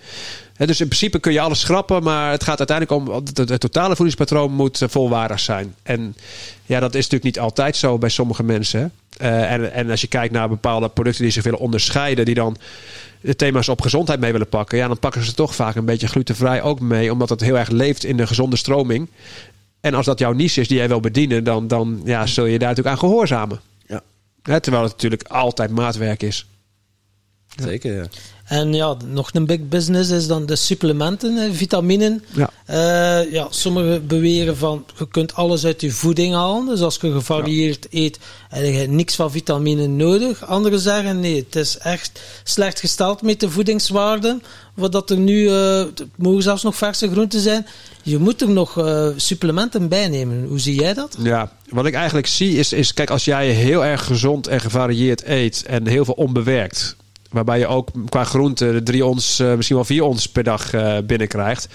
Hè, 0.61 0.67
dus 0.67 0.81
in 0.81 0.87
principe 0.87 1.19
kun 1.19 1.33
je 1.33 1.41
alles 1.41 1.61
schrappen, 1.61 2.03
maar 2.03 2.31
het 2.31 2.45
gaat 2.45 2.59
uiteindelijk 2.59 3.01
om 3.01 3.15
het, 3.15 3.37
het 3.37 3.61
totale 3.61 3.97
voedingspatroon 3.97 4.53
moet 4.53 4.83
eh, 4.83 4.89
volwaardig 4.89 5.41
zijn. 5.41 5.75
En 5.83 6.15
ja, 6.67 6.81
dat 6.81 6.95
is 6.95 7.03
natuurlijk 7.03 7.25
niet 7.25 7.39
altijd 7.39 7.77
zo 7.77 7.99
bij 7.99 8.09
sommige 8.09 8.43
mensen. 8.43 8.93
Eh, 9.17 9.53
en, 9.53 9.73
en 9.73 9.91
als 9.91 10.01
je 10.01 10.07
kijkt 10.07 10.33
naar 10.33 10.49
bepaalde 10.49 10.89
producten 10.89 11.23
die 11.23 11.33
zich 11.33 11.43
willen 11.43 11.59
onderscheiden, 11.59 12.25
die 12.25 12.35
dan 12.35 12.57
de 13.21 13.37
thema's 13.37 13.69
op 13.69 13.81
gezondheid 13.81 14.21
mee 14.21 14.33
willen 14.33 14.49
pakken, 14.49 14.79
ja, 14.79 14.87
dan 14.87 14.99
pakken 14.99 15.25
ze 15.25 15.35
toch 15.35 15.55
vaak 15.55 15.75
een 15.75 15.85
beetje 15.85 16.09
glutenvrij 16.09 16.63
ook 16.63 16.81
mee, 16.81 17.13
omdat 17.13 17.29
het 17.29 17.41
heel 17.41 17.59
erg 17.59 17.69
leeft 17.69 18.05
in 18.05 18.17
de 18.17 18.27
gezonde 18.27 18.57
stroming. 18.57 19.09
En 19.81 19.95
als 19.95 20.07
dat 20.07 20.19
jouw 20.19 20.33
niche 20.33 20.61
is 20.61 20.69
die 20.69 20.77
jij 20.77 20.89
wil 20.89 21.01
bedienen, 21.01 21.45
dan, 21.45 21.69
dan 21.69 22.01
ja, 22.05 22.27
zul 22.27 22.45
je 22.45 22.59
daar 22.59 22.69
natuurlijk 22.69 22.97
aan 22.97 23.09
gehoorzamen. 23.09 23.61
Ja, 23.87 24.03
Hè, 24.43 24.61
terwijl 24.61 24.83
het 24.83 24.93
natuurlijk 24.93 25.23
altijd 25.23 25.71
maatwerk 25.71 26.23
is. 26.23 26.47
zeker. 27.63 27.95
Ja. 27.95 28.07
En 28.51 28.75
ja, 28.75 28.97
nog 29.07 29.31
een 29.33 29.47
big 29.47 29.69
business 29.69 30.11
is 30.11 30.27
dan 30.27 30.47
de 30.47 30.57
supplementen, 30.57 31.55
vitaminen. 31.55 32.25
Ja. 32.33 32.51
Eh, 32.65 33.33
ja, 33.33 33.47
sommigen 33.51 34.07
beweren 34.07 34.57
van 34.57 34.85
je 34.99 35.09
kunt 35.09 35.35
alles 35.35 35.65
uit 35.65 35.81
je 35.81 35.91
voeding 35.91 36.35
halen. 36.35 36.67
Dus 36.67 36.81
als 36.81 36.99
je 37.01 37.13
gevarieerd 37.13 37.87
eet, 37.91 38.19
heb 38.49 38.65
je 38.65 38.89
niks 38.89 39.15
van 39.15 39.31
vitamine 39.31 39.87
nodig. 39.87 40.47
Anderen 40.47 40.81
zeggen 40.81 41.21
nee, 41.21 41.37
het 41.37 41.57
is 41.57 41.79
echt 41.79 42.21
slecht 42.45 42.81
gesteld 42.81 43.23
met 43.23 43.41
de 43.41 43.51
voedingswaarden. 43.51 44.43
Wat 44.75 44.93
dat 44.93 45.11
er 45.11 45.19
nu, 45.19 45.49
eh, 45.49 45.79
het 45.79 46.05
mogen 46.17 46.43
zelfs 46.43 46.63
nog 46.63 46.77
verse 46.77 47.11
groenten 47.11 47.41
zijn. 47.41 47.67
Je 48.03 48.19
moet 48.19 48.41
er 48.41 48.51
nog 48.51 48.79
eh, 48.79 49.09
supplementen 49.17 49.89
bij 49.89 50.09
nemen. 50.09 50.47
Hoe 50.49 50.61
zie 50.61 50.81
jij 50.81 50.95
dat? 50.95 51.17
Ja, 51.19 51.53
wat 51.69 51.87
ik 51.87 51.95
eigenlijk 51.95 52.27
zie 52.27 52.57
is, 52.57 52.73
is, 52.73 52.95
kijk, 52.95 53.11
als 53.11 53.25
jij 53.25 53.51
heel 53.51 53.85
erg 53.85 54.05
gezond 54.05 54.47
en 54.47 54.61
gevarieerd 54.61 55.25
eet 55.25 55.65
en 55.67 55.87
heel 55.87 56.05
veel 56.05 56.15
onbewerkt, 56.15 56.97
waarbij 57.31 57.59
je 57.59 57.67
ook 57.67 57.89
qua 58.09 58.25
groente 58.25 58.81
drie 58.85 59.05
ons, 59.05 59.39
eh, 59.39 59.55
misschien 59.55 59.77
wel 59.77 59.85
vier 59.85 60.05
ons 60.05 60.29
per 60.29 60.45
dag 60.45 60.73
eh, 60.73 60.97
binnenkrijgt, 61.05 61.69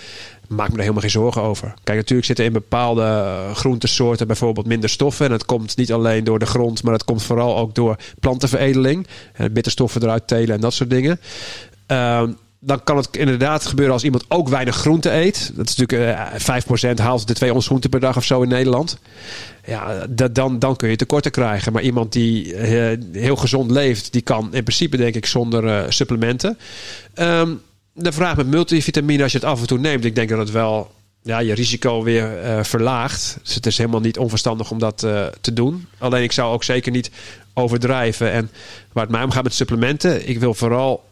maak 0.48 0.68
me 0.68 0.74
er 0.74 0.80
helemaal 0.80 1.02
geen 1.02 1.10
zorgen 1.10 1.42
over. 1.42 1.74
Kijk, 1.84 1.98
natuurlijk 1.98 2.28
zitten 2.28 2.46
in 2.46 2.54
bepaalde 2.54 3.02
eh, 3.02 3.56
groentesoorten 3.56 4.28
bijvoorbeeld 4.28 4.68
minder 4.68 4.90
stoffen. 4.90 5.26
En 5.26 5.32
dat 5.32 5.46
komt 5.46 5.78
niet 5.78 5.94
alleen 5.94 6.24
door 6.24 6.40
de 6.40 6.46
grond, 6.46 6.84
maar 6.84 6.92
dat 6.92 7.04
komt 7.04 7.24
vooral 7.24 7.58
ook 7.58 7.76
door 7.76 7.96
plantenveredeling. 8.20 9.08
En 9.34 9.54
bitterstoffen 9.54 10.04
eruit 10.04 10.28
telen 10.28 10.56
en 10.56 10.62
dat 10.62 10.74
soort 10.74 10.90
dingen. 10.90 11.20
Ehm, 11.86 12.32
dan 12.66 12.84
kan 12.84 12.98
het 12.98 13.18
inderdaad 13.18 13.66
gebeuren 13.66 13.94
als 13.94 14.04
iemand 14.04 14.26
ook 14.28 14.50
weinig 14.50 14.76
groente 14.76 15.12
eet. 15.12 15.52
Dat 15.56 15.70
is 15.70 15.76
natuurlijk 15.76 16.20
eh 16.38 16.94
5% 16.94 16.96
haalt 16.96 17.28
de 17.28 17.34
twee 17.34 17.54
ons 17.54 17.66
groente 17.66 17.90
per 17.90 18.00
dag 18.00 18.18
of 18.18 18.24
zo 18.24 18.42
in 18.42 18.50
Nederland. 18.50 18.98
Ja, 19.66 20.06
dat, 20.10 20.36
dan, 20.36 20.60
dan 20.60 20.76
kun 20.76 20.90
je 20.90 20.96
tekorten 20.96 21.32
krijgen. 21.32 21.74
Maar 21.74 21.82
iemand 21.82 22.12
die 22.12 22.56
eh, 22.56 22.98
heel 23.12 23.36
gezond 23.36 23.72
leeft, 23.72 24.14
die 24.14 24.22
kan 24.22 24.44
in 24.44 24.64
principe 24.64 24.98
denk 24.98 25.16
ik 25.16 25.26
zonder 25.26 25.68
eh, 25.68 25.90
supplementen. 25.90 26.58
Ehm, 27.14 27.54
de 27.94 28.12
vraag 28.12 28.36
met 28.36 28.48
multivitamine, 28.48 29.24
als 29.24 29.32
je 29.32 29.38
het 29.38 29.48
af 29.48 29.62
en 29.62 29.68
toe 29.68 29.80
neemt, 29.80 30.06
ik 30.06 30.16
denk 30.16 30.30
dat 30.30 30.40
het 30.40 30.52
wel 30.52 30.92
ja, 31.22 31.40
je 31.40 31.54
risico 31.54 32.04
weer 32.04 32.30
verlaagt. 32.66 33.38
Dus 33.44 33.56
het 33.56 33.66
is 33.66 33.78
helemaal 33.78 34.00
niet 34.00 34.18
onverstandig 34.18 34.72
om 34.72 34.80
dat 34.80 34.98
te 35.42 35.54
doen. 35.54 35.88
Alleen 35.98 36.24
ik 36.24 36.32
zou 36.32 36.54
ook 36.54 36.64
zeker 36.64 36.92
niet 36.92 37.12
overdrijven. 37.54 38.32
En 38.32 38.50
waar 38.92 39.04
het 39.04 39.12
mij 39.12 39.24
om 39.24 39.32
gaat 39.32 39.44
met 39.44 39.54
supplementen, 39.54 40.30
ik 40.30 40.40
wil 40.40 40.54
vooral 40.54 41.04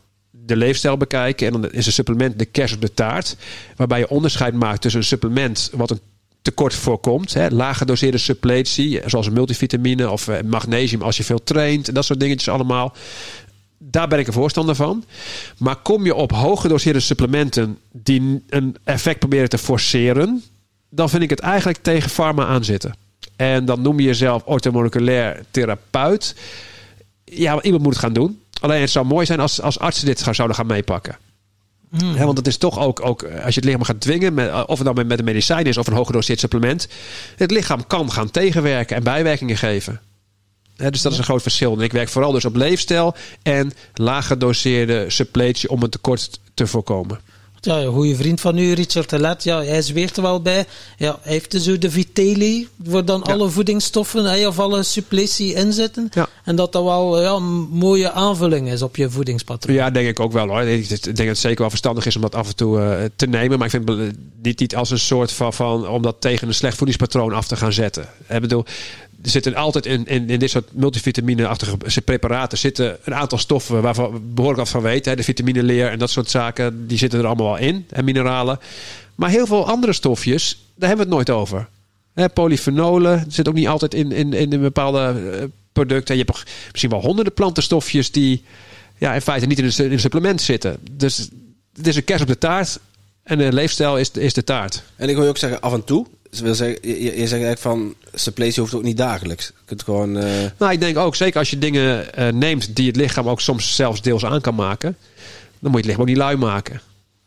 de 0.46 0.56
leefstijl 0.56 0.98
bekijken. 0.98 1.48
En 1.48 1.62
dan 1.62 1.72
is 1.72 1.86
een 1.86 1.92
supplement 1.92 2.40
de 2.40 2.46
kers 2.46 2.74
op 2.74 2.82
de 2.82 2.94
taart. 2.94 3.38
Waarbij 3.76 4.00
je 4.00 4.10
onderscheid 4.10 4.54
maakt 4.54 4.82
tussen 4.82 5.00
een 5.00 5.08
supplement 5.08 5.70
wat 5.74 5.92
een 5.92 6.00
tekort 6.42 6.74
voorkomt. 6.74 7.34
Hè, 7.34 7.48
lage 7.50 7.78
gedoseerde 7.78 8.18
suppletie, 8.18 9.02
zoals 9.06 9.30
multivitamine 9.30 10.10
of 10.10 10.28
eh, 10.28 10.42
magnesium 10.42 11.02
als 11.02 11.18
je 11.18 11.24
veel 11.24 11.44
traint. 11.44 11.88
En 11.88 11.94
dat 11.94 12.06
soort 12.06 12.20
dingetjes 12.20 12.54
allemaal. 12.54 12.94
Daar 13.78 14.08
ben 14.08 14.20
ik 14.20 14.28
een 14.28 14.34
voorstander 14.34 14.76
van. 14.76 15.04
Maar 15.58 15.76
kom 15.76 16.06
je 16.06 16.16
op 16.16 16.32
hoog 16.32 16.62
gedoseerde 16.62 17.00
supplementen 17.00 17.78
die 17.92 18.44
een 18.50 18.78
effect 18.84 19.20
proberen 19.20 19.50
te 19.50 19.58
forceren, 19.58 20.44
dan 20.90 21.10
vind 21.10 21.24
ik 21.24 21.30
het 21.30 21.40
eigenlijk 21.40 21.78
tegen 21.82 22.10
pharma 22.10 22.46
aanzitten. 22.46 22.96
En 23.36 23.66
dan 23.66 23.82
noem 23.82 24.00
je 24.00 24.06
jezelf 24.06 24.42
orthomoleculair 24.46 25.44
therapeut. 25.52 26.36
Ja, 27.26 27.62
iemand 27.62 27.84
moet 27.84 27.94
het 27.94 28.02
gaan 28.02 28.14
doen. 28.14 28.43
Alleen 28.64 28.82
het 28.82 28.90
zou 28.90 29.06
mooi 29.06 29.26
zijn 29.26 29.40
als, 29.40 29.62
als 29.62 29.80
artsen 29.80 30.06
dit 30.06 30.20
zouden 30.20 30.56
gaan 30.56 30.66
meepakken. 30.66 31.18
Hè, 31.98 32.26
want 32.26 32.38
het 32.38 32.48
is 32.48 32.58
toch 32.58 32.80
ook, 32.80 33.06
ook, 33.06 33.24
eh, 33.24 33.46
als 33.46 33.54
je 33.54 33.60
het 33.60 33.70
lichaam 33.70 33.84
gaat 33.84 34.02
dwingen, 34.02 34.34
met, 34.34 34.66
of 34.66 34.78
het 34.78 34.86
dan 34.86 34.96
met, 34.96 35.08
met 35.08 35.20
een 35.20 35.26
medicijn 35.26 35.66
is 35.66 35.78
of 35.78 35.88
een 35.88 35.94
hooggedoseerd 35.94 36.40
supplement. 36.40 36.88
Het 37.36 37.52
lichaam 37.52 37.88
kan 37.88 38.12
gaan 38.12 38.32
tegenwerken 38.32 38.96
en 38.96 39.04
bijwerkingen 39.04 39.58
geven. 39.58 40.02
Dus 40.76 41.02
dat 41.02 41.12
is 41.12 41.18
een 41.18 41.24
groot 41.24 41.42
verschil. 41.42 41.74
En 41.74 41.82
ik 41.82 41.92
werk 41.92 42.10
vooral 42.10 42.32
dus 42.32 42.46
op 42.46 42.56
leefstijl 42.56 43.16
en 43.42 43.74
laag 43.94 44.28
gedoseerde 44.28 45.10
suppletie 45.10 45.70
om 45.70 45.84
een 45.84 45.90
tekort 45.90 46.40
te 46.54 46.68
voorkomen. 46.68 47.20
Ja, 47.66 47.80
een 47.82 47.94
goede 47.94 48.16
vriend 48.16 48.42
van 48.42 48.58
u, 48.58 48.74
Richard 48.74 49.08
Telet, 49.08 49.44
ja, 49.44 49.64
hij 49.64 49.82
zweert 49.82 50.16
er 50.18 50.22
wel 50.22 50.42
bij. 50.42 50.66
Ja, 50.98 51.20
hij 51.22 51.34
heeft 51.34 51.52
dus 51.52 51.64
de 51.64 51.92
Vitelli, 51.92 52.68
waar 52.76 53.06
dan 53.06 53.22
Ja. 53.26 53.34
alle 53.34 53.50
voedingsstoffen 53.50 54.26
hè, 54.26 54.48
of 54.48 54.60
alle 54.60 54.84
suppletie 54.84 55.54
in 55.54 55.74
zitten. 55.74 56.10
Ja. 56.14 56.28
En 56.44 56.56
dat 56.56 56.72
dat 56.72 56.84
wel 56.84 57.22
ja, 57.22 57.32
een 57.32 57.68
mooie 57.72 58.12
aanvulling 58.12 58.72
is 58.72 58.82
op 58.82 58.96
je 58.96 59.10
voedingspatroon. 59.10 59.76
Ja, 59.76 59.90
denk 59.90 60.08
ik 60.08 60.20
ook 60.20 60.32
wel 60.32 60.48
hoor. 60.48 60.62
Ik 60.62 60.90
denk 60.90 61.18
dat 61.18 61.28
het 61.28 61.38
zeker 61.38 61.60
wel 61.60 61.70
verstandig 61.70 62.06
is 62.06 62.16
om 62.16 62.22
dat 62.22 62.36
af 62.36 62.48
en 62.48 62.56
toe 62.56 62.80
eh, 62.80 63.04
te 63.16 63.26
nemen. 63.28 63.58
Maar 63.58 63.74
ik 63.74 63.74
vind 63.74 63.90
het 63.90 64.16
niet, 64.42 64.60
niet 64.60 64.76
als 64.76 64.90
een 64.90 65.00
soort 65.00 65.32
van, 65.32 65.54
van 65.54 65.88
om 65.88 66.02
dat 66.02 66.16
tegen 66.20 66.48
een 66.48 66.54
slecht 66.54 66.78
voedingspatroon 66.78 67.34
af 67.34 67.48
te 67.48 67.56
gaan 67.56 67.74
zetten. 67.74 68.10
Ik 68.30 68.42
bedoel, 68.42 68.66
er 69.24 69.30
zitten 69.30 69.56
altijd 69.56 69.86
in, 69.86 70.06
in, 70.06 70.30
in 70.30 70.40
dit 70.40 70.50
soort 70.50 70.74
multivitamine-achtige 70.74 72.02
preparaten 72.06 72.58
zitten 72.58 72.98
een 73.04 73.16
aantal 73.16 73.38
stoffen 73.38 73.82
waarvan 73.82 74.12
we 74.12 74.20
behoorlijk 74.20 74.60
wat 74.60 74.70
van 74.70 74.82
weten. 74.82 75.12
Hè. 75.12 75.18
De 75.18 75.24
vitamineleer 75.24 75.90
en 75.90 76.00
dat 76.00 76.10
soort 76.10 76.30
zaken, 76.30 76.88
die 76.88 76.98
zitten 76.98 77.20
er 77.20 77.26
allemaal 77.26 77.46
wel 77.46 77.58
in. 77.58 77.86
En 77.90 78.06
mineralen. 78.06 78.60
Maar 79.16 79.30
heel 79.30 79.46
veel 79.46 79.68
andere 79.68 79.94
stofjes, 79.94 80.66
daar 80.76 80.90
hebben 80.90 81.08
we 81.08 81.16
het 81.16 81.26
nooit 81.26 81.40
over. 81.40 81.68
Hè, 82.14 82.30
polyfenolen 82.30 83.26
zit 83.28 83.48
ook 83.48 83.54
niet 83.54 83.68
altijd 83.68 83.94
in, 83.94 84.12
in, 84.12 84.34
in 84.34 84.54
een 84.54 84.62
bepaalde 84.62 85.00
eh, 85.00 85.44
producten. 85.74 86.18
Je 86.18 86.24
hebt 86.26 86.44
misschien 86.72 86.90
wel 86.90 87.02
honderden 87.02 87.34
plantenstofjes 87.34 88.12
die 88.12 88.44
ja, 88.98 89.14
in 89.14 89.22
feite 89.22 89.46
niet 89.46 89.60
in 89.60 89.66
een, 89.66 89.86
in 89.86 89.92
een 89.92 90.00
supplement 90.00 90.42
zitten. 90.42 90.78
Dus 90.92 91.30
het 91.76 91.88
is 91.88 91.96
een 91.96 92.04
kerst 92.04 92.22
op 92.22 92.28
de 92.28 92.38
taart. 92.38 92.80
En 93.24 93.38
de 93.38 93.54
leefstijl 93.54 93.98
is, 93.98 94.12
is 94.12 94.34
de 94.34 94.44
taart. 94.44 94.84
En 94.96 95.10
ik 95.10 95.16
wil 95.16 95.24
je 95.24 95.30
ook 95.30 95.38
zeggen, 95.38 95.62
af 95.62 95.74
en 95.74 95.84
toe. 95.84 96.06
Wil 96.30 96.56
zeggen, 96.56 96.78
je 96.82 97.04
je 97.04 97.28
zegt 97.28 97.32
eigenlijk 97.32 97.60
van, 97.60 97.96
suppletie 98.14 98.62
hoeft 98.62 98.74
ook 98.74 98.84
niet 98.84 98.98
dagelijks. 98.98 99.46
Je 99.46 99.54
kunt 99.66 99.84
gewoon... 99.84 100.18
eh, 100.18 100.50
Nou, 100.58 100.72
ik 100.72 100.80
denk 100.80 100.98
ook, 100.98 101.16
zeker 101.16 101.40
als 101.40 101.50
je 101.50 101.58
dingen 101.58 102.14
eh, 102.14 102.28
neemt 102.34 102.76
die 102.76 102.88
het 102.88 102.96
lichaam 102.96 103.30
ook 103.30 103.42
soms 103.42 103.76
zelfs 103.76 104.02
deels 104.02 104.26
aan 104.26 104.42
kan 104.42 104.56
maken. 104.56 104.98
Dan 105.60 105.72
moet 105.72 105.72
je 105.72 105.78
het 105.78 105.86
lichaam 105.86 106.02
ook 106.02 106.08
niet 106.08 106.18
lui 106.18 106.38
maken. 106.38 106.82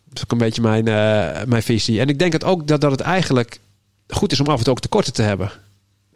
Dat 0.05 0.17
is 0.17 0.23
ook 0.25 0.33
een 0.33 0.39
beetje 0.39 0.63
mijn, 0.63 0.89
eh, 0.89 1.45
mijn 1.47 1.63
visie. 1.63 2.01
En 2.01 2.09
ik 2.09 2.19
denk 2.19 2.33
het 2.33 2.45
ook 2.45 2.67
dat, 2.67 2.81
dat 2.81 2.91
het 2.91 3.01
eigenlijk 3.01 3.59
goed 4.09 4.33
is 4.33 4.41
om 4.41 4.47
af 4.47 4.59
en 4.59 4.65
toe 4.65 4.73
ook 4.73 4.81
tekorten 4.81 5.13
te 5.13 5.23
hebben. 5.23 5.51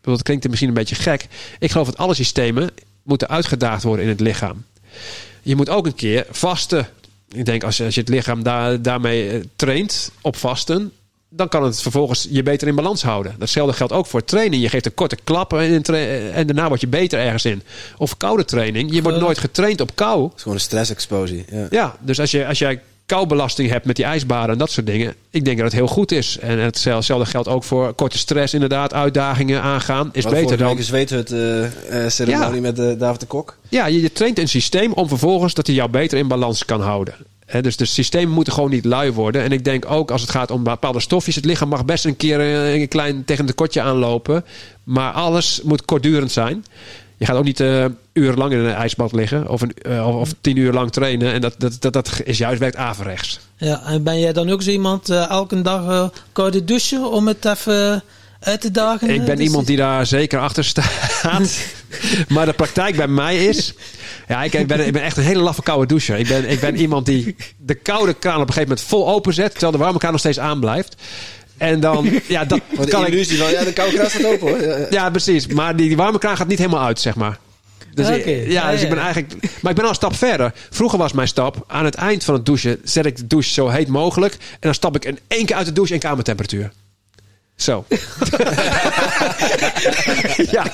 Dat 0.00 0.22
klinkt 0.22 0.48
misschien 0.48 0.68
een 0.68 0.74
beetje 0.74 0.94
gek. 0.94 1.26
Ik 1.58 1.70
geloof 1.70 1.86
dat 1.86 1.96
alle 1.96 2.14
systemen 2.14 2.70
moeten 3.02 3.28
uitgedaagd 3.28 3.82
worden 3.82 4.04
in 4.04 4.10
het 4.10 4.20
lichaam. 4.20 4.64
Je 5.42 5.56
moet 5.56 5.68
ook 5.68 5.86
een 5.86 5.94
keer 5.94 6.26
vasten. 6.30 6.88
Ik 7.32 7.44
denk 7.44 7.64
als 7.64 7.76
je, 7.76 7.84
als 7.84 7.94
je 7.94 8.00
het 8.00 8.08
lichaam 8.08 8.42
daar, 8.42 8.82
daarmee 8.82 9.48
traint 9.56 10.10
op 10.20 10.36
vasten, 10.36 10.92
dan 11.31 11.49
kan 11.49 11.62
het 11.62 11.83
vervolgens 11.83 12.26
je 12.31 12.43
beter 12.43 12.68
in 12.68 12.74
balans 12.74 13.03
houden. 13.03 13.35
Datzelfde 13.39 13.72
geldt 13.72 13.93
ook 13.93 14.07
voor 14.07 14.24
training. 14.24 14.62
Je 14.62 14.68
geeft 14.68 14.87
een 14.87 14.95
korte 14.95 15.16
klap 15.24 15.49
tra- 15.83 15.97
en 16.33 16.47
daarna 16.47 16.68
word 16.68 16.81
je 16.81 16.89
beter 16.89 17.18
ergens 17.18 17.45
in. 17.45 17.62
Of 17.97 18.16
koude 18.16 18.45
training. 18.45 18.95
Je 18.95 19.03
wordt 19.03 19.20
nooit 19.20 19.39
getraind 19.39 19.81
op 19.81 19.91
kou. 19.95 20.24
het 20.24 20.33
is 20.37 20.43
gewoon 20.43 20.57
een 20.57 20.64
stress-exposure. 20.64 21.45
Ja. 21.51 21.66
Ja, 21.70 21.97
dus 22.01 22.20
als, 22.20 22.31
je, 22.31 22.47
als 22.47 22.59
jij 22.59 22.81
koubelasting 23.07 23.70
hebt 23.70 23.87
met 23.87 23.97
die 23.97 24.05
ijsbaden 24.05 24.53
en 24.53 24.59
dat 24.59 24.70
soort 24.70 24.87
dingen. 24.87 25.14
Ik 25.31 25.45
denk 25.45 25.57
dat 25.57 25.66
het 25.66 25.74
heel 25.74 25.87
goed 25.87 26.12
is. 26.12 26.39
En 26.39 26.59
hetzelfde 26.59 27.26
geldt 27.26 27.49
ook 27.49 27.64
voor 27.64 27.95
korte 27.95 28.18
stress, 28.18 28.55
inderdaad. 28.55 28.95
Uitdagingen 28.95 29.62
aangaan 29.62 30.11
is 30.12 30.24
Wat 30.24 30.33
beter 30.33 30.57
dan... 30.57 30.68
week 30.68 30.78
een 30.78 30.85
zweethut 30.85 31.33
eh, 31.33 31.64
eh, 31.64 32.11
ceremonie 32.11 32.55
Ja. 32.55 32.61
met 32.61 32.78
eh, 32.78 32.99
David 32.99 33.20
de 33.20 33.26
Kok. 33.26 33.57
Ja, 33.68 33.87
je, 33.87 34.01
je 34.01 34.12
traint 34.12 34.39
een 34.39 34.49
systeem 34.49 34.93
om 34.93 35.09
vervolgens 35.09 35.55
dat 35.55 35.66
hij 35.66 35.76
jou 35.76 35.91
beter 35.91 36.18
in 36.18 36.28
balans 36.28 36.64
kan 36.64 36.81
houden. 36.81 37.14
Dus 37.61 37.76
de 37.76 37.84
systemen 37.84 38.34
moeten 38.34 38.53
gewoon 38.53 38.70
niet 38.70 38.84
lui 38.84 39.12
worden. 39.12 39.42
En 39.42 39.53
ik 39.53 39.64
denk 39.64 39.90
ook 39.90 40.11
als 40.11 40.20
het 40.20 40.30
gaat 40.30 40.51
om 40.51 40.64
bepaalde 40.64 41.01
stofjes. 41.01 41.34
Het 41.34 41.44
lichaam 41.44 41.68
mag 41.68 41.84
best 41.84 42.05
een 42.05 42.16
keer 42.16 42.40
eh, 42.40 42.80
een 42.80 42.88
klein 42.88 43.24
tegen 43.24 43.42
een 43.42 43.48
tekortje 43.48 43.80
aanlopen. 43.80 44.44
Maar 44.84 45.12
alles 45.12 45.61
moet 45.62 45.84
kortdurend 45.84 46.32
zijn. 46.32 46.64
Je 47.16 47.26
gaat 47.26 47.36
ook 47.36 47.44
niet 47.44 47.61
eh 47.61 47.84
urenlang 48.12 48.53
in 48.53 48.59
een 48.59 48.74
ijsbad 48.74 49.12
liggen. 49.12 49.48
Of, 49.48 49.61
een, 49.61 49.72
eh, 49.82 50.18
of, 50.18 50.34
tien 50.40 50.57
uur 50.57 50.72
lang 50.72 50.92
trainen. 50.92 51.32
En 51.32 51.40
dat, 51.40 51.55
dat, 51.59 51.76
dat, 51.80 51.92
dat 51.92 52.20
is 52.24 52.38
juist 52.38 52.61
werkt 52.61 52.76
averechts. 52.76 53.40
Ja, 53.57 53.82
en 53.86 54.03
ben 54.03 54.20
jij 54.20 54.32
dan 54.32 54.51
ook 54.51 54.62
zo 54.62 54.70
iemand 54.70 55.09
elke 55.09 55.62
dag 55.62 56.11
koude 56.32 56.64
douchen 56.64 57.11
om 57.11 57.26
het 57.26 57.44
even 57.44 58.03
uit 58.40 58.61
te 58.61 58.70
dagen? 58.70 59.09
Ik 59.09 59.24
ben 59.24 59.36
dus- 59.36 59.46
iemand 59.46 59.66
die 59.66 59.76
daar 59.76 60.07
zeker 60.07 60.40
achter 60.40 60.64
staat. 60.64 61.22
maar 62.28 62.47
de 62.47 62.53
praktijk 62.53 62.97
bij 62.97 63.09
mij 63.09 63.47
is... 63.47 63.74
Ja, 64.28 64.43
ik, 64.43 64.55
ik, 64.55 64.66
ben, 64.66 64.86
ik 64.86 64.93
ben 64.93 65.03
echt 65.03 65.16
een 65.16 65.22
hele 65.22 65.43
laffe 65.43 65.62
koude 65.62 65.86
doucher. 65.86 66.18
Ik 66.18 66.28
ben, 66.28 66.51
ik 66.51 66.61
ben 66.61 66.76
iemand 66.76 67.07
die 67.07 67.36
de 67.57 67.74
koude 67.74 68.14
kraan 68.14 68.34
op 68.41 68.41
een 68.41 68.53
gegeven 68.53 68.68
moment 68.68 68.86
vol 68.86 69.09
openzet... 69.09 69.51
terwijl 69.51 69.72
de 69.72 69.78
warme 69.78 69.99
kraan 69.99 70.11
nog 70.11 70.20
steeds 70.20 70.38
aan 70.38 70.61
blijft. 70.61 70.97
En 71.57 71.80
dan... 71.80 72.20
Ja, 72.28 72.45
dat 72.45 72.61
de 72.80 72.86
kan 72.86 73.03
ik... 73.07 73.09
illusie 73.12 73.38
van, 73.38 73.51
ja, 73.51 73.64
de 73.64 73.72
koude 73.72 73.97
kraan 73.97 74.11
staat 74.11 74.24
open 74.24 74.49
hoor. 74.49 74.62
Ja, 74.62 74.76
ja. 74.76 74.86
Ja, 74.91 75.11
precies. 75.11 75.47
Maar 75.47 75.76
die, 75.76 75.88
die 75.88 75.97
warme 75.97 76.18
kraan 76.18 76.36
gaat 76.36 76.49
niet 76.49 76.59
helemaal 76.59 76.84
uit, 76.84 77.01
zeg 77.01 77.14
maar. 77.14 77.38
Dus, 77.95 78.07
Oké. 78.07 78.16
ik- 78.16 78.51
ja, 78.51 78.70
dus 78.70 78.80
ik 78.82 78.88
ja. 78.88 78.95
ben 78.95 79.05
eigenlijk... 79.05 79.34
Maar 79.61 79.70
ik 79.70 79.76
ben 79.76 79.84
al 79.84 79.91
een 79.91 79.95
stap 79.97 80.16
verder. 80.16 80.53
Vroeger 80.70 80.99
was 80.99 81.12
mijn 81.12 81.28
stap... 81.28 81.64
Aan 81.66 81.84
het 81.84 81.95
eind 81.95 82.24
van 82.24 82.34
het 82.34 82.47
douchen 82.47 82.80
zet 82.84 83.07
ik 83.07 83.16
de 83.16 83.26
douche 83.26 83.53
zo 83.53 83.68
heet 83.68 83.88
mogelijk. 83.88 84.32
En 84.32 84.38
dan 84.61 84.74
stap 84.74 84.97
ik 84.97 85.05
in 85.05 85.18
één 85.28 85.47
keer 85.47 85.57
uit 85.57 85.66
de 85.66 85.72
douche 85.72 85.95
in 85.95 86.01
kamertemperatuur. 86.01 86.72
Zo. 87.62 87.84
ja, 90.56 90.64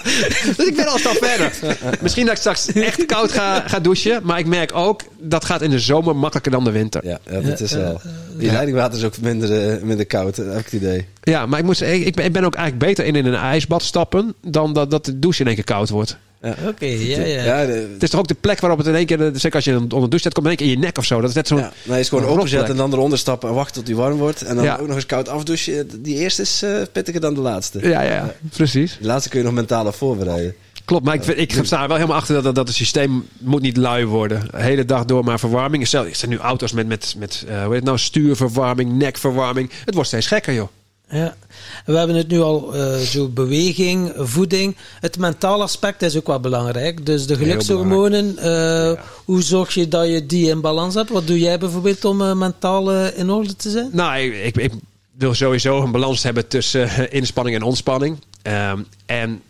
dus 0.44 0.66
ik 0.66 0.76
ben 0.76 0.86
al 0.86 0.92
een 0.92 0.98
stap 0.98 1.16
verder. 1.20 1.52
Misschien 2.00 2.24
dat 2.24 2.34
ik 2.34 2.40
straks 2.40 2.72
echt 2.72 3.06
koud 3.06 3.32
ga, 3.32 3.60
ga 3.66 3.80
douchen. 3.80 4.20
Maar 4.24 4.38
ik 4.38 4.46
merk 4.46 4.74
ook, 4.74 5.00
dat 5.18 5.44
gaat 5.44 5.62
in 5.62 5.70
de 5.70 5.78
zomer 5.78 6.16
makkelijker 6.16 6.52
dan 6.52 6.64
de 6.64 6.70
winter. 6.70 7.06
Ja, 7.06 7.18
ja, 7.30 7.40
dat 7.40 7.60
is 7.60 7.72
wel. 7.72 8.00
Die 8.36 8.50
leidingwater 8.50 8.98
is 8.98 9.04
ook 9.04 9.18
minder, 9.20 9.70
eh, 9.70 9.82
minder 9.82 10.06
koud, 10.06 10.38
eh, 10.38 10.46
heb 10.48 10.58
ik 10.58 10.64
het 10.64 10.72
idee. 10.72 11.06
Ja, 11.22 11.46
maar 11.46 11.58
ik, 11.58 11.64
moet, 11.64 11.80
ik, 11.80 12.14
ben, 12.14 12.24
ik 12.24 12.32
ben 12.32 12.44
ook 12.44 12.54
eigenlijk 12.54 12.86
beter 12.86 13.04
in 13.04 13.16
in 13.16 13.26
een 13.26 13.34
ijsbad 13.34 13.82
stappen... 13.82 14.34
dan 14.42 14.72
dat, 14.72 14.90
dat 14.90 15.04
de 15.04 15.18
douche 15.18 15.40
in 15.40 15.46
één 15.46 15.56
keer 15.56 15.64
koud 15.64 15.88
wordt. 15.88 16.16
Oké, 16.42 16.84
ja, 16.86 17.22
ja. 17.22 17.42
Ja, 17.44 17.66
de- 17.66 17.88
Het 17.92 18.02
is 18.02 18.10
toch 18.10 18.20
ook 18.20 18.28
de 18.28 18.34
plek 18.34 18.60
waarop 18.60 18.78
het 18.78 18.86
in 18.88 18.94
één 18.94 19.06
keer... 19.06 19.30
Zeker 19.34 19.54
als 19.54 19.64
je 19.64 19.72
onder 19.76 19.88
de 19.88 19.96
douche 20.08 20.18
zit, 20.18 20.32
komt 20.32 20.44
in 20.46 20.50
één 20.50 20.56
keer 20.56 20.66
in 20.66 20.72
je 20.72 20.78
nek 20.86 20.98
of 20.98 21.04
zo. 21.04 21.20
Dat 21.20 21.28
is 21.30 21.36
net 21.36 21.46
zo'n... 21.48 21.58
ja. 21.58 21.72
Je 21.82 21.98
is 21.98 22.08
gewoon 22.08 22.24
rotplek. 22.24 22.68
en 22.68 22.76
dan 22.76 22.92
eronder 22.92 23.18
stappen 23.18 23.48
en 23.48 23.54
wachten 23.54 23.74
tot 23.74 23.86
die 23.86 23.96
warm 23.96 24.16
wordt. 24.18 24.42
En 24.42 24.54
dan 24.56 24.64
Ja. 24.64 24.76
ook 24.80 24.86
nog 24.86 24.96
eens 24.96 25.06
koud 25.06 25.28
afdouchen. 25.28 26.02
Die 26.02 26.16
eerste 26.16 26.42
is 26.42 26.62
eh, 26.62 26.82
pittiger 26.92 27.20
dan 27.20 27.34
de 27.34 27.40
laatste. 27.40 27.78
Ja, 27.88 28.02
ja, 28.02 28.12
ja, 28.12 28.34
precies. 28.52 28.96
De 29.00 29.06
laatste 29.06 29.28
kun 29.28 29.38
je 29.38 29.44
nog 29.44 29.54
mentaal 29.54 29.92
voorbereiden. 29.92 30.54
Klopt, 30.84 31.04
maar 31.04 31.14
ik, 31.14 31.26
ik 31.26 31.58
sta 31.62 31.82
er 31.82 31.88
wel 31.88 31.96
helemaal 31.96 32.16
achter 32.18 32.34
dat, 32.34 32.44
dat, 32.44 32.54
dat 32.54 32.66
het 32.66 32.76
systeem 32.76 33.26
moet 33.38 33.62
niet 33.62 33.76
lui 33.76 34.04
worden. 34.06 34.48
De 34.50 34.62
hele 34.62 34.84
dag 34.84 35.04
door 35.04 35.24
maar 35.24 35.38
verwarming. 35.38 35.86
Stel, 35.86 36.04
Er 36.06 36.14
zijn 36.14 36.30
nu 36.30 36.38
auto's 36.38 36.72
met, 36.72 36.86
met, 36.86 37.14
met 37.18 37.44
eh, 37.48 37.54
hoe 37.54 37.64
heet 37.66 37.74
het 37.74 37.84
nou, 37.84 37.98
stuurverwarming, 37.98 38.92
nekverwarming. 38.92 39.70
Het 39.84 39.94
wordt 39.94 40.08
steeds 40.08 40.26
gekker, 40.26 40.54
joh. 40.54 40.68
Ja. 41.10 41.36
We 41.84 41.96
hebben 41.96 42.16
het 42.16 42.28
nu 42.28 42.40
al 42.40 42.74
eh, 42.74 42.96
zo 42.98 43.28
beweging, 43.28 44.12
voeding. 44.16 44.76
Het 45.00 45.18
mentale 45.18 45.62
aspect 45.62 46.02
is 46.02 46.16
ook 46.16 46.26
wel 46.26 46.40
belangrijk. 46.40 47.06
Dus 47.06 47.26
de 47.26 47.36
gelukshormonen, 47.36 48.38
eh, 48.38 49.00
hoe 49.24 49.42
zorg 49.42 49.74
je 49.74 49.88
dat 49.88 50.08
je 50.08 50.26
die 50.26 50.50
in 50.50 50.60
balans 50.60 50.94
hebt? 50.94 51.10
Wat 51.10 51.26
doe 51.26 51.38
jij 51.38 51.58
bijvoorbeeld 51.58 52.04
om 52.04 52.22
eh, 52.22 52.34
mentaal 52.34 52.92
in 52.92 53.30
orde 53.30 53.56
te 53.56 53.70
zijn? 53.70 53.88
Nou, 53.92 54.18
ik, 54.18 54.34
ik, 54.44 54.56
ik 54.56 54.72
wil 55.18 55.34
sowieso 55.34 55.82
een 55.82 55.90
balans 55.90 56.22
hebben 56.22 56.48
tussen 56.48 57.12
inspanning 57.12 57.56
en 57.56 57.62
ontspanning. 57.62 58.18
Ehm, 58.42 58.80
en 59.06 59.42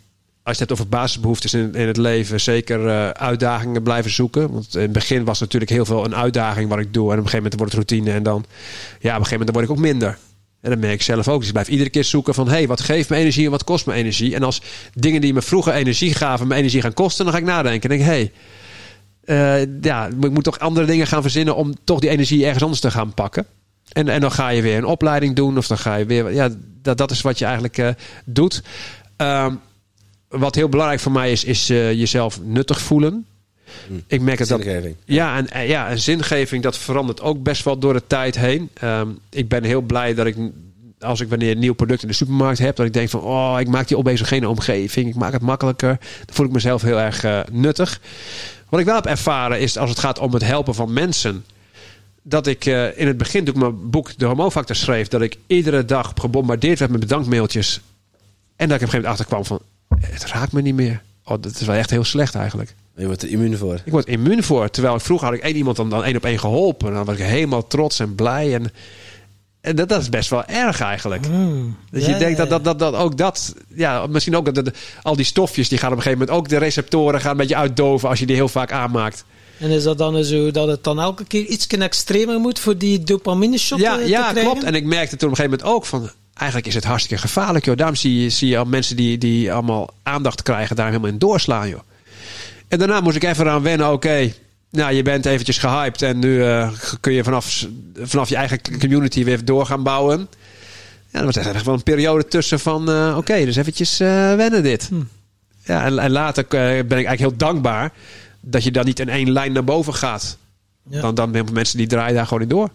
als 0.43 0.57
je 0.57 0.61
het 0.63 0.69
hebt 0.69 0.71
over 0.71 0.87
basisbehoeftes 0.87 1.53
in, 1.53 1.73
in 1.75 1.87
het 1.87 1.97
leven, 1.97 2.41
zeker 2.41 3.13
uitdagingen 3.13 3.83
blijven 3.83 4.11
zoeken. 4.11 4.51
Want 4.51 4.75
in 4.75 4.81
het 4.81 4.91
begin 4.91 5.25
was 5.25 5.39
natuurlijk 5.39 5.71
heel 5.71 5.85
veel 5.85 6.05
een 6.05 6.15
uitdaging 6.15 6.69
wat 6.69 6.79
ik 6.79 6.93
doe. 6.93 7.11
En 7.11 7.17
op 7.19 7.23
een 7.23 7.29
gegeven 7.29 7.37
moment 7.37 7.59
wordt 7.59 7.73
het 7.73 7.89
routine. 7.89 8.11
En 8.11 8.23
dan, 8.23 8.45
ja, 8.99 9.13
op 9.13 9.19
een 9.19 9.25
gegeven 9.25 9.37
moment 9.37 9.51
word 9.51 9.65
ik 9.65 9.71
ook 9.71 9.77
minder. 9.77 10.17
En 10.61 10.69
dat 10.69 10.79
merk 10.79 10.93
ik 10.93 11.01
zelf 11.01 11.27
ook. 11.27 11.37
Dus 11.37 11.47
ik 11.47 11.53
blijf 11.53 11.67
iedere 11.67 11.89
keer 11.89 12.03
zoeken 12.03 12.33
van... 12.33 12.47
hé, 12.47 12.53
hey, 12.53 12.67
wat 12.67 12.81
geeft 12.81 13.09
me 13.09 13.15
energie 13.15 13.45
en 13.45 13.51
wat 13.51 13.63
kost 13.63 13.85
me 13.85 13.93
energie? 13.93 14.35
En 14.35 14.43
als 14.43 14.61
dingen 14.93 15.21
die 15.21 15.33
me 15.33 15.41
vroeger 15.41 15.73
energie 15.73 16.13
gaven... 16.13 16.47
me 16.47 16.55
energie 16.55 16.81
gaan 16.81 16.93
kosten, 16.93 17.25
dan 17.25 17.33
ga 17.33 17.39
ik 17.39 17.45
nadenken. 17.45 17.89
En 17.89 17.97
denk 17.97 18.01
ik. 18.01 18.07
Hey, 18.07 18.31
eh, 19.23 19.67
ja, 19.81 20.07
ik 20.21 20.31
moet 20.31 20.43
toch 20.43 20.59
andere 20.59 20.85
dingen 20.85 21.07
gaan 21.07 21.21
verzinnen... 21.21 21.55
om 21.55 21.73
toch 21.83 21.99
die 21.99 22.09
energie 22.09 22.43
ergens 22.45 22.63
anders 22.63 22.81
te 22.81 22.91
gaan 22.91 23.13
pakken. 23.13 23.45
En, 23.91 24.07
en 24.07 24.21
dan 24.21 24.31
ga 24.31 24.49
je 24.49 24.61
weer 24.61 24.77
een 24.77 24.85
opleiding 24.85 25.35
doen. 25.35 25.57
Of 25.57 25.67
dan 25.67 25.77
ga 25.77 25.95
je 25.95 26.05
weer... 26.05 26.33
Ja, 26.33 26.49
dat, 26.81 26.97
dat 26.97 27.11
is 27.11 27.21
wat 27.21 27.37
je 27.37 27.45
eigenlijk 27.45 27.77
eh, 27.77 27.89
doet. 28.25 28.63
Ehm, 29.15 29.55
wat 30.27 30.55
heel 30.55 30.69
belangrijk 30.69 31.01
voor 31.01 31.11
mij 31.11 31.31
is... 31.31 31.43
is 31.43 31.69
eh, 31.69 31.93
jezelf 31.93 32.41
nuttig 32.41 32.81
voelen. 32.81 33.25
Ik 34.07 34.21
merk 34.21 34.37
dat... 34.37 34.47
Zingeving. 34.47 34.95
Ja 35.05 35.37
en, 35.37 35.49
en- 35.49 35.67
ja, 35.67 35.87
en 35.89 35.99
zingeving, 35.99 36.63
dat 36.63 36.77
verandert 36.77 37.21
ook 37.21 37.43
best 37.43 37.63
wel 37.63 37.77
door 37.77 37.93
de 37.93 38.03
tijd 38.07 38.37
heen. 38.37 38.69
Ehm, 38.73 39.07
ik 39.29 39.47
ben 39.47 39.63
heel 39.63 39.81
blij 39.81 40.13
dat 40.13 40.25
ik, 40.25 40.35
als 40.99 41.19
ik 41.19 41.29
wanneer 41.29 41.51
een 41.51 41.59
nieuw 41.59 41.73
product 41.73 42.01
in 42.01 42.07
de 42.07 42.13
supermarkt 42.13 42.59
heb, 42.59 42.75
dat 42.75 42.85
ik 42.85 42.93
denk 42.93 43.09
van, 43.09 43.21
oh, 43.21 43.55
ik 43.59 43.67
maak 43.67 43.87
die 43.87 43.97
obesogene 43.97 44.49
omgeving, 44.49 45.07
ik 45.09 45.15
maak 45.15 45.33
het 45.33 45.41
makkelijker. 45.41 45.97
Dan 46.25 46.35
voel 46.35 46.45
ik 46.45 46.51
mezelf 46.51 46.81
heel 46.81 46.99
erg 46.99 47.23
eh, 47.23 47.39
nuttig. 47.51 47.99
Wat 48.69 48.79
ik 48.79 48.85
wel 48.85 48.95
heb 48.95 49.05
ervaren 49.05 49.59
is, 49.59 49.77
als 49.77 49.89
het 49.89 49.99
gaat 49.99 50.19
om 50.19 50.33
het 50.33 50.43
helpen 50.43 50.75
van 50.75 50.93
mensen, 50.93 51.45
dat 52.21 52.47
ik 52.47 52.65
eh, 52.65 52.99
in 52.99 53.07
het 53.07 53.17
begin, 53.17 53.45
toen 53.45 53.53
ik 53.53 53.59
mijn 53.61 53.89
boek 53.89 54.17
De 54.17 54.25
Hormoonfactor 54.25 54.75
schreef, 54.75 55.07
dat 55.07 55.21
ik 55.21 55.37
iedere 55.47 55.85
dag 55.85 56.13
gebombardeerd 56.19 56.79
werd 56.79 56.91
met 56.91 56.99
bedankmailtjes. 56.99 57.81
En 58.55 58.67
dat 58.69 58.81
ik 58.81 58.87
op 58.87 58.93
een 58.93 59.01
gegeven 59.01 59.01
moment 59.01 59.05
achterkwam 59.19 59.45
van, 59.45 59.59
het 60.11 60.25
raakt 60.25 60.51
me 60.51 60.61
niet 60.61 60.75
meer. 60.75 61.01
Oh, 61.23 61.37
dat 61.41 61.55
is 61.59 61.61
wel 61.61 61.75
echt 61.75 61.89
heel 61.89 62.03
slecht 62.03 62.35
eigenlijk. 62.35 62.75
Je 62.97 63.05
wordt 63.05 63.21
er 63.23 63.29
immuun 63.29 63.57
voor. 63.57 63.81
Ik 63.85 63.91
word 63.91 64.07
immuun 64.07 64.43
voor. 64.43 64.69
Terwijl 64.69 64.95
ik 64.95 65.01
vroeger 65.01 65.27
had 65.27 65.35
ik 65.35 65.43
één 65.43 65.55
iemand 65.55 65.75
dan, 65.77 65.89
dan 65.89 66.03
één 66.03 66.15
op 66.15 66.25
één 66.25 66.39
geholpen. 66.39 66.87
En 66.87 66.93
dan 66.93 67.05
was 67.05 67.15
ik 67.17 67.23
helemaal 67.25 67.67
trots 67.67 67.99
en 67.99 68.15
blij. 68.15 68.53
En, 68.53 68.71
en 69.61 69.75
dat, 69.75 69.89
dat 69.89 70.01
is 70.01 70.09
best 70.09 70.29
wel 70.29 70.45
erg 70.45 70.81
eigenlijk. 70.81 71.23
Dus 71.91 72.05
Ja, 72.05 72.11
je 72.11 72.17
denkt 72.17 72.37
ja, 72.37 72.45
dat, 72.45 72.49
dat, 72.49 72.63
dat, 72.63 72.79
dat 72.79 73.01
ook 73.01 73.17
dat, 73.17 73.53
ja, 73.75 74.07
misschien 74.07 74.35
ook 74.35 74.53
dat, 74.53 74.65
dat- 74.65 74.75
al 75.01 75.15
die 75.15 75.25
stofjes, 75.25 75.69
die 75.69 75.77
gaan 75.77 75.91
op 75.91 75.97
een 75.97 76.03
gegeven 76.03 76.25
moment 76.27 76.37
ook 76.45 76.49
de 76.49 76.57
receptoren 76.57 77.21
gaan 77.21 77.31
een 77.31 77.37
beetje 77.37 77.55
uitdoven 77.55 78.09
als 78.09 78.19
je 78.19 78.25
die 78.25 78.35
heel 78.35 78.47
vaak 78.47 78.71
aanmaakt. 78.71 79.25
En 79.59 79.69
is 79.69 79.83
dat 79.83 79.97
dan 79.97 80.23
zo 80.23 80.51
dat 80.51 80.67
het 80.67 80.83
dan 80.83 80.99
elke 80.99 81.25
keer 81.25 81.45
iets 81.45 81.67
extremer 81.67 82.39
moet 82.39 82.59
voor 82.59 82.77
die 82.77 83.03
dopamine 83.03 83.57
shot 83.57 83.79
Ja, 83.79 83.97
eh, 83.97 84.03
te 84.03 84.09
ja 84.09 84.21
krijgen? 84.29 84.51
klopt. 84.51 84.63
En 84.63 84.75
ik 84.75 84.83
merkte 84.85 85.15
toen 85.15 85.29
op 85.29 85.37
een 85.37 85.43
gegeven 85.43 85.59
moment 85.59 85.77
ook 85.77 85.85
van, 85.85 86.09
eigenlijk 86.33 86.67
is 86.69 86.75
het 86.75 86.83
hartstikke 86.83 87.21
gevaarlijk, 87.21 87.65
joh. 87.65 87.77
Daarom 87.77 87.95
zie 87.95 88.21
je, 88.23 88.29
zie 88.29 88.47
je 88.49 88.57
al 88.57 88.65
mensen 88.65 88.95
die, 88.95 89.17
die 89.17 89.53
allemaal 89.53 89.89
aandacht 90.03 90.41
krijgen, 90.41 90.75
daar 90.75 90.87
helemaal 90.87 91.09
in 91.09 91.17
doorslaan, 91.17 91.69
joh. 91.69 91.79
En 92.67 92.77
daarna 92.77 93.01
moest 93.01 93.15
ik 93.15 93.23
even 93.23 93.49
aan 93.49 93.61
wennen, 93.61 93.91
oké. 93.91 94.31
nou, 94.69 94.93
je 94.93 95.01
bent 95.01 95.25
eventjes 95.25 95.57
gehyped 95.57 96.01
en 96.01 96.19
nu 96.19 96.43
eh, 96.43 96.71
kun 96.99 97.13
je 97.13 97.23
vanaf, 97.23 97.67
vanaf 97.95 98.29
je 98.29 98.35
eigen 98.35 98.59
community 98.79 99.23
weer 99.23 99.45
door 99.45 99.65
gaan 99.65 99.83
bouwen. 99.83 100.27
Ja, 101.09 101.23
dat 101.23 101.35
was 101.35 101.45
echt 101.45 101.65
wel 101.65 101.73
een 101.73 101.83
periode 101.83 102.27
tussen 102.27 102.59
van, 102.59 102.89
eh, 102.91 103.15
oké, 103.17 103.45
dus 103.45 103.55
eventjes 103.55 103.99
eh, 103.99 104.35
wennen 104.35 104.63
dit. 104.63 104.89
Ja, 105.63 105.85
en, 105.85 105.99
en 105.99 106.11
later 106.11 106.45
ben 106.47 106.83
ik 106.83 106.91
eigenlijk 106.91 107.19
heel 107.19 107.37
dankbaar 107.37 107.91
dat 108.39 108.63
je 108.63 108.71
dan 108.71 108.85
niet 108.85 108.99
in 108.99 109.09
één 109.09 109.31
lijn 109.31 109.51
naar 109.51 109.63
boven 109.63 109.93
gaat. 109.93 110.37
Ja. 110.89 111.01
Dan, 111.01 111.15
dan 111.15 111.47
mensen 111.53 111.77
die 111.77 111.87
draaien 111.87 112.15
daar 112.15 112.27
gewoon 112.27 112.41
in 112.41 112.47
door. 112.47 112.69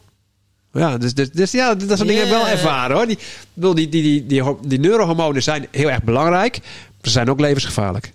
Ja, 0.73 0.99
dus, 0.99 1.15
dus, 1.15 1.31
dus 1.31 1.51
ja, 1.51 1.75
dat 1.75 1.97
soort 1.97 2.09
dingen 2.09 2.29
heb 2.29 2.33
ik 2.33 2.43
wel 2.43 2.49
ervaren 2.49 2.97
hoor. 2.97 3.07
Die, 3.07 3.19
die, 3.55 3.75
die, 3.75 3.89
die, 3.89 4.27
die, 4.27 4.43
die 4.63 4.79
neurohormonen 4.79 5.43
zijn 5.43 5.67
heel 5.71 5.91
erg 5.91 6.03
belangrijk. 6.03 6.59
Maar 6.61 7.01
ze 7.03 7.11
zijn 7.11 7.31
ook 7.31 7.41
levensgevaarlijk. 7.41 8.13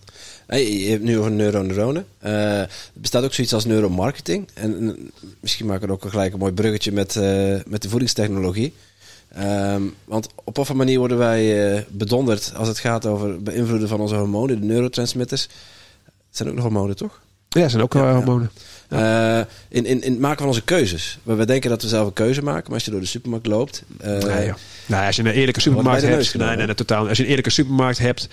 Je 0.47 0.87
hebt 0.87 0.91
het 0.91 1.03
nu 1.03 1.17
over 1.17 1.31
neuroneuronen. 1.31 2.05
Eh 2.19 2.59
er 2.59 2.69
bestaat 2.93 3.23
ook 3.23 3.33
zoiets 3.33 3.53
als 3.53 3.65
neuromarketing. 3.65 4.47
En, 4.53 4.77
en 4.77 5.11
misschien 5.39 5.65
maak 5.65 5.77
ik 5.77 5.83
er 5.83 5.91
ook 5.91 6.03
al 6.03 6.09
gelijk 6.09 6.33
een 6.33 6.39
mooi 6.39 6.53
bruggetje 6.53 6.91
met, 6.91 7.15
eh, 7.15 7.55
met 7.67 7.81
de 7.81 7.89
voedingstechnologie. 7.89 8.73
Ehm, 9.27 9.81
want 10.05 10.29
op 10.43 10.55
wat 10.55 10.65
voor 10.65 10.75
manier 10.75 10.99
worden 10.99 11.17
wij 11.17 11.73
eh, 11.75 11.81
bedonderd 11.89 12.53
als 12.55 12.67
het 12.67 12.79
gaat 12.79 13.05
over 13.05 13.43
beïnvloeden 13.43 13.87
van 13.87 13.99
onze 13.99 14.15
hormonen, 14.15 14.59
de 14.61 14.65
neurotransmitters? 14.65 15.41
Het 16.03 16.37
zijn 16.37 16.49
ook 16.49 16.55
nog 16.55 16.63
hormonen, 16.63 16.95
toch? 16.95 17.21
Ja, 17.49 17.63
ze 17.63 17.69
zijn 17.69 17.83
ook 17.83 17.93
Ja, 17.93 18.23
ja. 18.89 19.39
Eh, 19.39 19.45
in, 19.69 19.85
in, 19.85 20.03
in 20.03 20.11
het 20.11 20.19
maken 20.19 20.37
van 20.37 20.47
onze 20.47 20.61
keuzes. 20.61 21.17
We, 21.23 21.35
we 21.35 21.45
denken 21.45 21.69
dat 21.69 21.81
we 21.81 21.87
zelf 21.87 22.07
een 22.07 22.13
keuze 22.13 22.41
maken, 22.43 22.63
maar 22.65 22.73
als 22.73 22.85
je 22.85 22.91
door 22.91 22.99
de 22.99 23.05
supermarkt 23.05 23.47
loopt. 23.47 23.83
eh, 24.01 24.11
Nee. 24.17 24.53
Nee, 24.85 25.05
als 25.05 25.15
je 25.15 25.21
een 25.23 25.31
eerlijke 25.31 25.61
supermarkt 25.61 26.01
hebt, 26.01 26.15
nee, 26.15 26.25
genomen. 26.25 26.57
nee, 26.57 26.65
nee, 26.65 26.75
totaal. 26.75 27.07
Als 27.07 27.17
je 27.17 27.23
een 27.23 27.29
eerlijke 27.29 27.49
supermarkt 27.49 27.97
hebt, 27.97 28.27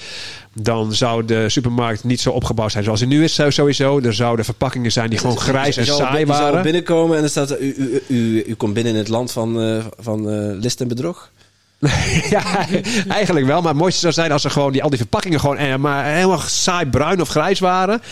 dan 0.52 0.92
zou 0.94 1.24
de 1.24 1.48
supermarkt 1.48 2.04
niet 2.04 2.20
zo 2.20 2.30
opgebouwd 2.30 2.72
zijn 2.72 2.84
zoals 2.84 3.00
hij 3.00 3.08
nu 3.08 3.24
is, 3.24 3.40
sowieso. 3.48 4.00
Er 4.00 4.14
zouden 4.14 4.44
verpakkingen 4.44 4.92
zijn 4.92 5.10
die 5.10 5.18
gewoon 5.18 5.38
grijs 5.38 5.76
en 5.76 5.84
je 5.84 5.92
saai 5.92 6.18
je 6.18 6.26
zou 6.26 6.42
waren. 6.42 6.62
binnenkomen 6.62 7.14
en 7.14 7.20
dan 7.20 7.30
staat 7.30 7.60
u, 7.60 7.74
u, 7.78 8.02
u, 8.08 8.44
u 8.46 8.54
komt 8.54 8.74
binnen 8.74 8.92
in 8.92 8.98
het 8.98 9.08
land 9.08 9.32
van, 9.32 9.60
eh, 9.62 9.84
van 9.98 10.28
list 10.58 10.80
en 10.80 10.88
bedrog. 10.88 11.30
ja, 12.30 12.66
eigenlijk 13.08 13.46
wel. 13.46 13.60
Maar 13.60 13.70
het 13.70 13.80
mooiste 13.80 14.00
zou 14.00 14.12
zijn 14.12 14.32
als 14.32 14.44
er 14.44 14.50
gewoon 14.50 14.72
die, 14.72 14.82
al 14.82 14.88
die 14.88 14.98
verpakkingen 14.98 15.40
gewoon 15.40 15.56
eh, 15.56 15.76
maar 15.76 16.04
helemaal 16.04 16.38
saai 16.38 16.86
bruin 16.86 17.20
of 17.20 17.28
grijs 17.28 17.58
waren. 17.58 18.02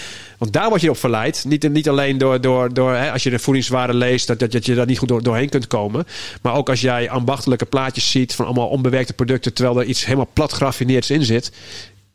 Want 0.42 0.54
daar 0.54 0.68
word 0.68 0.80
je 0.80 0.90
op 0.90 0.96
verleid. 0.96 1.44
Niet, 1.48 1.72
niet 1.72 1.88
alleen 1.88 2.18
door, 2.18 2.40
door, 2.40 2.74
door 2.74 2.94
hè, 2.94 3.12
als 3.12 3.22
je 3.22 3.30
de 3.30 3.38
voedingswaarde 3.38 3.94
leest, 3.94 4.26
dat, 4.26 4.38
dat, 4.38 4.52
dat 4.52 4.66
je 4.66 4.74
daar 4.74 4.86
niet 4.86 4.98
goed 4.98 5.08
door, 5.08 5.22
doorheen 5.22 5.48
kunt 5.48 5.66
komen. 5.66 6.06
Maar 6.42 6.54
ook 6.54 6.68
als 6.68 6.80
jij 6.80 7.10
ambachtelijke 7.10 7.64
plaatjes 7.64 8.10
ziet 8.10 8.34
van 8.34 8.44
allemaal 8.44 8.68
onbewerkte 8.68 9.12
producten, 9.12 9.52
terwijl 9.52 9.80
er 9.80 9.86
iets 9.86 10.04
helemaal 10.04 10.28
plat 10.32 10.52
geraffineerds 10.52 11.10
in 11.10 11.24
zit. 11.24 11.52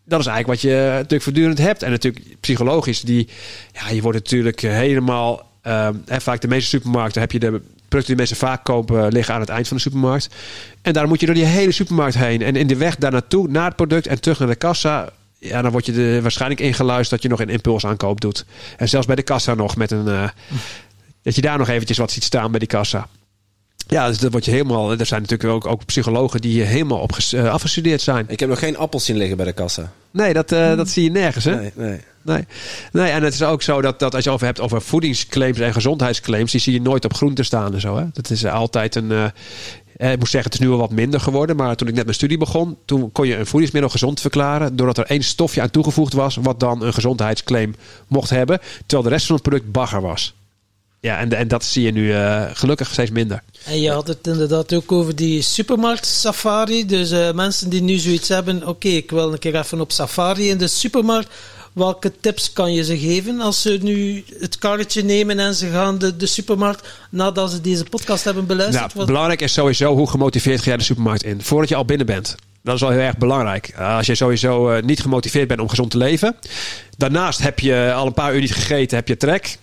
Dat 0.05 0.19
is 0.19 0.25
eigenlijk 0.25 0.61
wat 0.61 0.71
je 0.71 0.87
natuurlijk 0.91 1.23
voortdurend 1.23 1.57
hebt. 1.57 1.83
En 1.83 1.91
natuurlijk 1.91 2.25
psychologisch, 2.39 3.01
die, 3.01 3.27
ja, 3.73 3.89
je 3.89 4.01
wordt 4.01 4.17
natuurlijk 4.17 4.61
helemaal. 4.61 5.51
ehm, 5.61 5.93
hè, 6.05 6.21
vaak 6.21 6.41
de 6.41 6.47
meeste 6.47 6.69
supermarkten 6.69 7.21
heb 7.21 7.31
je 7.31 7.39
de 7.39 7.61
producten 7.87 8.05
die 8.05 8.15
mensen 8.15 8.37
vaak 8.37 8.63
kopen 8.63 9.11
liggen 9.11 9.33
aan 9.33 9.39
het 9.39 9.49
eind 9.49 9.67
van 9.67 9.77
de 9.77 9.83
supermarkt. 9.83 10.29
En 10.81 10.93
daar 10.93 11.07
moet 11.07 11.19
je 11.19 11.25
door 11.25 11.35
die 11.35 11.45
hele 11.45 11.71
supermarkt 11.71 12.17
heen. 12.17 12.41
En 12.41 12.55
in 12.55 12.67
de 12.67 12.77
weg 12.77 12.95
daar 12.95 13.11
naartoe, 13.11 13.47
naar 13.47 13.65
het 13.65 13.75
product 13.75 14.07
en 14.07 14.21
terug 14.21 14.39
naar 14.39 14.47
de 14.47 14.55
kassa. 14.55 15.09
Ja, 15.39 15.61
dan 15.61 15.71
word 15.71 15.85
je 15.85 15.93
er 15.93 16.21
waarschijnlijk 16.21 16.61
ingeluisterd 16.61 17.09
dat 17.09 17.21
je 17.21 17.29
nog 17.37 17.39
een 17.47 17.53
impulsaankoop 17.53 18.21
doet. 18.21 18.45
En 18.77 18.89
zelfs 18.89 19.07
bij 19.07 19.15
de 19.15 19.21
kassa 19.21 19.53
nog 19.53 19.75
met 19.75 19.91
een. 19.91 20.07
eh, 20.07 20.29
dat 21.23 21.35
je 21.35 21.41
daar 21.41 21.57
nog 21.57 21.69
eventjes 21.69 21.97
wat 21.97 22.11
ziet 22.11 22.23
staan 22.23 22.49
bij 22.51 22.59
die 22.59 22.67
kassa. 22.67 23.07
Ja, 23.87 24.07
dus 24.07 24.17
dat 24.17 24.31
word 24.31 24.45
je 24.45 24.51
helemaal. 24.51 24.91
Er 24.99 25.05
zijn 25.05 25.21
natuurlijk 25.21 25.49
ook, 25.49 25.65
ook 25.65 25.85
psychologen 25.85 26.41
die 26.41 26.51
hier 26.51 26.65
helemaal 26.65 26.99
op 26.99 27.17
eh, 27.31 27.49
afgestudeerd 27.49 28.01
zijn. 28.01 28.25
Ik 28.27 28.39
heb 28.39 28.49
nog 28.49 28.59
geen 28.59 28.77
appels 28.77 29.05
zien 29.05 29.17
liggen 29.17 29.37
bij 29.37 29.45
de 29.45 29.53
kassa. 29.53 29.91
Nee, 30.11 30.33
dat, 30.33 30.51
eh, 30.51 30.75
dat 30.75 30.89
zie 30.89 31.03
je 31.03 31.11
nergens, 31.11 31.45
hè? 31.45 31.55
Nee, 31.55 31.71
nee. 31.75 31.99
Nee. 32.21 32.45
nee, 32.91 33.11
en 33.11 33.23
het 33.23 33.33
is 33.33 33.43
ook 33.43 33.61
zo 33.61 33.81
dat, 33.81 33.99
dat 33.99 34.15
als 34.15 34.23
je 34.23 34.29
over 34.29 34.45
hebt 34.45 34.59
over 34.59 34.81
voedingsclaims 34.81 35.59
en 35.59 35.73
gezondheidsclaims, 35.73 36.51
die 36.51 36.61
zie 36.61 36.73
je 36.73 36.81
nooit 36.81 37.05
op 37.05 37.13
groente 37.13 37.43
staan 37.43 37.73
en 37.73 37.81
zo. 37.81 37.97
Hè? 37.97 38.05
Dat 38.13 38.29
is 38.29 38.45
altijd 38.45 38.95
een. 38.95 39.31
Eh, 39.97 40.11
ik 40.11 40.19
moet 40.19 40.29
zeggen, 40.29 40.51
het 40.51 40.59
is 40.59 40.65
nu 40.65 40.69
wel 40.69 40.77
wat 40.77 40.91
minder 40.91 41.19
geworden. 41.19 41.55
Maar 41.55 41.75
toen 41.75 41.87
ik 41.87 41.93
net 41.93 42.03
mijn 42.03 42.15
studie 42.15 42.37
begon, 42.37 42.77
toen 42.85 43.11
kon 43.11 43.27
je 43.27 43.35
een 43.35 43.45
voedingsmiddel 43.45 43.91
gezond 43.91 44.21
verklaren. 44.21 44.75
Doordat 44.75 44.97
er 44.97 45.05
één 45.05 45.23
stofje 45.23 45.61
aan 45.61 45.71
toegevoegd 45.71 46.13
was, 46.13 46.35
wat 46.35 46.59
dan 46.59 46.81
een 46.81 46.93
gezondheidsclaim 46.93 47.75
mocht 48.07 48.29
hebben. 48.29 48.59
Terwijl 48.85 49.03
de 49.03 49.09
rest 49.09 49.25
van 49.25 49.35
het 49.35 49.43
product 49.43 49.71
bagger 49.71 50.01
was. 50.01 50.35
Ja, 50.99 51.19
en, 51.19 51.33
en 51.33 51.47
dat 51.47 51.63
zie 51.63 51.83
je 51.83 51.91
nu 51.91 52.13
eh, 52.13 52.43
gelukkig 52.53 52.91
steeds 52.91 53.11
minder. 53.11 53.43
En 53.65 53.81
je 53.81 53.91
had 53.91 54.07
het 54.07 54.27
inderdaad 54.27 54.73
ook 54.73 54.91
over 54.91 55.15
die 55.15 55.41
supermarkt 55.41 56.05
safari. 56.05 56.85
Dus 56.85 57.11
eh, 57.11 57.31
mensen 57.31 57.69
die 57.69 57.81
nu 57.81 57.97
zoiets 57.97 58.29
hebben, 58.29 58.67
oké, 58.67 58.87
ik 58.87 59.11
wil 59.11 59.31
een 59.31 59.39
keer 59.39 59.55
even 59.55 59.81
op 59.81 59.91
safari 59.91 60.49
in 60.49 60.57
de 60.57 60.67
supermarkt. 60.67 61.29
Welke 61.77 62.11
tips 62.19 62.53
kan 62.53 62.73
je 62.73 62.83
ze 62.83 62.97
geven 62.97 63.39
als 63.39 63.61
ze 63.61 63.79
nu 63.81 64.23
het 64.39 64.57
karretje 64.57 65.03
nemen 65.03 65.39
en 65.39 65.53
ze 65.53 65.69
gaan 65.69 65.97
de, 65.97 66.15
de 66.15 66.25
supermarkt 66.25 66.87
nadat 67.09 67.51
ze 67.51 67.61
deze 67.61 67.83
podcast 67.83 68.23
hebben 68.23 68.45
beluisterd? 68.45 68.93
Nou, 68.93 69.05
belangrijk 69.05 69.41
is 69.41 69.53
sowieso 69.53 69.95
hoe 69.95 70.09
gemotiveerd 70.09 70.59
ga 70.59 70.65
jij 70.65 70.77
de 70.77 70.83
supermarkt 70.83 71.23
in. 71.23 71.41
Voordat 71.41 71.69
je 71.69 71.75
al 71.75 71.85
binnen 71.85 72.05
bent. 72.05 72.35
Dat 72.63 72.75
is 72.75 72.81
wel 72.81 72.89
heel 72.89 72.99
erg 72.99 73.17
belangrijk. 73.17 73.73
Uh, 73.73 73.95
Als 73.95 74.05
je 74.05 74.15
sowieso 74.15 74.69
eh, 74.69 74.83
niet 74.83 75.01
gemotiveerd 75.01 75.47
bent 75.47 75.59
om 75.59 75.69
gezond 75.69 75.91
te 75.91 75.97
leven. 75.97 76.35
Daarnaast 76.97 77.39
heb 77.39 77.59
je 77.59 77.93
al 77.95 78.05
een 78.05 78.13
paar 78.13 78.33
uur 78.33 78.41
niet 78.41 78.53
gegeten, 78.53 78.97
heb 78.97 79.07
je 79.07 79.17
trek. 79.17 79.57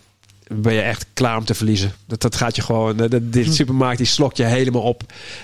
Ben 0.52 0.72
je 0.74 0.80
echt 0.80 1.06
klaar 1.14 1.36
om 1.36 1.44
te 1.44 1.54
verliezen. 1.54 1.92
Dat, 2.06 2.20
dat 2.22 2.36
gaat 2.36 2.56
je 2.56 2.62
gewoon. 2.62 2.96
De, 2.96 3.08
de, 3.08 3.30
de 3.30 3.52
supermarkt 3.52 3.98
die 3.98 4.06
slokt 4.06 4.36
je 4.36 4.44
helemaal 4.44 4.82
op. 4.82 5.02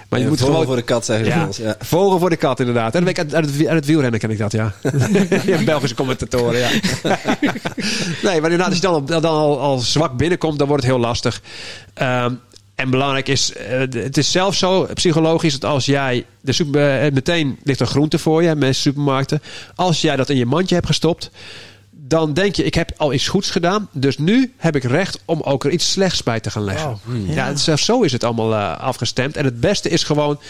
Maar 0.08 0.18
je 0.18 0.24
Ja, 0.24 0.30
moet 0.30 0.38
vogel 0.38 0.52
gewoon. 0.52 0.66
voor 0.68 0.76
de 0.76 0.82
kat, 0.82 1.04
zeggen 1.04 1.54
ze 1.54 1.62
Ja, 1.62 1.68
ja. 1.68 1.84
vogel 1.84 2.18
voor 2.18 2.30
de 2.30 2.36
kat, 2.36 2.60
inderdaad. 2.60 2.94
En 2.94 3.04
dat 3.04 3.16
weet 3.16 3.18
ik 3.26 3.32
uit, 3.32 3.34
uit, 3.34 3.54
het, 3.56 3.66
uit 3.66 3.76
het 3.76 3.86
wielrennen 3.86 4.20
ken 4.20 4.30
ik 4.30 4.38
dat, 4.38 4.52
ja. 4.52 4.72
Belgische 5.64 5.94
commentatoren, 5.96 6.58
ja. 6.60 6.68
nee, 8.22 8.40
maar 8.40 8.50
inderdaad, 8.50 8.66
als 8.66 8.74
je 8.76 8.80
dan, 8.82 8.92
al- 8.94 9.04
dan 9.04 9.24
al, 9.24 9.60
al 9.60 9.78
zwak 9.78 10.16
binnenkomt, 10.16 10.58
dan 10.58 10.68
wordt 10.68 10.82
het 10.82 10.92
heel 10.92 11.00
lastig. 11.00 11.42
Ehm, 11.94 12.34
en 12.74 12.90
belangrijk 12.90 13.28
is, 13.28 13.52
eh, 13.52 13.78
het 13.78 14.16
is 14.16 14.30
zelfs 14.30 14.58
zo 14.58 14.86
psychologisch 14.94 15.58
dat 15.58 15.70
als 15.70 15.86
jij 15.86 16.24
de 16.40 16.52
super, 16.52 17.00
eh, 17.00 17.12
meteen 17.12 17.58
ligt 17.62 17.80
er 17.80 17.86
groente 17.86 18.18
voor 18.18 18.42
je, 18.42 18.54
meeste 18.54 18.80
supermarkten. 18.82 19.42
Als 19.74 20.00
jij 20.00 20.16
dat 20.16 20.28
in 20.28 20.36
je 20.36 20.46
mandje 20.46 20.74
hebt 20.74 20.86
gestopt, 20.86 21.30
dan 22.10 22.32
denk 22.32 22.54
je, 22.54 22.64
ik 22.64 22.74
heb 22.74 22.92
al 22.96 23.12
iets 23.12 23.28
goeds 23.28 23.50
gedaan. 23.50 23.88
Dus 23.92 24.18
nu 24.18 24.52
heb 24.56 24.76
ik 24.76 24.84
recht 24.84 25.20
om 25.24 25.40
ook 25.40 25.64
er 25.64 25.70
iets 25.70 25.90
slechts 25.90 26.22
bij 26.22 26.40
te 26.40 26.50
gaan 26.50 26.64
leggen. 26.64 26.98
Wauw. 27.04 27.24
Ja, 27.26 27.56
zelfs 27.56 27.84
zo 27.84 28.02
is 28.02 28.12
het 28.12 28.24
allemaal 28.24 28.54
eh, 28.54 28.80
afgestemd. 28.80 29.36
En 29.36 29.44
het 29.44 29.60
beste 29.60 29.88
is 29.88 30.04
gewoon, 30.04 30.40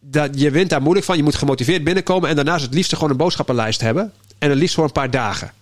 dat 0.00 0.40
je 0.40 0.50
wint 0.50 0.70
daar 0.70 0.82
moeilijk 0.82 1.06
van. 1.06 1.16
Je 1.16 1.22
moet 1.22 1.34
gemotiveerd 1.34 1.84
binnenkomen 1.84 2.28
en 2.28 2.36
daarnaast 2.36 2.64
het 2.64 2.74
liefst 2.74 2.94
gewoon 2.94 3.10
een 3.10 3.16
boodschappenlijst 3.16 3.80
hebben. 3.80 4.12
En 4.38 4.50
het 4.50 4.58
liefst 4.58 4.74
voor 4.74 4.84
een 4.84 4.92
paar 4.92 5.10
dagen. 5.10 5.52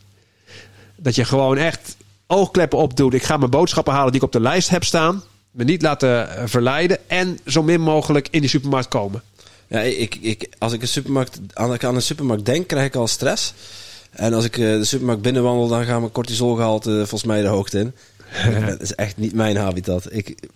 Dat 0.97 1.15
je 1.15 1.25
gewoon 1.25 1.57
echt 1.57 1.97
oogkleppen 2.27 2.79
opdoet. 2.79 3.15
Ik 3.15 3.23
ga 3.23 3.37
mijn 3.37 3.51
boodschappen 3.51 3.93
halen 3.93 4.13
die 4.13 4.21
ik 4.21 4.27
op 4.27 4.33
de 4.33 4.41
lijst 4.41 4.69
heb 4.69 4.85
staan. 4.85 5.23
Me 5.51 5.65
niet 5.65 5.83
laten 5.83 6.37
eh, 6.37 6.43
verleiden. 6.47 7.09
En 7.09 7.39
zo 7.47 7.63
min 7.63 7.81
mogelijk 7.81 8.29
in 8.31 8.41
die 8.41 8.51
supermarkt 8.51 8.89
komen. 8.89 9.23
Ja, 9.67 9.81
ik, 9.81 10.15
ik, 10.21 10.49
als 10.59 10.73
ik 10.73 10.83
een 10.83 10.89
supermarkt, 10.89 11.39
aan, 11.53 11.83
aan 11.83 11.95
een 11.95 12.03
supermarkt 12.03 12.45
denk, 12.45 12.67
krijg 12.67 12.87
ik 12.87 12.95
al 12.95 13.07
stress. 13.07 13.55
En 14.15 14.33
als 14.35 14.45
ik 14.45 14.59
eh, 14.59 14.65
de 14.65 14.85
supermarkt 14.85 15.23
binnenwandel, 15.23 15.69
dan 15.69 15.85
gaat 15.85 16.01
mijn 16.01 16.13
cortisolgehalte 16.13 16.91
eh, 16.91 16.97
volgens 16.97 17.25
mij 17.25 17.43
de 17.43 17.49
hoogte 17.49 17.79
in. 17.79 17.95
Dat 18.69 18.81
is 18.81 18.95
echt 18.95 19.17
niet 19.17 19.35
mijn 19.35 19.57
habitat. 19.57 20.13
Ik, 20.13 20.49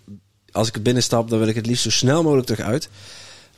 als 0.53 0.69
ik 0.69 0.75
er 0.75 0.83
binnen 0.83 1.03
stap, 1.03 1.31
dan 1.31 1.39
wil 1.39 1.49
ik 1.49 1.55
het 1.55 1.67
liefst 1.67 1.83
zo 1.83 1.91
snel 1.91 2.23
mogelijk 2.23 2.47
terug 2.47 2.67
uit. 2.67 2.89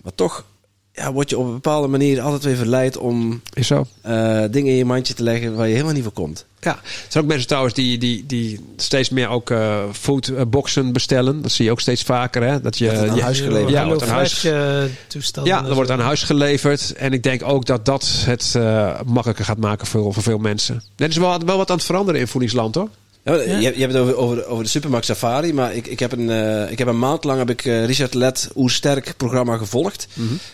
Maar 0.03 0.15
toch 0.15 0.45
ja, 0.93 1.13
word 1.13 1.31
je 1.31 1.39
op 1.39 1.47
een 1.47 1.53
bepaalde 1.53 1.89
manier 1.89 2.21
altijd 2.21 2.43
weer 2.45 2.57
verleid 2.57 2.97
om 2.97 3.41
Is 3.53 3.67
zo. 3.67 3.87
eh, 4.03 4.43
dingen 4.51 4.71
in 4.73 4.77
je 4.79 4.85
mandje 4.85 5.15
te 5.15 5.23
leggen 5.23 5.55
waar 5.57 5.67
je 5.67 5.73
helemaal 5.73 5.95
niet 5.95 6.03
voor 6.03 6.13
komt. 6.13 6.45
Ja, 6.61 6.71
er 6.75 6.81
zijn 7.09 7.25
ook 7.25 7.31
mensen 7.31 7.47
trouwens 7.49 7.75
die, 7.75 7.99
die, 7.99 8.25
die 8.27 8.61
steeds 8.77 9.09
meer 9.09 9.29
ook 9.29 9.51
eh 9.51 9.79
foodboxen 9.93 10.93
bestellen. 10.93 11.43
Dat 11.43 11.53
zie 11.53 11.65
je 11.65 11.71
ook 11.71 11.81
steeds 11.81 12.03
vaker. 12.03 12.43
Hè? 12.43 12.61
Dat 12.61 12.79
je, 12.79 12.87
Dat 12.87 12.97
het 12.97 13.09
aan 13.09 13.17
je- 13.17 13.23
huis 13.23 13.41
geleverd 13.41 13.71
Ja, 13.71 13.87
wordt 13.87 14.03
aan 14.03 14.09
huis, 14.09 14.45
eh, 14.45 14.83
toestanden 15.07 15.53
ja, 15.53 15.63
dat 15.63 15.75
wordt 15.75 15.91
aan 15.91 16.01
huis 16.01 16.23
geleverd. 16.23 16.93
En 16.93 17.13
ik 17.13 17.23
denk 17.23 17.43
ook 17.45 17.67
dat 17.67 17.85
dat 17.87 18.09
het 18.25 18.53
eh, 18.57 19.01
makkelijker 19.07 19.45
gaat 19.45 19.59
maken 19.59 19.87
voor, 19.87 20.13
voor 20.15 20.23
veel 20.23 20.39
mensen. 20.39 20.83
Er 20.97 21.09
is 21.09 21.17
wel, 21.17 21.39
wel 21.45 21.57
wat 21.57 21.71
aan 21.71 21.77
het 21.77 21.85
veranderen 21.85 22.21
in 22.21 22.29
voedingsland 22.29 22.75
hoor. 22.75 22.89
Ja, 23.25 23.35
je, 23.35 23.59
je 23.61 23.81
hebt 23.81 23.93
het 23.93 23.97
over, 23.97 24.17
over, 24.17 24.47
over 24.47 24.65
de 24.65 24.71
Supermax 24.71 25.07
Safari, 25.07 25.53
maar 25.53 25.75
ik, 25.75 25.87
ik, 25.87 25.99
heb 25.99 26.13
een, 26.13 26.31
eh, 26.31 26.71
ik 26.71 26.79
heb 26.79 26.89
een 26.89 26.99
maand 26.99 27.25
lang 27.25 27.39
heb 27.39 27.51
ik 27.51 27.65
eh, 27.65 27.85
Richard 27.85 28.15
Let 28.15 28.49
Oersterk 28.57 29.15
programma 29.17 29.57
gevolgd. 29.57 30.09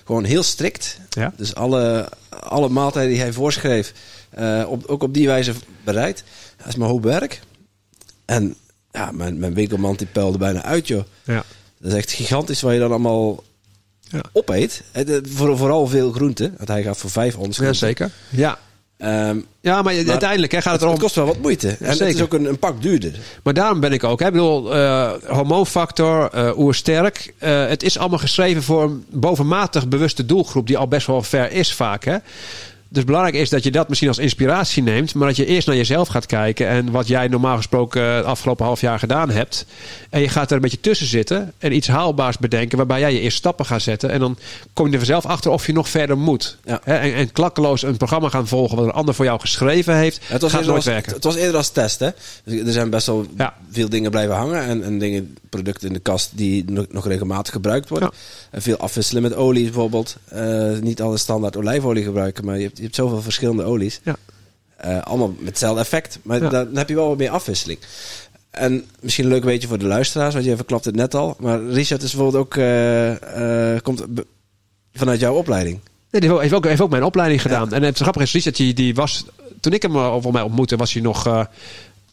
Gewoon 0.04 0.24
heel 0.24 0.42
strikt. 0.42 0.98
Ja. 1.10 1.32
Dus 1.36 1.54
alle, 1.54 2.08
alle 2.40 2.68
maaltijden 2.68 3.10
die 3.12 3.20
hij 3.20 3.32
voorschreef, 3.32 3.92
eh, 4.30 4.64
op, 4.68 4.86
ook 4.86 5.02
op 5.02 5.14
die 5.14 5.26
wijze 5.26 5.52
bereid. 5.84 6.24
Dat 6.56 6.66
is 6.66 6.76
mijn 6.76 6.90
hoop 6.90 7.02
werk. 7.02 7.40
En 8.24 8.54
ja, 8.92 9.10
mijn, 9.12 9.38
mijn 9.38 9.54
winkelmand 9.54 9.98
die 9.98 10.08
puilde 10.12 10.38
bijna 10.38 10.62
uit, 10.62 10.86
joh. 10.88 11.04
Ja. 11.24 11.44
Dat 11.78 11.92
is 11.92 11.98
echt 11.98 12.12
gigantisch 12.12 12.60
wat 12.60 12.72
je 12.72 12.78
dan 12.78 12.90
allemaal 12.90 13.44
Ja. 14.00 14.20
opeet. 14.32 14.82
Voor, 15.22 15.56
vooral 15.56 15.86
veel 15.86 16.12
groenten. 16.12 16.54
Want 16.56 16.68
hij 16.68 16.82
gaat 16.82 16.96
voor 16.96 17.10
vijf 17.10 17.36
ons. 17.36 17.56
Ja, 17.56 17.72
zeker. 17.72 18.10
Ja. 18.30 18.58
Ehm, 18.99 19.38
Ja, 19.61 19.82
maar, 19.82 19.94
Maar 19.94 20.09
uiteindelijk 20.09 20.53
hè, 20.53 20.61
gaat 20.62 20.72
het, 20.72 20.72
het 20.72 20.80
erom. 20.82 20.92
het 20.92 21.03
kost 21.03 21.14
wel 21.14 21.26
wat 21.26 21.38
moeite. 21.38 21.68
En 21.68 21.76
het 21.88 21.97
zeker. 21.97 22.14
is 22.14 22.22
ook 22.22 22.32
een, 22.34 22.44
een 22.44 22.59
pak 22.59 22.82
duurder. 22.82 23.12
Maar 23.42 23.55
daarom 23.55 23.80
ben 23.80 23.92
ik 23.92 24.05
ook. 24.05 24.20
Hè. 24.20 24.26
Ik 24.26 24.32
bedoel, 24.32 24.74
eh, 24.74 25.12
hormoonfactor, 25.26 26.28
eh 26.32 26.59
oersterk. 26.59 27.34
eh, 27.38 27.66
het 27.66 27.82
is 27.82 27.99
allemaal 27.99 28.18
geschreven 28.18 28.62
voor 28.62 28.82
een 28.82 29.05
bovenmatig 29.11 29.88
bewuste 29.88 30.26
doelgroep 30.26 30.66
die 30.66 30.78
al 30.78 30.88
best 30.88 31.07
wel 31.07 31.22
ver 31.22 31.53
is 31.53 31.72
vaak. 31.72 32.05
Hè. 32.05 32.16
Dus 32.89 33.05
belangrijk 33.05 33.34
is 33.37 33.49
dat 33.49 33.62
je 33.64 33.70
dat 33.70 33.89
misschien 33.89 34.09
als 34.09 34.18
inspiratie 34.18 34.82
neemt, 34.82 35.14
maar 35.14 35.26
dat 35.28 35.37
je 35.37 35.47
eerst 35.47 35.66
naar 35.66 35.76
jezelf 35.76 36.09
gaat 36.09 36.26
kijken 36.26 36.68
en 36.68 36.91
wat 36.91 37.07
jij 37.09 37.28
normaal 37.28 37.57
gesproken 37.57 38.03
het 38.03 38.24
afgelopen 38.24 38.64
half 38.64 38.80
jaar 38.80 38.99
gedaan 38.99 39.30
hebt. 39.30 39.66
En 40.11 40.20
je 40.20 40.28
gaat 40.28 40.51
er 40.51 40.57
een 40.57 40.62
beetje 40.62 40.80
tussen 40.80 41.07
zitten 41.07 41.53
en 41.59 41.72
iets 41.72 41.87
haalbaars 41.89 42.39
bedenken 42.39 42.76
waarbij 42.76 43.01
jij 43.01 43.12
je 43.12 43.20
eerst 43.20 43.37
stappen 43.37 43.66
gaat 43.66 43.82
zetten. 43.82 44.11
En 44.11 44.20
dan 44.20 44.39
kom 44.72 44.87
je 44.87 44.93
er 44.93 44.99
vanzelf 44.99 45.26
achter 45.26 45.51
of 45.51 45.66
je 45.66 45.72
nog 45.72 45.89
verder 45.89 46.18
moet. 46.18 46.57
Ja. 46.64 46.80
En, 46.84 47.14
en 47.14 47.32
klakkeloos 47.32 47.82
een 47.82 47.97
programma 47.97 48.28
gaan 48.28 48.47
volgen 48.47 48.76
wat 48.76 48.84
een 48.87 48.93
ander 48.93 49.14
voor 49.14 49.24
jou 49.24 49.41
geschreven 49.41 49.97
heeft, 49.97 50.20
Het 50.28 50.43
was, 50.43 50.51
gaat 50.51 50.61
eerder 50.61 50.74
nooit 50.74 50.84
als, 50.87 50.95
werken. 50.95 51.12
het 51.14 51.24
was 51.24 51.34
eerder 51.37 51.57
als 51.57 51.68
test, 51.70 51.99
hè? 51.99 52.07
Er 52.45 52.72
zijn 52.72 52.91
best 52.91 53.07
wel 53.07 53.26
Ja. 53.37 53.55
veel 53.70 53.89
dingen 53.89 54.11
blijven 54.11 54.34
hangen. 54.37 54.62
En, 54.64 54.84
en 54.84 54.99
dingen, 54.99 55.37
producten 55.49 55.87
in 55.89 55.93
de 55.95 55.99
kast 56.01 56.30
die 56.34 56.70
nog, 56.70 56.84
nog 56.91 57.07
regelmatig 57.07 57.53
gebruikt 57.53 57.89
worden. 57.89 58.11
En 58.51 58.62
veel 58.62 58.76
afwisselen 58.76 59.22
met 59.22 59.34
olie 59.34 59.64
bijvoorbeeld. 59.64 60.16
Eh, 60.28 60.70
niet 60.80 61.01
alle 61.03 61.16
standaard 61.16 61.57
olijfolie 61.57 62.05
gebruiken, 62.05 62.45
maar 62.45 62.57
je 62.59 62.62
hebt, 62.62 62.76
je 62.77 62.83
hebt 62.83 62.95
zoveel 62.95 63.22
verschillende 63.22 63.62
olies. 63.64 64.01
Ja. 64.05 64.16
Eh, 64.77 65.03
allemaal 65.03 65.35
met 65.39 65.49
hetzelfde 65.49 65.81
effect. 65.81 66.18
Maar 66.22 66.43
Ja. 66.43 66.49
dan 66.49 66.77
heb 66.77 66.89
je 66.89 66.95
wel 66.95 67.09
wat 67.09 67.18
meer 67.18 67.31
afwisseling. 67.31 67.79
En 68.51 68.85
misschien 69.01 69.24
een 69.24 69.31
leuk 69.31 69.45
weetje 69.45 69.68
voor 69.68 69.79
de 69.79 69.85
luisteraars, 69.87 70.35
want 70.35 70.47
je 70.47 70.57
verklapt 70.57 70.85
het 70.85 70.95
net 70.97 71.14
al. 71.14 71.37
Maar 71.41 71.62
Richard 71.62 72.03
is 72.03 72.11
bijvoorbeeld 72.12 72.45
ook, 72.45 72.57
eh, 72.57 73.72
eh, 73.74 73.81
komt 73.83 74.05
vanuit 74.93 75.20
jouw 75.20 75.35
opleiding. 75.35 75.81
Nee, 76.11 76.20
die 76.20 76.39
heeft 76.39 76.53
ook, 76.53 76.64
heeft 76.64 76.81
ook 76.81 76.91
mijn 76.91 77.05
opleiding 77.05 77.43
gedaan. 77.43 77.72
En 77.72 77.83
het 77.83 77.99
grappige 77.99 78.24
is, 78.24 78.33
Richard, 78.33 78.57
die, 78.57 78.74
die 78.74 78.95
was... 78.95 79.24
Toen 79.61 79.72
ik 79.72 79.83
hem 79.83 79.93
voor 80.22 80.33
mij 80.33 80.43
ontmoette, 80.43 80.77
was 80.77 80.93
hij 80.93 81.03
nog 81.03 81.49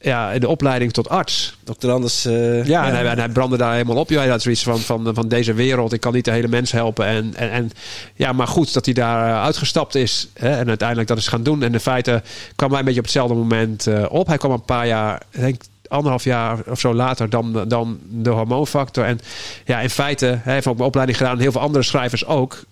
ja, 0.03 0.39
de 0.39 0.47
opleiding 0.47 0.93
tot 0.93 1.09
arts. 1.09 1.57
Dokter 1.63 1.91
Anders. 1.91 2.25
eh, 2.25 2.65
Ja, 2.65 2.87
En, 2.87 2.93
hij, 2.95 3.05
en 3.05 3.17
hij 3.17 3.29
brandde 3.29 3.57
daar 3.57 3.73
helemaal 3.73 3.95
op. 3.95 4.09
Ja, 4.09 4.19
hij 4.19 4.29
had 4.29 4.41
zoiets 4.41 4.63
van, 4.63 4.79
van, 4.79 5.11
van 5.13 5.27
deze 5.27 5.53
wereld. 5.53 5.93
Ik 5.93 5.99
kan 5.99 6.13
niet 6.13 6.25
de 6.25 6.31
hele 6.31 6.47
mens 6.47 6.71
helpen. 6.71 7.05
En, 7.05 7.33
en, 7.35 7.51
en 7.51 7.71
ja, 8.15 8.31
maar 8.31 8.47
goed 8.47 8.73
dat 8.73 8.85
hij 8.85 8.93
daar 8.93 9.29
eh, 9.29 9.43
uitgestapt 9.43 9.95
is. 9.95 10.27
Hè, 10.33 10.49
en 10.57 10.67
uiteindelijk 10.67 11.07
dat 11.07 11.17
is 11.17 11.27
gaan 11.27 11.43
doen. 11.43 11.63
En 11.63 11.73
in 11.73 11.79
feite 11.79 12.21
kwam 12.55 12.69
hij 12.69 12.79
een 12.79 12.85
beetje 12.85 12.99
op 12.99 13.05
hetzelfde 13.05 13.35
moment 13.35 13.87
eh, 13.87 14.05
op. 14.09 14.27
Hij 14.27 14.37
kwam 14.37 14.51
een 14.51 14.65
paar 14.65 14.87
jaar, 14.87 15.21
denk 15.31 15.61
anderhalf 15.87 16.23
jaar 16.23 16.59
of 16.69 16.79
zo 16.79 16.93
later 16.93 17.29
dan, 17.29 17.63
dan 17.67 17.99
de 18.09 18.29
hormoonfactor. 18.29 19.03
En 19.05 19.19
ja, 19.65 19.79
in 19.79 19.89
feite, 19.89 20.39
hij 20.43 20.53
heeft 20.53 20.67
ook 20.67 20.75
mijn 20.75 20.87
opleiding 20.87 21.17
gedaan. 21.17 21.33
En 21.33 21.41
heel 21.41 21.51
veel 21.51 21.61
andere 21.61 21.83
schrijvers 21.83 22.25
ook. 22.25 22.63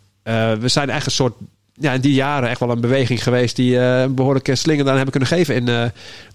We 0.60 0.68
zijn 0.68 0.90
echt 0.90 1.06
een 1.06 1.12
soort 1.12 1.34
ja, 1.82 1.94
in 1.94 2.02
die 2.02 2.14
jaren 2.14 2.50
echt 2.50 2.60
wel 2.60 2.70
een 2.70 2.82
beweging 2.82 3.24
geweest 3.24 3.56
die 3.56 3.80
eh, 3.80 4.02
een 4.02 4.16
behoorlijke 4.16 4.56
slinger 4.56 4.86
dan 4.86 4.94
hebben 4.94 5.12
kunnen 5.12 5.30
geven 5.30 5.56
in 5.56 5.68
eh, 5.68 5.84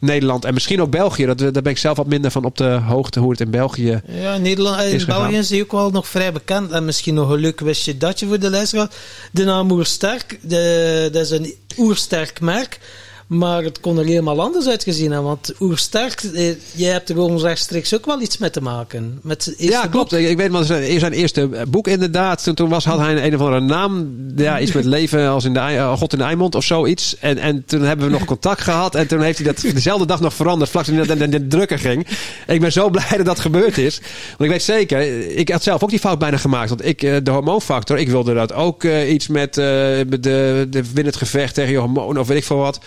Nederland 0.01 0.45
en 0.45 0.55
misschien 0.55 0.81
ook 0.81 0.91
België. 0.91 1.27
Dat, 1.27 1.39
daar 1.39 1.53
ben 1.53 1.73
ik 1.73 1.79
zelf 1.79 1.97
wat 1.97 2.07
minder 2.07 2.31
van 2.31 2.45
op 2.45 2.57
de 2.57 2.65
hoogte 2.65 3.21
hoe 3.21 3.31
het 3.31 3.41
in 3.41 3.51
België. 3.51 4.01
Ja, 4.21 4.35
in 4.35 4.43
Nederland, 4.43 4.83
Is 4.83 5.01
in. 5.01 5.07
België 5.07 5.37
is 5.37 5.51
hij 5.51 5.61
ook 5.61 5.73
wel 5.73 5.91
nog 5.91 6.09
vrij 6.09 6.33
bekend. 6.33 6.71
En 6.71 6.85
misschien 6.85 7.15
nog 7.15 7.31
een 7.31 7.39
leuk 7.39 7.61
wistje 7.61 7.97
dat 7.97 8.21
je 8.21 8.27
voor 8.27 8.39
de 8.39 8.51
luisteraar. 8.51 8.89
De 9.33 9.45
naam 9.45 9.71
Oersterk, 9.71 10.39
de, 10.43 11.09
dat 11.13 11.23
is 11.23 11.31
een 11.31 11.55
oersterk 11.79 12.41
merk. 12.41 12.79
Maar 13.27 13.63
het 13.63 13.81
kon 13.81 13.99
er 13.99 14.05
helemaal 14.05 14.41
anders 14.41 14.67
uitgezien 14.69 15.11
hebben. 15.11 15.29
Want 15.29 15.53
Oersterk, 15.61 16.23
eh, 16.23 16.55
jij 16.73 16.93
hebt 16.93 17.09
er 17.09 17.15
gewoon 17.15 17.41
rechtstreeks 17.41 17.95
ook 17.95 18.07
wel 18.07 18.21
iets 18.21 18.39
mee 18.39 18.51
te 18.51 18.63
maken. 18.63 19.19
Met 19.23 19.55
Ja, 19.57 19.87
klopt. 19.87 20.11
boek. 20.11 20.21
Ik, 20.21 20.37
weet 20.37 20.51
wel, 20.51 20.65
zijn 20.65 21.01
zijn 21.01 21.13
eerste 21.13 21.49
boek 21.69 21.89
inderdaad. 21.89 22.43
Toen, 22.43 22.55
toen 22.55 22.69
was, 22.69 22.85
had 22.85 22.99
hij 22.99 23.13
een, 23.13 23.25
een 23.25 23.35
of 23.35 23.41
andere 23.41 23.61
naam. 23.61 24.17
Ja, 24.37 24.61
iets 24.61 24.73
met 24.73 24.85
leven 24.85 25.29
als 25.29 25.45
in 25.45 25.53
de, 25.53 25.59
eh, 25.59 25.93
God 25.93 26.13
in 26.13 26.19
de 26.19 26.25
Eimond 26.25 26.55
of 26.55 26.65
zoiets. 26.65 27.17
En, 27.19 27.39
en 27.39 27.65
toen 27.65 27.83
hebben 27.83 28.07
we 28.07 28.13
nog 28.13 28.25
contact 28.25 28.61
gehad. 28.61 28.95
En 28.95 29.07
toen 29.07 29.21
heeft 29.21 29.39
hij 29.39 29.47
dat 29.47 29.61
dezelfde 29.75 30.07
dag 30.07 30.21
nog 30.21 30.35
veranderd. 30.35 30.71
Vlak 30.71 30.85
toen 30.85 30.97
hij 30.97 31.15
naar 31.15 31.31
de, 31.31 31.47
drukker 31.47 31.79
ging. 31.79 32.07
En 32.47 32.55
ik 32.55 32.61
ben 32.61 32.73
zo 32.73 32.91
blij 32.91 33.17
dat 33.17 33.27
dat 33.27 33.41
gebeurd 33.41 33.79
is. 33.79 34.01
Want 34.29 34.41
ik 34.41 34.51
weet 34.51 34.63
zeker, 34.63 35.31
ik 35.37 35.49
had 35.49 35.63
zelf 35.63 35.83
ook 35.83 35.91
die 35.91 35.99
fout 35.99 36.19
bijna 36.19 36.37
gemaakt. 36.37 36.69
Want 36.69 36.85
ik, 36.85 37.03
eh, 37.03 37.17
de 37.23 37.31
hormoonfactor, 37.31 37.99
ik 37.99 38.09
wilde 38.09 38.35
dat 38.35 38.53
ook 38.53 38.85
eh, 38.85 39.13
iets 39.13 39.29
met 39.29 39.55
de, 39.55 40.67
de 40.71 40.83
win 40.95 41.07
het 41.07 41.17
gevecht 41.17 41.55
tegen 41.55 41.73
je 41.73 41.79
hormoon 41.79 42.19
of 42.19 42.27
weet 42.27 42.39
ik 42.39 42.45
veel 42.45 42.57
wat. 42.57 42.81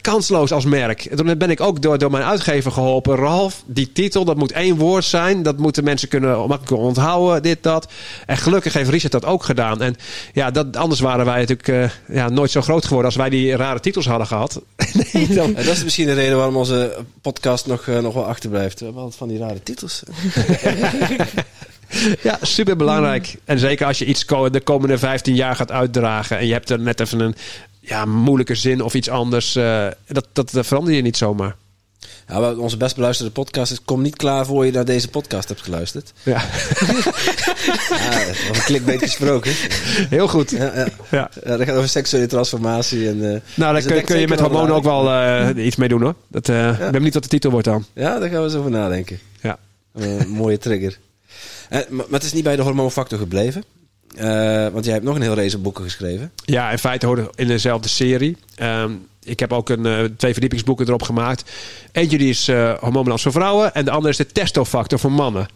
Kansloos 0.00 0.52
als 0.52 0.64
merk. 0.64 1.04
En 1.04 1.16
toen 1.16 1.38
ben 1.38 1.50
ik 1.50 1.60
ook 1.60 1.82
door, 1.82 1.98
door 1.98 2.10
mijn 2.10 2.24
uitgever 2.24 2.72
geholpen. 2.72 3.16
Ralf, 3.16 3.62
die 3.66 3.92
titel, 3.92 4.24
dat 4.24 4.36
moet 4.36 4.52
één 4.52 4.76
woord 4.76 5.04
zijn. 5.04 5.42
Dat 5.42 5.58
moeten 5.58 5.84
mensen 5.84 6.08
kunnen 6.08 6.48
makkelijk 6.48 6.82
onthouden, 6.82 7.42
dit, 7.42 7.62
dat. 7.62 7.92
En 8.26 8.36
gelukkig 8.36 8.72
heeft 8.72 8.90
Richard 8.90 9.12
dat 9.12 9.24
ook 9.24 9.44
gedaan. 9.44 9.82
En 9.82 9.96
ja, 10.32 10.50
dat, 10.50 10.76
anders 10.76 11.00
waren 11.00 11.24
wij 11.24 11.38
natuurlijk 11.38 11.68
eh, 11.68 12.16
ja, 12.16 12.28
nooit 12.28 12.50
zo 12.50 12.60
groot 12.60 12.84
geworden 12.84 13.06
als 13.06 13.16
wij 13.16 13.28
die 13.30 13.56
rare 13.56 13.80
titels 13.80 14.06
hadden 14.06 14.26
gehad. 14.26 14.60
nee, 15.12 15.28
dan, 15.28 15.52
dat 15.54 15.66
is 15.66 15.84
misschien 15.84 16.06
de 16.06 16.14
reden 16.14 16.36
waarom 16.36 16.56
onze 16.56 16.96
podcast 17.20 17.66
nog, 17.66 17.86
eh, 17.86 17.98
nog 17.98 18.14
wel 18.14 18.26
achterblijft. 18.26 18.78
We 18.78 18.84
hebben 18.84 19.02
altijd 19.02 19.20
van 19.20 19.28
die 19.28 19.38
rare 19.38 19.62
titels. 19.62 20.02
Ja, 22.22 22.38
super 22.42 22.76
belangrijk. 22.76 23.36
En 23.44 23.58
zeker 23.58 23.86
als 23.86 23.98
je 23.98 24.04
iets 24.04 24.26
de 24.26 24.60
komende 24.64 24.98
15 24.98 25.34
jaar 25.34 25.56
gaat 25.56 25.70
uitdragen. 25.70 26.38
en 26.38 26.46
je 26.46 26.52
hebt 26.52 26.70
er 26.70 26.80
net 26.80 27.00
even 27.00 27.20
een 27.20 27.34
ja, 27.86 28.04
moeilijke 28.04 28.54
zin 28.54 28.82
of 28.82 28.94
iets 28.94 29.08
anders. 29.08 29.56
eh, 29.56 29.86
dat, 30.06 30.26
dat, 30.32 30.50
dat 30.50 30.66
verander 30.66 30.92
je 30.94 31.02
niet 31.02 31.16
zomaar. 31.16 31.56
Ja, 32.28 32.54
onze 32.54 32.76
best 32.76 32.94
beluisterde 32.94 33.32
podcast 33.32 33.72
is... 33.72 33.82
Kom 33.84 34.02
niet 34.02 34.16
klaar 34.16 34.46
voor 34.46 34.66
je 34.66 34.72
naar 34.72 34.84
deze 34.84 35.08
podcast 35.08 35.48
hebt 35.48 35.62
geluisterd. 35.62 36.12
Ja, 36.22 36.42
Ja, 37.90 38.20
over 38.50 38.62
clickbait 38.64 39.02
gesproken. 39.02 39.52
heel 40.08 40.28
goed. 40.28 40.50
Ja, 40.50 40.72
ja. 40.74 40.86
Ja. 41.10 41.30
Ja, 41.44 41.56
dat 41.56 41.66
gaat 41.66 41.76
over 41.76 41.88
seksuele 41.88 42.26
transformatie. 42.26 43.08
En, 43.08 43.34
eh, 43.34 43.40
Nou, 43.54 43.74
dus 43.74 43.84
daar 43.84 43.92
ik 43.96 43.98
kun, 43.98 44.04
kun 44.04 44.20
je 44.20 44.28
met 44.28 44.40
hormonen 44.40 44.74
ook 44.74 44.84
wel 44.84 45.10
eh, 45.10 45.66
iets 45.66 45.76
mee 45.76 45.88
doen 45.88 46.02
hoor. 46.02 46.14
Dat, 46.28 46.48
Ik 46.48 46.78
ben 46.78 46.92
benieuwd 46.92 47.14
wat 47.14 47.22
de 47.22 47.28
titel 47.28 47.50
wordt 47.50 47.66
dan. 47.66 47.84
Ja, 47.94 48.18
daar 48.18 48.28
gaan 48.28 48.38
we 48.38 48.44
eens 48.44 48.54
over 48.54 48.70
nadenken. 48.70 49.18
Ja. 49.42 49.58
Een 49.94 50.28
mooie 50.28 50.58
trigger. 50.58 50.98
Maar 51.88 52.04
het 52.10 52.22
is 52.22 52.32
niet 52.32 52.44
bij 52.44 52.56
de 52.56 52.62
hormoonfactor 52.62 53.18
gebleven. 53.18 53.64
Eh, 54.14 54.68
want 54.68 54.84
jij 54.84 54.94
hebt 54.94 55.04
nog 55.04 55.14
een 55.14 55.22
heel 55.22 55.34
race 55.34 55.58
boeken 55.58 55.84
geschreven. 55.84 56.32
Ja, 56.44 56.70
in 56.70 56.78
feite 56.78 57.06
hoorde 57.06 57.30
in 57.34 57.46
dezelfde 57.46 57.88
serie. 57.88 58.36
Ehm, 58.54 58.92
ik 59.22 59.40
heb 59.40 59.52
ook 59.52 59.68
een, 59.68 59.86
eh, 59.86 60.04
twee 60.16 60.32
verdiepingsboeken 60.32 60.86
erop 60.86 61.02
gemaakt. 61.02 61.50
Eentje 61.92 62.18
die 62.18 62.28
is 62.28 62.46
hormoonbalans 62.80 63.22
voor 63.22 63.32
vrouwen. 63.32 63.74
En 63.74 63.84
de 63.84 63.90
andere 63.90 64.08
is 64.08 64.16
de 64.16 64.26
testofactor 64.26 64.98
voor 64.98 65.12
mannen. 65.12 65.46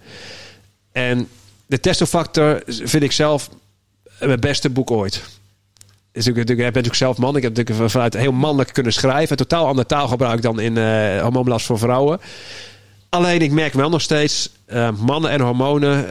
En 0.92 1.28
de 1.66 1.80
testofactor 1.80 2.62
vind 2.66 3.02
ik 3.02 3.12
zelf 3.12 3.50
mijn 4.20 4.40
beste 4.40 4.70
boek 4.70 4.90
ooit. 4.90 5.22
Natuurlijk, 6.12 6.48
natuurlijk, 6.48 6.48
ik 6.48 6.56
ben 6.56 6.82
natuurlijk 6.82 6.94
zelf 6.94 7.18
man. 7.18 7.36
Ik 7.36 7.42
heb 7.42 7.56
natuurlijk 7.56 7.90
vanuit 7.90 8.14
heel 8.14 8.32
mannelijk 8.32 8.72
kunnen 8.72 8.92
schrijven. 8.92 9.36
Totaal 9.36 9.66
ander 9.66 9.86
taalgebruik 9.86 10.42
dan 10.42 10.60
in 10.60 10.76
hormoonbalans 11.20 11.64
voor 11.64 11.78
vrouwen. 11.78 12.20
Alleen 13.08 13.42
ik 13.42 13.50
merk 13.52 13.72
wel 13.72 13.88
nog 13.88 14.02
steeds, 14.02 14.50
mannen 14.98 15.30
en 15.30 15.40
hormonen, 15.40 16.08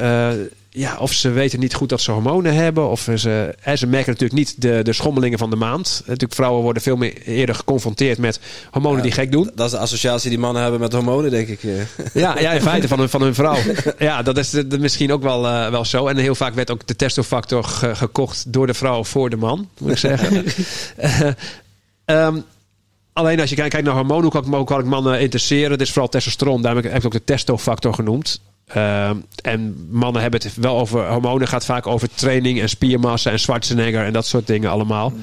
ja, 0.77 0.97
of 0.99 1.13
ze 1.13 1.29
weten 1.29 1.59
niet 1.59 1.73
goed 1.73 1.89
dat 1.89 2.01
ze 2.01 2.11
hormonen 2.11 2.53
hebben, 2.53 2.89
of 2.89 3.07
ze, 3.15 3.55
hè, 3.59 3.75
ze 3.75 3.87
merken 3.87 4.11
natuurlijk 4.11 4.39
niet 4.39 4.61
de, 4.61 4.79
de 4.83 4.93
schommelingen 4.93 5.37
van 5.37 5.49
de 5.49 5.55
maand. 5.55 6.01
Natuurlijk, 6.05 6.33
vrouwen 6.33 6.61
worden 6.63 6.81
veel 6.81 6.95
meer 6.95 7.21
eerder 7.21 7.55
geconfronteerd 7.55 8.17
met 8.17 8.39
hormonen 8.71 9.01
die 9.01 9.11
gek 9.11 9.31
doen. 9.31 9.51
Dat 9.55 9.65
is 9.65 9.71
de 9.71 9.77
associatie 9.77 10.29
die 10.29 10.39
mannen 10.39 10.61
hebben 10.61 10.79
met 10.79 10.93
hormonen, 10.93 11.31
denk 11.31 11.47
ik. 11.47 11.63
eh. 11.63 11.71
Ja, 12.23 12.39
ja 12.39 12.51
in 12.51 12.61
feite 12.61 12.87
van 12.87 12.99
hun, 12.99 13.09
van 13.09 13.21
hun 13.21 13.33
vrouw. 13.35 13.57
Ja, 13.99 14.21
dat 14.21 14.37
is 14.37 14.49
de- 14.49 14.67
de- 14.67 14.79
misschien 14.79 15.11
ook 15.11 15.21
wel, 15.23 15.47
eh, 15.47 15.69
wel 15.69 15.85
zo. 15.85 16.07
En 16.07 16.17
heel 16.17 16.35
vaak 16.35 16.53
werd 16.53 16.71
ook 16.71 16.87
de 16.87 16.95
testofactor 16.95 17.63
ge- 17.63 17.95
gekocht 17.95 18.53
door 18.53 18.67
de 18.67 18.73
vrouw 18.73 19.03
voor 19.03 19.29
de 19.29 19.37
man, 19.37 19.69
moet 19.79 19.91
ik 19.91 19.97
zeggen. 19.97 20.45
Eh, 20.97 21.19
ehm, 22.05 22.37
alleen 23.13 23.39
als 23.39 23.49
je 23.49 23.55
kijkt, 23.55 23.71
kijkt 23.71 23.85
naar 23.87 23.95
hormonen, 23.95 24.23
hoe 24.23 24.31
kan 24.31 24.45
ik, 24.45 24.53
hoe 24.53 24.63
kan 24.65 24.79
ik 24.79 24.85
mannen 24.85 25.19
interesseren? 25.19 25.69
Dit 25.69 25.81
is 25.81 25.89
vooral 25.91 26.09
testosteron, 26.09 26.61
daarom 26.61 26.83
heb 26.83 26.95
ik 26.95 27.05
ook 27.05 27.11
de 27.11 27.23
testofactor 27.23 27.93
genoemd. 27.93 28.41
Ehm, 28.67 29.17
en 29.41 29.87
mannen 29.89 30.21
hebben 30.21 30.41
het 30.41 30.55
wel 30.55 30.79
over 30.79 31.07
hormonen, 31.07 31.47
gaat 31.47 31.65
vaak 31.65 31.87
over 31.87 32.09
training 32.13 32.61
en 32.61 32.69
spiermassa 32.69 33.31
en 33.31 33.39
Schwarzenegger 33.39 34.05
en 34.05 34.13
dat 34.13 34.25
soort 34.25 34.47
dingen 34.47 34.69
allemaal. 34.69 35.13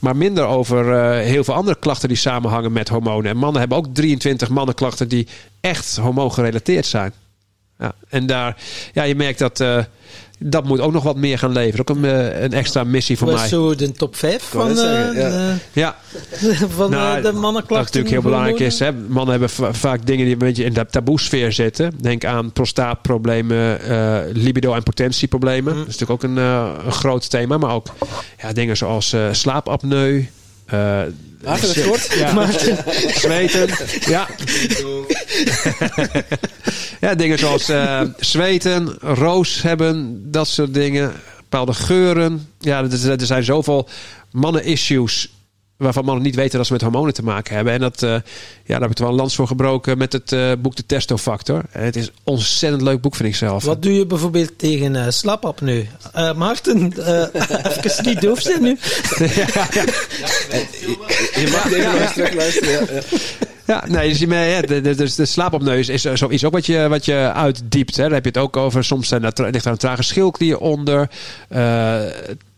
Maar 0.00 0.16
minder 0.16 0.44
over 0.44 0.92
eh, 0.92 1.26
heel 1.26 1.44
veel 1.44 1.54
andere 1.54 1.78
klachten 1.78 2.08
die 2.08 2.16
samenhangen 2.16 2.72
met 2.72 2.88
hormonen. 2.88 3.30
En 3.30 3.36
mannen 3.36 3.60
hebben 3.60 3.78
ook 3.78 3.86
23 3.92 4.48
mannenklachten 4.48 5.08
die 5.08 5.28
echt 5.60 5.96
hormoongerelateerd 5.96 6.86
zijn. 6.86 7.12
Ja, 7.78 7.92
en 8.08 8.26
daar, 8.26 8.56
ja, 8.92 9.02
je 9.02 9.14
merkt 9.14 9.38
dat, 9.38 9.60
eh, 9.60 9.84
Dat 10.42 10.64
moet 10.64 10.80
ook 10.80 10.92
nog 10.92 11.02
wat 11.02 11.16
meer 11.16 11.38
gaan 11.38 11.52
leveren. 11.52 11.80
Ook 11.88 11.96
een, 11.96 12.04
eh, 12.04 12.42
een 12.42 12.52
extra 12.52 12.84
missie 12.84 13.18
voor 13.18 13.30
was 13.30 13.40
mij. 13.40 13.48
zo 13.48 13.74
de 13.74 13.92
top 13.92 14.16
5 14.16 14.50
wou 14.52 14.74
van, 14.74 14.84
eh, 14.84 14.90
zeggen, 15.10 15.60
ja. 15.72 15.96
van 16.76 16.90
Nou, 16.90 17.16
eh, 17.16 17.22
de 17.22 17.32
Wat 17.32 17.40
mannenklachten. 17.40 17.84
natuurlijk 17.86 18.12
heel 18.12 18.22
belangrijk 18.22 18.58
is. 18.58 18.78
Hè? 18.78 18.92
Mannen 18.92 19.30
hebben 19.30 19.50
va- 19.50 19.74
vaak 19.74 20.06
dingen 20.06 20.24
die 20.24 20.32
een 20.32 20.38
beetje 20.38 20.64
in 20.64 20.72
de 20.72 20.86
taboesfeer 20.86 21.52
zitten. 21.52 21.92
Denk 22.00 22.24
aan 22.24 22.52
prostaatproblemen, 22.52 23.80
eh, 23.82 24.18
libido- 24.32 24.74
en 24.74 24.82
potentieproblemen. 24.82 25.74
Dat 25.76 25.86
is 25.86 25.98
natuurlijk 25.98 26.24
ook 26.24 26.30
een, 26.30 26.38
eh, 26.38 26.70
een 26.84 26.92
groot 26.92 27.30
thema. 27.30 27.58
Maar 27.58 27.74
ook 27.74 27.86
ja, 28.42 28.52
dingen 28.52 28.76
zoals 28.76 29.12
eh, 29.12 29.24
slaapapneu. 29.32 30.24
Eh, 30.70 31.02
Maarten, 31.44 31.68
het 31.68 31.82
kort? 31.86 32.14
ja, 32.14 32.50
zweten. 33.24 33.68
Ja. 34.06 34.28
ja, 37.06 37.14
dingen 37.14 37.38
zoals 37.38 37.68
eh, 37.68 38.00
zweten, 38.18 38.96
roos 39.00 39.62
hebben, 39.62 40.20
dat 40.30 40.48
soort 40.48 40.74
dingen. 40.74 41.12
Bepaalde 41.36 41.74
geuren. 41.74 42.48
Ja, 42.58 42.82
er, 42.82 43.10
er 43.10 43.26
zijn 43.26 43.44
zoveel 43.44 43.88
mannen-issues 44.30 45.28
waarvan 45.80 46.04
mannen 46.04 46.24
niet 46.24 46.34
weten 46.34 46.56
dat 46.58 46.66
ze 46.66 46.72
met 46.72 46.82
hormonen 46.82 47.14
te 47.14 47.22
maken 47.22 47.54
hebben. 47.54 47.72
En 47.72 47.80
dat, 47.80 48.02
eh, 48.02 48.10
ja, 48.10 48.20
daar 48.66 48.80
heb 48.80 48.90
ik 48.90 48.98
er 48.98 49.02
wel 49.02 49.12
een 49.12 49.18
lans 49.18 49.34
voor 49.34 49.46
gebroken 49.46 49.98
met 49.98 50.12
het 50.12 50.32
eh, 50.32 50.52
boek 50.58 50.76
De 50.76 50.86
Testofactor. 50.86 51.62
En 51.70 51.84
het 51.84 51.96
is 51.96 52.06
een 52.06 52.12
ontzettend 52.24 52.82
leuk 52.82 53.00
boek, 53.00 53.14
vind 53.14 53.28
ik 53.28 53.34
zelf. 53.34 53.64
Wat 53.64 53.82
doe 53.82 53.94
je 53.94 54.06
bijvoorbeeld 54.06 54.58
tegen 54.58 54.94
uh, 54.94 55.04
slaapapneu? 55.08 55.86
Uh, 56.16 56.34
Maarten, 56.34 56.92
uh, 56.98 57.06
even 57.84 58.04
niet 58.04 58.20
doof 58.20 58.40
zijn 58.40 58.62
nu. 58.62 58.68
Je 61.40 61.48
mag 61.52 61.72
even 61.72 61.78
ja. 61.78 62.12
terug 62.12 62.34
luisteren. 62.34 63.02
Ja, 63.66 63.84
nee, 63.88 64.08
dus, 64.08 64.18
ja, 64.18 64.60
de, 64.60 64.80
de, 64.80 64.94
de, 64.94 65.14
de 65.16 65.24
slaapopneus 65.24 65.88
is 65.88 66.02
zoiets 66.02 66.44
ook 66.44 66.52
wat 66.52 66.66
je, 66.66 66.88
wat 66.88 67.04
je 67.04 67.32
uitdiept. 67.34 67.96
Hè. 67.96 68.02
Daar 68.02 68.12
heb 68.12 68.24
je 68.24 68.30
het 68.30 68.38
ook 68.38 68.56
over. 68.56 68.84
Soms 68.84 69.08
zijn 69.08 69.24
er, 69.24 69.50
ligt 69.50 69.64
er 69.64 69.70
een 69.70 69.78
trage 69.78 70.02
schildklier 70.02 70.58
onder. 70.58 71.10
Uh, 71.50 72.00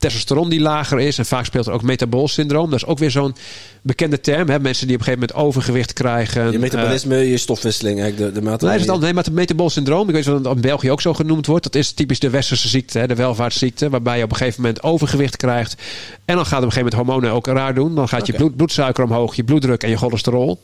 testosteron 0.02 0.48
die 0.48 0.60
lager 0.60 1.00
is. 1.00 1.18
En 1.18 1.26
vaak 1.26 1.44
speelt 1.44 1.66
er 1.66 1.72
ook 1.72 1.82
metaboolsyndroom. 1.82 2.70
Dat 2.70 2.78
is 2.78 2.86
ook 2.86 2.98
weer 2.98 3.10
zo'n 3.10 3.34
bekende 3.82 4.20
term. 4.20 4.48
Hè. 4.48 4.60
Mensen 4.60 4.86
die 4.86 4.96
op 4.96 5.00
een 5.00 5.06
gegeven 5.06 5.28
moment 5.28 5.46
overgewicht 5.46 5.92
krijgen. 5.92 6.52
Je 6.52 6.58
metabolisme, 6.58 7.22
uh, 7.22 7.30
je 7.30 7.36
stofwisseling. 7.36 8.00
Eigenlijk 8.00 8.34
de, 8.34 8.40
de 8.40 8.46
nee, 8.46 8.78
is 8.78 8.86
het 8.86 9.00
nee, 9.00 9.12
maar 9.12 9.24
het 9.24 9.32
metaboolsyndroom. 9.32 10.08
Ik 10.08 10.14
weet 10.14 10.24
dat 10.24 10.44
het 10.44 10.54
in 10.54 10.60
België 10.60 10.90
ook 10.90 11.00
zo 11.00 11.14
genoemd 11.14 11.46
wordt. 11.46 11.64
Dat 11.64 11.74
is 11.74 11.92
typisch 11.92 12.18
de 12.18 12.30
westerse 12.30 12.68
ziekte. 12.68 12.98
Hè, 12.98 13.06
de 13.06 13.14
welvaartsziekte. 13.14 13.90
Waarbij 13.90 14.18
je 14.18 14.24
op 14.24 14.30
een 14.30 14.36
gegeven 14.36 14.60
moment 14.62 14.82
overgewicht 14.82 15.36
krijgt. 15.36 15.82
En 16.24 16.34
dan 16.34 16.46
gaat 16.46 16.58
op 16.58 16.64
een 16.64 16.72
gegeven 16.72 16.96
moment 16.96 17.10
hormonen 17.10 17.30
ook 17.30 17.46
raar 17.46 17.74
doen. 17.74 17.94
Dan 17.94 18.08
gaat 18.08 18.20
okay. 18.20 18.32
je 18.32 18.38
bloed, 18.38 18.56
bloedsuiker 18.56 19.04
omhoog. 19.04 19.34
Je 19.34 19.44
bloeddruk 19.44 19.82
en 19.82 19.90
je 19.90 19.96
cholesterol. 19.96 20.60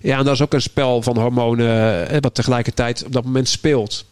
Ja, 0.00 0.18
en 0.18 0.24
dat 0.24 0.34
is 0.34 0.42
ook 0.42 0.52
een 0.52 0.62
spel 0.62 1.02
van 1.02 1.18
hormonen. 1.18 2.20
Wat 2.20 2.34
tegelijkertijd 2.34 3.04
op 3.04 3.12
dat 3.12 3.24
moment 3.24 3.48
speelt. 3.48 4.04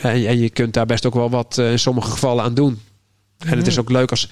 En, 0.00 0.38
je 0.38 0.50
kunt 0.50 0.74
daar 0.74 0.86
best 0.86 1.06
ook 1.06 1.14
wel 1.14 1.30
wat 1.30 1.58
in 1.58 1.78
sommige 1.78 2.10
gevallen 2.10 2.44
aan 2.44 2.54
doen. 2.54 2.80
En 3.46 3.58
het 3.58 3.66
is 3.66 3.78
ook 3.78 3.90
leuk 3.90 4.10
als 4.10 4.28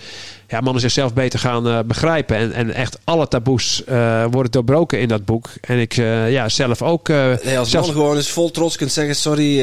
ja, 0.48 0.60
mannen 0.60 0.80
zichzelf 0.80 1.14
beter 1.14 1.38
gaan 1.38 1.66
uh, 1.66 1.78
begrijpen. 1.86 2.36
En, 2.36 2.52
en 2.52 2.74
echt 2.74 2.98
alle 3.04 3.28
taboes 3.28 3.82
uh, 3.88 4.24
worden 4.30 4.52
doorbroken 4.52 5.00
in 5.00 5.08
dat 5.08 5.24
boek. 5.24 5.48
En 5.60 5.78
ik 5.78 5.96
uh, 5.96 6.32
ja, 6.32 6.48
zelf 6.48 6.82
ook. 6.82 7.08
nee, 7.08 7.58
als 7.58 7.70
zelfs... 7.70 7.86
man 7.86 7.96
gewoon 7.96 8.16
eens 8.16 8.30
vol 8.30 8.50
trots 8.50 8.76
kunt 8.76 8.92
zeggen: 8.92 9.16
Sorry 9.16 9.56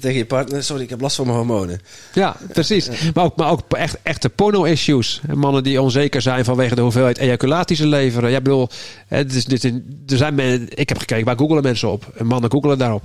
tegen 0.00 0.18
je 0.18 0.26
partner, 0.26 0.64
sorry, 0.64 0.82
ik 0.82 0.90
heb 0.90 1.00
last 1.00 1.16
van 1.16 1.26
mijn 1.26 1.38
hormonen. 1.38 1.80
Ja, 2.12 2.36
precies. 2.52 2.88
Maar 3.14 3.24
ook, 3.24 3.36
maar 3.36 3.50
ook 3.50 3.60
echt, 3.68 3.96
echte 4.02 4.28
porno-issues. 4.28 5.20
Mannen 5.34 5.62
die 5.62 5.82
onzeker 5.82 6.22
zijn 6.22 6.44
vanwege 6.44 6.74
de 6.74 6.80
hoeveelheid 6.80 7.18
ejaculatie 7.18 7.76
ze 7.76 7.86
leveren. 7.86 8.30
Ja, 8.30 8.40
bedoel, 8.40 8.68
het 9.08 9.34
is, 9.34 9.44
dit, 9.44 9.64
er 9.64 10.16
zijn 10.16 10.34
men, 10.34 10.68
ik 10.74 10.88
heb 10.88 10.98
gekeken, 10.98 11.24
waar 11.24 11.38
googelen 11.38 11.62
mensen 11.62 11.90
op? 11.90 12.12
En 12.16 12.26
mannen 12.26 12.50
googelen 12.50 12.78
daarop. 12.78 13.04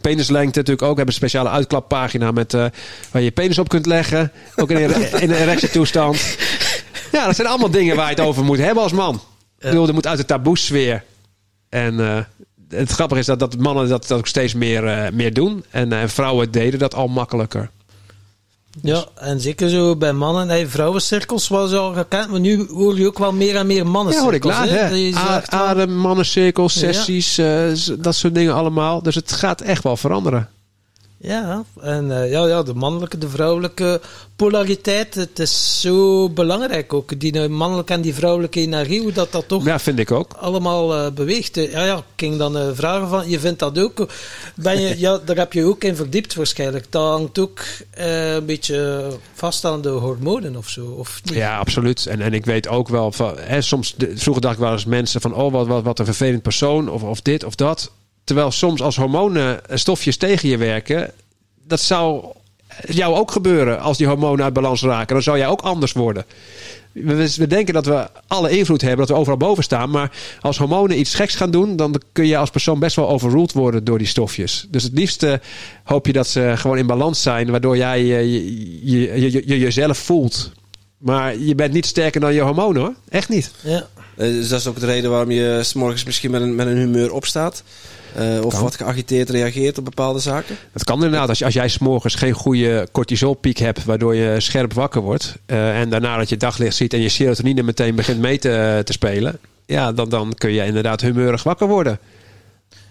Penislengte 0.00 0.58
natuurlijk 0.58 0.82
ook. 0.82 0.96
We 0.96 1.02
hebben 1.02 1.06
een 1.06 1.12
speciale 1.12 1.48
uitklappagina 1.48 2.30
met, 2.30 2.52
uh, 2.52 2.60
waar 3.10 3.22
je 3.22 3.22
je 3.22 3.30
penis 3.30 3.58
op 3.58 3.68
kunt 3.68 3.86
leggen. 3.86 4.32
Ook 4.56 4.70
in 4.70 4.76
een, 4.76 5.60
in 5.60 5.70
toestand. 5.70 6.36
Ja, 7.12 7.26
dat 7.26 7.36
zijn 7.36 7.48
allemaal 7.48 7.70
dingen 7.70 7.96
waar 7.96 8.10
je 8.10 8.14
het 8.14 8.24
over 8.24 8.44
moet 8.44 8.58
hebben 8.58 8.82
als 8.82 8.92
man. 8.92 9.14
Ik 9.58 9.68
bedoel, 9.68 9.88
er 9.88 9.94
moet 9.94 10.06
uit 10.06 10.18
de 10.18 10.24
taboesfeer. 10.24 11.04
En 11.68 11.94
uh, 11.94 12.18
het 12.68 12.90
grappige 12.90 13.20
is 13.20 13.26
dat, 13.26 13.38
dat 13.38 13.58
mannen 13.58 13.88
dat, 13.88 14.06
dat 14.06 14.18
ook 14.18 14.26
steeds 14.26 14.54
meer, 14.54 14.84
uh, 14.84 15.10
meer 15.12 15.32
doen. 15.32 15.64
En 15.70 15.92
uh, 15.92 16.02
vrouwen 16.06 16.50
deden 16.50 16.78
dat 16.78 16.94
al 16.94 17.08
makkelijker. 17.08 17.70
Ja, 18.82 19.04
en 19.14 19.40
zeker 19.40 19.68
zo 19.68 19.96
bij 19.96 20.12
mannen 20.12 20.50
en 20.50 20.70
vrouwencirkels 20.70 21.48
was 21.48 21.72
al 21.72 21.92
gekend, 21.92 22.30
maar 22.30 22.40
nu 22.40 22.66
hoor 22.68 22.98
je 22.98 23.06
ook 23.06 23.18
wel 23.18 23.32
meer 23.32 23.56
en 23.56 23.66
meer 23.66 23.86
mannencirkels. 23.86 24.54
Ja, 24.54 24.60
hoor 24.60 24.68
ik 24.68 24.78
laat, 24.78 24.90
hè? 24.90 24.98
hè? 24.98 25.46
Adem, 25.46 25.96
mannencirkels, 25.96 26.78
sessies, 26.78 27.36
ja. 27.36 27.68
uh, 27.68 27.76
dat 27.98 28.14
soort 28.14 28.34
dingen 28.34 28.54
allemaal. 28.54 29.02
Dus 29.02 29.14
het 29.14 29.32
gaat 29.32 29.60
echt 29.60 29.82
wel 29.82 29.96
veranderen. 29.96 30.48
Ja, 31.22 31.64
en 31.80 32.04
uh, 32.04 32.30
ja, 32.30 32.46
ja, 32.46 32.62
de 32.62 32.74
mannelijke, 32.74 33.18
de 33.18 33.28
vrouwelijke 33.28 34.00
polariteit, 34.36 35.14
het 35.14 35.38
is 35.38 35.80
zo 35.80 36.28
belangrijk 36.28 36.92
ook. 36.92 37.20
Die 37.20 37.48
mannelijke 37.48 37.92
en 37.92 38.00
die 38.00 38.14
vrouwelijke 38.14 38.60
energie, 38.60 39.00
hoe 39.00 39.12
dat 39.12 39.32
dat 39.32 39.48
toch 39.48 39.64
ja, 39.64 39.78
vind 39.78 39.98
ik 39.98 40.10
ook. 40.10 40.32
allemaal 40.32 40.96
uh, 40.96 41.10
beweegt. 41.10 41.54
Ja, 41.54 41.84
ja, 41.84 41.96
ik 41.96 42.02
ging 42.16 42.36
dan 42.36 42.56
uh, 42.56 42.68
vragen 42.72 43.08
van, 43.08 43.28
je 43.28 43.40
vindt 43.40 43.58
dat 43.58 43.78
ook, 43.78 44.06
ben 44.54 44.80
je, 44.80 44.98
ja, 45.06 45.18
daar 45.24 45.36
heb 45.36 45.52
je 45.52 45.64
ook 45.64 45.84
in 45.84 45.96
verdiept 45.96 46.34
waarschijnlijk. 46.34 46.86
Dat 46.90 47.08
hangt 47.08 47.38
ook 47.38 47.60
een 47.94 48.44
beetje 48.44 49.08
vast 49.34 49.64
aan 49.64 49.82
de 49.82 49.88
hormonen 49.88 50.56
of 50.56 50.68
zo, 50.68 50.86
of 50.86 51.20
niet? 51.24 51.34
Ja, 51.34 51.58
absoluut. 51.58 52.06
En, 52.06 52.20
en 52.20 52.34
ik 52.34 52.44
weet 52.44 52.68
ook 52.68 52.88
wel, 52.88 53.12
van, 53.12 53.34
hè, 53.38 53.60
soms, 53.60 53.94
de, 53.96 54.12
vroeger 54.16 54.42
dacht 54.42 54.54
ik 54.54 54.60
wel 54.60 54.72
eens 54.72 54.84
mensen 54.84 55.20
van, 55.20 55.34
oh, 55.34 55.52
wat, 55.52 55.66
wat, 55.66 55.82
wat 55.82 55.98
een 55.98 56.04
vervelend 56.04 56.42
persoon, 56.42 56.88
of, 56.88 57.02
of 57.02 57.20
dit 57.20 57.44
of 57.44 57.54
dat. 57.54 57.90
Terwijl 58.30 58.50
soms 58.50 58.82
als 58.82 58.96
hormonen 58.96 59.60
stofjes 59.68 60.16
tegen 60.16 60.48
je 60.48 60.56
werken, 60.56 61.10
dat 61.66 61.80
zou 61.80 62.24
jou 62.88 63.14
ook 63.14 63.30
gebeuren 63.30 63.80
als 63.80 63.98
die 63.98 64.06
hormonen 64.06 64.44
uit 64.44 64.52
balans 64.52 64.82
raken. 64.82 65.14
Dan 65.14 65.22
zou 65.22 65.38
jij 65.38 65.48
ook 65.48 65.60
anders 65.60 65.92
worden. 65.92 66.24
We, 66.92 67.34
we, 67.36 67.46
denken 67.46 67.74
dat 67.74 67.86
we 67.86 68.08
alle 68.26 68.50
invloed 68.50 68.80
hebben, 68.80 68.98
dat 68.98 69.08
we 69.08 69.14
overal 69.14 69.38
boven 69.38 69.64
staan. 69.64 69.90
Maar 69.90 70.12
als 70.40 70.58
hormonen 70.58 70.98
iets 70.98 71.14
geks 71.14 71.34
gaan 71.34 71.50
doen, 71.50 71.76
dan 71.76 72.00
kun 72.12 72.26
je 72.26 72.36
als 72.36 72.50
persoon 72.50 72.78
best 72.78 72.96
wel 72.96 73.08
overruled 73.08 73.52
worden 73.52 73.84
door 73.84 73.98
die 73.98 74.06
stofjes. 74.06 74.66
Dus 74.68 74.82
het 74.82 74.92
liefste 74.92 75.40
hoop 75.84 76.06
je 76.06 76.12
dat 76.12 76.26
ze 76.26 76.52
gewoon 76.56 76.78
in 76.78 76.86
balans 76.86 77.22
zijn, 77.22 77.50
waardoor 77.50 77.76
jij 77.76 78.04
je, 78.04 78.90
je, 78.90 79.20
je, 79.20 79.42
je 79.46 79.58
jezelf 79.58 79.98
voelt. 79.98 80.50
Maar 80.98 81.38
je 81.38 81.54
bent 81.54 81.72
niet 81.72 81.86
sterker 81.86 82.20
dan 82.20 82.34
je 82.34 82.40
hormonen 82.40 82.82
hoor. 82.82 82.94
Echt 83.08 83.28
niet. 83.28 83.50
Ja. 83.60 83.86
Dus 84.16 84.48
dat 84.48 84.60
is 84.60 84.66
ook 84.66 84.80
de 84.80 84.86
reden 84.86 85.10
waarom 85.10 85.30
je 85.30 85.60
s 85.62 85.72
morgens 85.72 86.04
misschien 86.04 86.30
met 86.30 86.42
een, 86.42 86.54
met 86.54 86.66
een 86.66 86.76
humeur 86.76 87.12
opstaat. 87.12 87.62
Uh, 88.18 88.44
of 88.44 88.60
wat 88.60 88.76
geagiteerd 88.76 89.30
reageert 89.30 89.78
op 89.78 89.84
bepaalde 89.84 90.18
zaken? 90.18 90.56
Dat 90.72 90.84
kan 90.84 91.04
inderdaad. 91.04 91.28
Als, 91.28 91.44
als 91.44 91.54
jij 91.54 91.68
s'morgens 91.68 92.14
geen 92.14 92.32
goede 92.32 92.88
cortisolpiek 92.92 93.58
hebt, 93.58 93.84
waardoor 93.84 94.14
je 94.14 94.40
scherp 94.40 94.72
wakker 94.72 95.00
wordt. 95.00 95.36
Uh, 95.46 95.80
en 95.80 95.90
daarna 95.90 96.16
dat 96.16 96.28
je 96.28 96.36
daglicht 96.36 96.76
ziet 96.76 96.92
en 96.92 97.00
je 97.00 97.08
serotonine 97.08 97.62
meteen 97.62 97.94
begint 97.94 98.20
mee 98.20 98.38
te, 98.38 98.80
te 98.84 98.92
spelen. 98.92 99.38
Ja, 99.66 99.92
dan, 99.92 100.08
dan 100.08 100.34
kun 100.34 100.50
je 100.50 100.64
inderdaad 100.64 101.00
humeurig 101.00 101.42
wakker 101.42 101.68
worden. 101.68 101.98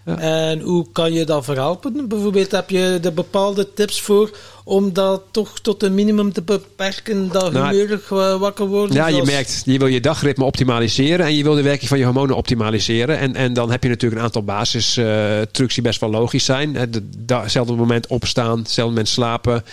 Ja. 0.10 0.18
En 0.18 0.60
hoe 0.60 0.86
kan 0.92 1.14
je 1.14 1.26
dat 1.26 1.46
verhelpen? 1.46 2.08
Bijvoorbeeld 2.08 2.52
heb 2.52 2.70
je 2.70 3.00
er 3.04 3.14
bepaalde 3.14 3.74
tips 3.74 4.02
voor 4.02 4.38
om 4.64 4.94
dat 4.94 5.22
toch 5.32 5.60
tot 5.60 5.84
een 5.84 5.94
minimum 5.94 6.34
te 6.34 6.42
beperken, 6.42 7.32
dat 7.32 7.52
nou, 7.52 7.68
humeurig 7.68 8.10
wakker 8.40 8.66
worden? 8.66 8.96
Ja, 8.96 9.10
zoals... 9.10 9.28
je 9.28 9.32
merkt, 9.32 9.62
je 9.66 9.78
wil 9.78 9.88
je 9.88 10.00
dagritme 10.00 10.44
optimaliseren 10.44 11.26
en 11.26 11.36
je 11.36 11.44
wil 11.44 11.56
de 11.56 11.62
werking 11.62 11.90
van 11.90 11.98
je 11.98 12.04
hormonen 12.04 12.36
optimaliseren. 12.36 13.18
En, 13.18 13.36
en 13.36 13.54
dan 13.54 13.72
heb 13.72 13.84
je 13.84 13.90
natuurlijk 13.90 14.22
een 14.22 14.26
aantal 14.26 14.44
basis 14.44 14.98
uh, 14.98 15.42
trucs 15.52 15.74
die 15.74 15.84
best 15.84 16.00
wel 16.00 16.10
logisch 16.10 16.46
zijn. 16.46 16.76
Hetzelfde 17.28 17.74
moment 17.74 18.08
opstaan, 18.08 18.58
hetzelfde 18.58 18.94
moment 18.94 19.10
slapen, 19.10 19.64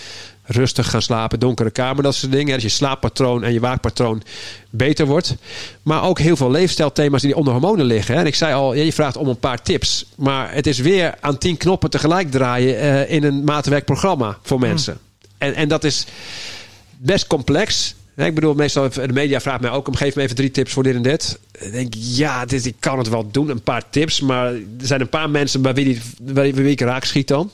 rustig 0.47 0.91
gaan 0.91 1.03
slapen, 1.03 1.41
donkere 1.41 1.71
kamer, 1.71 2.03
dat 2.03 2.15
soort 2.15 2.33
dingen. 2.33 2.53
Dat 2.53 2.63
je 2.63 2.69
slaappatroon 2.69 3.45
en 3.45 3.53
je 3.53 3.61
waakpatroon 3.61 4.23
beter 4.71 5.07
wordt. 5.07 5.35
Maar 5.83 6.03
ook 6.03 6.19
heel 6.19 6.37
veel 6.37 6.51
leefstijlthema's 6.51 7.23
die 7.23 7.37
onder 7.37 7.53
hormonen 7.53 7.87
liggen. 7.87 8.15
En 8.15 8.27
ik 8.27 8.35
zei 8.35 8.55
al, 8.55 8.75
je 8.75 8.93
vraagt 8.93 9.17
om 9.17 9.29
een 9.29 9.39
paar 9.39 9.63
tips. 9.63 10.07
Maar 10.17 10.55
het 10.55 10.67
is 10.67 10.79
weer 10.79 11.15
aan 11.21 11.39
tien 11.39 11.57
knoppen 11.57 11.91
tegelijk 11.91 12.31
draaien 12.31 12.85
uh, 12.85 13.11
in 13.11 13.25
een 13.25 13.45
maatwerkprogramma 13.45 14.39
voor 14.43 14.59
mensen. 14.59 14.93
Hmm. 14.93 15.25
En, 15.39 15.55
en 15.55 15.69
dat 15.69 15.85
is 15.85 16.07
best 16.99 17.27
complex. 17.27 17.95
Ik 18.17 18.35
bedoel, 18.35 18.55
meestal 18.55 18.91
de 18.91 19.13
media 19.13 19.41
vraagt 19.41 19.61
mij 19.61 19.71
ook 19.71 19.89
om 19.89 19.95
geef 19.95 20.15
me 20.15 20.23
even 20.23 20.37
drie 20.37 20.51
tips 20.51 20.73
voor 20.73 20.83
dit 20.83 20.95
en 20.95 21.03
dit. 21.03 21.39
Ik 21.59 21.73
denk, 21.73 21.95
ja, 21.97 22.45
dit, 22.45 22.67
ik 22.67 22.77
kan 22.79 22.99
het 22.99 23.09
wel 23.09 23.31
doen, 23.31 23.49
een 23.49 23.63
paar 23.63 23.91
tips. 23.91 24.21
Maar 24.21 24.47
er 24.53 24.63
zijn 24.79 25.01
een 25.01 25.09
paar 25.09 25.31
mensen 25.31 25.63
bij 25.63 25.75
wie, 25.75 25.85
die, 25.85 26.01
bij 26.21 26.55
wie 26.55 26.71
ik 26.71 26.81
raak 26.81 27.05
schiet 27.05 27.29
dan. 27.29 27.51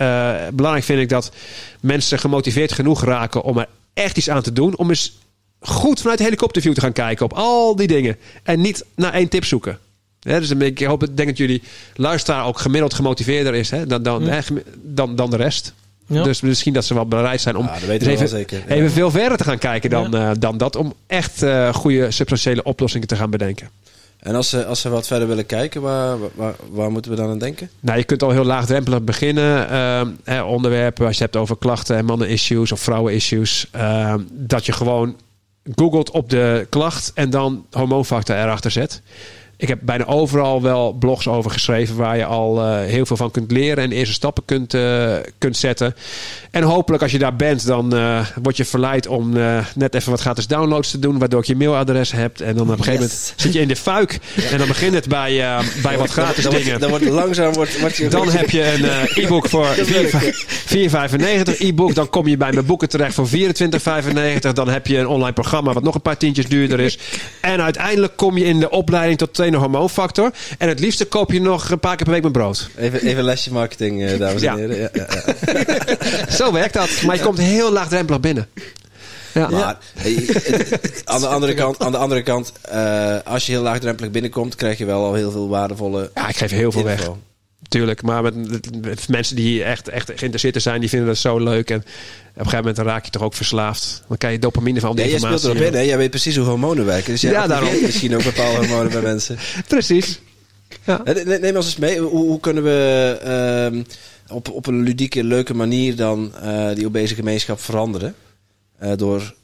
Uh, 0.00 0.34
belangrijk 0.52 0.86
vind 0.86 1.00
ik 1.00 1.08
dat 1.08 1.32
mensen 1.80 2.18
gemotiveerd 2.18 2.72
genoeg 2.72 3.04
raken 3.04 3.42
om 3.42 3.58
er 3.58 3.68
echt 3.94 4.16
iets 4.16 4.30
aan 4.30 4.42
te 4.42 4.52
doen. 4.52 4.76
Om 4.76 4.88
eens 4.88 5.18
goed 5.60 6.00
vanuit 6.00 6.18
de 6.18 6.24
helikopterview 6.24 6.74
te 6.74 6.80
gaan 6.80 6.92
kijken 6.92 7.24
op 7.24 7.32
al 7.32 7.76
die 7.76 7.86
dingen. 7.86 8.16
En 8.42 8.60
niet 8.60 8.84
naar 8.94 9.12
één 9.12 9.28
tip 9.28 9.44
zoeken. 9.44 9.78
He, 10.20 10.40
dus 10.40 10.50
ik 10.50 10.78
hoop, 10.78 11.06
denk 11.14 11.28
dat 11.28 11.36
jullie 11.36 11.62
luisteraar 11.94 12.46
ook 12.46 12.58
gemiddeld 12.58 12.94
gemotiveerder 12.94 13.54
is 13.54 13.70
hè, 13.70 13.86
dan, 13.86 14.02
dan, 14.02 14.24
ja. 14.24 14.40
dan, 14.74 15.16
dan 15.16 15.30
de 15.30 15.36
rest. 15.36 15.74
Ja. 16.06 16.22
Dus 16.22 16.40
misschien 16.40 16.72
dat 16.72 16.84
ze 16.84 16.94
wel 16.94 17.06
bereid 17.06 17.40
zijn 17.40 17.56
om 17.56 17.64
ja, 17.64 17.78
dat 17.80 17.88
even, 17.88 18.28
zeker. 18.28 18.62
even 18.68 18.90
veel 18.90 19.10
verder 19.10 19.38
te 19.38 19.44
gaan 19.44 19.58
kijken 19.58 19.90
dan, 19.90 20.10
ja. 20.10 20.30
uh, 20.30 20.36
dan 20.38 20.58
dat. 20.58 20.76
Om 20.76 20.94
echt 21.06 21.42
uh, 21.42 21.74
goede 21.74 22.10
substantiële 22.10 22.62
oplossingen 22.62 23.08
te 23.08 23.16
gaan 23.16 23.30
bedenken. 23.30 23.70
En 24.18 24.34
als 24.34 24.48
ze, 24.48 24.64
als 24.66 24.80
ze 24.80 24.88
wat 24.88 25.06
verder 25.06 25.28
willen 25.28 25.46
kijken, 25.46 25.82
waar, 25.82 26.16
waar, 26.34 26.54
waar 26.70 26.90
moeten 26.90 27.10
we 27.10 27.16
dan 27.16 27.30
aan 27.30 27.38
denken? 27.38 27.70
Nou, 27.80 27.98
je 27.98 28.04
kunt 28.04 28.22
al 28.22 28.30
heel 28.30 28.44
laagdrempelig 28.44 29.02
beginnen. 29.02 29.68
Ehm, 30.24 30.42
onderwerpen, 30.42 31.06
als 31.06 31.16
je 31.16 31.22
hebt 31.22 31.36
over 31.36 31.56
klachten 31.58 31.96
en 31.96 32.04
mannen-issues 32.04 32.72
of 32.72 32.80
vrouwen-issues. 32.80 33.66
ehm, 33.70 34.20
dat 34.30 34.66
je 34.66 34.72
gewoon 34.72 35.16
googelt 35.74 36.10
op 36.10 36.30
de 36.30 36.66
klacht 36.68 37.10
en 37.14 37.30
dan 37.30 37.66
hormoonfactor 37.70 38.36
erachter 38.36 38.70
zet. 38.70 39.02
Ik 39.60 39.68
heb 39.68 39.78
bijna 39.82 40.04
overal 40.04 40.62
wel 40.62 40.92
blogs 40.92 41.28
over 41.28 41.50
geschreven 41.50 41.96
waar 41.96 42.16
je 42.16 42.24
al 42.24 42.60
eh, 42.60 42.78
heel 42.84 43.06
veel 43.06 43.16
van 43.16 43.30
kunt 43.30 43.50
leren 43.50 43.84
en 43.84 43.92
eerste 43.92 44.14
stappen 44.14 44.44
kunt, 44.44 44.74
eh, 44.74 45.14
kunt 45.38 45.56
zetten. 45.56 45.94
En 46.50 46.62
hopelijk 46.62 47.02
als 47.02 47.12
je 47.12 47.18
daar 47.18 47.36
bent, 47.36 47.66
dan 47.66 47.96
eh, 47.96 48.26
word 48.42 48.56
je 48.56 48.64
verleid 48.64 49.06
om 49.06 49.32
net 49.74 49.94
even 49.94 50.10
wat 50.10 50.20
gratis 50.20 50.46
downloads 50.46 50.90
te 50.90 50.98
doen, 50.98 51.18
waardoor 51.18 51.40
ik 51.40 51.46
je 51.46 51.56
mailadres 51.56 52.12
hebt. 52.12 52.40
En 52.40 52.56
dan 52.56 52.70
op 52.70 52.78
een 52.78 52.84
gegeven 52.84 53.04
Yes. 53.04 53.12
moment 53.12 53.40
zit 53.40 53.52
je 53.52 53.60
in 53.60 53.68
de 53.68 53.76
fuik. 53.76 54.18
En 54.50 54.58
dan 54.58 54.66
begint 54.66 54.94
het 54.94 55.08
bij, 55.08 55.62
bij 55.82 55.98
wat 55.98 56.10
gratis 56.10 56.44
dan, 56.44 56.52
dingen. 56.52 56.80
Dan 56.80 56.90
wordt 56.90 57.04
langzaam 57.04 57.52
wordt, 57.52 57.80
wordt 57.80 57.96
je... 57.96 58.08
Dan 58.08 58.30
heb 58.30 58.50
je 58.50 58.72
een 58.72 58.84
e-book 59.24 59.48
voor 59.48 59.66
4,95 59.66 61.58
e-book. 61.58 61.94
Dan 61.94 62.08
kom 62.08 62.28
je 62.28 62.36
bij 62.36 62.52
mijn 62.52 62.66
boeken 62.66 62.88
terecht 62.88 63.14
voor 63.14 63.28
24,95. 63.28 64.52
Dan 64.52 64.68
heb 64.68 64.86
je 64.86 64.98
een 64.98 65.06
online 65.06 65.32
programma 65.32 65.72
wat 65.72 65.82
nog 65.82 65.94
een 65.94 66.02
paar 66.02 66.16
tientjes 66.16 66.46
duurder 66.46 66.80
is. 66.80 66.98
En 67.40 67.62
uiteindelijk 67.62 68.16
kom 68.16 68.38
je 68.38 68.44
in 68.44 68.60
de 68.60 68.70
opleiding 68.70 69.18
tot 69.18 69.34
trainer 69.48 69.60
hormoonfactor. 69.60 70.30
En 70.58 70.68
het 70.68 70.80
liefste 70.80 71.04
koop 71.04 71.32
je 71.32 71.40
nog 71.40 71.70
een 71.70 71.78
paar 71.80 71.96
keer 71.96 72.04
per 72.04 72.12
week 72.12 72.20
mijn 72.22 72.32
brood. 72.32 72.68
Even, 72.76 73.00
even 73.00 73.18
een 73.18 73.24
lesje 73.24 73.52
marketing, 73.52 74.04
eh, 74.04 74.18
dames 74.24 74.42
Ja. 74.42 74.52
en 74.52 74.58
heren. 74.58 74.78
Ja, 74.78 74.88
ja, 74.92 75.06
ja. 76.26 76.32
Zo 76.38 76.52
werkt 76.52 76.74
dat. 76.74 76.90
Maar 77.06 77.16
je 77.16 77.22
komt 77.22 77.38
heel 77.38 77.72
laagdrempelig 77.72 78.20
binnen. 78.20 78.48
Ja. 79.34 79.48
Maar 79.48 79.78
aan, 81.04 81.20
de 81.20 81.26
andere 81.26 81.54
kant, 81.54 81.78
aan 81.78 81.92
de 81.92 81.98
andere 81.98 82.22
kant 82.22 82.52
eh, 82.62 83.16
als 83.24 83.46
je 83.46 83.52
heel 83.52 83.62
laagdrempelig 83.62 84.10
binnenkomt, 84.10 84.54
krijg 84.54 84.78
je 84.78 84.84
wel 84.84 85.04
al 85.04 85.14
heel 85.14 85.30
veel 85.30 85.48
waardevolle 85.48 86.10
Ja, 86.14 86.28
ik 86.28 86.36
geef 86.36 86.50
heel 86.50 86.72
veel 86.72 86.84
weg. 86.84 87.10
Tuurlijk, 87.68 88.02
maar 88.02 88.22
met, 88.22 88.34
met 88.82 89.08
mensen 89.08 89.36
die 89.36 89.62
echt, 89.64 89.88
echt 89.88 90.06
geïnteresseerd 90.06 90.62
zijn, 90.62 90.80
die 90.80 90.88
vinden 90.88 91.08
dat 91.08 91.16
zo 91.16 91.38
leuk. 91.38 91.70
En 91.70 91.76
op 91.78 91.84
een 91.84 92.44
gegeven 92.44 92.58
moment 92.58 92.78
raak 92.78 93.04
je 93.04 93.10
toch 93.10 93.22
ook 93.22 93.34
verslaafd. 93.34 94.02
Dan 94.08 94.16
krijg 94.16 94.34
je 94.34 94.40
dopamine 94.40 94.80
van 94.80 94.88
al 94.88 94.94
die 94.94 95.04
Nee, 95.04 95.12
jij 95.12 95.20
speelt 95.20 95.34
informatie. 95.34 95.62
erop 95.62 95.74
in, 95.74 95.80
hè? 95.80 95.86
Jij 95.88 95.98
weet 95.98 96.10
precies 96.10 96.36
hoe 96.36 96.46
hormonen 96.46 96.84
werken. 96.84 97.12
Dus 97.12 97.20
jij 97.20 97.32
Ja, 97.32 97.46
daarom. 97.46 97.80
misschien 97.82 98.14
ook 98.16 98.22
bepaalde 98.24 98.56
hormonen 98.58 98.92
bij 98.92 99.02
mensen. 99.02 99.38
Precies. 99.68 100.20
Ja. 100.84 101.02
Ne- 101.04 101.38
Neem 101.40 101.56
ons 101.56 101.64
eens 101.66 101.76
mee. 101.76 101.98
Hoe, 102.00 102.10
hoe 102.10 102.40
kunnen 102.40 102.62
we 102.62 103.18
ehm, 103.22 103.82
op, 104.36 104.50
op 104.50 104.66
een 104.66 104.82
ludieke, 104.82 105.24
leuke 105.24 105.54
manier 105.54 105.96
dan 105.96 106.32
eh, 106.42 106.74
die 106.74 106.86
obese 106.86 107.14
gemeenschap 107.14 107.60
veranderen? 107.60 108.14
Eh, 108.78 108.92
door 108.96 109.34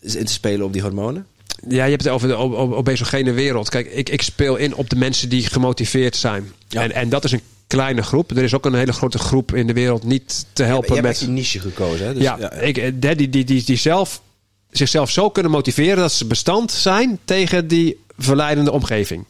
in 0.00 0.24
te 0.24 0.32
spelen 0.32 0.66
op 0.66 0.72
die 0.72 0.82
hormonen? 0.82 1.26
Ja, 1.68 1.84
je 1.84 1.90
hebt 1.90 2.04
het 2.04 2.12
over 2.12 2.28
de 2.28 2.36
ob- 2.36 2.54
ob- 2.54 2.72
obesogene 2.72 3.32
wereld. 3.32 3.68
Kijk, 3.68 3.86
ik, 3.92 4.08
ik 4.08 4.22
speel 4.22 4.56
in 4.56 4.74
op 4.74 4.90
de 4.90 4.96
mensen 4.96 5.28
die 5.28 5.46
gemotiveerd 5.46 6.16
zijn. 6.16 6.52
Ja. 6.68 6.82
En, 6.82 6.92
en 6.92 7.08
dat 7.08 7.24
is 7.24 7.32
een 7.32 7.40
kleine 7.66 8.02
groep. 8.02 8.30
Er 8.30 8.42
is 8.42 8.54
ook 8.54 8.66
een 8.66 8.74
hele 8.74 8.92
grote 8.92 9.18
groep 9.18 9.54
in 9.54 9.66
de 9.66 9.72
wereld 9.72 10.04
niet 10.04 10.46
te 10.52 10.62
helpen 10.62 10.92
hebt 10.92 11.06
met... 11.06 11.18
die 11.18 11.28
niche 11.28 11.60
gekozen, 11.60 12.06
hè? 12.06 12.14
Dus, 12.14 12.22
ja, 12.22 12.52
Ik, 12.52 12.78
eh, 12.78 12.92
die, 12.94 13.28
die, 13.28 13.44
die, 13.44 13.64
die 13.64 13.76
zelf, 13.76 14.20
zichzelf 14.70 15.10
zo 15.10 15.30
kunnen 15.30 15.52
motiveren 15.52 15.96
dat 15.96 16.12
ze 16.12 16.26
bestand 16.26 16.72
zijn 16.72 17.18
tegen 17.24 17.68
die 17.68 18.00
verleidende 18.18 18.72
omgeving. 18.72 19.24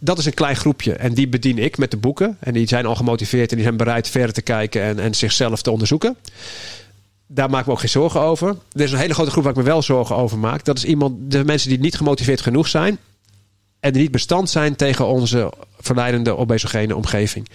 Dat 0.00 0.18
is 0.18 0.24
een 0.24 0.34
klein 0.34 0.56
groepje 0.56 0.92
en 0.92 1.14
die 1.14 1.28
bedien 1.28 1.58
ik 1.58 1.78
met 1.78 1.90
de 1.90 1.96
boeken. 1.96 2.36
En 2.40 2.52
die 2.52 2.68
zijn 2.68 2.86
al 2.86 2.96
gemotiveerd 2.96 3.50
en 3.50 3.56
die 3.56 3.64
zijn 3.64 3.76
bereid 3.76 4.08
verder 4.08 4.32
te 4.32 4.42
kijken 4.42 4.82
en, 4.82 4.98
en 4.98 5.14
zichzelf 5.14 5.62
te 5.62 5.70
onderzoeken. 5.70 6.16
Daar 7.26 7.50
maak 7.50 7.60
ik 7.60 7.66
me 7.66 7.72
ook 7.72 7.80
geen 7.80 7.88
zorgen 7.88 8.20
over. 8.20 8.56
Er 8.72 8.80
is 8.80 8.92
een 8.92 8.98
hele 8.98 9.14
grote 9.14 9.30
groep 9.30 9.42
waar 9.42 9.52
ik 9.52 9.58
me 9.58 9.64
wel 9.64 9.82
zorgen 9.82 10.16
over 10.16 10.38
maak. 10.38 10.64
Dat 10.64 10.76
is 10.76 10.84
iemand, 10.84 11.30
de 11.30 11.44
mensen 11.44 11.68
die 11.68 11.78
niet 11.78 11.96
gemotiveerd 11.96 12.40
genoeg 12.40 12.68
zijn. 12.68 12.98
En 13.84 13.92
die 13.92 14.02
niet 14.02 14.10
bestand 14.10 14.50
zijn 14.50 14.76
tegen 14.76 15.06
onze 15.06 15.52
verleidende 15.80 16.36
obesogene 16.36 16.96
omgeving. 16.96 17.48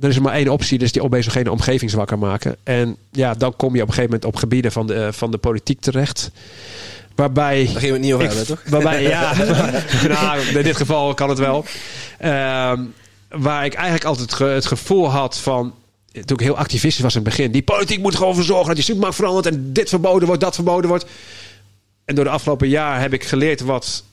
Er 0.00 0.08
is 0.08 0.16
er 0.16 0.22
maar 0.22 0.32
één 0.34 0.48
optie, 0.48 0.78
dus 0.78 0.92
die 0.92 1.02
obesogene 1.02 1.50
omgeving 1.50 1.90
zwakker 1.90 2.18
maken. 2.18 2.56
En 2.62 2.96
ja, 3.12 3.34
dan 3.34 3.56
kom 3.56 3.74
je 3.74 3.82
op 3.82 3.88
een 3.88 3.94
gegeven 3.94 4.10
moment 4.14 4.24
op 4.24 4.36
gebieden 4.36 4.72
van 4.72 4.86
de, 4.86 5.12
van 5.12 5.30
de 5.30 5.38
politiek 5.38 5.80
terecht. 5.80 6.30
Waarbij 7.14 7.64
Daar 7.64 7.66
gingen 7.74 7.86
we 7.86 7.92
het 7.92 8.00
niet 8.00 8.12
over 8.12 8.26
ik- 8.26 8.32
hebben, 8.36 8.46
toch? 8.56 8.62
Waarbij, 8.70 9.02
ja, 9.02 9.32
nou, 10.08 10.40
in 10.40 10.62
dit 10.62 10.76
geval 10.76 11.14
kan 11.14 11.28
het 11.28 11.38
wel. 11.38 11.64
Ehm, 12.18 12.82
waar 13.28 13.64
ik 13.64 13.74
eigenlijk 13.74 14.04
altijd 14.04 14.32
ge- 14.34 14.44
het 14.44 14.66
gevoel 14.66 15.10
had 15.10 15.38
van. 15.38 15.74
Toen 16.12 16.36
ik 16.36 16.40
heel 16.44 16.56
activistisch 16.58 17.02
was 17.02 17.14
in 17.14 17.20
het 17.20 17.28
begin. 17.28 17.50
Die 17.50 17.62
politiek 17.62 18.00
moet 18.00 18.16
gewoon 18.16 18.34
voor 18.34 18.44
zorgen 18.44 18.66
dat 18.66 18.74
die 18.74 18.84
supermarkt 18.84 19.16
verandert. 19.16 19.46
En 19.46 19.72
dit 19.72 19.88
verboden 19.88 20.26
wordt, 20.26 20.42
dat 20.42 20.54
verboden 20.54 20.88
wordt. 20.88 21.04
En 22.04 22.14
door 22.14 22.24
de 22.24 22.30
afgelopen 22.30 22.68
jaar 22.68 23.00
heb 23.00 23.12
ik 23.12 23.24
geleerd 23.24 23.60
wat 23.60 24.04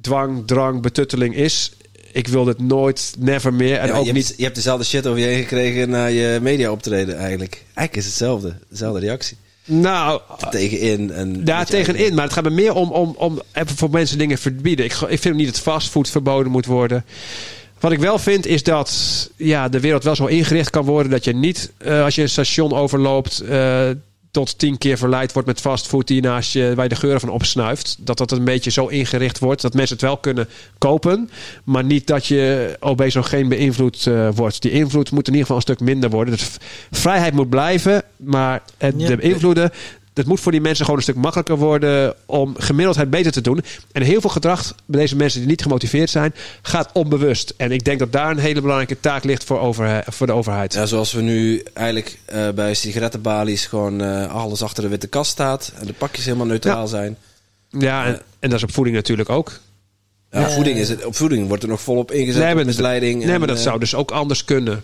dwang, 0.00 0.46
drang, 0.46 0.82
betutteling 0.82 1.36
is. 1.36 1.72
Ik 2.12 2.28
wil 2.28 2.44
dit 2.44 2.58
nooit, 2.58 3.14
never 3.18 3.54
meer. 3.54 3.78
En 3.78 3.86
Ja, 3.86 3.94
ook 3.94 4.06
je, 4.06 4.12
niet 4.12 4.26
hebt, 4.26 4.38
je 4.38 4.44
hebt 4.44 4.56
dezelfde 4.56 4.84
shit 4.84 5.06
over 5.06 5.20
je 5.20 5.26
heen 5.26 5.42
gekregen 5.42 5.90
na 5.90 6.04
je 6.06 6.38
media 6.42 6.70
optreden 6.70 7.16
eigenlijk. 7.16 7.54
Eigenlijk 7.54 7.96
is 7.96 8.04
het 8.04 8.12
hetzelfde. 8.12 8.56
Dezelfde 8.68 9.00
reactie. 9.00 9.36
Nou, 9.64 10.20
Tegenin. 10.50 11.10
En 11.10 11.44
daar 11.44 11.66
tegenin. 11.66 12.14
Maar 12.14 12.24
het 12.24 12.32
gaat 12.32 12.44
me 12.44 12.50
meer 12.50 12.74
om, 12.74 12.90
om, 12.90 13.14
om 13.18 13.42
even 13.52 13.76
voor 13.76 13.90
mensen 13.90 14.18
dingen 14.18 14.38
verbieden. 14.38 14.84
Ik, 14.84 14.92
ik 14.92 15.18
vind 15.18 15.36
niet 15.36 15.46
dat 15.46 15.60
fastfood 15.60 16.08
verboden 16.10 16.52
moet 16.52 16.66
worden. 16.66 17.04
Wat 17.80 17.92
ik 17.92 17.98
wel 17.98 18.18
vind 18.18 18.46
is 18.46 18.62
dat 18.62 19.30
ja, 19.36 19.68
de 19.68 19.80
wereld 19.80 20.04
wel 20.04 20.16
zo 20.16 20.26
ingericht 20.26 20.70
kan 20.70 20.84
worden 20.84 21.10
dat 21.10 21.24
je 21.24 21.34
niet 21.34 21.72
eh, 21.78 22.04
als 22.04 22.14
je 22.14 22.22
een 22.22 22.28
station 22.28 22.72
overloopt 22.72 23.40
eh, 23.40 23.90
tot 24.32 24.58
tien 24.58 24.78
keer 24.78 24.98
verleid 24.98 25.32
wordt 25.32 25.48
met 25.48 25.60
fastfood 25.60 26.06
die 26.06 26.22
naast 26.22 26.52
je, 26.52 26.72
waar 26.74 26.84
je 26.84 26.88
de 26.90 26.96
geuren 26.96 27.20
van 27.20 27.28
opsnuift. 27.28 27.96
Dat 27.98 28.18
dat 28.18 28.30
een 28.30 28.44
beetje 28.44 28.70
zo 28.70 28.86
ingericht 28.86 29.38
wordt 29.38 29.62
dat 29.62 29.74
mensen 29.74 29.96
het 29.96 30.04
wel 30.04 30.16
kunnen 30.16 30.48
kopen, 30.78 31.30
maar 31.64 31.84
niet 31.84 32.06
dat 32.06 32.26
je 32.26 32.76
obesogeen 32.80 33.48
beïnvloed 33.48 34.06
eh, 34.06 34.28
wordt. 34.34 34.62
Die 34.62 34.70
invloed 34.70 35.10
moet 35.10 35.26
in 35.28 35.32
ieder 35.32 35.40
geval 35.40 35.56
een 35.56 35.62
stuk 35.62 35.80
minder 35.80 36.10
worden. 36.10 36.34
Dus 36.34 36.50
vrijheid 36.90 37.34
moet 37.34 37.48
blijven, 37.48 38.02
maar 38.16 38.62
het, 38.78 38.94
Ja. 38.96 39.06
de 39.06 39.20
invloeden 39.22 39.70
het 40.14 40.26
moet 40.26 40.40
voor 40.40 40.52
die 40.52 40.60
mensen 40.60 40.84
gewoon 40.84 40.96
een 41.00 41.06
stuk 41.06 41.16
makkelijker 41.16 41.56
worden 41.56 42.14
om 42.26 42.54
gemiddeldheid 42.58 43.10
beter 43.10 43.32
te 43.32 43.40
doen. 43.40 43.60
En 43.92 44.02
heel 44.02 44.20
veel 44.20 44.30
gedrag 44.30 44.74
bij 44.86 45.00
deze 45.00 45.16
mensen 45.16 45.40
die 45.40 45.48
niet 45.48 45.62
gemotiveerd 45.62 46.10
zijn, 46.10 46.34
gaat 46.62 46.90
onbewust. 46.92 47.54
En 47.56 47.72
ik 47.72 47.84
denk 47.84 47.98
dat 47.98 48.12
daar 48.12 48.30
een 48.30 48.38
hele 48.38 48.60
belangrijke 48.60 49.00
taak 49.00 49.24
ligt 49.24 49.44
voor, 49.44 49.58
over, 49.60 50.04
voor 50.08 50.26
de 50.26 50.32
overheid. 50.32 50.74
Ja, 50.74 50.86
zoals 50.86 51.12
we 51.12 51.20
nu 51.22 51.62
eigenlijk 51.72 52.18
eh, 52.24 52.48
bij 52.54 52.74
sigarettenbalies 52.74 53.66
gewoon 53.66 54.00
eh, 54.00 54.34
alles 54.34 54.62
achter 54.62 54.82
de 54.82 54.88
witte 54.88 55.06
kast 55.06 55.30
staat. 55.30 55.72
En 55.78 55.86
de 55.86 55.92
pakjes 55.92 56.24
helemaal 56.24 56.46
neutraal 56.46 56.80
Ja. 56.80 56.86
zijn. 56.86 57.16
Ja, 57.78 58.06
en, 58.06 58.20
en 58.40 58.48
dat 58.50 58.58
is 58.58 58.62
op 58.64 58.72
voeding 58.72 58.96
natuurlijk 58.96 59.28
ook. 59.28 59.60
Ja, 60.30 60.40
Ja. 60.40 60.48
voeding 60.50 60.78
is 60.78 60.88
het, 60.88 61.04
op 61.04 61.16
voeding 61.16 61.48
wordt 61.48 61.62
er 61.62 61.68
nog 61.68 61.80
volop 61.80 62.10
ingezet. 62.10 62.42
Nee, 62.42 62.54
maar, 62.54 62.64
misleiding. 62.64 63.22
nee, 63.24 63.32
en, 63.32 63.38
maar 63.38 63.48
dat 63.48 63.56
eh, 63.56 63.62
zou 63.62 63.78
dus 63.78 63.94
ook 63.94 64.10
anders 64.10 64.44
kunnen. 64.44 64.82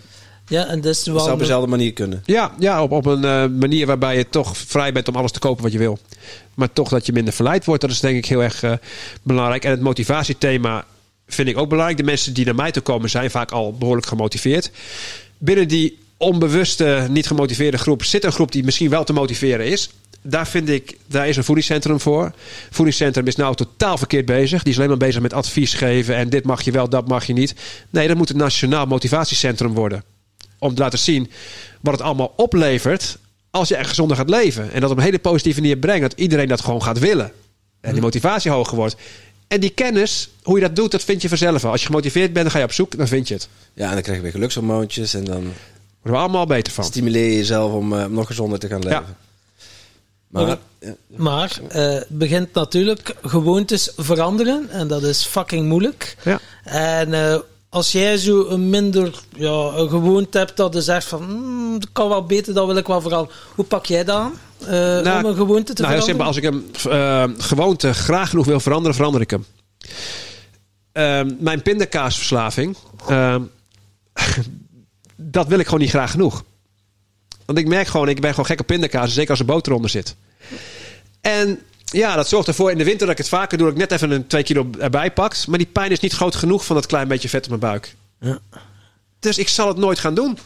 Ja, 0.49 0.65
en 0.65 0.81
dat 0.81 0.97
zou 0.97 1.31
op 1.31 1.39
dezelfde 1.39 1.69
manier 1.69 1.93
kunnen. 1.93 2.23
Ja, 2.25 2.51
ja 2.59 2.83
op, 2.83 2.91
op 2.91 3.05
een 3.05 3.23
eh, 3.23 3.45
manier 3.45 3.85
waarbij 3.85 4.17
je 4.17 4.29
toch 4.29 4.57
vrij 4.57 4.91
bent 4.91 5.07
om 5.07 5.15
alles 5.15 5.31
te 5.31 5.39
kopen 5.39 5.63
wat 5.63 5.71
je 5.71 5.77
wil. 5.77 5.97
Maar 6.53 6.73
toch 6.73 6.89
dat 6.89 7.05
je 7.05 7.13
minder 7.13 7.33
verleid 7.33 7.65
wordt, 7.65 7.81
dat 7.81 7.91
is 7.91 7.99
denk 7.99 8.17
ik 8.17 8.25
heel 8.25 8.43
erg 8.43 8.63
eh, 8.63 8.73
belangrijk. 9.23 9.63
En 9.63 9.71
het 9.71 9.81
motivatiethema 9.81 10.85
vind 11.27 11.47
ik 11.47 11.57
ook 11.57 11.69
belangrijk. 11.69 11.97
De 11.97 12.05
mensen 12.05 12.33
die 12.33 12.45
naar 12.45 12.55
mij 12.55 12.71
toe 12.71 12.83
komen 12.83 13.09
zijn 13.09 13.31
vaak 13.31 13.51
al 13.51 13.73
behoorlijk 13.73 14.07
gemotiveerd. 14.07 14.71
Binnen 15.37 15.67
die 15.67 15.97
onbewuste, 16.17 17.07
niet 17.09 17.27
gemotiveerde 17.27 17.77
groep 17.77 18.03
zit 18.03 18.23
een 18.23 18.31
groep 18.31 18.51
die 18.51 18.63
misschien 18.63 18.89
wel 18.89 19.03
te 19.03 19.13
motiveren 19.13 19.65
is. 19.65 19.89
Daar 20.21 20.47
vind 20.47 20.69
ik, 20.69 20.97
daar 21.07 21.27
is 21.27 21.37
een 21.37 21.43
voedingscentrum 21.43 21.99
voor. 21.99 22.31
Voedingscentrum 22.69 23.27
is 23.27 23.35
nou 23.35 23.55
totaal 23.55 23.97
verkeerd 23.97 24.25
bezig. 24.25 24.63
Die 24.63 24.71
is 24.71 24.77
alleen 24.77 24.89
maar 24.89 24.97
bezig 24.97 25.21
met 25.21 25.33
advies 25.33 25.73
geven 25.73 26.15
en 26.15 26.29
dit 26.29 26.45
mag 26.45 26.61
je 26.61 26.71
wel, 26.71 26.89
dat 26.89 27.07
mag 27.07 27.25
je 27.25 27.33
niet. 27.33 27.55
Nee, 27.89 28.07
dat 28.07 28.17
moet 28.17 28.29
een 28.29 28.37
nationaal 28.37 28.85
motivatiecentrum 28.85 29.73
worden 29.73 30.03
om 30.59 30.75
te 30.75 30.81
laten 30.81 30.99
zien 30.99 31.31
wat 31.81 31.93
het 31.93 32.01
allemaal 32.01 32.33
oplevert 32.35 33.17
als 33.51 33.67
je 33.67 33.75
echt 33.75 33.89
gezonder 33.89 34.17
gaat 34.17 34.29
leven. 34.29 34.71
En 34.71 34.81
dat 34.81 34.91
op 34.91 34.97
een 34.97 35.03
hele 35.03 35.19
positieve 35.19 35.61
manier 35.61 35.77
brengt. 35.77 36.01
Dat 36.01 36.19
iedereen 36.19 36.47
dat 36.47 36.61
gewoon 36.61 36.83
gaat 36.83 36.99
willen. 36.99 37.31
En 37.81 37.93
die 37.93 38.01
motivatie 38.01 38.51
hoger 38.51 38.75
wordt. 38.75 38.95
En 39.47 39.59
die 39.59 39.69
kennis, 39.69 40.29
hoe 40.43 40.55
je 40.55 40.61
dat 40.61 40.75
doet, 40.75 40.91
dat 40.91 41.03
vind 41.03 41.21
je 41.21 41.29
vanzelf 41.29 41.61
wel. 41.61 41.71
Als 41.71 41.81
je 41.81 41.87
gemotiveerd 41.87 42.33
bent, 42.33 42.43
dan 42.43 42.51
ga 42.51 42.59
je 42.59 42.63
op 42.63 42.73
zoek, 42.73 42.97
dan 42.97 43.07
vind 43.07 43.27
je 43.27 43.33
het. 43.33 43.47
Ja, 43.73 43.87
en 43.87 43.93
dan 43.93 44.01
krijg 44.01 44.17
je 44.17 44.23
weer 44.23 44.31
gelukshormoontjes. 44.31 45.13
En 45.13 45.23
dan 45.23 45.41
worden 46.01 46.11
we 46.11 46.17
allemaal 46.17 46.45
beter 46.45 46.73
van. 46.73 46.83
stimuleer 46.83 47.29
je 47.29 47.35
jezelf 47.35 47.73
om 47.73 47.93
eh, 47.93 48.05
nog 48.05 48.27
gezonder 48.27 48.59
te 48.59 48.67
gaan 48.67 48.83
leven. 48.83 48.97
Ja. 48.99 49.15
Maar, 50.27 50.57
Maar 51.15 51.59
eh 51.69 52.01
begint 52.07 52.53
natuurlijk 52.53 53.15
gewoontes 53.21 53.91
veranderen. 53.97 54.69
En 54.69 54.87
dat 54.87 55.03
is 55.03 55.25
fucking 55.25 55.67
moeilijk. 55.67 56.15
Ja. 56.23 56.39
En 56.63 57.13
eh, 57.13 57.39
als 57.69 57.91
jij 57.91 58.17
zo 58.17 58.47
een 58.47 58.69
minder 58.69 59.19
ja, 59.35 59.49
een 59.49 59.89
gewoonte 59.89 60.37
hebt 60.37 60.57
dat 60.57 60.73
je 60.73 60.81
zegt 60.81 61.07
van... 61.07 61.23
"Hmm, 61.23 61.79
dat 61.79 61.89
kan 61.91 62.09
wel 62.09 62.25
beter, 62.25 62.53
dat 62.53 62.65
wil 62.65 62.77
ik 62.77 62.87
wel 62.87 63.01
vooral. 63.01 63.29
Hoe 63.55 63.65
pak 63.65 63.85
jij 63.85 64.03
dat 64.03 64.17
aan? 64.17 64.33
Eh, 64.59 65.15
om 65.17 65.25
een 65.25 65.35
gewoonte 65.35 65.73
te 65.73 65.81
nou, 65.81 65.93
veranderen? 65.93 66.03
simpel. 66.03 66.25
Als 66.25 66.37
ik 66.37 66.43
een 66.43 66.71
eh, 66.91 67.23
gewoonte 67.37 67.93
graag 67.93 68.29
genoeg 68.29 68.45
wil 68.45 68.59
veranderen, 68.59 68.95
verander 68.95 69.21
ik 69.21 69.29
hem. 69.29 69.45
Ehm, 70.91 71.35
mijn 71.39 71.61
pindakaasverslaving, 71.61 72.77
ehm, 73.07 73.41
dat 75.15 75.47
wil 75.47 75.59
ik 75.59 75.65
gewoon 75.65 75.79
niet 75.79 75.89
graag 75.89 76.11
genoeg. 76.11 76.43
Want 77.45 77.57
ik 77.57 77.67
merk 77.67 77.87
gewoon, 77.87 78.09
ik 78.09 78.21
ben 78.21 78.29
gewoon 78.29 78.45
gek 78.45 78.59
op 78.59 78.67
pindakaas, 78.67 79.13
zeker 79.13 79.29
als 79.29 79.39
er 79.39 79.45
boter 79.45 79.73
onder 79.73 79.89
zit. 79.89 80.15
En 81.21 81.59
Ja, 81.91 82.15
dat 82.15 82.27
zorgt 82.27 82.47
ervoor 82.47 82.71
in 82.71 82.77
de 82.77 82.83
winter 82.83 83.05
dat 83.07 83.09
ik 83.09 83.17
het 83.17 83.29
vaker 83.29 83.57
doe. 83.57 83.67
Dat 83.67 83.75
ik 83.75 83.81
net 83.81 83.91
even 83.91 84.11
een 84.11 84.27
2 84.27 84.43
kilo 84.43 84.69
erbij 84.79 85.11
pak. 85.11 85.47
Maar 85.47 85.57
die 85.57 85.67
pijn 85.67 85.91
is 85.91 85.99
niet 85.99 86.13
groot 86.13 86.35
genoeg 86.35 86.65
van 86.65 86.75
dat 86.75 86.85
klein 86.85 87.07
beetje 87.07 87.29
vet 87.29 87.43
op 87.43 87.49
mijn 87.49 87.59
buik. 87.59 87.95
Ja. 88.19 88.39
Dus 89.19 89.37
ik 89.37 89.47
zal 89.47 89.67
het 89.67 89.77
nooit 89.77 89.99
gaan 89.99 90.13
doen. 90.13 90.37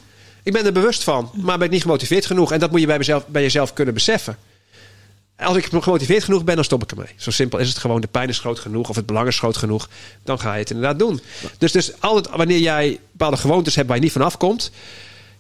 Ik 0.43 0.53
ben 0.53 0.65
er 0.65 0.73
bewust 0.73 1.03
van, 1.03 1.31
maar 1.33 1.57
ben 1.57 1.67
ik 1.67 1.73
niet 1.73 1.81
gemotiveerd 1.81 2.25
genoeg. 2.25 2.51
En 2.51 2.59
dat 2.59 2.71
moet 2.71 2.79
je 2.79 2.85
bij, 2.85 2.97
mezelf, 2.97 3.27
bij 3.27 3.41
jezelf 3.41 3.73
kunnen 3.73 3.93
beseffen. 3.93 4.37
Als 5.37 5.57
ik 5.57 5.65
gemotiveerd 5.65 6.23
genoeg 6.23 6.43
ben, 6.43 6.55
dan 6.55 6.63
stop 6.63 6.83
ik 6.83 6.91
ermee. 6.91 7.07
Zo 7.15 7.31
simpel 7.31 7.59
is 7.59 7.69
het 7.69 7.77
gewoon. 7.77 8.01
De 8.01 8.07
pijn 8.07 8.29
is 8.29 8.39
groot 8.39 8.59
genoeg 8.59 8.89
of 8.89 8.95
het 8.95 9.05
belang 9.05 9.27
is 9.27 9.37
groot 9.37 9.57
genoeg. 9.57 9.89
Dan 10.23 10.39
ga 10.39 10.53
je 10.53 10.59
het 10.59 10.69
inderdaad 10.69 10.99
doen. 10.99 11.21
Dus, 11.57 11.71
dus 11.71 11.91
altijd 11.99 12.35
wanneer 12.35 12.59
jij 12.59 12.99
bepaalde 13.11 13.37
gewoontes 13.37 13.75
hebt 13.75 13.87
waar 13.87 13.97
je 13.97 14.03
niet 14.03 14.11
vanaf 14.11 14.37
komt... 14.37 14.71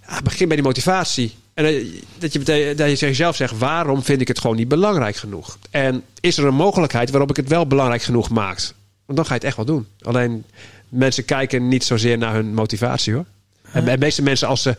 Ja, 0.07 0.21
begin 0.21 0.47
bij 0.47 0.55
die 0.55 0.65
motivatie. 0.65 1.35
En 1.53 1.65
eh, 1.65 1.85
dat 2.17 2.33
je, 2.33 2.39
dat 2.39 2.55
je 2.55 2.73
tegen 2.75 3.07
jezelf 3.07 3.35
zegt, 3.35 3.57
waarom 3.57 4.03
vind 4.03 4.21
ik 4.21 4.27
het 4.27 4.39
gewoon 4.39 4.55
niet 4.55 4.67
belangrijk 4.67 5.15
genoeg? 5.15 5.57
En 5.69 6.03
is 6.19 6.37
er 6.37 6.45
een 6.45 6.53
mogelijkheid 6.53 7.09
waarop 7.09 7.29
ik 7.29 7.35
het 7.35 7.47
wel 7.47 7.67
belangrijk 7.67 8.01
genoeg 8.01 8.29
maak? 8.29 8.57
Want 9.05 9.17
dan 9.17 9.25
ga 9.25 9.33
je 9.33 9.39
het 9.39 9.43
echt 9.43 9.55
wel 9.55 9.65
doen. 9.65 9.87
Alleen 10.01 10.45
mensen 10.89 11.25
kijken 11.25 11.67
niet 11.67 11.83
zozeer 11.83 12.17
naar 12.17 12.33
hun 12.33 12.53
motivatie 12.53 13.13
hoor. 13.13 13.25
En 13.71 13.85
de 13.85 13.97
meeste 13.97 14.21
mensen 14.21 14.47
als 14.47 14.61
ze 14.61 14.75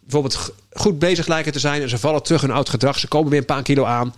bijvoorbeeld 0.00 0.54
goed 0.72 0.98
bezig 0.98 1.26
lijken 1.26 1.52
te 1.52 1.58
zijn... 1.58 1.82
en 1.82 1.88
ze 1.88 1.98
vallen 1.98 2.22
terug 2.22 2.42
in 2.42 2.50
oud 2.50 2.68
gedrag, 2.68 2.98
ze 2.98 3.08
komen 3.08 3.30
weer 3.30 3.40
een 3.40 3.44
paar 3.44 3.62
kilo 3.62 3.84
aan... 3.84 4.14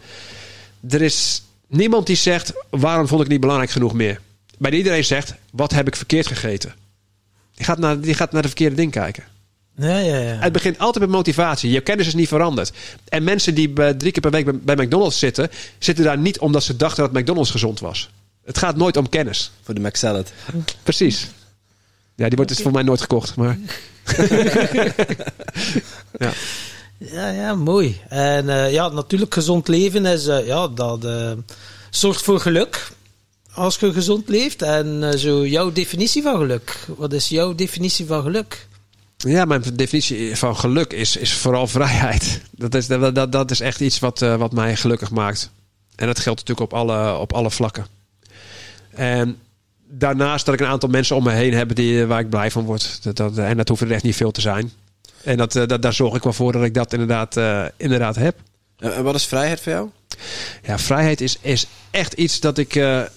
er 0.88 1.02
is 1.02 1.42
niemand 1.66 2.06
die 2.06 2.16
zegt, 2.16 2.52
waarom 2.70 3.06
vond 3.06 3.20
ik 3.20 3.26
het 3.26 3.28
niet 3.28 3.40
belangrijk 3.40 3.70
genoeg 3.70 3.92
meer? 3.92 4.20
Bij 4.58 4.70
iedereen 4.70 5.04
zegt, 5.04 5.34
wat 5.50 5.72
heb 5.72 5.86
ik 5.86 5.96
verkeerd 5.96 6.26
gegeten? 6.26 6.74
Die 7.54 7.64
gaat 7.64 7.78
naar, 7.78 8.00
die 8.00 8.14
gaat 8.14 8.32
naar 8.32 8.42
de 8.42 8.48
verkeerde 8.48 8.76
ding 8.76 8.90
kijken. 8.90 9.24
Ja, 9.76 9.98
ja, 9.98 10.16
ja. 10.16 10.36
Het 10.40 10.52
begint 10.52 10.78
altijd 10.78 11.04
met 11.04 11.14
motivatie. 11.14 11.70
Je 11.70 11.80
kennis 11.80 12.06
is 12.06 12.14
niet 12.14 12.28
veranderd. 12.28 12.72
En 13.08 13.24
mensen 13.24 13.54
die 13.54 13.68
bij- 13.68 13.94
drie 13.94 14.12
keer 14.12 14.22
per 14.22 14.30
week 14.30 14.64
bij, 14.64 14.76
McDonald's 14.76 15.18
zitten, 15.18 15.50
zitten 15.78 16.04
daar 16.04 16.18
niet 16.18 16.38
omdat 16.38 16.62
ze 16.62 16.76
dachten 16.76 17.04
dat 17.04 17.12
McDonald's 17.20 17.50
gezond 17.50 17.80
was. 17.80 18.10
Het 18.44 18.58
gaat 18.58 18.76
nooit 18.76 18.96
om 18.96 19.08
kennis. 19.08 19.50
Voor 19.62 19.74
de 19.74 19.80
McSalad. 19.80 20.32
Precies. 20.82 21.28
Ja, 22.14 22.26
die 22.26 22.36
wordt 22.36 22.50
dus 22.54 22.62
voor 22.62 22.72
mij 22.72 22.82
nooit 22.82 23.00
gekocht. 23.00 23.36
Maar 23.36 23.58
ja. 26.18 26.32
Ja, 26.98 27.28
ja, 27.30 27.54
mooi. 27.54 28.00
En 28.08 28.48
eh, 28.48 28.72
ja, 28.72 28.88
natuurlijk 28.88 29.34
gezond 29.34 29.68
leven 29.68 30.06
is, 30.06 30.26
eh, 30.26 30.46
ja, 30.46 30.68
dat 30.68 31.04
eh, 31.04 31.32
zorgt 31.90 32.22
voor 32.22 32.40
geluk. 32.40 32.88
Als 33.54 33.76
je 33.76 33.92
gezond 33.92 34.28
leeft. 34.28 34.62
En 34.62 35.10
eh, 35.10 35.18
zo 35.18 35.46
jouw 35.46 35.72
definitie 35.72 36.22
van 36.22 36.36
geluk. 36.36 36.78
Wat 36.96 37.12
is 37.12 37.28
jouw 37.28 37.54
definitie 37.54 38.06
van 38.06 38.22
geluk? 38.22 38.66
Ja, 39.30 39.44
mijn 39.44 39.62
definitie 39.74 40.36
van 40.36 40.56
geluk 40.56 40.92
is, 40.92 41.16
is 41.16 41.32
vooral 41.32 41.66
vrijheid. 41.66 42.40
Dat 42.50 42.74
is, 42.74 42.86
dat, 42.86 43.14
dat, 43.14 43.32
dat 43.32 43.50
is 43.50 43.60
echt 43.60 43.80
iets 43.80 43.98
wat, 43.98 44.22
eh, 44.22 44.36
wat 44.36 44.52
mij 44.52 44.76
gelukkig 44.76 45.10
maakt. 45.10 45.50
En 45.96 46.06
dat 46.06 46.18
geldt 46.18 46.40
natuurlijk 46.40 46.72
op 46.72 46.78
alle, 46.78 47.16
op 47.16 47.32
alle 47.32 47.50
vlakken. 47.50 47.86
En 48.90 49.38
daarnaast 49.88 50.44
dat 50.44 50.54
ik 50.54 50.60
een 50.60 50.66
aantal 50.66 50.88
mensen 50.88 51.16
om 51.16 51.24
me 51.24 51.30
heen 51.30 51.54
heb 51.54 51.74
die, 51.74 52.06
waar 52.06 52.20
ik 52.20 52.30
blij 52.30 52.50
van 52.50 52.64
word. 52.64 53.02
Dat, 53.02 53.16
dat, 53.16 53.38
en 53.38 53.56
dat 53.56 53.68
hoeft 53.68 53.80
er 53.80 53.92
echt 53.92 54.02
niet 54.02 54.16
veel 54.16 54.30
te 54.30 54.40
zijn. 54.40 54.72
En 55.22 55.36
dat, 55.36 55.56
eh, 55.56 55.66
dat, 55.66 55.82
daar 55.82 55.92
zorg 55.92 56.14
ik 56.14 56.22
wel 56.22 56.32
voor 56.32 56.52
dat 56.52 56.64
ik 56.64 56.74
dat 56.74 56.92
inderdaad, 56.92 57.36
eh, 57.36 57.64
inderdaad 57.76 58.16
heb. 58.16 58.36
En, 58.78 59.04
wat 59.04 59.14
is 59.14 59.26
vrijheid 59.26 59.60
voor 59.60 59.72
jou? 59.72 59.88
Ja, 60.62 60.78
vrijheid 60.78 61.20
is, 61.20 61.38
is 61.40 61.66
echt 61.90 62.12
iets 62.12 62.40
dat 62.40 62.58
ik 62.58 62.72
ja, 62.74 63.08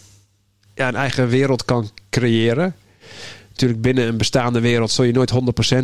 een 0.74 0.96
eigen 0.96 1.28
wereld 1.28 1.66
kan 1.66 1.92
creëren. 2.10 2.76
Natuurlijk, 3.58 3.82
binnen 3.82 4.08
een 4.08 4.18
bestaande 4.18 4.60
wereld 4.60 4.92
zul 4.92 5.06
je 5.06 5.14
nooit 5.14 5.34
100% 5.34 5.36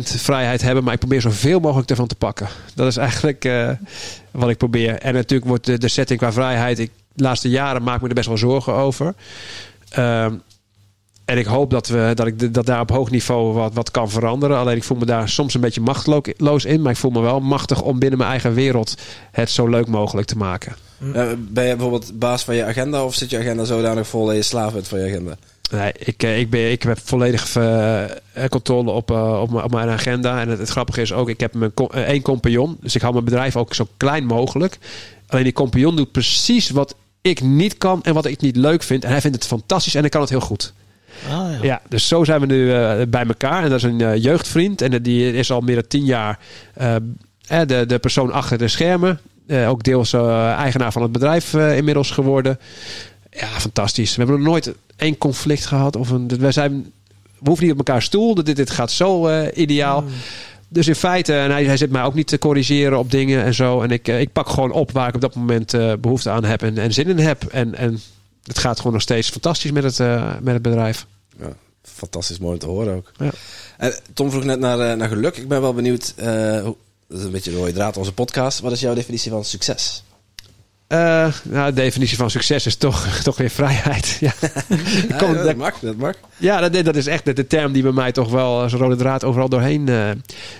vrijheid 0.02 0.62
hebben. 0.62 0.84
Maar 0.84 0.92
ik 0.92 0.98
probeer 0.98 1.20
zoveel 1.20 1.60
mogelijk 1.60 1.90
ervan 1.90 2.06
te 2.06 2.14
pakken. 2.14 2.48
Dat 2.74 2.86
is 2.86 2.96
eigenlijk 2.96 3.44
eh, 3.44 3.70
wat 4.30 4.48
ik 4.48 4.56
probeer. 4.56 4.98
En 4.98 5.14
natuurlijk 5.14 5.48
wordt 5.48 5.66
de, 5.66 5.78
de 5.78 5.88
setting 5.88 6.18
qua 6.18 6.32
vrijheid. 6.32 6.78
Ik, 6.78 6.90
de 7.12 7.22
laatste 7.22 7.48
jaren 7.48 7.82
maak 7.82 8.00
me 8.00 8.08
er 8.08 8.14
best 8.14 8.26
wel 8.26 8.36
zorgen 8.36 8.72
over. 8.72 9.14
Ehm, 9.88 10.34
en 11.24 11.38
ik 11.38 11.46
hoop 11.46 11.70
dat, 11.70 11.88
we, 11.88 12.12
dat 12.14 12.26
ik 12.26 12.54
dat 12.54 12.66
daar 12.66 12.80
op 12.80 12.90
hoog 12.90 13.10
niveau 13.10 13.52
wat, 13.52 13.74
wat 13.74 13.90
kan 13.90 14.10
veranderen. 14.10 14.56
Alleen 14.56 14.76
ik 14.76 14.84
voel 14.84 14.98
me 14.98 15.04
daar 15.04 15.28
soms 15.28 15.54
een 15.54 15.60
beetje 15.60 15.80
machteloos 15.80 16.64
in. 16.64 16.82
Maar 16.82 16.92
ik 16.92 16.98
voel 16.98 17.10
me 17.10 17.20
wel 17.20 17.40
machtig 17.40 17.82
om 17.82 17.98
binnen 17.98 18.18
mijn 18.18 18.30
eigen 18.30 18.54
wereld 18.54 18.94
het 19.30 19.50
zo 19.50 19.66
leuk 19.66 19.86
mogelijk 19.86 20.26
te 20.26 20.36
maken. 20.36 20.76
Eh, 20.98 21.28
ben 21.38 21.64
je 21.64 21.76
bijvoorbeeld 21.76 22.18
baas 22.18 22.44
van 22.44 22.54
je 22.54 22.64
agenda 22.64 23.04
of 23.04 23.14
zit 23.14 23.30
je 23.30 23.38
agenda 23.38 23.64
zodanig 23.64 24.06
vol 24.06 24.26
dat 24.26 24.36
je 24.36 24.42
slaaf 24.42 24.72
bent 24.72 24.88
van 24.88 24.98
je 24.98 25.06
agenda? 25.06 25.36
Nee, 25.74 25.92
ik, 25.98 26.22
eh, 26.22 26.38
ik, 26.38 26.50
ben, 26.50 26.70
ik 26.70 26.82
heb 26.82 26.98
volledig 27.04 27.56
eh, 27.56 28.04
controle 28.50 28.90
op, 28.90 29.10
eh, 29.10 29.40
op, 29.40 29.50
mijn- 29.50 29.64
op 29.64 29.70
mijn 29.70 29.88
agenda. 29.88 30.40
En 30.40 30.48
het, 30.48 30.58
het 30.58 30.68
grappige 30.68 31.00
is 31.00 31.12
ook, 31.12 31.28
ik 31.28 31.40
heb 31.40 31.54
mijn 31.54 31.72
eh, 31.90 32.00
één 32.02 32.22
compagnon. 32.22 32.76
Dus 32.80 32.94
ik 32.94 33.00
hou 33.00 33.12
mijn 33.12 33.24
bedrijf 33.24 33.56
ook 33.56 33.74
zo 33.74 33.86
klein 33.96 34.24
mogelijk. 34.24 34.78
Alleen 35.28 35.44
die 35.44 35.52
compagnon 35.52 35.96
doet 35.96 36.12
precies 36.12 36.70
wat 36.70 36.94
ik 37.22 37.40
niet 37.40 37.78
kan 37.78 38.02
en 38.02 38.14
wat 38.14 38.24
ik 38.26 38.40
niet 38.40 38.56
leuk 38.56 38.82
vind. 38.82 39.04
En 39.04 39.10
hij 39.10 39.20
vindt 39.20 39.36
het 39.36 39.46
fantastisch 39.46 39.94
en 39.94 40.00
hij 40.00 40.08
kan 40.08 40.20
het 40.20 40.30
heel 40.30 40.40
goed. 40.40 40.72
Ah, 41.30 41.30
ja. 41.30 41.58
Ja, 41.62 41.80
dus 41.88 42.08
zo 42.08 42.24
zijn 42.24 42.40
we 42.40 42.46
nu 42.46 42.72
eh, 42.72 43.00
bij 43.08 43.26
elkaar. 43.26 43.62
En 43.62 43.68
dat 43.68 43.78
is 43.78 43.82
een 43.84 44.00
eh, 44.00 44.22
jeugdvriend. 44.22 44.82
En 44.82 45.02
die 45.02 45.32
is 45.32 45.50
al 45.50 45.60
meer 45.60 45.74
dan 45.74 45.86
tien 45.88 46.04
jaar 46.04 46.38
eh, 46.74 46.94
eh, 47.46 47.66
de, 47.66 47.84
de 47.86 47.98
persoon 47.98 48.32
achter 48.32 48.58
de 48.58 48.68
schermen. 48.68 49.20
Eh, 49.46 49.68
ook 49.68 49.82
deels 49.82 50.12
eh, 50.12 50.52
eigenaar 50.52 50.92
van 50.92 51.02
het 51.02 51.12
bedrijf 51.12 51.54
eh, 51.54 51.76
inmiddels 51.76 52.10
geworden. 52.10 52.58
Ja, 53.34 53.46
fantastisch. 53.48 54.16
We 54.16 54.22
hebben 54.22 54.40
nog 54.40 54.48
nooit 54.48 54.74
één 54.96 55.18
conflict 55.18 55.66
gehad. 55.66 55.96
Of 55.96 56.10
een, 56.10 56.30
wij 56.38 56.52
zijn, 56.52 56.92
we 57.38 57.44
hoeven 57.44 57.64
niet 57.64 57.72
op 57.72 57.86
elkaar 57.86 58.02
stoel. 58.02 58.34
Dit, 58.34 58.56
dit 58.56 58.70
gaat 58.70 58.90
zo 58.90 59.26
eh, 59.26 59.58
ideaal. 59.62 60.04
Dus 60.68 60.88
in 60.88 60.94
feite, 60.94 61.34
en 61.34 61.50
hij, 61.50 61.64
hij 61.64 61.76
zit 61.76 61.90
mij 61.90 62.02
ook 62.02 62.14
niet 62.14 62.26
te 62.26 62.38
corrigeren 62.38 62.98
op 62.98 63.10
dingen 63.10 63.44
en 63.44 63.54
zo. 63.54 63.82
En 63.82 63.90
ik, 63.90 64.08
eh, 64.08 64.20
ik 64.20 64.32
pak 64.32 64.48
gewoon 64.48 64.72
op 64.72 64.90
waar 64.90 65.08
ik 65.08 65.14
op 65.14 65.20
dat 65.20 65.34
moment 65.34 65.74
eh, 65.74 65.92
behoefte 66.00 66.30
aan 66.30 66.44
heb 66.44 66.62
en, 66.62 66.78
en 66.78 66.92
zin 66.92 67.08
in 67.08 67.18
heb. 67.18 67.44
En, 67.44 67.74
en 67.74 68.00
het 68.44 68.58
gaat 68.58 68.76
gewoon 68.76 68.92
nog 68.92 69.02
steeds 69.02 69.30
fantastisch 69.30 69.70
met 69.70 69.82
het, 69.82 70.00
eh, 70.00 70.34
met 70.40 70.54
het 70.54 70.62
bedrijf. 70.62 71.06
Ja, 71.38 71.52
fantastisch 71.82 72.38
mooi 72.38 72.52
om 72.52 72.58
te 72.58 72.66
horen 72.66 72.94
ook. 72.94 73.12
Ja. 73.16 73.30
En 73.76 73.94
Tom 74.12 74.30
vroeg 74.30 74.44
net 74.44 74.58
naar, 74.58 74.80
eh, 74.80 74.96
naar 74.96 75.08
geluk. 75.08 75.36
Ik 75.36 75.48
ben 75.48 75.60
wel 75.60 75.74
benieuwd, 75.74 76.12
eh, 76.16 76.26
hoe, 76.62 76.76
dat 77.08 77.18
is 77.18 77.24
een 77.24 77.30
beetje 77.30 77.50
de 77.50 77.56
rode 77.56 77.72
draad 77.72 77.96
onze 77.96 78.12
podcast. 78.12 78.60
Wat 78.60 78.72
is 78.72 78.80
jouw 78.80 78.94
definitie 78.94 79.30
van 79.30 79.44
succes? 79.44 80.02
Eh, 80.94 81.32
nou, 81.42 81.68
de 81.68 81.80
definitie 81.80 82.16
van 82.16 82.30
succes 82.30 82.66
is 82.66 82.76
toch, 82.76 83.06
toch 83.22 83.36
weer 83.36 83.50
vrijheid. 83.50 84.16
Ja, 84.20 84.32
Ja, 85.08 85.16
Kom, 85.16 85.34
dat 85.34 85.44
dat- 85.44 85.56
mag, 85.56 85.78
dat 85.78 85.96
mag. 85.96 86.14
ja 86.36 86.68
dat, 86.68 86.84
dat 86.84 86.96
is 86.96 87.06
echt 87.06 87.24
de, 87.24 87.32
de 87.32 87.46
term 87.46 87.72
die 87.72 87.82
bij 87.82 87.92
mij 87.92 88.12
toch 88.12 88.30
wel 88.30 88.60
als 88.60 88.72
rode 88.72 88.96
draad 88.96 89.24
overal 89.24 89.48
doorheen 89.48 89.88
eh, 89.88 90.10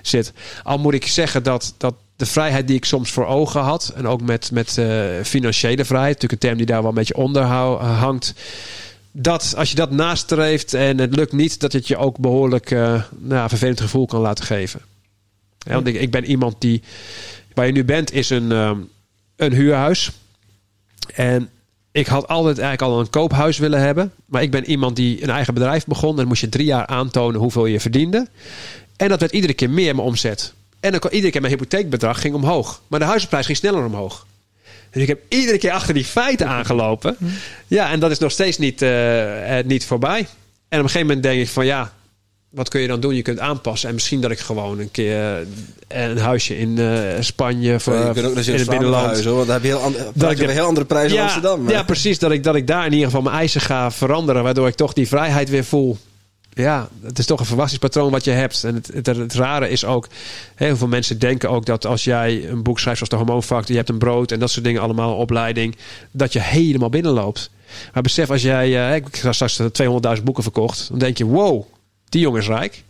zit. 0.03 0.33
Al 0.63 0.79
moet 0.79 0.95
ik 0.95 1.07
zeggen 1.07 1.43
dat, 1.43 1.75
dat 1.79 1.95
de 2.17 2.27
vrijheid 2.27 2.67
die 2.67 2.77
ik 2.77 2.85
soms 2.85 3.11
voor 3.11 3.27
ogen 3.27 3.61
had, 3.61 3.93
en 3.97 4.07
ook 4.09 4.21
met, 4.23 4.51
met 4.53 4.79
eh, 4.79 5.05
financiële 5.25 5.85
vrijheid, 5.85 6.13
natuurlijk 6.15 6.43
een 6.43 6.49
term 6.49 6.57
die 6.59 6.67
daar 6.67 6.81
wel 6.81 6.89
een 6.89 6.95
beetje 6.97 7.17
onder 7.17 7.43
hangt. 7.43 8.35
Dat 9.13 9.55
als 9.57 9.71
je 9.71 9.77
dat 9.77 9.91
nastreeft 9.91 10.75
en 10.75 10.99
het 10.99 11.15
lukt 11.17 11.33
niet, 11.33 11.61
dat 11.61 11.73
het 11.73 11.89
je 11.89 11.97
ook 11.97 12.19
behoorlijk 12.19 12.71
eh 12.71 13.03
nou, 13.19 13.43
een 13.43 13.49
vervelend 13.49 13.81
gevoel 13.81 14.07
kan 14.07 14.21
laten 14.21 14.45
geven. 14.45 14.81
Ja, 15.59 15.75
want 15.75 15.87
ik, 15.87 15.95
ik 15.95 16.11
ben 16.11 16.25
iemand 16.25 16.55
die. 16.59 16.83
Waar 17.55 17.67
je 17.67 17.73
nu 17.73 17.85
bent, 17.85 18.13
is 18.13 18.31
een, 18.31 18.51
een 19.37 19.53
huurhuis. 19.53 20.11
En 21.13 21.49
ik 21.93 22.07
had 22.07 22.29
altijd 22.29 22.59
eigenlijk 22.59 22.93
al 22.93 23.01
een 23.01 23.11
koophuis 23.11 23.59
willen 23.59 23.81
hebben. 23.81 24.13
Maar 24.27 24.43
ik 24.43 24.51
ben 24.51 24.65
iemand 24.65 24.97
die 24.97 25.23
een 25.23 25.31
eigen 25.31 25.55
bedrijf 25.55 25.87
begon. 25.87 26.11
En 26.11 26.17
dan 26.17 26.27
moest 26.27 26.41
je 26.41 26.49
drie 26.49 26.67
jaar 26.67 26.87
aantonen 26.87 27.41
hoeveel 27.41 27.67
je 27.67 27.81
verdiende. 27.81 28.29
En 28.97 29.09
dat 29.09 29.21
werd 29.21 29.33
iedere 29.33 29.55
keer 29.55 29.71
meer 29.71 29.95
mijn 29.95 30.07
omzet. 30.07 30.53
En 30.81 30.91
dan 30.91 31.01
kwam 31.01 31.13
iedere 31.13 31.33
keer 31.33 31.41
mijn 31.41 31.53
hypotheekbedrag 31.53 32.21
ging 32.21 32.35
omhoog. 32.35 32.83
Maar 32.87 32.99
de 32.99 33.05
huizenprijs 33.05 33.47
ging 33.47 33.59
sneller 33.59 33.85
omhoog. 33.85 34.27
Dus 34.91 35.03
ik 35.03 35.09
heb 35.09 35.21
iedere 35.29 35.59
keer 35.59 35.71
achter 35.71 35.95
die 35.95 36.05
feiten 36.05 36.49
aangelopen. 36.49 37.17
Ja, 37.67 37.91
en 37.91 38.01
dat 38.01 38.11
is 38.11 38.19
nog 38.19 38.31
steeds 38.31 38.59
niet, 38.59 38.83
eh, 38.83 39.59
eh, 39.59 39.67
niet 39.67 39.85
voorbij. 39.85 40.19
En 40.19 40.79
op 40.79 40.85
een 40.85 40.91
gegeven 40.91 41.07
moment 41.07 41.23
denk 41.23 41.41
ik 41.41 41.49
van 41.49 41.67
ja, 41.67 41.93
wat 42.55 42.69
kun 42.69 42.81
je 42.81 42.89
dan 42.89 43.01
doen? 43.01 43.15
Je 43.15 43.23
kunt 43.23 43.39
aanpassen. 43.39 43.89
En 43.89 43.95
misschien 43.95 44.21
dat 44.21 44.31
ik 44.31 44.39
gewoon 44.39 44.79
een 44.79 44.91
keer 44.91 45.47
eh, 45.89 46.05
een 46.09 46.19
huisje 46.19 46.59
in 46.59 46.79
eh, 46.79 47.21
Spanje 47.21 47.81
voor, 47.81 47.95
je 47.95 48.11
kunt 48.13 48.27
ook 48.27 48.35
naar 48.35 48.49
in 48.49 48.55
het 48.55 48.69
binnenland. 48.69 48.97
verhuizen, 48.97 49.27
hoor, 49.27 49.37
want 49.37 49.47
dan 49.47 49.57
heb 49.57 49.65
je 49.65 49.71
heel, 49.71 49.81
andere, 49.81 50.11
Dat 50.15 50.31
ik 50.31 50.37
de- 50.37 50.53
heel 50.53 50.67
andere 50.67 50.87
prijzen 50.87 51.13
ja, 51.13 51.17
dan 51.17 51.25
Amsterdam. 51.25 51.69
Ja, 51.69 51.83
precies. 51.83 52.19
Dat 52.19 52.31
ik, 52.31 52.45
dat 52.45 52.55
ik 52.55 52.67
daar 52.67 52.87
in 52.87 52.93
ieder 52.93 53.07
geval 53.07 53.23
mijn 53.23 53.37
eisen 53.37 53.61
ga 53.61 53.91
veranderen. 53.91 54.43
Waardoor 54.43 54.69
ik 54.69 54.75
toch 54.75 54.93
die 54.93 55.09
vrijheid 55.09 55.51
weer 55.51 55.65
voel. 55.65 55.99
Ja, 56.53 56.89
het 57.03 57.19
is 57.19 57.27
toch 57.27 57.41
een 57.41 57.47
verwachtingspatroon 57.47 58.11
wat 58.11 58.25
je 58.25 58.31
hebt. 58.31 58.65
En 58.65 58.75
het, 58.75 58.91
het, 58.95 59.07
het 59.07 59.35
rare 59.35 59.69
is 59.69 59.85
ook... 59.85 60.09
Heel 60.55 60.77
veel 60.77 60.89
mensen 60.89 61.19
denken 61.19 61.51
ook 61.51 61.67
dat 61.67 61.87
als 61.87 62.05
jij 62.05 62.49
een 62.49 62.63
boek 62.63 62.79
schrijft... 62.81 62.99
zoals 62.99 63.13
de 63.13 63.19
hormoonfactor, 63.19 63.71
je 63.71 63.77
hebt 63.77 63.89
een 63.89 63.99
brood 63.99 64.33
en 64.33 64.39
dat 64.39 64.51
soort 64.51 64.65
dingen 64.65 64.83
allemaal, 64.83 65.11
een 65.11 65.17
opleiding... 65.17 65.77
dat 66.11 66.33
je 66.33 66.41
helemaal 66.41 66.89
binnenloopt. 66.89 67.51
Maar 67.93 68.03
besef, 68.03 68.31
als 68.31 68.43
jij... 68.43 68.89
eh, 68.89 68.95
ik 68.95 69.15
heb 69.15 69.35
straks 69.35 69.61
200.000 70.17 70.23
boeken 70.25 70.43
verkocht... 70.43 70.89
dan 70.91 70.99
denk 70.99 71.19
je, 71.19 71.25
wow, 71.25 71.65
die 72.09 72.21
jongen 72.21 72.41
is 72.41 72.47
rijk. 72.47 72.83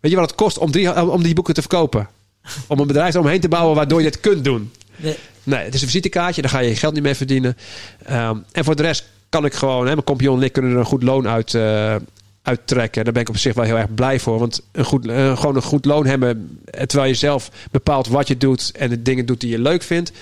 Weet 0.00 0.10
je 0.10 0.16
wat 0.16 0.30
het 0.30 0.38
kost 0.38 0.58
om, 0.58 0.70
drie, 0.70 1.10
om 1.10 1.22
die 1.22 1.34
boeken 1.34 1.54
te 1.54 1.60
verkopen? 1.60 2.08
Om 2.66 2.78
een 2.78 2.86
bedrijf 2.86 3.14
eromheen 3.14 3.40
te 3.40 3.48
bouwen 3.48 3.76
waardoor 3.76 4.02
je 4.02 4.10
dit 4.10 4.20
kunt 4.20 4.44
doen. 4.44 4.72
Nee. 4.96 5.16
Nee, 5.42 5.64
het 5.64 5.74
is 5.74 5.80
een 5.80 5.86
visitekaartje, 5.86 6.42
daar 6.42 6.50
ga 6.50 6.58
je 6.58 6.68
je 6.68 6.76
geld 6.76 6.94
niet 6.94 7.02
mee 7.02 7.14
verdienen. 7.14 7.56
Ehm, 8.04 8.36
en 8.52 8.64
voor 8.64 8.76
de 8.76 8.82
rest 8.82 9.04
kan 9.28 9.44
ik 9.44 9.54
gewoon, 9.54 9.86
hè, 9.86 9.92
mijn 9.92 10.04
compagnon 10.04 10.38
en 10.38 10.44
ik 10.44 10.52
kunnen 10.52 10.72
er 10.72 10.78
een 10.78 10.84
goed 10.84 11.02
loon 11.02 11.28
uit, 11.28 11.54
eh, 11.54 11.94
uittrekken. 12.42 13.04
Daar 13.04 13.12
ben 13.12 13.22
ik 13.22 13.28
op 13.28 13.36
zich 13.36 13.54
wel 13.54 13.64
heel 13.64 13.78
erg 13.78 13.94
blij 13.94 14.20
voor. 14.20 14.38
Want 14.38 14.62
een 14.72 14.84
goed, 14.84 15.06
eh, 15.06 15.36
gewoon 15.36 15.56
een 15.56 15.62
goed 15.62 15.84
loon 15.84 16.06
hebben, 16.06 16.58
eh, 16.64 16.82
terwijl 16.82 17.10
je 17.10 17.16
zelf 17.16 17.50
bepaalt 17.70 18.08
wat 18.08 18.28
je 18.28 18.36
doet 18.36 18.72
en 18.76 18.88
de 18.88 19.02
dingen 19.02 19.26
doet 19.26 19.40
die 19.40 19.50
je 19.50 19.58
leuk 19.58 19.82
vindt, 19.82 20.12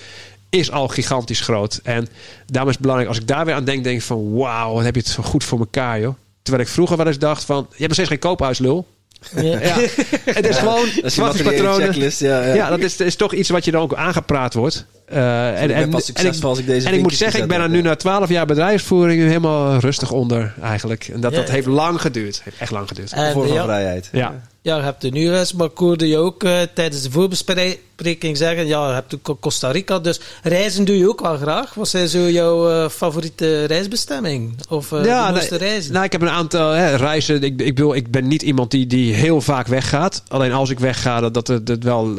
is 0.50 0.70
al 0.70 0.88
gigantisch 0.88 1.40
groot. 1.40 1.80
En 1.82 2.08
daarom 2.46 2.68
is 2.68 2.74
het 2.74 2.82
belangrijk, 2.82 3.08
als 3.08 3.20
ik 3.20 3.26
daar 3.26 3.44
weer 3.44 3.54
aan 3.54 3.64
denk, 3.64 3.84
denk 3.84 3.96
ik 3.96 4.02
van 4.02 4.34
wauw, 4.34 4.72
wat 4.72 4.84
heb 4.84 4.94
je 4.94 5.00
het 5.00 5.10
zo 5.10 5.22
goed 5.22 5.44
voor 5.44 5.58
elkaar, 5.58 6.00
joh. 6.00 6.14
Terwijl 6.50 6.68
ik 6.68 6.74
vroeger 6.74 6.96
wel 6.96 7.06
eens 7.06 7.18
dacht 7.18 7.44
van, 7.44 7.56
je 7.56 7.66
hebt 7.68 7.80
nog 7.80 7.92
steeds 7.92 8.08
geen 8.08 8.18
koophuis, 8.18 8.58
lul. 8.58 8.86
Ja. 9.34 9.42
Ja, 9.42 9.76
het 10.24 10.48
is 10.48 10.56
gewoon 10.58 10.88
Dat 10.94 11.04
is 11.04 12.18
ja. 12.18 12.54
Ja, 12.54 12.68
dat 12.68 12.78
is, 12.78 12.96
is 12.96 13.16
toch 13.16 13.32
iets 13.32 13.48
wat 13.48 13.64
je 13.64 13.70
dan 13.70 13.82
ook 13.82 13.94
aangepraat 13.94 14.54
wordt. 14.54 14.86
Eh, 15.10 15.62
ik 15.62 15.68
ben 15.68 15.90
pas 15.90 16.04
succesvol 16.04 16.48
als 16.48 16.58
ik 16.58 16.66
deze 16.66 16.88
en 16.88 16.94
ik 16.94 17.02
moet 17.02 17.14
zeggen, 17.14 17.42
ik 17.42 17.48
ben 17.48 17.60
er 17.60 17.68
nu 17.68 17.82
na 17.82 17.96
12 17.96 18.28
jaar 18.28 18.46
bedrijfsvoering 18.46 19.22
helemaal 19.22 19.78
rustig 19.78 20.10
onder 20.10 20.54
eigenlijk. 20.62 21.10
En 21.12 21.20
dat, 21.20 21.32
Ja. 21.32 21.38
dat 21.38 21.50
heeft 21.50 21.66
lang 21.66 22.00
geduurd. 22.00 22.40
Heeft 22.44 22.58
echt 22.58 22.70
lang 22.70 22.88
geduurd. 22.88 23.12
En, 23.12 23.32
vorm 23.32 23.46
van 23.46 23.56
ja, 23.56 23.64
vrijheid. 23.64 24.08
Ja. 24.12 24.34
Ja, 24.62 24.76
je 24.76 24.82
hebt 24.82 25.00
de 25.00 25.10
nieuwsreis, 25.10 25.52
maar 25.52 25.66
ik 25.66 25.78
hoorde 25.78 26.08
je 26.08 26.16
ook 26.16 26.44
eh, 26.44 26.60
tijdens 26.74 27.02
de 27.02 27.10
voorbespreking 27.10 28.36
zeggen, 28.36 28.66
ja, 28.66 28.88
je 28.88 28.94
hebt 28.94 29.16
ook 29.22 29.40
Costa 29.40 29.70
Rica, 29.70 29.98
dus 29.98 30.20
reizen 30.42 30.84
doe 30.84 30.98
je 30.98 31.08
ook 31.08 31.20
wel 31.20 31.36
graag. 31.36 31.74
Wat 31.74 31.88
zijn 31.88 32.08
zo 32.08 32.30
jouw 32.30 32.70
eh, 32.70 32.88
favoriete 32.88 33.64
reisbestemming? 33.64 34.54
Of 34.68 34.92
eh 34.92 35.02
de 35.02 35.38
nee, 35.48 35.58
reizen? 35.58 35.92
nou, 35.92 36.04
ik 36.04 36.12
heb 36.12 36.20
een 36.20 36.30
aantal 36.30 36.70
hè, 36.70 36.94
reizen. 36.96 37.42
Ik, 37.42 37.60
ik, 37.60 37.74
bedoel, 37.74 37.94
ik 37.94 38.10
ben 38.10 38.28
niet 38.28 38.42
iemand 38.42 38.70
die, 38.70 38.86
die 38.86 39.14
heel 39.14 39.40
vaak 39.40 39.66
weggaat. 39.66 40.22
Alleen 40.28 40.52
als 40.52 40.70
ik 40.70 40.78
wegga, 40.78 41.20
dat, 41.20 41.46
dat, 41.46 41.66
dat 41.66 41.82
wel 41.82 42.14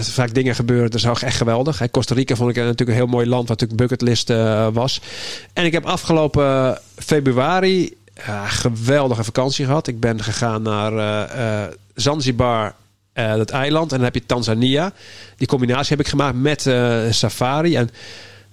vaak 0.00 0.34
dingen 0.34 0.54
gebeuren. 0.54 0.90
Dat 0.90 1.00
is 1.00 1.06
ook 1.06 1.20
echt 1.20 1.36
geweldig. 1.36 1.80
Costa 1.90 2.14
Rica 2.14 2.34
vond 2.34 2.50
ik 2.50 2.56
natuurlijk 2.56 2.88
een 2.90 2.94
heel 2.94 3.06
mooi 3.06 3.26
land, 3.26 3.48
wat 3.48 3.60
natuurlijk 3.60 3.88
bucketlist 3.88 4.30
eh, 4.30 4.68
was. 4.72 5.00
En 5.52 5.64
ik 5.64 5.72
heb 5.72 5.84
afgelopen 5.84 6.78
februari 6.96 7.94
ja, 8.26 8.46
geweldige 8.46 9.24
vakantie 9.24 9.64
gehad. 9.64 9.86
Ik 9.86 10.00
ben 10.00 10.22
gegaan 10.22 10.62
naar 10.62 10.92
eh, 10.92 11.62
eh, 11.64 11.72
Zanzibar, 11.94 12.74
eh, 13.16 13.36
dat 13.36 13.50
eiland. 13.50 13.90
En 13.90 13.96
dan 13.96 14.04
heb 14.04 14.14
je 14.14 14.26
Tanzania. 14.26 14.92
Die 15.36 15.46
combinatie 15.46 15.96
heb 15.96 16.00
ik 16.00 16.08
gemaakt 16.08 16.36
met 16.36 16.66
eh, 16.66 17.00
safari. 17.10 17.76
En 17.76 17.90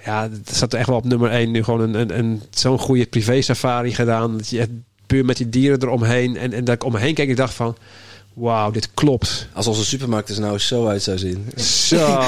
ja, 0.05 0.27
dat 0.27 0.55
staat 0.55 0.73
echt 0.73 0.87
wel 0.87 0.97
op 0.97 1.05
nummer 1.05 1.29
1 1.29 1.51
nu 1.51 1.63
gewoon 1.63 1.81
een, 1.81 1.93
een, 1.93 2.17
een, 2.17 2.41
zo'n 2.49 2.79
goede 2.79 3.05
privé 3.05 3.41
safari 3.41 3.93
gedaan. 3.93 4.37
Dat 4.37 4.49
je 4.49 4.81
puur 5.07 5.25
met 5.25 5.37
die 5.37 5.49
dieren 5.49 5.81
eromheen. 5.81 6.37
En, 6.37 6.53
en 6.53 6.63
dat 6.63 6.75
ik 6.75 6.83
om 6.83 6.91
me 6.91 6.99
heen 6.99 7.13
keek, 7.13 7.29
ik 7.29 7.37
dacht 7.37 7.53
van... 7.53 7.75
Wauw, 8.33 8.71
dit 8.71 8.89
klopt. 8.93 9.47
Als 9.53 9.67
onze 9.67 9.85
supermarkt 9.85 10.29
er 10.29 10.39
nou 10.41 10.57
zo 10.59 10.87
uit 10.87 11.03
zou 11.03 11.17
zien. 11.17 11.51
Zo. 11.55 12.21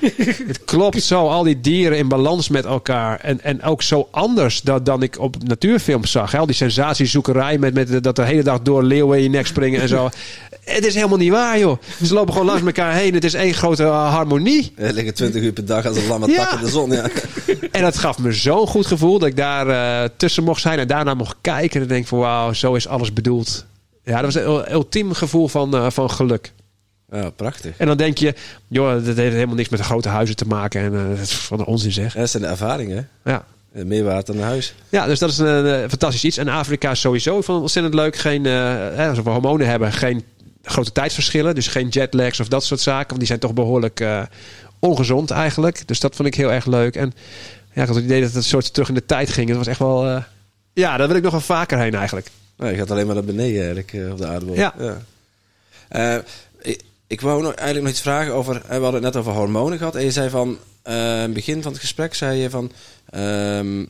het 0.46 0.64
klopt 0.64 1.02
zo. 1.02 1.28
Al 1.28 1.42
die 1.42 1.60
dieren 1.60 1.98
in 1.98 2.08
balans 2.08 2.48
met 2.48 2.64
elkaar. 2.64 3.20
En, 3.20 3.40
en 3.42 3.62
ook 3.62 3.82
zo 3.82 4.08
anders 4.10 4.60
dan, 4.60 4.84
dan 4.84 5.02
ik 5.02 5.18
op 5.18 5.42
natuurfilms 5.44 6.10
zag. 6.10 6.32
Hè? 6.32 6.38
Al 6.38 6.46
die 6.46 6.54
sensatiezoekerij 6.54 7.58
met, 7.58 7.74
met 7.74 8.02
dat 8.02 8.16
de 8.16 8.24
hele 8.24 8.42
dag 8.42 8.60
door 8.62 8.82
leeuwen 8.82 9.16
in 9.16 9.22
je 9.22 9.28
nek 9.28 9.46
springen 9.46 9.80
en 9.80 9.88
zo. 9.88 10.08
Het 10.64 10.86
is 10.86 10.94
helemaal 10.94 11.18
niet 11.18 11.30
waar, 11.30 11.58
joh. 11.58 11.78
Ze 12.04 12.14
lopen 12.14 12.32
gewoon 12.32 12.48
langs 12.48 12.62
elkaar 12.66 12.94
heen. 12.94 13.14
Het 13.14 13.24
is 13.24 13.34
één 13.34 13.54
grote 13.54 13.82
eh, 13.82 14.14
harmonie. 14.14 14.72
Er 14.76 14.92
liggen 14.92 15.14
20 15.14 15.42
uur 15.42 15.52
per 15.52 15.64
dag 15.64 15.86
als 15.86 15.96
een 15.96 16.06
lam 16.06 16.30
Ja. 16.30 16.44
tak 16.44 16.58
in 16.58 16.64
de 16.64 16.70
zon. 16.70 16.90
Ja. 16.90 17.08
En 17.70 17.82
dat 17.82 17.98
gaf 17.98 18.18
me 18.18 18.32
zo'n 18.32 18.66
goed 18.66 18.86
gevoel 18.86 19.18
dat 19.18 19.28
ik 19.28 19.36
daar 19.36 19.68
eh, 19.68 20.08
tussen 20.16 20.44
mocht 20.44 20.60
zijn 20.60 20.78
en 20.78 20.86
daarna 20.86 21.14
mocht 21.14 21.36
kijken. 21.40 21.80
En 21.80 21.86
denk 21.88 22.06
van 22.06 22.18
wauw, 22.18 22.52
zo 22.52 22.74
is 22.74 22.88
alles 22.88 23.12
bedoeld. 23.12 23.64
Ja, 24.06 24.14
dat 24.22 24.24
was 24.24 24.34
een 24.34 24.48
ul- 24.48 24.70
ultiem 24.70 25.12
gevoel 25.12 25.48
van, 25.48 25.74
eh, 25.76 25.90
van 25.90 26.10
geluk. 26.10 26.52
ja, 27.12 27.30
prachtig. 27.30 27.76
En 27.76 27.86
dan 27.86 27.96
denk 27.96 28.18
je, 28.18 28.34
joh, 28.68 28.92
dat 29.04 29.16
heeft 29.16 29.32
helemaal 29.32 29.54
niks 29.54 29.68
met 29.68 29.78
de 29.78 29.84
grote 29.84 30.08
huizen 30.08 30.36
te 30.36 30.44
maken. 30.46 30.80
En 30.80 30.94
eh, 30.94 31.08
dat 31.08 31.18
is 31.18 31.32
van 31.34 31.58
de 31.58 31.66
onzin 31.66 31.92
zeg. 31.92 32.14
Ja, 32.14 32.20
dat 32.20 32.30
zijn 32.30 32.42
de 32.42 32.48
ervaringen. 32.48 33.08
Ja. 33.24 33.44
hè. 33.72 33.84
Meer 33.84 34.04
waard 34.04 34.26
dan 34.26 34.40
huis. 34.40 34.74
ja, 34.88 35.06
dus 35.06 35.18
dat 35.18 35.30
is 35.30 35.38
een 35.38 35.66
eh, 35.66 35.88
fantastisch 35.88 36.24
iets. 36.24 36.36
En 36.36 36.48
Afrika 36.48 36.90
is 36.90 37.00
sowieso 37.00 37.36
het 37.36 37.48
ontzettend 37.48 37.94
leuk. 37.94 38.16
Geen, 38.16 38.46
eh, 38.46 39.08
als 39.08 39.20
we 39.22 39.30
hormonen 39.30 39.66
hebben, 39.66 39.92
geen 39.92 40.24
grote 40.62 40.92
tijdsverschillen. 40.92 41.54
Dus 41.54 41.66
geen 41.68 41.88
jetlags 41.88 42.40
of 42.40 42.48
dat 42.48 42.64
soort 42.64 42.80
zaken. 42.80 43.06
Want 43.06 43.18
die 43.18 43.26
zijn 43.28 43.38
toch 43.40 43.52
behoorlijk 43.54 44.00
eh, 44.00 44.22
ongezond 44.78 45.30
eigenlijk. 45.30 45.82
Dus 45.88 46.00
dat 46.00 46.16
vond 46.16 46.28
ik 46.28 46.34
heel 46.34 46.52
erg 46.52 46.66
leuk. 46.66 46.96
En 46.96 47.12
ja, 47.72 47.80
ik 47.82 47.86
had 47.88 47.96
het 47.96 48.04
idee 48.04 48.18
dat 48.20 48.28
het 48.28 48.36
een 48.38 48.42
soort 48.44 48.72
terug 48.72 48.88
in 48.88 48.94
de 48.94 49.06
tijd 49.06 49.30
ging. 49.30 49.48
Het 49.48 49.56
was 49.58 49.66
echt 49.66 49.78
wel... 49.78 50.06
eh, 50.06 50.22
ja, 50.72 50.96
daar 50.96 51.06
wil 51.08 51.16
ik 51.16 51.22
nog 51.22 51.32
wel 51.32 51.40
vaker 51.40 51.78
heen 51.78 51.94
eigenlijk. 51.94 52.26
Nee, 52.56 52.70
je 52.70 52.76
gaat 52.78 52.90
alleen 52.90 53.06
maar 53.06 53.14
naar 53.14 53.24
beneden 53.24 53.56
eigenlijk 53.58 53.92
eh, 53.92 54.10
op 54.10 54.18
de 54.18 54.26
aardbol. 54.26 54.54
Ja. 54.54 54.74
Eh, 55.88 56.16
ik, 56.62 56.82
ik 57.06 57.20
wou 57.20 57.42
nog, 57.42 57.52
eigenlijk 57.52 57.80
nog 57.82 57.90
iets 57.92 58.00
vragen 58.00 58.32
over... 58.34 58.56
eh, 58.56 58.62
We 58.62 58.82
hadden 58.82 58.92
het 58.92 59.02
net 59.02 59.16
over 59.16 59.32
hormonen 59.32 59.78
gehad. 59.78 59.94
En 59.96 60.02
je 60.04 60.10
zei 60.10 60.30
van... 60.30 60.58
het 60.82 61.32
begin 61.32 61.62
van 61.62 61.72
het 61.72 61.80
gesprek 61.80 62.14
zei 62.14 62.38
je 62.38 62.50
van... 62.50 62.72
ehm, 63.10 63.84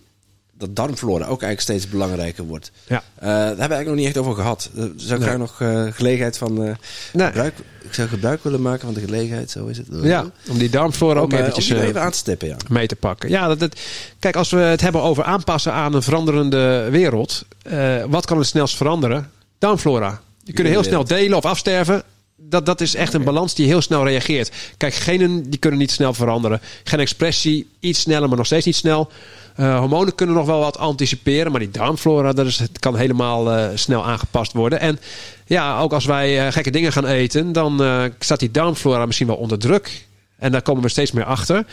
dat 0.58 0.76
darmflora 0.76 1.22
ook 1.24 1.42
eigenlijk 1.42 1.60
steeds 1.60 1.88
belangrijker 1.88 2.44
wordt. 2.44 2.70
Ja. 2.86 2.96
Eh, 3.14 3.26
daar 3.26 3.28
hebben 3.36 3.56
we 3.56 3.74
eigenlijk 3.74 3.86
nog 3.86 3.94
niet 3.96 4.06
echt 4.06 4.16
over 4.16 4.34
gehad. 4.34 4.70
Daar 4.72 4.88
zou 4.96 5.12
ik 5.12 5.18
Nee. 5.18 5.28
graag 5.28 5.38
nog 5.38 5.60
eh, 5.60 5.86
gelegenheid 5.92 6.38
van... 6.38 6.64
eh, 6.64 6.74
Nee. 7.12 7.26
gebruik, 7.26 7.54
ik 7.82 7.94
zou 7.94 8.08
gebruik 8.08 8.42
willen 8.44 8.62
maken 8.62 8.80
van 8.84 8.94
de 8.94 9.00
gelegenheid, 9.00 9.50
zo 9.50 9.66
is 9.66 9.76
het. 9.78 9.86
Ja, 9.90 10.30
om 10.48 10.58
die 10.58 10.70
darmflora 10.70 11.20
ook 11.20 11.26
om, 11.26 11.32
eh, 11.32 11.38
eventjes 11.40 11.70
om 11.70 11.76
eh, 11.76 11.82
even 11.86 12.00
aan 12.00 12.10
te 12.10 12.16
stippen, 12.18 12.48
ja. 12.48 12.56
mee 12.68 12.86
te 12.86 12.96
pakken. 12.96 13.28
Ja, 13.30 13.46
dat, 13.48 13.58
dat- 13.60 13.80
kijk, 14.18 14.36
als 14.36 14.50
we 14.50 14.58
het 14.58 14.80
hebben 14.80 15.02
over 15.02 15.24
aanpassen 15.24 15.72
aan 15.72 15.94
een 15.94 16.02
veranderende 16.02 16.88
wereld. 16.90 17.44
eh, 17.62 18.04
wat 18.08 18.26
kan 18.26 18.38
het 18.38 18.46
snelst 18.46 18.76
veranderen? 18.76 19.30
Darmflora. 19.58 20.20
Die 20.44 20.54
kunnen 20.54 20.72
heel 20.72 20.84
snel 20.84 21.04
delen 21.04 21.36
of 21.36 21.44
afsterven. 21.44 22.02
Dat, 22.36 22.66
dat 22.66 22.80
is 22.80 22.94
echt 22.94 23.14
een 23.14 23.24
balans 23.24 23.54
die 23.54 23.66
heel 23.66 23.80
snel 23.80 24.04
reageert. 24.06 24.50
Kijk, 24.76 24.94
genen 24.94 25.50
die 25.50 25.58
kunnen 25.58 25.78
niet 25.80 25.90
snel 25.90 26.14
veranderen. 26.14 26.60
Geen 26.84 27.00
expressie, 27.00 27.68
iets 27.80 28.00
sneller, 28.00 28.28
maar 28.28 28.36
nog 28.36 28.46
steeds 28.46 28.66
niet 28.66 28.76
snel. 28.76 29.10
Eh, 29.56 29.78
hormonen 29.78 30.14
kunnen 30.14 30.34
nog 30.34 30.46
wel 30.46 30.60
wat 30.60 30.78
anticiperen, 30.78 31.50
maar 31.50 31.60
die 31.60 31.70
darmflora 31.70 32.32
dat 32.32 32.46
is, 32.46 32.58
het 32.58 32.78
kan 32.78 32.96
helemaal 32.96 33.52
eh, 33.52 33.68
snel 33.74 34.04
aangepast 34.04 34.52
worden. 34.52 34.80
En 34.80 34.98
ja, 35.46 35.80
ook 35.80 35.92
als 35.92 36.04
wij 36.04 36.46
eh, 36.46 36.52
gekke 36.52 36.70
dingen 36.70 36.92
gaan 36.92 37.06
eten, 37.06 37.52
dan 37.52 37.82
staat 38.18 38.40
die 38.40 38.50
darmflora 38.50 39.06
misschien 39.06 39.26
wel 39.26 39.36
onder 39.36 39.58
druk. 39.58 40.06
En 40.38 40.52
daar 40.52 40.62
komen 40.62 40.82
we 40.82 40.88
steeds 40.88 41.12
meer 41.12 41.24
achter. 41.24 41.66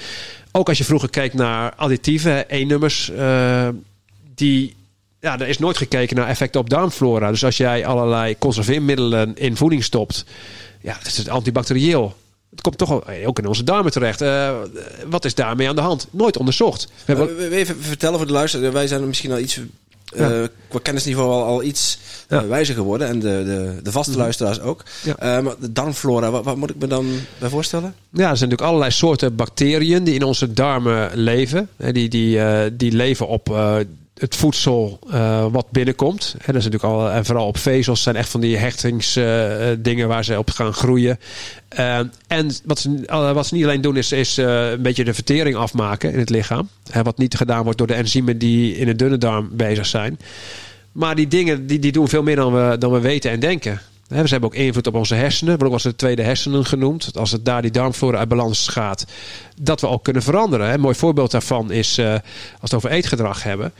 Ook 0.51 0.67
als 0.67 0.77
je 0.77 0.83
vroeger 0.83 1.09
keek 1.09 1.33
naar 1.33 1.73
additieven, 1.75 2.49
E-nummers, 2.49 3.11
die 4.35 4.75
ja, 5.19 5.39
er 5.39 5.47
is 5.47 5.59
nooit 5.59 5.77
gekeken 5.77 6.15
naar 6.15 6.27
effecten 6.27 6.59
op 6.59 6.69
darmflora. 6.69 7.29
Dus 7.29 7.45
als 7.45 7.57
jij 7.57 7.85
allerlei 7.85 8.37
conserveermiddelen 8.37 9.37
in 9.37 9.57
voeding 9.57 9.83
stopt, 9.83 10.25
ja, 10.81 10.97
is 11.05 11.29
antibacterieel. 11.29 12.15
Het 12.53 12.61
komt 12.61 12.77
toch 12.77 12.91
ook- 12.91 13.05
ook 13.25 13.39
in 13.39 13.47
onze 13.47 13.63
darmen 13.63 13.91
terecht. 13.91 14.21
Eh, 14.21 14.51
wat 15.09 15.25
is 15.25 15.35
daarmee 15.35 15.69
aan 15.69 15.75
de 15.75 15.81
hand? 15.81 16.07
Nooit 16.11 16.37
onderzocht. 16.37 16.85
We 16.85 16.91
hebben, 17.05 17.29
Eh, 17.29 17.35
we- 17.35 17.49
we 17.49 17.55
Even 17.55 17.75
vertellen 17.83 18.17
voor 18.17 18.27
de 18.27 18.33
luisteraar. 18.33 18.71
Wij 18.71 18.87
zijn 18.87 19.01
er 19.01 19.07
misschien 19.07 19.31
al 19.31 19.37
iets... 19.39 19.59
eh, 20.15 20.29
qua 20.67 20.79
kennisniveau 20.81 21.31
al, 21.31 21.43
al 21.43 21.63
iets 21.63 21.97
Ja. 22.29 22.35
Mhm. 22.35 22.43
eh, 22.43 22.49
wijzer 22.49 22.75
geworden. 22.75 23.07
En 23.07 23.19
de, 23.19 23.43
de, 23.45 23.79
de 23.83 23.91
vaste 23.91 24.17
luisteraars 24.17 24.59
ook. 24.61 24.83
Ja. 25.03 25.15
Eh, 25.17 25.43
maar 25.43 25.53
de 25.59 25.71
darmflora, 25.71 26.31
wat, 26.31 26.43
wat 26.43 26.55
moet 26.57 26.69
ik 26.69 26.75
me 26.79 26.87
dan 26.87 27.07
bij 27.37 27.49
voorstellen? 27.49 27.95
Ja, 28.09 28.29
er 28.29 28.37
zijn 28.37 28.49
natuurlijk 28.49 28.61
allerlei 28.61 28.91
soorten 28.91 29.35
bacteriën 29.35 30.03
die 30.03 30.13
in 30.13 30.23
onze 30.23 30.53
darmen 30.53 31.09
leven. 31.13 31.69
Die, 31.91 32.09
die, 32.09 32.39
eh, 32.39 32.69
die 32.73 32.91
leven 32.91 33.27
op 33.27 33.49
eh, 33.49 33.75
het 34.23 34.35
voedsel 34.35 34.99
eh, 35.11 35.45
wat 35.51 35.71
binnenkomt. 35.71 36.35
Hè, 36.37 36.53
dat 36.53 36.55
is 36.55 36.69
natuurlijk 36.69 36.93
al, 36.93 37.09
en 37.09 37.25
vooral 37.25 37.47
op 37.47 37.57
vezels 37.57 38.01
zijn 38.01 38.15
echt 38.15 38.29
van 38.29 38.41
die 38.41 38.57
hechtingsdingen 38.57 40.07
waar 40.07 40.23
ze 40.23 40.37
op 40.37 40.49
gaan 40.49 40.73
groeien. 40.73 41.19
Eh, 41.67 41.99
en 42.27 42.51
wat 42.65 42.79
ze, 42.79 43.03
eh, 43.05 43.31
wat 43.31 43.47
ze 43.47 43.53
niet 43.53 43.63
alleen 43.63 43.81
doen 43.81 43.97
is, 43.97 44.11
is 44.11 44.37
eh, 44.37 44.71
een 44.71 44.81
beetje 44.81 45.03
de 45.03 45.13
vertering 45.13 45.55
afmaken 45.55 46.13
in 46.13 46.19
het 46.19 46.29
lichaam. 46.29 46.69
Wat 47.03 47.17
niet 47.17 47.35
gedaan 47.35 47.63
wordt 47.63 47.77
door 47.77 47.87
de 47.87 47.93
enzymen 47.93 48.37
die 48.37 48.77
in 48.77 48.85
de 48.85 48.95
dunne 48.95 49.17
darm 49.17 49.49
bezig 49.51 49.85
zijn. 49.85 50.19
Maar 50.91 51.15
die 51.15 51.27
dingen 51.27 51.67
die, 51.67 51.79
die 51.79 51.91
doen 51.91 52.07
veel 52.07 52.23
meer 52.23 52.35
dan 52.35 52.53
we, 52.53 52.77
dan 52.77 52.91
we 52.91 52.99
weten 52.99 53.31
en 53.31 53.39
denken. 53.39 53.81
Hè, 54.13 54.25
Ze 54.25 54.31
hebben 54.31 54.49
ook 54.49 54.55
invloed 54.55 54.87
op 54.87 54.95
onze 54.95 55.15
hersenen. 55.15 55.57
Wordt 55.57 55.73
eens 55.73 55.83
de 55.83 55.95
tweede 55.95 56.21
hersenen 56.21 56.65
genoemd. 56.65 57.17
Als 57.17 57.31
het 57.31 57.45
daar 57.45 57.61
die 57.61 57.71
darmflora 57.71 58.17
uit 58.17 58.27
balans 58.27 58.67
gaat. 58.67 59.05
Dat 59.61 59.81
we 59.81 59.87
ook 59.87 60.03
kunnen 60.03 60.21
veranderen. 60.21 60.73
Een 60.73 60.79
mooi 60.79 60.95
voorbeeld 60.95 61.31
daarvan 61.31 61.71
is 61.71 61.97
eh, 61.97 62.11
als 62.11 62.21
we 62.21 62.59
het 62.61 62.73
over 62.73 62.89
eetgedrag 62.89 63.43
hebben. 63.43 63.73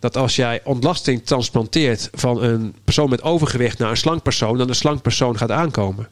Dat 0.00 0.16
als 0.16 0.36
jij 0.36 0.60
ontlasting 0.64 1.24
transplanteert 1.24 2.08
van 2.12 2.42
een 2.42 2.74
persoon 2.84 3.10
met 3.10 3.22
overgewicht 3.22 3.78
naar 3.78 3.90
een 3.90 3.96
slank 3.96 4.22
persoon. 4.22 4.58
Dan 4.58 4.66
de 4.66 4.74
slank 4.74 5.02
persoon 5.02 5.36
gaat 5.38 5.50
aankomen. 5.50 6.08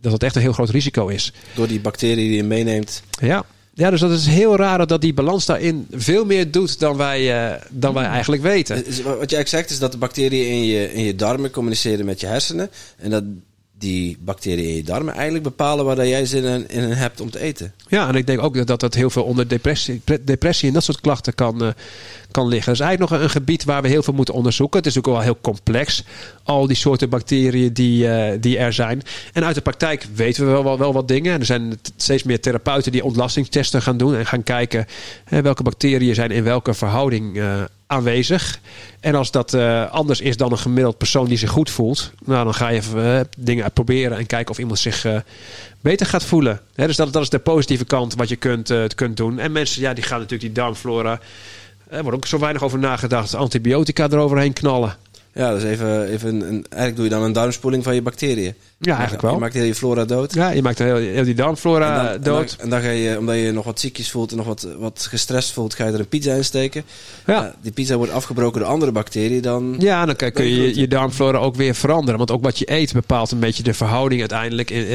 Dat 0.00 0.12
het 0.12 0.22
echt 0.22 0.34
een 0.34 0.42
heel 0.42 0.52
groot 0.52 0.70
risico 0.70 1.08
is. 1.08 1.32
Door 1.54 1.66
die 1.68 1.80
bacterie 1.80 2.16
die 2.28 2.36
je 2.36 2.44
meeneemt. 2.44 3.02
Ja. 3.20 3.44
Ja, 3.74 3.90
dus 3.90 4.00
dat 4.00 4.10
is 4.10 4.26
heel 4.26 4.56
raar 4.56 4.86
dat 4.86 5.00
die 5.00 5.14
balans 5.14 5.46
daarin 5.46 5.86
veel 5.90 6.24
meer 6.24 6.50
doet 6.50 6.78
dan 6.78 6.96
wij, 6.96 7.50
eh, 7.52 7.62
dan 7.70 7.94
wij 7.94 8.04
eigenlijk 8.04 8.42
weten. 8.42 8.76
Eh, 8.76 8.82
Wat 8.82 8.94
jij 8.94 9.04
eigenlijk 9.04 9.48
zegt 9.48 9.70
is 9.70 9.78
dat 9.78 9.92
de 9.92 9.98
bacteriën 9.98 10.48
in 10.48 10.64
je, 10.64 10.92
in 10.92 11.04
je 11.04 11.14
darmen 11.14 11.50
communiceren 11.50 12.04
met 12.04 12.20
je 12.20 12.26
hersenen. 12.26 12.70
En 12.96 13.10
dat 13.10 13.24
die 13.78 14.16
bacteriën 14.20 14.68
in 14.68 14.74
je 14.74 14.82
darmen 14.82 15.14
eigenlijk 15.14 15.44
bepalen 15.44 15.84
waar 15.84 15.96
dat 15.96 16.06
jij 16.06 16.26
zin 16.26 16.44
in, 16.44 16.68
in 16.68 16.82
hebt 16.90 17.20
om 17.20 17.30
te 17.30 17.38
eten. 17.40 17.72
Ja, 17.88 18.08
en 18.08 18.14
ik 18.14 18.26
denk 18.26 18.42
ook 18.42 18.54
dat 18.54 18.66
dat, 18.66 18.80
dat 18.80 18.94
heel 18.94 19.10
veel 19.10 19.24
onder 19.24 19.48
depressie, 19.48 20.00
pre- 20.04 20.24
depressie 20.24 20.68
en 20.68 20.74
dat 20.74 20.84
soort 20.84 21.00
klachten 21.00 21.34
kan, 21.34 21.62
eh, 21.64 21.68
kan 22.30 22.48
liggen. 22.48 22.66
Dat 22.66 22.80
is 22.80 22.86
eigenlijk 22.86 23.10
nog 23.10 23.20
een, 23.20 23.30
gebied 23.30 23.64
waar 23.64 23.82
we 23.82 23.88
heel 23.88 24.02
veel 24.02 24.14
moeten 24.14 24.34
onderzoeken. 24.34 24.78
Het 24.78 24.86
is 24.86 24.94
natuurlijk 24.94 25.24
wel 25.24 25.32
heel 25.32 25.42
complex, 25.42 26.04
al 26.42 26.66
die 26.66 26.76
soorten 26.76 27.08
bacteriën 27.08 27.72
die, 27.72 28.06
uh, 28.06 28.30
die 28.40 28.58
er 28.58 28.72
zijn. 28.72 29.02
En 29.32 29.44
uit 29.44 29.54
de 29.54 29.60
praktijk 29.60 30.06
weten 30.14 30.46
we 30.46 30.62
wel, 30.62 30.78
wel, 30.78 30.92
wat 30.92 31.08
dingen. 31.08 31.40
Er 31.40 31.46
zijn 31.46 31.80
steeds 31.96 32.22
meer 32.22 32.40
therapeuten 32.40 32.92
die 32.92 33.04
ontlastingstesten 33.04 33.82
gaan 33.82 33.96
doen 33.96 34.14
en 34.14 34.26
gaan 34.26 34.42
kijken 34.42 34.86
welke 35.28 35.62
bacteriën 35.62 36.14
zijn 36.14 36.30
in 36.30 36.44
welke 36.44 36.74
verhouding 36.74 37.36
uh, 37.36 37.62
aanwezig. 37.86 38.60
En 39.00 39.14
als 39.14 39.30
dat 39.30 39.54
uh, 39.54 39.90
anders 39.90 40.20
is 40.20 40.36
dan 40.36 40.52
een 40.52 40.58
gemiddeld 40.58 40.98
persoon 40.98 41.26
die 41.26 41.38
zich 41.38 41.50
goed 41.50 41.70
voelt, 41.70 42.12
nou, 42.24 42.44
dan 42.44 42.54
ga 42.54 42.68
je 42.68 42.80
uh, 42.96 43.20
dingen 43.38 43.72
proberen 43.72 44.18
en 44.18 44.26
kijken 44.26 44.50
of 44.50 44.58
iemand 44.58 44.78
zich 44.78 45.06
beter 45.80 46.06
gaat 46.06 46.24
voelen. 46.24 46.60
Dus 46.74 46.96
dat, 46.96 47.12
dat 47.12 47.22
is 47.22 47.30
de 47.30 47.38
positieve 47.38 47.84
kant 47.84 48.14
wat 48.14 48.28
je 48.28 48.36
kunt, 48.36 48.72
kunt 48.94 49.16
doen. 49.16 49.38
En 49.38 49.52
mensen, 49.52 49.82
ja, 49.82 49.94
die 49.94 50.04
gaan 50.04 50.18
natuurlijk 50.18 50.54
die 50.54 50.62
darmflora. 50.62 51.20
Er 51.90 52.02
wordt 52.02 52.16
ook 52.16 52.26
zo 52.26 52.38
weinig 52.38 52.62
over 52.62 52.78
nagedacht. 52.78 53.34
Antibiotica 53.34 54.08
eroverheen 54.10 54.52
knallen. 54.52 54.96
Ja, 55.34 55.54
dus 55.54 55.62
even, 55.62 56.08
even 56.08 56.34
een, 56.34 56.64
eigenlijk 56.68 56.96
doe 56.96 57.04
je 57.04 57.10
dan 57.10 57.22
een 57.22 57.32
darmspoeling 57.32 57.84
van 57.84 57.94
je 57.94 58.02
bacteriën. 58.02 58.54
Ja, 58.78 58.92
eigenlijk 58.92 59.22
wel. 59.22 59.32
Je 59.32 59.38
maakt 59.38 59.54
heel 59.54 59.64
je 59.64 59.74
flora 59.74 60.04
dood. 60.04 60.34
Ja, 60.34 60.50
je 60.50 60.62
maakt 60.62 60.78
heel, 60.78 60.96
heel 60.96 61.24
die 61.24 61.34
darmflora 61.34 61.98
en 61.98 62.12
dan, 62.12 62.22
dood. 62.22 62.50
En 62.50 62.56
dan, 62.56 62.64
en 62.64 62.70
dan, 62.70 62.80
ga 62.80 62.88
je, 62.88 63.18
omdat 63.18 63.36
je 63.36 63.52
nog 63.52 63.64
wat 63.64 63.80
ziekjes 63.80 64.10
voelt 64.10 64.30
en 64.30 64.36
nog 64.36 64.46
wat, 64.46 64.66
wat 64.78 65.06
gestrest 65.08 65.52
voelt, 65.52 65.74
ga 65.74 65.86
je 65.86 65.92
er 65.92 65.98
een 65.98 66.08
pizza 66.08 66.34
in 66.34 66.44
steken. 66.44 66.84
Ja. 67.26 67.54
die 67.62 67.72
pizza 67.72 67.96
wordt 67.96 68.12
afgebroken 68.12 68.60
door 68.60 68.68
andere 68.68 68.92
bacteriën. 68.92 69.42
Dan 69.42 69.76
ja, 69.78 70.06
dan 70.06 70.16
kun 70.16 70.44
je 70.44 70.62
je, 70.62 70.80
je 70.80 70.88
darmflora 70.88 71.38
ook 71.38 71.56
weer 71.56 71.74
veranderen. 71.74 72.18
Want 72.18 72.30
ook 72.30 72.42
wat 72.42 72.58
je 72.58 72.70
eet 72.72 72.92
bepaalt 72.92 73.30
een 73.30 73.38
beetje 73.38 73.62
de 73.62 73.74
verhouding 73.74 74.20
uiteindelijk. 74.20 74.70
Uh, 74.70 74.86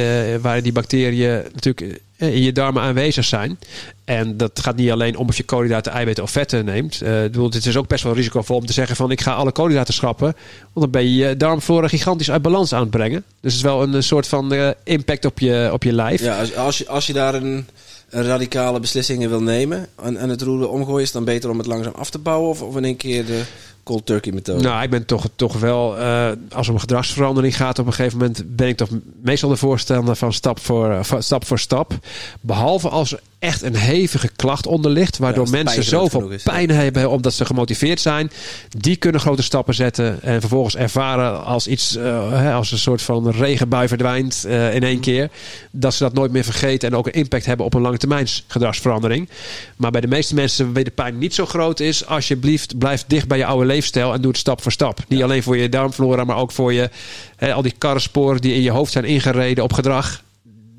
waar 0.42 0.62
die 0.62 0.72
bacteriën 0.72 1.44
natuurlijk 1.54 2.02
in 2.18 2.42
je 2.42 2.52
darmen 2.52 2.82
aanwezig 2.82 3.26
zijn. 3.26 3.60
En 4.06 4.38
dat 4.38 4.60
gaat 4.60 4.76
niet 4.76 4.92
alleen 4.92 5.18
om 5.18 5.28
of 5.28 5.38
je 5.38 5.44
koolhydraten, 5.44 5.92
eiwitten 5.92 6.24
of 6.24 6.32
vetten 6.32 6.66
neemt. 6.66 7.02
Uh, 7.04 7.10
bedoel, 7.10 7.50
het 7.50 7.66
is 7.66 7.78
ook 7.78 7.88
best 7.88 8.04
wel 8.04 8.14
risicovol 8.14 8.58
om 8.58 8.66
te 8.66 8.74
zeggen 8.74 8.96
van 8.96 9.12
ik 9.12 9.22
ga 9.22 9.34
alle 9.34 9.52
koolhydraten 9.52 9.94
schrappen. 9.94 10.36
Want 10.74 10.74
dan 10.74 10.90
ben 10.90 11.04
je 11.04 11.16
je 11.16 11.38
darmflora 11.38 11.88
gigantisch 11.88 12.32
uit 12.32 12.42
balans 12.42 12.74
aan 12.74 12.82
het 12.82 12.90
brengen. 12.90 13.24
Dus 13.42 13.54
het 13.54 13.54
is 13.54 13.62
wel 13.62 13.84
een 13.84 14.04
soort 14.04 14.28
van 14.28 14.54
uh, 14.54 14.70
impact 14.84 15.26
op 15.26 15.40
je, 15.40 15.70
op 15.74 15.84
je 15.84 15.94
lijf. 15.94 16.22
Ja, 16.22 16.40
als, 16.40 16.56
als, 16.56 16.78
je, 16.78 16.88
als 16.88 17.08
je 17.08 17.14
daar 17.14 17.34
een, 17.34 17.68
een 18.10 18.24
radicale 18.24 18.80
beslissingen 18.80 19.30
wil 19.30 19.42
nemen 19.42 19.88
en, 20.04 20.18
en 20.18 20.30
het 20.30 20.42
roeren 20.42 20.70
omgooien, 20.70 21.04
is 21.04 21.12
dan 21.12 21.26
beter 21.26 21.50
om 21.50 21.58
het 21.58 21.68
langzaam 21.68 21.94
af 21.96 22.10
te 22.10 22.20
bouwen 22.20 22.50
of, 22.50 22.62
of 22.62 22.76
in 22.76 22.86
één 22.86 22.98
keer 22.98 23.26
de 23.26 23.44
cold 23.86 24.06
turkey 24.06 24.32
methode? 24.32 24.64
Nou, 24.64 24.84
ik 24.84 24.90
ben 24.90 25.06
toch, 25.06 25.28
toch 25.36 25.60
wel, 25.60 25.98
uh, 26.00 26.28
als 26.52 26.68
het 26.68 26.76
om 26.76 26.80
gedragsverandering 26.80 27.56
gaat, 27.56 27.80
op 27.80 27.86
een 27.86 27.94
gegeven 27.94 28.18
moment 28.18 28.44
ben 28.56 28.68
ik 28.68 28.78
toch 28.78 28.90
meestal 29.22 29.50
de 29.50 29.56
voorstander 29.56 30.16
van 30.16 30.34
stap 30.34 30.60
voor, 30.60 30.90
uh, 30.90 31.20
stap, 31.20 31.46
voor 31.46 31.60
stap. 31.60 31.94
Behalve 32.42 32.90
als 32.90 33.12
er 33.12 33.20
echt 33.40 33.62
een 33.62 33.76
hevige 33.76 34.30
klacht 34.36 34.68
onder 34.68 34.92
ligt, 34.92 35.18
waardoor 35.18 35.46
ja, 35.46 35.52
mensen 35.52 35.84
zoveel 35.84 36.30
is, 36.30 36.44
pijn 36.44 36.68
ja. 36.68 36.74
hebben 36.74 37.10
omdat 37.10 37.34
ze 37.34 37.46
gemotiveerd 37.46 38.02
zijn. 38.02 38.32
Die 38.78 38.96
kunnen 38.96 39.22
grote 39.22 39.44
stappen 39.44 39.74
zetten 39.74 40.22
en 40.22 40.40
vervolgens 40.40 40.76
ervaren 40.76 41.44
als 41.44 41.68
iets, 41.68 41.96
uh, 41.96 42.56
als 42.56 42.72
een 42.72 42.78
soort 42.78 43.02
van 43.02 43.30
regenbui 43.30 43.88
verdwijnt 43.88 44.46
in 44.46 44.84
één 44.84 45.00
keer. 45.00 45.30
Dat 45.72 45.94
ze 45.94 46.04
dat 46.04 46.14
nooit 46.14 46.32
meer 46.32 46.44
vergeten 46.44 46.90
en 46.90 46.98
ook 46.98 47.08
een 47.08 47.14
impact 47.14 47.46
hebben 47.46 47.66
op 47.66 47.74
een 47.74 47.82
lange 47.82 47.98
termijn 47.98 48.28
gedragsverandering. 48.48 49.30
Maar 49.76 49.92
bij 49.92 50.02
de 50.02 50.08
meeste 50.08 50.36
mensen 50.36 50.74
waar 50.74 50.84
de 50.84 50.92
pijn 50.92 51.18
niet 51.18 51.34
zo 51.34 51.46
groot 51.46 51.80
is, 51.80 52.06
alsjeblieft 52.06 52.78
blijf 52.78 53.04
dicht 53.08 53.28
bij 53.28 53.38
je 53.38 53.46
oude 53.46 53.66
leefstijl 53.76 54.14
en 54.14 54.22
doe 54.22 54.32
het 54.32 54.40
stap 54.40 54.62
voor 54.62 54.72
stap. 54.72 55.00
Niet 55.08 55.24
alleen 55.24 55.44
voor 55.44 55.58
je 55.58 55.70
darmflora, 55.70 56.24
maar 56.24 56.38
ook 56.38 56.52
voor 56.52 56.74
je, 56.74 56.90
hè, 57.36 57.54
al 57.54 57.62
die 57.62 57.74
karrensporen 57.78 58.42
die 58.42 58.54
in 58.54 58.62
je 58.62 58.72
hoofd 58.72 58.92
zijn 58.92 59.06
ingereden 59.06 59.64
op 59.64 59.74
gedrag. 59.74 60.24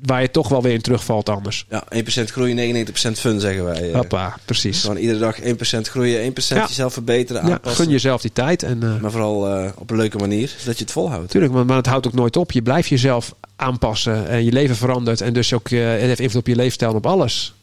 Waar 0.01 0.21
je 0.21 0.31
toch 0.31 0.49
wel 0.49 0.61
weer 0.61 0.73
in 0.73 0.81
terugvalt 0.81 1.29
anders. 1.29 1.65
Ja, 1.69 1.83
1% 1.95 2.23
groeien, 2.23 2.87
99% 2.87 3.19
fun 3.19 3.39
zeggen 3.39 3.63
wij. 3.63 3.91
Hoppa, 3.93 4.37
precies. 4.45 4.81
Gewoon 4.81 4.97
iedere 4.97 5.19
dag 5.19 5.41
1% 5.41 5.81
groeien, 5.81 6.33
1% 6.33 6.35
ja. 6.47 6.65
jezelf 6.67 6.93
verbeteren, 6.93 7.41
aanpassen. 7.41 7.69
Ja, 7.71 7.75
gun 7.75 7.89
jezelf 7.89 8.21
die 8.21 8.31
tijd. 8.33 8.63
En, 8.63 8.79
uh, 8.83 8.99
maar 9.01 9.11
vooral 9.11 9.63
uh, 9.63 9.69
op 9.75 9.89
een 9.89 9.97
leuke 9.97 10.17
manier, 10.17 10.55
zodat 10.57 10.77
je 10.77 10.83
het 10.83 10.93
volhoudt. 10.93 11.29
Tuurlijk, 11.29 11.53
maar, 11.53 11.65
maar 11.65 11.77
het 11.77 11.85
houdt 11.85 12.07
ook 12.07 12.13
nooit 12.13 12.37
op. 12.37 12.51
Je 12.51 12.61
blijft 12.61 12.89
jezelf 12.89 13.35
aanpassen 13.55 14.27
en 14.27 14.43
je 14.43 14.51
leven 14.51 14.75
verandert. 14.75 15.21
En 15.21 15.33
dus 15.33 15.53
ook, 15.53 15.69
uh, 15.69 15.89
het 15.89 16.01
heeft 16.01 16.19
invloed 16.19 16.41
op 16.41 16.47
je 16.47 16.55
leefstijl 16.55 16.91
en 16.91 16.97
op 16.97 17.05
alles. 17.05 17.53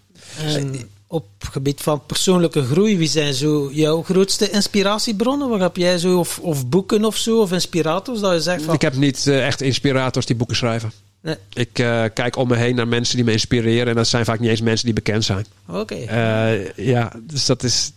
En 0.46 0.88
op 1.14 1.26
gebied 1.50 1.80
van 1.80 2.02
persoonlijke 2.06 2.62
groei, 2.64 2.98
wie 2.98 3.08
zijn 3.08 3.34
zo 3.34 3.70
jouw 3.72 4.02
grootste 4.02 4.50
inspiratiebronnen? 4.50 5.48
Wat 5.48 5.60
heb 5.60 5.76
jij 5.76 5.98
zo, 5.98 6.18
of, 6.18 6.38
of 6.38 6.68
boeken 6.68 7.04
of 7.04 7.16
zo, 7.16 7.40
of 7.40 7.52
inspirators, 7.52 8.20
dat 8.20 8.32
je 8.32 8.40
zegt 8.40 8.62
van... 8.62 8.74
Ik 8.74 8.80
heb 8.80 8.96
niet 8.96 9.26
uh, 9.26 9.46
echt 9.46 9.60
inspirators 9.60 10.26
die 10.26 10.36
boeken 10.36 10.56
schrijven. 10.56 10.92
Nee. 11.20 11.36
Ik 11.52 11.78
uh, 11.78 12.04
kijk 12.14 12.36
om 12.36 12.48
me 12.48 12.56
heen 12.56 12.74
naar 12.74 12.88
mensen 12.88 13.16
die 13.16 13.24
me 13.24 13.32
inspireren. 13.32 13.88
En 13.88 13.94
dat 13.94 14.06
zijn 14.06 14.24
vaak 14.24 14.40
niet 14.40 14.50
eens 14.50 14.60
mensen 14.60 14.84
die 14.84 14.94
bekend 14.94 15.24
zijn. 15.24 15.46
Oké. 15.68 15.78
Okay. 15.78 16.54
Uh, 16.54 16.70
ja, 16.76 17.12
dus 17.22 17.46
dat 17.46 17.62
is... 17.62 17.92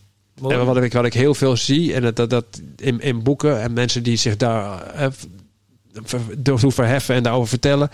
En 0.50 0.66
wat 0.66 0.78
ik, 0.78 0.94
wat 0.94 1.06
ik 1.06 1.14
heel 1.14 1.34
veel 1.34 1.58
zie 1.58 1.94
en 1.94 2.02
dat, 2.02 2.16
dat, 2.16 2.30
dat 2.30 2.46
in, 2.76 3.02
in 3.02 3.24
boeken 3.24 3.62
en 3.62 3.74
mensen 3.74 4.04
die 4.04 4.18
zich 4.18 4.38
daar 4.38 5.12
door 6.38 6.72
verheffen 6.72 7.16
en 7.16 7.24
daarover 7.24 7.48
vertellen, 7.48 7.90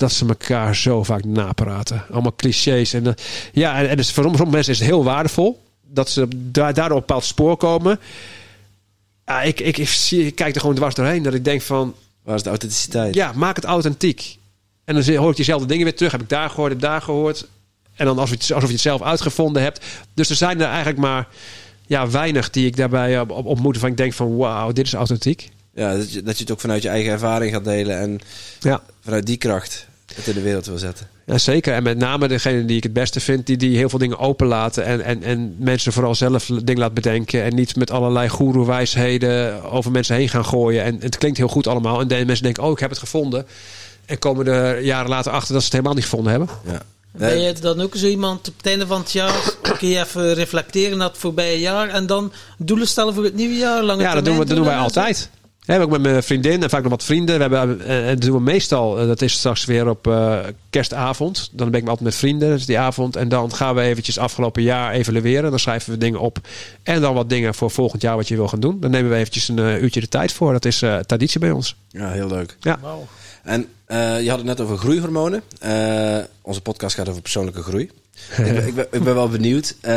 dat 0.00 0.12
ze 0.12 0.26
elkaar 0.26 0.76
zo 0.76 1.02
vaak 1.02 1.24
napraten. 1.24 2.04
Allemaal 2.12 2.34
clichés. 2.36 2.92
En, 2.92 3.04
uh, 3.04 3.12
ja, 3.52 3.78
en, 3.78 3.88
en 3.88 3.96
dus 3.96 4.12
voor 4.12 4.22
sommige 4.22 4.46
mensen 4.46 4.72
is 4.72 4.78
het 4.78 4.88
heel 4.88 5.04
waardevol 5.04 5.62
dat 5.86 6.10
ze 6.10 6.28
daar, 6.30 6.74
daardoor 6.74 6.96
op 6.96 7.02
een 7.02 7.06
bepaald 7.06 7.24
spoor 7.24 7.56
komen. 7.56 8.00
Uh, 9.26 9.46
ik, 9.46 9.60
ik, 9.60 9.78
ik, 9.78 9.88
zie, 9.88 10.26
ik 10.26 10.34
kijk 10.34 10.54
er 10.54 10.60
gewoon 10.60 10.76
dwars 10.76 10.94
doorheen 10.94 11.22
dat 11.22 11.34
ik 11.34 11.44
denk 11.44 11.62
van... 11.62 11.94
Waar 12.22 12.34
is 12.34 12.42
de 12.42 12.48
authenticiteit? 12.48 13.14
Ja, 13.14 13.32
maak 13.32 13.56
het 13.56 13.64
authentiek. 13.64 14.38
En 14.84 14.94
dan 14.94 15.16
hoor 15.16 15.30
ik 15.30 15.36
diezelfde 15.36 15.66
dingen 15.66 15.84
weer 15.84 15.96
terug. 15.96 16.12
Heb 16.12 16.20
ik 16.20 16.28
daar 16.28 16.50
gehoord, 16.50 16.72
heb 16.72 16.80
daar 16.80 17.02
gehoord. 17.02 17.46
En 17.94 18.06
dan 18.06 18.18
alsof 18.18 18.46
je, 18.46 18.54
alsof 18.54 18.68
je 18.68 18.74
het 18.74 18.84
zelf 18.84 19.02
uitgevonden 19.02 19.62
hebt. 19.62 19.84
Dus 20.14 20.30
er 20.30 20.36
zijn 20.36 20.60
er 20.60 20.66
eigenlijk 20.66 20.98
maar 20.98 21.28
ja, 21.86 22.10
weinig 22.10 22.50
die 22.50 22.66
ik 22.66 22.76
daarbij 22.76 23.20
op, 23.20 23.30
op, 23.30 23.46
op 23.46 23.60
moeten 23.60 23.80
van. 23.80 23.90
Ik 23.90 23.96
denk 23.96 24.12
van 24.12 24.36
wauw, 24.36 24.72
dit 24.72 24.86
is 24.86 24.94
authentiek. 24.94 25.50
Ja, 25.74 25.96
dat 25.96 26.12
je, 26.12 26.22
dat 26.22 26.36
je 26.36 26.42
het 26.42 26.52
ook 26.52 26.60
vanuit 26.60 26.82
je 26.82 26.88
eigen 26.88 27.12
ervaring 27.12 27.52
gaat 27.52 27.64
delen. 27.64 27.98
En 27.98 28.20
ja. 28.60 28.82
vanuit 29.00 29.26
die 29.26 29.36
kracht 29.36 29.86
het 30.14 30.26
in 30.26 30.34
de 30.34 30.40
wereld 30.40 30.66
wil 30.66 30.78
zetten. 30.78 31.08
Ja, 31.26 31.38
zeker. 31.38 31.74
En 31.74 31.82
met 31.82 31.98
name 31.98 32.28
degene 32.28 32.64
die 32.64 32.76
ik 32.76 32.82
het 32.82 32.92
beste 32.92 33.20
vind, 33.20 33.46
die, 33.46 33.56
die 33.56 33.76
heel 33.76 33.88
veel 33.88 33.98
dingen 33.98 34.18
openlaten. 34.18 34.84
En, 34.84 35.02
en, 35.04 35.22
en 35.22 35.54
mensen 35.58 35.92
vooral 35.92 36.14
zelf 36.14 36.46
dingen 36.46 36.78
laat 36.78 36.94
bedenken. 36.94 37.42
En 37.42 37.54
niet 37.54 37.76
met 37.76 37.90
allerlei 37.90 38.28
goeroe-wijsheden 38.28 39.62
over 39.70 39.90
mensen 39.90 40.16
heen 40.16 40.28
gaan 40.28 40.44
gooien. 40.44 40.84
En 40.84 40.96
het 41.00 41.18
klinkt 41.18 41.38
heel 41.38 41.48
goed 41.48 41.66
allemaal. 41.66 42.00
En 42.00 42.08
de 42.08 42.24
mensen 42.24 42.44
denken, 42.44 42.62
oh, 42.62 42.70
ik 42.70 42.78
heb 42.78 42.90
het 42.90 42.98
gevonden. 42.98 43.46
En 44.06 44.18
komen 44.18 44.46
er 44.46 44.80
jaren 44.80 45.08
later 45.08 45.32
achter 45.32 45.52
dat 45.52 45.62
ze 45.62 45.66
het 45.66 45.72
helemaal 45.72 45.94
niet 45.94 46.04
gevonden 46.04 46.30
hebben. 46.30 46.48
Ja. 46.66 46.82
Ben 47.12 47.40
je 47.40 47.52
dan 47.52 47.80
ook 47.80 47.96
zo 47.96 48.06
iemand 48.06 48.48
op 48.48 48.56
het 48.56 48.66
einde 48.66 48.86
van 48.86 49.00
het 49.00 49.12
jaar 49.12 49.54
kun 49.78 49.88
je 49.88 49.98
even 49.98 50.34
reflecteren 50.34 50.98
naar 50.98 51.08
het 51.08 51.18
voorbije 51.18 51.58
jaar 51.58 51.88
en 51.88 52.06
dan 52.06 52.32
doelen 52.58 52.86
stellen 52.86 53.14
voor 53.14 53.24
het 53.24 53.34
nieuwe 53.34 53.54
jaar? 53.54 53.82
Lange 53.82 54.02
ja, 54.02 54.14
dat 54.14 54.24
doen, 54.24 54.38
we, 54.38 54.44
dat 54.44 54.56
doen 54.56 54.64
wij 54.64 54.76
altijd. 54.76 55.30
We 55.70 55.76
hebben 55.76 55.94
ook 55.94 56.02
met 56.02 56.12
mijn 56.12 56.22
vriendin 56.22 56.62
en 56.62 56.70
vaak 56.70 56.82
nog 56.82 56.90
wat 56.90 57.04
vrienden. 57.04 57.34
We 57.34 57.40
hebben, 57.40 57.86
en 57.86 58.06
dat 58.06 58.20
doen 58.20 58.36
we 58.36 58.40
meestal, 58.40 58.94
dat 58.94 59.22
is 59.22 59.32
straks 59.32 59.64
weer 59.64 59.88
op 59.88 60.06
uh, 60.06 60.38
kerstavond. 60.70 61.48
Dan 61.52 61.70
ben 61.70 61.80
ik 61.80 61.86
altijd 61.86 62.04
met 62.04 62.14
vrienden, 62.14 62.48
dus 62.48 62.66
die 62.66 62.78
avond. 62.78 63.16
En 63.16 63.28
dan 63.28 63.54
gaan 63.54 63.74
we 63.74 63.80
eventjes 63.80 64.18
afgelopen 64.18 64.62
jaar 64.62 64.92
evalueren. 64.92 65.50
Dan 65.50 65.58
schrijven 65.58 65.92
we 65.92 65.98
dingen 65.98 66.20
op. 66.20 66.38
En 66.82 67.00
dan 67.00 67.14
wat 67.14 67.28
dingen 67.28 67.54
voor 67.54 67.70
volgend 67.70 68.02
jaar 68.02 68.16
wat 68.16 68.28
je 68.28 68.36
wil 68.36 68.48
gaan 68.48 68.60
doen. 68.60 68.80
Dan 68.80 68.90
nemen 68.90 69.10
we 69.10 69.16
eventjes 69.16 69.48
een 69.48 69.58
uh, 69.58 69.82
uurtje 69.82 70.00
de 70.00 70.08
tijd 70.08 70.32
voor. 70.32 70.52
Dat 70.52 70.64
is 70.64 70.82
uh, 70.82 70.98
traditie 70.98 71.40
bij 71.40 71.50
ons. 71.50 71.76
Ja, 71.88 72.10
heel 72.10 72.28
leuk. 72.28 72.56
Ja. 72.60 72.78
Wow. 72.80 73.02
En 73.42 73.66
uh, 73.88 74.22
je 74.22 74.28
had 74.28 74.38
het 74.38 74.46
net 74.46 74.60
over 74.60 74.78
groeihormonen. 74.78 75.42
Uh, 75.64 76.18
onze 76.42 76.60
podcast 76.60 76.94
gaat 76.94 77.08
over 77.08 77.22
persoonlijke 77.22 77.62
groei. 77.62 77.84
ik, 78.36 78.54
ben, 78.54 78.66
ik, 78.66 78.74
ben, 78.74 78.86
ik, 78.90 79.02
ben, 79.02 79.14
wel 79.14 79.28
benieuwd. 79.28 79.74
Uh, 79.82 79.90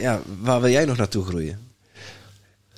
ja, 0.00 0.20
waar 0.40 0.60
wil 0.60 0.70
jij 0.70 0.84
nog 0.84 0.96
naartoe 0.96 1.24
groeien? 1.24 1.58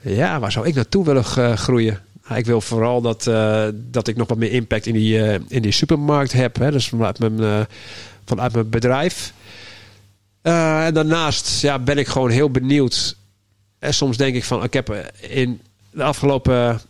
Ja, 0.03 0.41
waar 0.41 0.53
zou 0.53 0.67
ik 0.67 0.75
naartoe 0.75 1.05
willen 1.05 1.25
groeien? 1.59 2.11
Ik 2.37 2.47
wil 2.47 2.61
vooral 2.61 3.01
dat, 3.01 3.25
dat 3.75 4.09
ik 4.09 4.17
nog 4.17 4.29
wat 4.29 4.39
meer 4.39 4.53
impact 4.53 4.87
in 4.87 4.95
die, 4.95 5.39
in 5.49 5.63
die 5.63 5.73
supermarkt 5.73 6.33
heb. 6.33 6.59
Hè? 6.59 6.71
Dus 6.71 6.89
vanuit 6.89 7.19
mijn, 7.19 7.67
vanuit 8.25 8.53
mijn 8.53 8.71
bedrijf. 8.71 9.33
en 10.43 10.95
daarnaast 10.95 11.61
ja, 11.61 11.79
ben 11.79 11.99
ik 11.99 12.07
gewoon 12.07 12.31
heel 12.31 12.51
benieuwd. 12.51 13.17
En 13.79 13.95
soms 13.95 14.17
denk 14.17 14.35
ik 14.35 14.45
van, 14.45 14.63
ik 14.63 14.73
heb 14.73 15.13
in 15.21 15.61
de 15.91 16.03
afgelopen 16.03 16.81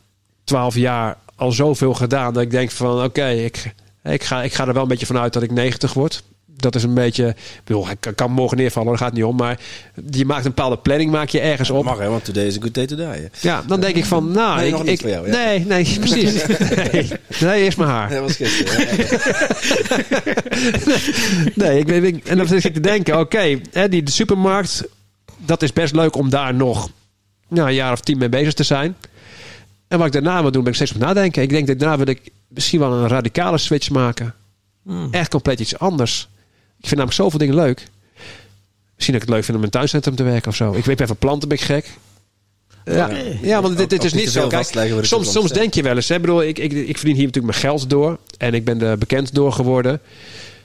twaalf 0.44 0.74
jaar 0.74 1.16
al 1.35 1.52
zoveel 1.52 1.94
gedaan 1.94 2.32
dat 2.32 2.43
ik 2.43 2.51
denk 2.51 2.70
van 2.70 3.05
oké, 3.05 3.28
ik, 3.28 3.74
ik, 4.02 4.23
ga, 4.23 4.43
ik 4.43 4.55
ga 4.55 4.66
er 4.66 4.73
wel 4.73 4.82
een 4.82 4.89
beetje 4.89 5.06
vanuit 5.06 5.32
dat 5.32 5.43
ik 5.43 5.51
90 5.51 5.93
word. 5.93 6.23
Dat 6.56 6.74
is 6.74 6.82
een 6.82 6.94
beetje, 6.94 7.28
ik, 7.28 7.60
bedoel, 7.64 7.86
kan 8.14 8.30
morgen 8.30 8.56
neervallen, 8.56 8.88
daar 8.88 8.98
gaat 8.98 9.08
het 9.08 9.16
niet 9.16 9.24
om. 9.24 9.36
Maar 9.36 9.60
je 10.10 10.24
maakt 10.24 10.44
een 10.44 10.54
bepaalde 10.54 10.78
planning, 10.78 11.10
maak 11.10 11.28
je 11.28 11.40
ergens 11.40 11.70
op. 11.70 11.84
Mag 11.84 11.98
hè, 11.98 12.08
want 12.08 12.24
today 12.24 12.46
is 12.46 12.56
a 12.56 12.60
good 12.60 12.74
day 12.74 12.86
to 12.86 12.96
die. 12.96 13.28
Ja, 13.40 13.62
dan 13.66 13.80
denk 13.80 13.96
ik 13.96 14.04
van, 14.04 14.32
nou, 14.32 14.56
nee, 14.56 14.66
ik, 14.66 14.72
nog 14.72 14.84
ik, 14.84 15.00
voor 15.00 15.10
jou, 15.10 15.26
ja. 15.26 15.32
nee, 15.44 15.66
nee, 15.66 15.98
precies. 16.00 16.46
nee, 16.46 17.10
nee, 17.40 17.62
eerst 17.64 17.78
mijn 17.78 17.90
haar. 17.90 18.10
Dat 18.10 18.20
was 18.20 18.36
gisteren. 18.36 18.86
nee, 21.62 21.78
ik, 21.78 21.88
ik, 21.88 22.26
en 22.26 22.36
dan 22.36 22.46
zit 22.46 22.64
ik 22.64 22.74
te 22.74 22.80
denken, 22.80 23.18
oké, 23.18 23.60
okay, 23.72 23.88
die 23.88 24.02
de 24.02 24.10
supermarkt, 24.10 24.84
dat 25.36 25.62
is 25.62 25.72
best 25.72 25.94
leuk 25.94 26.16
om 26.16 26.30
daar 26.30 26.54
nog 26.54 26.90
nou, 27.48 27.68
een 27.68 27.74
jaar 27.74 27.92
of 27.92 28.00
tien 28.00 28.18
mee 28.18 28.28
bezig 28.28 28.52
te 28.52 28.62
zijn. 28.62 28.96
En 29.88 29.98
wat 29.98 30.06
ik 30.06 30.12
daarna 30.12 30.42
wil 30.42 30.50
doen, 30.50 30.62
ben 30.62 30.70
ik 30.70 30.76
steeds 30.76 30.92
op 30.92 31.00
nadenken. 31.00 31.42
Ik 31.42 31.48
denk 31.48 31.66
dat 31.66 31.78
daarna 31.78 31.96
wil 31.96 32.06
ik 32.06 32.30
misschien 32.48 32.80
wel 32.80 32.92
een 32.92 33.08
radicale 33.08 33.58
switch 33.58 33.90
maken. 33.90 34.34
Hmm. 34.82 35.08
Echt 35.10 35.30
compleet 35.30 35.60
iets 35.60 35.78
anders. 35.78 36.28
Ik 36.82 36.88
vind 36.88 37.00
namelijk 37.00 37.12
zoveel 37.12 37.38
dingen 37.38 37.54
leuk. 37.54 37.88
Misschien 38.94 39.14
dat 39.14 39.22
ik 39.22 39.28
het 39.28 39.36
leuk 39.36 39.44
vind 39.44 39.56
om 39.56 39.56
in 39.56 39.64
een 39.64 39.70
tuincentrum 39.70 40.14
te 40.14 40.22
werken 40.22 40.48
of 40.48 40.56
zo. 40.56 40.72
Ik 40.72 40.84
weet 40.84 41.00
even 41.00 41.16
planten 41.16 41.48
ben 41.48 41.59
ik 41.59 41.64
gek. 41.64 41.90
Ja, 42.84 43.04
Oké. 43.04 43.38
ja 43.42 43.62
want 43.62 43.76
dit, 43.76 43.90
dit 43.90 44.04
is 44.04 44.12
niet 44.12 44.30
zo. 44.30 44.46
Kijk, 44.48 44.98
soms, 45.00 45.32
soms 45.32 45.52
denk 45.52 45.74
je 45.74 45.82
wel 45.82 45.96
eens. 45.96 46.09
Hè, 46.09 46.14
Ik, 46.14 46.20
bedoel, 46.20 46.42
ik, 46.42 46.59
ik, 46.59 46.72
ik 46.72 46.98
verdien 46.98 47.16
hier 47.16 47.26
natuurlijk 47.26 47.54
mijn 47.54 47.66
geld 47.66 47.90
door. 47.90 48.18
En 48.38 48.54
ik 48.54 48.64
ben 48.64 48.82
er 48.82 48.98
bekend 48.98 49.34
door 49.34 49.52
geworden. 49.52 50.00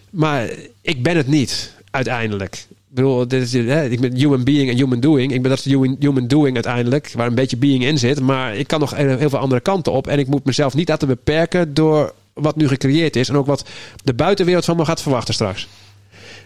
Maar 0.10 0.50
ik 0.82 1.04
ben 1.04 1.18
het 1.18 1.28
niet, 1.28 1.74
uiteindelijk. 1.92 2.56
Ik 2.70 2.96
bedoel, 2.96 3.28
dit 3.28 3.42
is, 3.42 3.54
hè, 3.54 3.90
ik 3.90 4.00
ben 4.00 4.16
human 4.16 4.44
being 4.44 4.70
en 4.70 4.76
human 4.76 5.00
doing. 5.00 5.34
Ik 5.34 5.42
ben 5.42 5.52
dat 5.52 5.64
human, 6.00 6.28
doing 6.28 6.54
uiteindelijk. 6.54 7.12
Waar 7.16 7.28
een 7.28 7.36
beetje 7.36 7.58
being 7.58 7.84
in 7.84 7.98
zit. 7.98 8.20
Maar 8.20 8.56
ik 8.56 8.68
kan 8.68 8.80
nog 8.80 8.96
heel 8.96 9.18
heel 9.18 9.30
veel 9.30 9.40
andere 9.40 9.62
kanten 9.62 9.92
op. 9.92 10.08
En 10.08 10.20
ik 10.20 10.28
moet 10.28 10.46
mezelf 10.46 10.74
niet 10.74 10.90
laten 10.90 11.08
beperken 11.08 11.74
door 11.74 12.14
wat 12.34 12.56
nu 12.56 12.68
gecreëerd 12.68 13.16
is. 13.16 13.30
En 13.30 13.36
ook 13.36 13.46
wat 13.46 13.66
de 14.04 14.14
buitenwereld 14.14 14.66
van 14.66 14.78
me 14.78 14.86
gaat 14.86 15.02
verwachten 15.02 15.34
straks. 15.34 15.68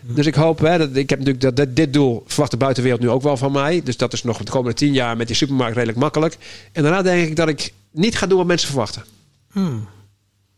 Dus 0.04 0.26
ik 0.26 0.36
hoop, 0.36 0.60
hè, 0.60 0.78
dat, 0.78 0.96
ik 0.96 1.10
heb 1.10 1.20
natuurlijk 1.20 1.44
dat, 1.44 1.56
dat 1.56 1.76
dit 1.76 1.94
doel 1.94 2.24
verwacht 2.26 2.52
de 2.52 2.58
buitenwereld 2.58 3.02
nu 3.02 3.10
ook 3.10 3.22
wel 3.22 3.38
van 3.38 3.52
mij. 3.52 3.82
Dus 3.84 3.98
dat 3.98 4.14
is 4.14 4.24
nog 4.24 4.38
de 4.38 4.52
komende 4.52 4.78
tien 4.78 4.94
jaar 4.94 5.18
met 5.18 5.28
die 5.28 5.36
supermarkt 5.36 5.76
redelijk 5.76 6.00
makkelijk. 6.00 6.38
En 6.72 6.84
daarna 6.84 7.02
denk 7.02 7.28
ik 7.28 7.36
dat 7.36 7.48
ik 7.48 7.74
niet 7.92 8.18
ga 8.18 8.28
doen 8.28 8.38
wat 8.38 8.48
mensen 8.48 8.68
verwachten. 8.68 9.04
Hmm. 9.52 9.88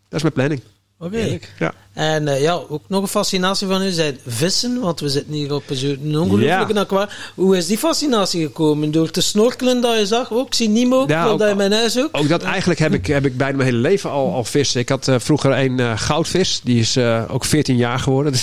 Dat 0.10 0.14
is 0.14 0.22
mijn 0.22 0.34
planning. 0.34 0.62
Oké. 1.04 1.38
Ja. 1.60 1.74
En 1.94 2.28
eh, 2.28 2.42
ja, 2.42 2.54
ook 2.70 2.82
nog 2.88 3.02
een 3.02 3.08
fascinatie 3.08 3.68
van 3.68 3.82
u 3.84 3.92
zijn 3.92 4.18
vissen, 4.28 4.80
want 4.80 5.00
we 5.00 5.10
zitten 5.10 5.34
hier 5.34 5.54
op 5.54 5.70
een 5.70 5.76
zo'n 5.76 5.98
ongelooflijke 6.20 6.74
Ja. 6.74 6.80
aquarium. 6.80 7.10
Hoe 7.36 7.58
is 7.58 7.68
die 7.68 7.78
fascinatie 7.78 8.42
gekomen? 8.46 8.92
Door 8.92 9.12
te 9.12 9.22
snorkelen 9.22 9.82
dat 9.82 9.98
je 9.98 10.06
zag? 10.06 10.32
Ook, 10.34 10.48
ik 10.48 10.54
zie 10.54 10.70
Nemo, 10.70 11.04
Ja, 11.08 11.26
ook- 11.26 11.40
dat 11.40 11.50
in 11.50 11.58
mijn 11.58 11.72
huis 11.72 11.98
ook. 12.00 12.10
Ook 12.12 12.28
dat 12.28 12.42
eigenlijk 12.44 12.80
heb 12.80 12.94
ik, 12.94 13.08
heb 13.08 13.26
ik 13.26 13.38
bijna 13.38 13.58
mijn 13.58 13.70
hele 13.70 13.82
leven 13.82 14.10
al, 14.10 14.34
al 14.34 14.44
vissen. 14.44 14.80
Ik 14.82 14.90
had 14.90 15.08
eh, 15.08 15.16
vroeger 15.20 15.52
een 15.58 15.80
eh, 15.80 15.92
goudvis. 15.98 16.62
Die 16.64 16.80
is 16.80 16.96
eh, 16.96 17.24
ook 17.28 17.46
14 17.46 17.76
jaar 17.78 18.00
geworden. 18.00 18.34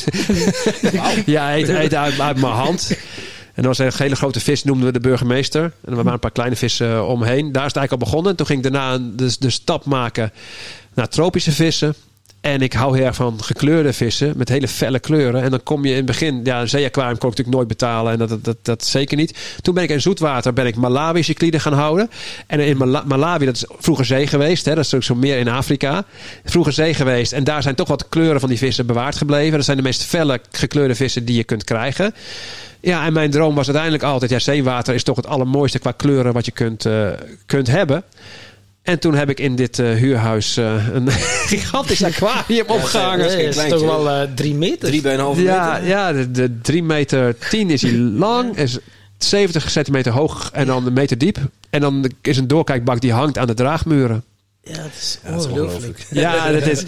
Ja, 1.26 1.44
hij 1.44 1.60
eet, 1.62 1.68
uit, 1.94 1.94
uit 2.20 2.40
mijn 2.40 2.52
hand. 2.52 2.96
En 3.54 3.62
dat 3.66 3.76
was 3.76 3.78
een 3.78 3.92
hele 4.04 4.16
grote 4.16 4.40
vis, 4.40 4.64
noemden 4.64 4.86
we 4.86 4.92
de 4.92 5.00
burgemeester. 5.00 5.62
En 5.62 5.72
er 5.84 5.94
waren 5.94 6.12
een 6.12 6.18
paar 6.18 6.30
kleine 6.30 6.56
vissen 6.56 7.06
omheen. 7.06 7.52
Daar 7.52 7.66
is 7.66 7.72
het 7.72 7.76
eigenlijk 7.76 7.92
al 7.92 7.98
begonnen. 8.10 8.36
Toen 8.36 8.46
ging 8.46 8.64
ik 8.64 8.72
daarna 8.72 8.98
de 9.16 9.50
stap 9.50 9.84
maken 9.84 10.32
naar 10.94 11.08
tropische 11.08 11.52
vissen. 11.52 11.94
En 12.40 12.60
ik 12.60 12.72
hou 12.72 12.96
heel 12.96 13.06
erg 13.06 13.14
van 13.14 13.42
gekleurde 13.42 13.92
vissen 13.92 14.32
met 14.36 14.48
hele 14.48 14.68
felle 14.68 14.98
kleuren. 14.98 15.42
En 15.42 15.50
dan 15.50 15.62
kom 15.62 15.84
je 15.84 15.90
in 15.90 15.96
het 15.96 16.06
begin, 16.06 16.40
ja, 16.44 16.60
een 16.60 16.68
zeeaquarium 16.68 17.18
kon 17.18 17.30
ik 17.30 17.36
natuurlijk 17.36 17.56
nooit 17.56 17.68
betalen. 17.68 18.12
En 18.12 18.18
dat, 18.18 18.44
dat, 18.44 18.56
dat, 18.62 18.84
zeker 18.84 19.16
niet. 19.16 19.58
Toen 19.60 19.74
ben 19.74 19.82
ik 19.82 19.90
in 19.90 20.00
zoetwater 20.00 20.52
ben 20.52 20.66
ik 20.66 20.76
Malawi 20.76 21.22
cycliden 21.22 21.60
gaan 21.60 21.72
houden. 21.72 22.10
En 22.46 22.60
in 22.60 22.76
Mala- 22.76 23.04
Malawi, 23.06 23.44
dat 23.44 23.54
is 23.54 23.64
vroeger 23.78 24.04
zee 24.04 24.26
geweest. 24.26 24.64
Hè, 24.64 24.74
dat 24.74 24.84
is 24.84 24.94
ook 24.94 25.02
zo 25.02 25.14
meer 25.14 25.38
in 25.38 25.48
Afrika. 25.48 26.04
Vroeger 26.44 26.72
zee 26.72 26.94
geweest. 26.94 27.32
En 27.32 27.44
daar 27.44 27.62
zijn 27.62 27.74
toch 27.74 27.88
wat 27.88 28.08
kleuren 28.08 28.40
van 28.40 28.48
die 28.48 28.58
vissen 28.58 28.86
bewaard 28.86 29.16
gebleven. 29.16 29.56
Dat 29.56 29.64
zijn 29.64 29.76
de 29.76 29.82
meest 29.82 30.04
felle 30.04 30.40
gekleurde 30.50 30.94
vissen 30.94 31.24
die 31.24 31.36
je 31.36 31.44
kunt 31.44 31.64
krijgen. 31.64 32.14
Ja, 32.80 33.06
en 33.06 33.12
mijn 33.12 33.30
droom 33.30 33.54
was 33.54 33.66
uiteindelijk 33.66 34.04
altijd... 34.04 34.30
Ja, 34.30 34.38
zeewater 34.38 34.94
is 34.94 35.02
toch 35.02 35.16
het 35.16 35.26
allermooiste 35.26 35.78
qua 35.78 35.92
kleuren 35.92 36.32
wat 36.32 36.44
je 36.44 36.52
kunt, 36.52 36.84
eh, 36.86 37.08
kunt 37.46 37.66
hebben. 37.66 38.04
En 38.90 38.98
toen 38.98 39.14
heb 39.14 39.30
ik 39.30 39.40
in 39.40 39.56
dit 39.56 39.78
eh, 39.78 39.92
huurhuis 39.92 40.56
eh, 40.56 40.88
een 40.92 41.10
gigantisch 41.52 42.04
aquarium 42.04 42.66
opgehangen. 42.66 43.30
geen 43.30 43.48
is 43.48 43.68
toch 43.68 43.80
wel 43.80 44.10
eh, 44.10 44.28
drie 44.34 44.54
meter? 44.54 44.88
Drie 44.88 45.00
bij 45.00 45.14
een 45.14 45.20
halve 45.20 45.42
Ja, 45.42 45.72
meter. 45.72 45.88
ja 45.88 46.12
de, 46.12 46.30
de 46.30 46.60
3 46.60 46.82
meter 46.82 47.38
10 47.48 47.70
is 47.70 47.82
hij 47.82 47.92
lang, 48.24 48.56
is 48.56 48.78
70 49.18 49.70
centimeter 49.70 50.12
hoog 50.12 50.50
en 50.52 50.66
dan 50.66 50.86
een 50.86 50.92
meter 50.92 51.18
diep. 51.18 51.38
En 51.70 51.80
dan 51.80 52.10
is 52.20 52.36
een 52.36 52.46
doorkijkbak 52.48 53.00
die 53.00 53.12
hangt 53.12 53.38
aan 53.38 53.46
de 53.46 53.54
draagmuren. 53.54 54.24
Ja, 54.62 54.76
dat 54.76 54.92
is 54.98 55.18
Ja, 55.24 55.30
dat 55.30 55.40
is 55.44 55.50
ongelooflijk. 55.50 56.06
Ja, 56.10 56.50
dat 56.52 56.66
is, 56.66 56.84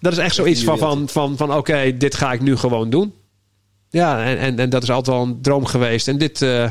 dat 0.00 0.12
is 0.12 0.18
echt 0.18 0.34
zoiets 0.34 0.64
van, 0.64 0.78
van, 0.78 1.08
van, 1.08 1.36
van 1.36 1.54
oké, 1.54 1.96
dit 1.96 2.14
ga 2.14 2.32
ik 2.32 2.40
nu 2.40 2.56
gewoon 2.56 2.90
doen. 2.90 3.12
Ja, 3.90 4.24
en, 4.24 4.38
en, 4.38 4.58
en 4.58 4.70
dat 4.70 4.82
is 4.82 4.90
altijd 4.90 5.16
wel 5.16 5.24
een 5.26 5.38
droom 5.42 5.64
geweest. 5.64 6.08
En 6.08 6.18
dit 6.18 6.42
eh, 6.42 6.70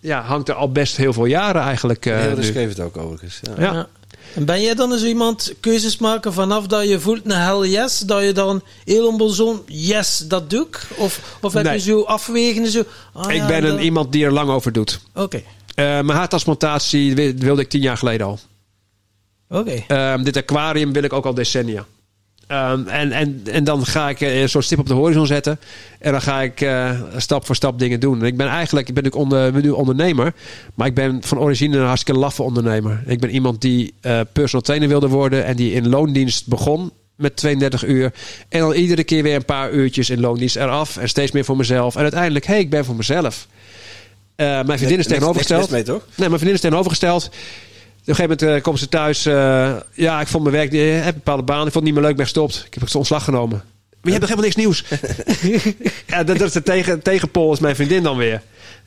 ja, 0.00 0.22
hangt 0.22 0.48
er 0.48 0.54
al 0.54 0.72
best 0.72 0.96
heel 0.96 1.12
veel 1.12 1.24
jaren 1.24 1.62
eigenlijk 1.62 2.06
eh, 2.06 2.20
Heel 2.20 2.36
nu. 2.36 2.42
schreef 2.42 2.68
het 2.68 2.80
ook 2.80 2.96
overigens. 2.96 3.40
Ja. 3.56 3.62
Ja. 3.72 3.86
En 4.34 4.44
ben 4.44 4.62
jij 4.62 4.74
dan 4.74 4.98
zo 4.98 5.06
iemand 5.06 5.52
keuzes 5.60 5.98
maken 5.98 6.32
vanaf 6.32 6.66
dat 6.66 6.88
je 6.88 7.00
voelt 7.00 7.20
een 7.24 7.30
hell 7.30 7.68
yes, 7.68 7.98
dat 7.98 8.22
je 8.22 8.32
dan 8.32 8.62
heel 8.84 9.06
onbezonnen 9.06 9.62
yes, 9.66 10.18
dat 10.28 10.50
doe 10.50 10.66
ik? 10.66 10.86
Of, 10.96 11.38
of 11.40 11.52
heb 11.52 11.64
Nee. 11.64 11.72
je 11.72 11.80
zo 11.80 12.02
afwegen 12.02 12.66
zo? 12.70 12.82
ah 13.12 13.30
Ik 13.30 13.36
ja, 13.36 13.46
ben 13.46 13.64
een, 13.64 13.80
iemand 13.80 14.12
die 14.12 14.24
er 14.24 14.32
lang 14.32 14.50
over 14.50 14.72
doet. 14.72 15.00
Oké, 15.14 15.42
Eh, 15.74 15.84
mijn 15.84 16.10
haartransplantatie 16.10 17.14
wi- 17.14 17.34
wilde 17.38 17.60
ik 17.62 17.68
tien 17.68 17.80
jaar 17.80 17.96
geleden 17.96 18.26
al. 18.26 18.38
oké. 19.48 19.84
Ehm, 19.88 20.22
dit 20.22 20.36
aquarium 20.36 20.92
wil 20.92 21.02
ik 21.02 21.12
ook 21.12 21.26
al 21.26 21.34
decennia. 21.34 21.86
Ehm, 22.46 22.86
en, 22.86 23.12
en, 23.12 23.40
en 23.44 23.64
dan 23.64 23.86
ga 23.86 24.08
ik 24.08 24.20
eh, 24.20 24.46
zo'n 24.46 24.62
stip 24.62 24.78
op 24.78 24.86
de 24.86 24.94
horizon 24.94 25.26
zetten. 25.26 25.58
En 25.98 26.12
dan 26.12 26.22
ga 26.22 26.42
ik 26.42 26.60
eh, 26.60 26.90
stap 27.16 27.46
voor 27.46 27.54
stap 27.54 27.78
dingen 27.78 28.00
doen. 28.00 28.20
En 28.20 28.26
ik 28.26 28.36
ben 28.36 28.48
eigenlijk, 28.48 28.88
ik 28.88 28.94
ben 28.94 29.04
natuurlijk 29.04 29.32
onder, 29.32 29.52
ben 29.52 29.62
nu 29.62 29.70
ondernemer. 29.70 30.34
Maar 30.74 30.86
ik 30.86 30.94
ben 30.94 31.22
van 31.22 31.38
origine 31.38 31.78
een 31.78 31.86
hartstikke 31.86 32.20
laffe 32.20 32.42
ondernemer. 32.42 33.02
Ik 33.06 33.20
ben 33.20 33.30
iemand 33.30 33.60
die 33.60 33.94
eh, 34.00 34.20
personal 34.32 34.62
trainer 34.64 34.88
wilde 34.88 35.08
worden. 35.08 35.44
En 35.44 35.56
die 35.56 35.72
in 35.72 35.88
loondienst 35.88 36.46
begon 36.46 36.90
met 37.16 37.36
32 37.36 37.84
uur. 37.84 38.12
En 38.48 38.60
dan 38.60 38.72
iedere 38.72 39.04
keer 39.04 39.22
weer 39.22 39.34
een 39.34 39.44
paar 39.44 39.70
uurtjes 39.70 40.10
in 40.10 40.20
loondienst 40.20 40.56
eraf. 40.56 40.96
En 40.96 41.08
steeds 41.08 41.32
meer 41.32 41.44
voor 41.44 41.56
mezelf. 41.56 41.96
En 41.96 42.02
uiteindelijk, 42.02 42.46
hé, 42.46 42.52
hey, 42.52 42.62
ik 42.62 42.70
ben 42.70 42.84
voor 42.84 42.96
mezelf. 42.96 43.46
Eh, 44.36 44.46
mijn 44.46 44.78
vriendin 44.78 44.98
is 44.98 45.06
tegenovergesteld. 45.06 45.70
mee, 45.70 45.82
toch? 45.82 46.02
Nee, 46.14 46.28
mijn 46.28 46.30
vriendin 46.30 46.54
is 46.54 46.60
tegenovergesteld. 46.60 47.30
Op 48.04 48.10
een 48.10 48.14
gegeven 48.14 48.36
moment 48.44 48.56
eh, 48.58 48.62
komt 48.62 48.78
ze 48.78 48.88
thuis. 48.88 49.26
eh, 49.26 49.76
ja, 49.92 50.20
ik 50.20 50.26
vond 50.26 50.42
mijn 50.44 50.56
werk. 50.56 50.72
Ik 50.72 50.80
heb 50.94 51.06
een 51.06 51.12
bepaalde 51.14 51.42
baan. 51.42 51.66
Ik 51.66 51.72
vond 51.72 51.74
het 51.74 51.84
niet 51.84 51.94
meer 51.94 52.02
leuk, 52.02 52.16
ben 52.16 52.24
gestopt. 52.24 52.62
Ik 52.66 52.74
heb 52.74 52.82
het 52.82 52.94
ontslag 52.94 53.24
genomen. 53.24 53.62
Maar 54.00 54.12
je 54.12 54.18
hebt 54.18 54.20
nog 54.20 54.28
helemaal 54.28 54.44
niks 54.44 54.56
nieuws. 54.56 54.84
ja, 56.06 56.24
dat, 56.24 56.40
is 56.40 56.52
de 56.52 56.62
tegen, 56.62 57.02
tegenpol, 57.02 57.52
is 57.52 57.58
mijn 57.58 57.74
vriendin 57.76 58.02
dan 58.02 58.16
weer. 58.16 58.42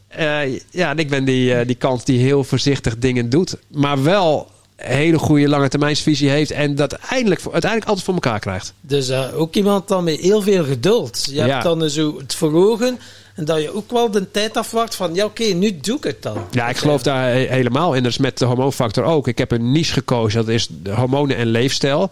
Eh, 0.07 0.59
ja, 0.69 0.89
en 0.89 0.97
ik 0.99 1.09
ben 1.09 1.25
die, 1.25 1.53
eh, 1.53 1.65
die 1.67 1.75
kant 1.75 2.05
die 2.05 2.19
heel 2.19 2.43
voorzichtig 2.43 2.97
dingen 2.97 3.29
doet. 3.29 3.55
Maar 3.71 4.03
wel 4.03 4.51
een 4.75 4.95
hele 4.95 5.17
goede 5.19 5.47
lange 5.49 5.67
termijnsvisie 5.69 6.29
heeft. 6.29 6.51
En 6.51 6.75
dat 6.75 6.91
uiteindelijk, 6.99 7.41
uiteindelijk 7.41 7.85
altijd 7.85 8.05
voor 8.05 8.13
elkaar 8.13 8.39
krijgt. 8.39 8.73
Dus 8.81 9.09
eh, 9.09 9.39
ook 9.39 9.55
iemand 9.55 9.87
dan 9.87 10.03
met 10.03 10.19
heel 10.19 10.41
veel 10.41 10.63
geduld. 10.65 11.25
Je 11.29 11.35
Ja. 11.35 11.47
hebt 11.47 11.63
dan 11.63 11.89
zo 11.89 12.17
het 12.17 12.35
voor 12.35 12.53
ogen 12.53 12.99
en 13.37 13.45
dat 13.45 13.61
je 13.61 13.75
ook 13.75 13.91
wel 13.91 14.11
de 14.11 14.31
tijd 14.31 14.57
afwacht 14.57 14.95
van 14.95 15.13
ja 15.13 15.25
oké, 15.25 15.43
nu 15.43 15.77
doe 15.81 15.97
ik 15.97 16.03
het 16.03 16.21
dan. 16.21 16.37
Ja, 16.51 16.69
ik 16.69 16.77
geloof 16.77 17.01
daar 17.03 17.29
he- 17.29 17.47
helemaal 17.49 17.93
in. 17.93 18.03
Dat 18.03 18.11
is 18.11 18.17
met 18.17 18.37
de 18.37 18.45
hormoonfactor 18.45 19.03
ook. 19.03 19.27
Ik 19.27 19.37
heb 19.37 19.51
een 19.51 19.71
niche 19.71 19.93
gekozen. 19.93 20.39
Dat 20.45 20.53
is 20.53 20.67
de 20.83 20.91
hormonen 20.91 21.35
en 21.37 21.47
leefstijl. 21.47 22.11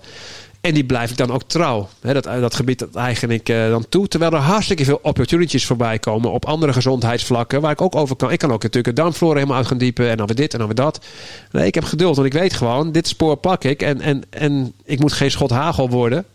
En 0.61 0.73
die 0.73 0.85
blijf 0.85 1.09
ik 1.11 1.17
dan 1.17 1.31
ook 1.31 1.43
trouw. 1.43 1.89
Hè, 2.01 2.13
dat, 2.13 2.23
dat 2.23 2.55
gebied 2.55 2.79
dat 2.79 2.95
eigen 2.95 3.31
ik 3.31 3.49
eh, 3.49 3.69
dan 3.69 3.85
toe. 3.89 4.07
Terwijl 4.07 4.31
er 4.31 4.37
hartstikke 4.37 4.85
veel 4.85 4.99
opportunities 5.01 5.65
voorbij 5.65 5.99
komen 5.99 6.31
op 6.31 6.45
andere 6.45 6.73
gezondheidsvlakken. 6.73 7.61
Waar 7.61 7.71
ik 7.71 7.81
ook 7.81 7.95
over 7.95 8.15
kan. 8.15 8.31
Ik 8.31 8.39
kan 8.39 8.51
ook 8.51 8.63
natuurlijk 8.63 8.95
de 8.95 9.01
darmflora 9.01 9.33
helemaal 9.33 9.57
uit 9.57 9.67
gaan 9.67 9.77
diepen. 9.77 10.09
En 10.09 10.17
dan 10.17 10.25
weer 10.25 10.35
dit 10.35 10.51
en 10.53 10.57
dan 10.59 10.67
weer 10.67 10.75
dat. 10.75 11.05
Nee, 11.51 11.67
ik 11.67 11.75
heb 11.75 11.83
geduld. 11.83 12.15
Want 12.15 12.27
ik 12.27 12.33
weet 12.33 12.53
gewoon, 12.53 12.91
dit 12.91 13.07
spoor 13.07 13.35
pak 13.35 13.63
ik. 13.63 13.81
En, 13.81 14.01
en, 14.01 14.23
en 14.29 14.73
ik 14.83 14.99
moet 14.99 15.13
geen 15.13 15.31
schot 15.31 15.49
hagel 15.49 15.89
worden. 15.89 16.25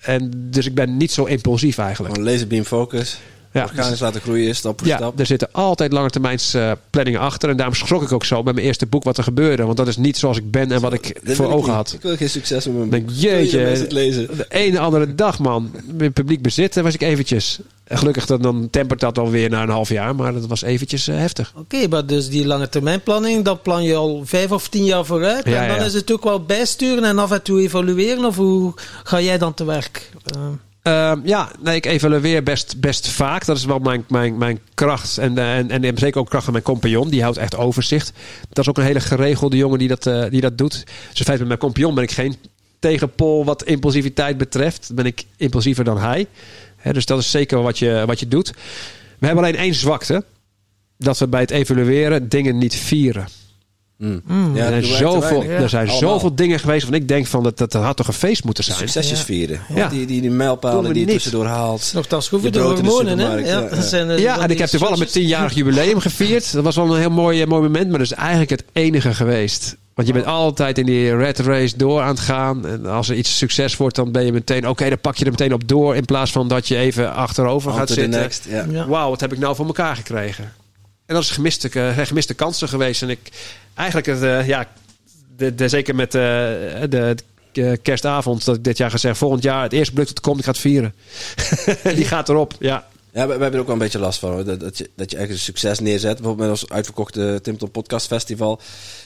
En 0.00 0.30
dus 0.34 0.66
ik 0.66 0.74
ben 0.74 0.96
niet 0.96 1.12
zo 1.12 1.24
impulsief 1.24 1.78
eigenlijk. 1.78 2.14
Gewoon 2.14 2.30
laserbeam 2.30 2.64
focus. 2.64 3.18
Ja, 3.54 3.62
Organisch 3.62 4.00
laten 4.00 4.20
groeien, 4.20 4.54
stap 4.54 4.78
voor 4.78 4.88
ja, 4.88 4.96
stap. 4.96 5.18
er 5.18 5.26
zitten 5.26 5.48
altijd 5.52 5.92
langetermijns 5.92 6.54
eh 6.54 6.72
planningen 6.90 7.20
achter. 7.20 7.48
En 7.48 7.56
daarom 7.56 7.74
schrok 7.74 8.02
ik 8.02 8.12
ook 8.12 8.24
zo 8.24 8.42
met 8.42 8.54
mijn 8.54 8.66
eerste 8.66 8.86
boek 8.86 9.04
wat 9.04 9.16
er 9.16 9.24
gebeurde. 9.24 9.64
Want 9.64 9.76
dat 9.76 9.88
is 9.88 9.96
niet 9.96 10.16
zoals 10.16 10.36
ik 10.36 10.50
ben 10.50 10.72
en 10.72 10.80
wat 10.80 10.92
ik 10.92 11.20
voor 11.24 11.46
ik 11.46 11.52
ogen 11.52 11.66
niet. 11.66 11.76
had. 11.76 11.92
Ik 11.92 12.02
wil 12.02 12.16
geen 12.16 12.30
succes 12.30 12.66
met 12.66 12.76
mijn 12.76 12.90
denk, 12.90 13.06
boek. 13.06 13.14
Jeetje. 13.16 13.58
het 13.58 13.92
lezen? 13.92 14.36
De 14.36 14.46
ene 14.48 14.78
andere 14.78 15.14
dag, 15.14 15.38
man. 15.38 15.70
In 15.98 16.12
publiek 16.12 16.42
bezitten 16.42 16.82
was 16.82 16.94
ik 16.94 17.02
eventjes. 17.02 17.58
En 17.84 17.98
gelukkig 17.98 18.26
dan, 18.26 18.42
dan 18.42 18.68
tempert 18.70 19.00
dat 19.00 19.18
alweer 19.18 19.50
na 19.50 19.62
een 19.62 19.68
half 19.68 19.88
jaar. 19.88 20.14
Maar 20.14 20.32
dat 20.32 20.46
was 20.46 20.62
eventjes 20.62 21.08
eh, 21.08 21.16
heftig. 21.16 21.52
Oké, 21.56 21.88
maar 21.88 22.06
dus 22.06 22.28
die 22.28 22.46
lange 22.46 22.68
termijn 22.68 23.02
planning, 23.02 23.44
dan 23.44 23.60
plan 23.60 23.82
je 23.82 23.94
al 23.94 24.22
vijf 24.24 24.52
of 24.52 24.68
tien 24.68 24.84
jaar 24.84 25.04
vooruit. 25.04 25.44
Ja, 25.44 25.62
en 25.62 25.68
dan 25.68 25.76
ja. 25.76 25.84
is 25.84 25.94
het 25.94 26.12
ook 26.12 26.24
wel 26.24 26.44
bijsturen 26.44 27.04
en 27.04 27.18
af 27.18 27.30
en 27.30 27.42
toe 27.42 27.60
evalueren. 27.60 28.24
Of 28.24 28.36
hoe 28.36 28.72
ga 29.04 29.20
jij 29.20 29.38
dan 29.38 29.54
te 29.54 29.64
werk? 29.64 30.10
Eh, 30.24 30.46
Ehm, 30.84 31.20
ja, 31.24 31.50
nee, 31.60 31.76
ik 31.76 31.86
evalueer 31.86 32.42
best, 32.42 32.80
best 32.80 33.08
vaak. 33.08 33.44
Dat 33.44 33.56
is 33.56 33.64
wel 33.64 33.78
mijn, 33.78 34.04
mijn, 34.08 34.38
mijn 34.38 34.60
kracht. 34.74 35.18
En, 35.18 35.38
eh, 35.38 35.56
en, 35.56 35.70
en 35.70 35.98
zeker 35.98 36.20
ook 36.20 36.28
kracht 36.28 36.44
van 36.44 36.52
mijn 36.52 36.64
compagnon. 36.64 37.08
Die 37.08 37.22
houdt 37.22 37.36
echt 37.36 37.56
overzicht. 37.56 38.12
Dat 38.48 38.58
is 38.58 38.68
ook 38.68 38.78
een 38.78 38.84
hele 38.84 39.00
geregelde 39.00 39.56
jongen 39.56 39.78
die 39.78 39.88
dat, 39.88 40.06
eh, 40.06 40.24
die 40.30 40.40
dat 40.40 40.58
doet. 40.58 40.72
Dus 41.10 41.18
in 41.18 41.24
feite 41.24 41.38
met 41.38 41.46
mijn 41.46 41.58
compagnon 41.58 41.94
ben 41.94 42.04
ik 42.04 42.10
geen 42.10 42.36
tegenpol 42.78 43.44
wat 43.44 43.64
impulsiviteit 43.64 44.38
betreft. 44.38 44.90
Ben 44.94 45.06
ik 45.06 45.24
impulsiever 45.36 45.84
dan 45.84 45.98
hij. 45.98 46.26
Dus 46.92 47.06
dat 47.06 47.18
is 47.18 47.30
zeker 47.30 47.62
wat 47.62 47.78
je, 47.78 48.02
wat 48.06 48.20
je 48.20 48.28
doet. 48.28 48.52
We 49.18 49.26
hebben 49.26 49.44
alleen 49.44 49.56
één 49.56 49.74
zwakte. 49.74 50.24
Dat 50.98 51.18
we 51.18 51.28
bij 51.28 51.40
het 51.40 51.50
evalueren 51.50 52.28
dingen 52.28 52.58
niet 52.58 52.74
vieren. 52.74 53.26
Mm. 53.98 54.22
Mm. 54.26 54.56
Ja, 54.56 54.64
er 54.64 54.84
zijn, 54.84 54.98
zoveel, 54.98 55.38
weinig. 55.38 55.60
er 55.62 55.68
zijn 55.68 55.88
Allemaal. 55.88 56.10
zoveel 56.10 56.34
dingen 56.34 56.58
geweest 56.60 56.82
waarvan 56.82 57.00
ik 57.02 57.08
denk 57.08 57.26
van 57.26 57.42
dat, 57.42 57.58
dat, 57.58 57.72
dat 57.72 57.82
had 57.82 57.96
toch 57.96 58.06
een 58.06 58.12
feest 58.12 58.44
moeten 58.44 58.64
zijn. 58.64 58.78
Succesjes 58.78 59.18
Ja. 59.18 59.24
vieren. 59.24 59.60
Ja. 59.74 59.88
Die, 59.88 60.06
die, 60.06 60.20
die 60.20 60.30
mijlpalen 60.30 60.92
die 60.92 61.06
je 61.06 61.12
tussendoor 61.12 61.46
haalt. 61.46 61.90
Nogthans, 61.94 62.28
hoeveel 62.28 62.48
Je 62.48 62.54
de 62.54 62.62
brood 62.62 62.78
in 62.78 62.84
de 62.84 62.90
hormonen, 62.90 63.18
hè? 63.18 63.34
Ja, 63.34 63.68
ja, 63.70 63.80
zijn, 63.80 64.10
eh, 64.10 64.18
Ja, 64.18 64.34
van 64.34 64.42
en 64.44 64.50
ik 64.50 64.58
heb 64.58 64.68
toevallig 64.68 64.98
mijn 64.98 65.10
tienjarig 65.10 65.54
jubileum 65.54 66.00
gevierd. 66.00 66.52
Dat 66.52 66.64
was 66.64 66.76
wel 66.76 66.94
een 66.94 67.00
heel 67.00 67.10
mooi, 67.10 67.46
mooi 67.46 67.62
moment, 67.62 67.88
maar 67.88 67.98
dat 67.98 68.06
is 68.10 68.12
eigenlijk 68.16 68.50
het 68.50 68.64
enige 68.72 69.14
geweest. 69.14 69.76
Want 69.94 70.08
je 70.08 70.14
bent 70.14 70.26
altijd 70.26 70.78
in 70.78 70.86
die 70.86 71.16
red 71.16 71.38
race 71.38 71.76
door 71.76 72.00
aan 72.00 72.08
het 72.08 72.20
gaan. 72.20 72.66
En 72.66 72.86
als 72.86 73.08
er 73.08 73.16
iets 73.16 73.38
succes 73.38 73.76
wordt, 73.76 73.96
dan 73.96 74.12
ben 74.12 74.24
je 74.24 74.32
meteen... 74.32 74.68
Oké, 74.68 74.88
dan 74.88 74.98
pak 75.00 75.16
je 75.16 75.24
er 75.24 75.30
meteen 75.30 75.52
op 75.52 75.68
door. 75.68 75.96
In 75.96 76.04
plaats 76.04 76.30
van 76.32 76.48
dat 76.48 76.68
je 76.68 76.76
even 76.76 77.14
achterover 77.14 77.72
gaat 77.72 77.88
zitten. 77.88 78.10
next. 78.20 78.46
Ja. 78.48 78.66
Ja. 78.70 78.86
Wauw, 78.86 79.10
wat 79.10 79.20
heb 79.20 79.32
ik 79.32 79.38
nou 79.38 79.56
voor 79.56 79.66
elkaar 79.66 79.96
gekregen? 79.96 80.52
En 81.06 81.14
dat 81.14 81.22
is 81.22 81.30
gemiste, 81.30 81.68
eh, 81.68 82.06
gemiste 82.06 82.34
kansen 82.34 82.68
geweest. 82.68 83.02
En 83.02 83.08
ik 83.08 83.20
eigenlijk, 83.74 84.06
het, 84.06 84.22
eh, 84.22 84.46
ja, 84.46 84.68
de, 85.36 85.68
zeker 85.68 85.94
met 85.94 86.14
eh, 86.14 86.20
de, 86.88 87.16
de 87.52 87.78
kerstavond, 87.82 88.44
dat 88.44 88.56
ik 88.56 88.64
dit 88.64 88.76
jaar 88.76 88.90
gezegd, 88.90 89.18
volgend 89.18 89.42
jaar 89.42 89.62
het 89.62 89.72
eerste 89.72 89.92
product 89.92 90.14
dat 90.14 90.24
komt, 90.24 90.38
ik 90.38 90.44
ga 90.44 90.50
het 90.50 90.60
vieren. 90.60 90.94
Die 91.96 92.04
gaat 92.04 92.28
erop, 92.28 92.54
ja. 92.58 92.86
Ja, 93.14 93.24
we, 93.26 93.30
hebben 93.32 93.52
er 93.52 93.58
ook 93.58 93.64
wel 93.66 93.74
een 93.74 93.80
beetje 93.82 93.98
last 93.98 94.18
van. 94.18 94.30
Hoor. 94.32 94.44
Dat, 94.44 94.60
dat, 94.60 94.78
je, 94.78 94.90
dat 94.96 95.10
je 95.10 95.18
een 95.30 95.38
succes 95.38 95.78
neerzet. 95.78 96.14
Bijvoorbeeld 96.16 96.48
met 96.50 96.60
ons 96.60 96.70
uitverkochte 96.70 97.38
Timton 97.42 97.70
Podcast 97.70 98.06
Festival. 98.06 98.60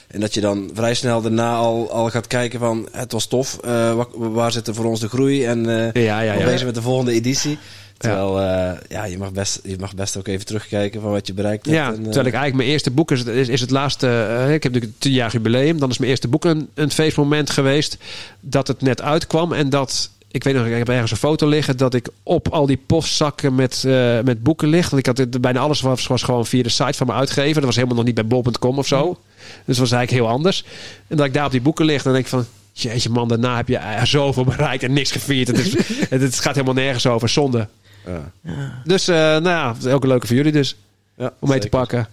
En 0.07 0.19
dat 0.19 0.33
je 0.33 0.41
dan 0.41 0.69
vrij 0.73 0.93
snel 0.93 1.21
daarna 1.21 1.55
al, 1.55 1.91
al 1.91 2.09
gaat 2.09 2.27
kijken 2.27 2.59
van... 2.59 2.87
Het 2.91 3.11
was 3.11 3.27
tof. 3.27 3.57
eh, 3.63 3.93
wa- 3.95 4.07
waar, 4.13 4.51
zit 4.51 4.67
er 4.67 4.73
voor 4.75 4.85
ons 4.85 4.99
de 4.99 5.07
groei? 5.09 5.45
En 5.45 5.69
eh 5.93 6.03
Ja, 6.03 6.19
ja, 6.21 6.35
bezig 6.45 6.65
met 6.65 6.75
de 6.75 6.81
volgende 6.81 7.11
editie. 7.11 7.57
Terwijl, 7.97 8.41
ja, 8.41 8.79
ja 8.89 9.03
je, 9.05 9.17
mag 9.17 9.31
best, 9.31 9.59
je 9.63 9.75
mag 9.79 9.95
best 9.95 10.17
ook 10.17 10.27
even 10.27 10.45
terugkijken 10.45 11.01
van 11.01 11.11
wat 11.11 11.27
je 11.27 11.33
bereikt 11.33 11.65
hebt. 11.65 11.77
Ja, 11.77 11.85
en, 11.87 11.91
eh, 11.97 12.03
terwijl 12.03 12.25
ik 12.25 12.33
eigenlijk 12.33 12.55
mijn 12.55 12.69
eerste 12.69 12.91
boek 12.91 13.11
is, 13.11 13.23
is, 13.23 13.47
is 13.47 13.61
het 13.61 13.71
laatste. 13.71 14.07
eh, 14.07 14.53
ik 14.53 14.63
heb 14.63 14.73
natuurlijk 14.73 14.83
een 14.91 14.95
tienjarig 14.99 15.33
jubileum. 15.33 15.79
Dan 15.79 15.89
is 15.89 15.97
mijn 15.97 16.09
eerste 16.11 16.27
boek 16.27 16.45
een, 16.45 16.69
een 16.73 16.91
feestmoment 16.91 17.49
geweest. 17.49 17.97
Dat 18.39 18.67
het 18.67 18.81
net 18.81 19.01
uitkwam. 19.01 19.53
En 19.53 19.69
dat. 19.69 20.09
Ik 20.31 20.43
weet 20.43 20.53
nog, 20.53 20.65
ik 20.65 20.77
heb 20.77 20.89
ergens 20.89 21.11
een 21.11 21.17
foto 21.17 21.47
liggen 21.47 21.77
dat 21.77 21.93
ik 21.93 22.09
op 22.23 22.47
al 22.47 22.65
die 22.65 22.79
postzakken 22.85 23.55
met, 23.55 23.83
eh, 23.85 24.19
met 24.21 24.43
boeken 24.43 24.67
ligt. 24.67 24.91
Want 24.91 25.07
ik 25.07 25.17
had 25.17 25.41
bijna 25.41 25.59
alles 25.59 25.81
was, 25.81 26.07
was 26.07 26.23
gewoon 26.23 26.45
via 26.45 26.63
de 26.63 26.69
site 26.69 26.93
van 26.93 27.07
mijn 27.07 27.19
uitgever. 27.19 27.53
Dat 27.53 27.63
was 27.63 27.75
helemaal 27.75 27.97
nog 27.97 28.05
niet 28.05 28.15
bij 28.15 28.25
bol.com 28.25 28.77
of 28.77 28.87
zo. 28.87 29.17
Dus 29.39 29.77
dat 29.77 29.77
was 29.77 29.91
eigenlijk 29.91 30.23
heel 30.23 30.33
anders. 30.33 30.65
En 31.07 31.17
dat 31.17 31.25
ik 31.25 31.33
daar 31.33 31.45
op 31.45 31.51
die 31.51 31.61
boeken 31.61 31.85
lig, 31.85 32.03
dan 32.03 32.13
denk 32.13 32.25
ik 32.25 32.31
van. 32.31 32.45
Jeetje 32.71 33.09
man, 33.09 33.27
daarna 33.27 33.55
heb 33.55 33.67
je 33.67 33.79
zoveel 34.03 34.43
bereikt 34.43 34.83
en 34.83 34.93
niks 34.93 35.11
gevierd. 35.11 35.47
Het, 35.47 35.57
is, 35.57 35.73
het, 36.09 36.39
gaat 36.39 36.53
helemaal 36.53 36.73
nergens 36.73 37.07
over, 37.07 37.29
zonde. 37.29 37.67
ja. 38.05 38.81
Dus 38.83 39.07
eh, 39.07 39.15
nou 39.15 39.43
ja, 39.43 39.75
ook 39.91 40.05
leuke 40.05 40.27
voor 40.27 40.35
jullie 40.35 40.51
dus. 40.51 40.75
Ja, 41.17 41.33
Om 41.39 41.49
mee 41.49 41.59
te 41.59 41.69
pakken. 41.69 42.07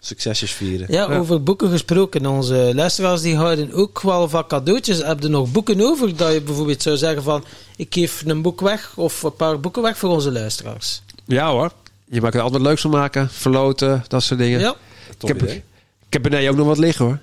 Succesjes 0.00 0.52
vieren. 0.52 0.86
Ja, 0.90 1.10
Ja. 1.10 1.18
over 1.18 1.42
boeken 1.42 1.70
gesproken. 1.70 2.26
Onze 2.26 2.70
luisteraars 2.74 3.20
die 3.20 3.36
houden 3.36 3.72
ook 3.72 4.00
wel 4.00 4.28
van 4.28 4.46
cadeautjes. 4.46 5.02
Heb 5.02 5.22
je 5.22 5.28
nog 5.28 5.52
boeken 5.52 5.80
over 5.80 6.16
dat 6.16 6.32
je 6.32 6.40
bijvoorbeeld 6.40 6.82
zou 6.82 6.96
zeggen 6.96 7.22
van... 7.22 7.44
Ik 7.76 7.94
geef 7.94 8.22
een 8.26 8.42
boek 8.42 8.60
weg 8.60 8.92
of 8.96 9.22
een 9.22 9.36
paar 9.36 9.60
boeken 9.60 9.82
weg 9.82 9.98
voor 9.98 10.10
onze 10.10 10.32
luisteraars. 10.32 11.02
Ja 11.24 11.50
hoor. 11.50 11.70
Je 12.10 12.20
maakt 12.20 12.34
er 12.34 12.40
altijd 12.40 12.62
leuks 12.62 12.80
van 12.80 12.90
maken. 12.90 13.30
Verloten, 13.30 14.04
dat 14.08 14.22
soort 14.22 14.40
dingen. 14.40 14.60
Ja, 14.60 14.74
Top 15.18 15.30
ik, 15.30 15.40
heb, 15.40 15.48
idee. 15.48 15.62
Ik 16.08 16.12
heb 16.14 16.22
beneden 16.22 16.50
ook 16.50 16.56
nog 16.56 16.66
wat 16.66 16.78
liggen 16.78 17.04
hoor. 17.04 17.18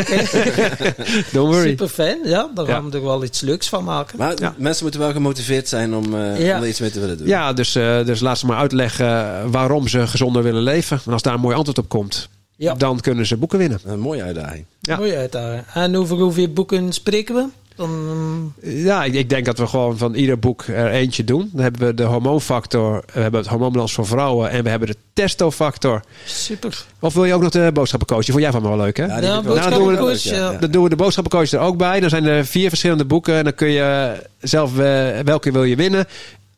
oké. 0.00 0.16
Don't 1.32 1.54
worry. 1.54 1.68
Super 1.68 1.88
fijn. 1.88 2.18
Ja, 2.24 2.50
daar 2.54 2.66
Ja. 2.66 2.72
gaan 2.72 2.90
we 2.90 2.96
er 2.96 3.02
wel 3.04 3.24
iets 3.24 3.40
leuks 3.40 3.68
van 3.68 3.84
maken. 3.84 4.18
Maar 4.18 4.32
Ja. 4.40 4.54
mensen 4.58 4.82
moeten 4.82 5.00
wel 5.00 5.12
gemotiveerd 5.12 5.68
zijn 5.68 5.94
om, 5.94 6.14
eh, 6.14 6.44
Ja. 6.46 6.56
om 6.56 6.62
er 6.62 6.68
iets 6.68 6.80
mee 6.80 6.90
te 6.90 7.00
willen 7.00 7.18
doen. 7.18 7.26
Ja, 7.26 7.52
dus, 7.52 7.74
eh, 7.74 8.04
dus 8.04 8.20
laat 8.20 8.38
ze 8.38 8.46
maar 8.46 8.56
uitleggen 8.56 9.50
waarom 9.50 9.88
ze 9.88 10.06
gezonder 10.06 10.42
willen 10.42 10.62
leven. 10.62 11.00
En 11.06 11.12
als 11.12 11.22
daar 11.22 11.34
een 11.34 11.40
mooi 11.40 11.56
antwoord 11.56 11.78
op 11.78 11.88
komt, 11.88 12.28
Ja. 12.56 12.74
dan 12.74 13.00
kunnen 13.00 13.26
ze 13.26 13.36
boeken 13.36 13.58
winnen. 13.58 13.80
Een 13.84 14.00
mooie 14.00 14.22
uitdaging. 14.22 14.64
Ja. 14.80 14.96
Mooi 14.96 15.14
uitdaging. 15.16 15.62
En 15.74 15.96
over 15.96 16.16
hoeveel 16.16 16.48
boeken 16.48 16.92
spreken 16.92 17.34
we? 17.34 17.44
Dan, 17.80 18.52
Ja, 18.62 19.04
ik, 19.04 19.14
ik 19.14 19.28
denk 19.30 19.44
dat 19.44 19.58
we 19.58 19.66
gewoon 19.66 19.98
van 19.98 20.14
ieder 20.14 20.38
boek 20.38 20.64
er 20.66 20.90
eentje 20.90 21.24
doen. 21.24 21.50
Dan 21.52 21.62
hebben 21.62 21.86
we 21.86 21.94
de 21.94 22.02
hormoonfactor, 22.02 23.02
we 23.14 23.20
hebben 23.20 23.40
het 23.40 23.48
hormoonbalans 23.48 23.92
voor 23.92 24.06
vrouwen 24.06 24.50
en 24.50 24.62
we 24.64 24.70
hebben 24.70 24.88
de 24.88 24.96
testofactor. 25.12 26.00
super. 26.24 26.84
Of 27.00 27.14
wil 27.14 27.24
je 27.24 27.34
ook 27.34 27.42
nog 27.42 27.50
de 27.50 27.70
boodschappencoach? 27.74 28.20
Die 28.24 28.30
vond 28.32 28.42
jij 28.44 28.52
van 28.52 28.62
me 28.62 28.68
wel 28.68 28.76
leuk 28.76 28.96
hè? 28.96 29.04
Ja, 29.04 29.18
Nou, 29.20 29.70
doen 29.74 29.86
we 29.86 29.96
de- 29.96 30.28
Ja, 30.28 30.52
ja. 30.52 30.58
Dan 30.58 30.70
doen 30.70 30.82
we 30.82 30.88
de 30.88 30.96
boodschappencoach 30.96 31.50
er 31.52 31.58
ook 31.58 31.76
bij. 31.76 32.00
Dan 32.00 32.10
zijn 32.10 32.24
er 32.24 32.46
vier 32.46 32.68
verschillende 32.68 33.04
boeken. 33.04 33.34
En 33.34 33.44
dan 33.44 33.54
kun 33.54 33.68
je 33.68 34.12
zelf 34.40 34.78
eh, 34.78 35.18
welke 35.24 35.52
wil 35.52 35.64
je 35.64 35.76
winnen. 35.76 36.06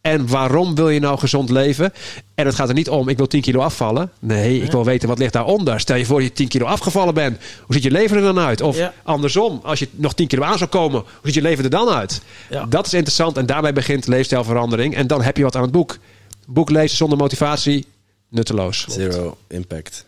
En 0.02 0.26
waarom 0.28 0.74
wil 0.74 0.88
je 0.88 1.00
nou 1.00 1.18
gezond 1.18 1.50
leven? 1.50 1.92
En 2.34 2.46
het 2.46 2.54
gaat 2.54 2.68
er 2.68 2.74
niet 2.74 2.88
om, 2.88 3.08
ik 3.08 3.16
wil 3.16 3.26
10 3.26 3.40
kilo 3.40 3.60
afvallen. 3.60 4.10
Nee, 4.18 4.60
ik 4.62 4.70
wil 4.70 4.84
weten 4.84 5.08
wat 5.08 5.18
ligt 5.18 5.32
daaronder. 5.32 5.80
Stel 5.80 5.96
je 5.96 6.04
voor 6.06 6.18
dat 6.18 6.28
je 6.28 6.34
10 6.34 6.48
kilo 6.48 6.64
afgevallen 6.66 7.14
bent. 7.14 7.38
Hoe 7.64 7.74
ziet 7.74 7.82
je 7.82 7.90
leven 7.90 8.16
er 8.16 8.22
dan 8.22 8.38
uit? 8.38 8.60
Of 8.60 8.76
Ja. 8.76 8.92
andersom, 9.02 9.60
als 9.62 9.78
je 9.78 9.88
nog 9.92 10.14
10 10.14 10.26
kilo 10.26 10.42
aan 10.42 10.58
zou 10.58 10.70
komen. 10.70 11.00
Hoe 11.00 11.06
ziet 11.22 11.34
je 11.34 11.42
leven 11.42 11.64
er 11.64 11.70
dan 11.70 11.88
uit? 11.88 12.20
Ja. 12.50 12.64
Dat 12.66 12.86
is 12.86 12.92
interessant. 12.94 13.36
En 13.36 13.46
daarbij 13.46 13.72
begint 13.72 14.06
leefstijlverandering. 14.06 14.94
En 14.94 15.06
dan 15.06 15.22
heb 15.22 15.36
je 15.36 15.42
wat 15.42 15.56
aan 15.56 15.62
het 15.62 15.72
boek. 15.72 15.98
Boek 16.46 16.70
lezen 16.70 16.96
zonder 16.96 17.18
motivatie, 17.18 17.86
nutteloos. 18.28 18.84
Zero 18.88 19.36
impact. 19.48 20.06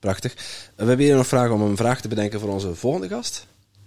Prachtig. 0.00 0.34
We 0.76 0.84
hebben 0.84 1.06
hier 1.06 1.16
nog 1.16 1.26
vragen 1.26 1.54
om 1.54 1.62
een 1.62 1.76
vraag 1.76 2.00
te 2.00 2.08
bedenken 2.08 2.40
voor 2.40 2.48
onze 2.48 2.74
volgende 2.74 3.08
gast. 3.08 3.46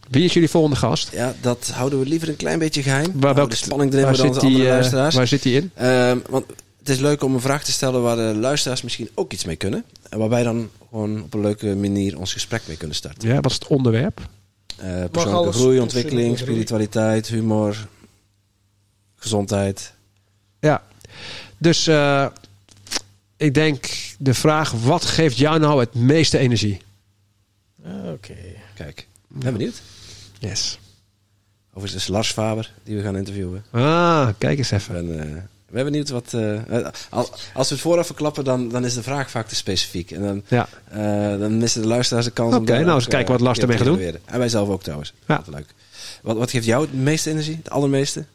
Wie 0.09 0.23
is 0.23 0.33
jullie 0.33 0.49
volgende 0.49 0.75
gast? 0.75 1.11
Ja, 1.11 1.35
dat 1.41 1.67
houden 1.73 1.99
we 1.99 2.05
liever 2.05 2.29
een 2.29 2.35
klein 2.35 2.59
beetje 2.59 2.83
geheim. 2.83 3.11
Waar, 3.13 3.35
welke 3.35 3.49
de 3.49 3.55
spanning 3.55 3.93
erin 3.93 4.05
waar 4.05 4.15
zit 4.15 4.33
die, 4.33 4.41
andere 4.41 4.63
eh, 4.63 4.69
luisteraars. 4.69 5.15
waar 5.15 5.27
zit 5.27 5.43
die 5.43 5.55
in? 5.55 5.71
Ehm, 5.73 6.17
want 6.29 6.45
het 6.79 6.89
is 6.89 6.99
leuk 6.99 7.23
om 7.23 7.33
een 7.33 7.41
vraag 7.41 7.63
te 7.63 7.71
stellen 7.71 8.01
waar 8.01 8.15
de 8.15 8.35
luisteraars 8.39 8.81
misschien 8.81 9.09
ook 9.13 9.33
iets 9.33 9.45
mee 9.45 9.55
kunnen. 9.55 9.83
En 10.09 10.19
waar 10.19 10.29
wij 10.29 10.43
dan 10.43 10.69
gewoon 10.89 11.23
op 11.23 11.33
een 11.33 11.41
leuke 11.41 11.75
manier 11.75 12.19
ons 12.19 12.33
gesprek 12.33 12.61
mee 12.67 12.77
kunnen 12.77 12.95
starten. 12.95 13.29
Ja, 13.29 13.35
wat 13.35 13.51
is 13.51 13.53
het 13.53 13.67
onderwerp? 13.67 14.19
Eh, 14.77 14.85
persoonlijke 14.85 15.29
alles 15.29 15.55
groei, 15.55 15.79
ontwikkeling, 15.79 16.37
spiritualiteit, 16.37 17.27
humor, 17.27 17.87
gezondheid. 19.15 19.93
Ja, 20.59 20.83
dus 21.57 21.87
eh, 21.87 22.25
ik 23.37 23.53
denk 23.53 23.89
de 24.17 24.33
vraag: 24.33 24.71
wat 24.71 25.05
geeft 25.05 25.37
jou 25.37 25.59
nou 25.59 25.79
het 25.79 25.93
meeste 25.93 26.37
energie? 26.37 26.81
Oké. 28.13 28.35
Kijk, 28.75 29.07
ben 29.27 29.53
benieuwd. 29.53 29.81
Yes. 30.39 30.79
Overigens 31.73 32.01
is 32.03 32.07
Lars 32.09 32.31
Faber 32.31 32.71
die 32.83 32.95
we 32.95 33.01
gaan 33.03 33.15
interviewen. 33.17 33.63
Ah, 33.71 34.27
kijk 34.37 34.57
eens 34.57 34.71
even. 34.71 34.95
En, 34.95 35.19
eh, 35.19 35.25
we 35.65 35.73
ben 35.75 35.83
benieuwd 35.83 36.09
wat... 36.09 36.33
eh, 36.33 36.59
al- 37.09 37.29
als 37.53 37.67
we 37.69 37.73
het 37.75 37.83
vooraf 37.83 38.05
verklappen, 38.05 38.43
dan, 38.43 38.69
dan 38.69 38.85
is 38.85 38.93
de 38.93 39.03
vraag 39.03 39.29
vaak 39.31 39.47
te 39.47 39.55
specifiek. 39.55 40.11
En 40.11 40.21
dan, 40.21 40.43
Ja, 40.47 40.67
eh, 40.91 41.39
dan 41.39 41.57
missen 41.57 41.81
de 41.81 41.87
luisteraars 41.87 42.25
de 42.25 42.31
kans 42.31 42.55
om... 42.55 42.61
Oké, 42.61 42.79
nou, 42.79 42.95
eens 42.95 43.07
kijken 43.07 43.31
wat 43.31 43.39
eh, 43.39 43.45
Lars 43.45 43.59
ermee 43.59 43.77
te 43.77 43.83
gaat 43.83 43.93
doen. 43.97 44.19
En 44.25 44.39
wij 44.39 44.49
zelf 44.49 44.69
ook 44.69 44.83
trouwens. 44.83 45.13
Ja. 45.27 45.35
Dat 45.35 45.47
is 45.47 45.53
leuk. 45.53 45.73
Wat, 46.21 46.37
wat 46.37 46.51
geeft 46.51 46.65
jou 46.65 46.81
het 46.81 46.93
meeste 46.93 47.29
energie? 47.29 47.55
Het 47.55 47.69
allermeeste? 47.69 48.25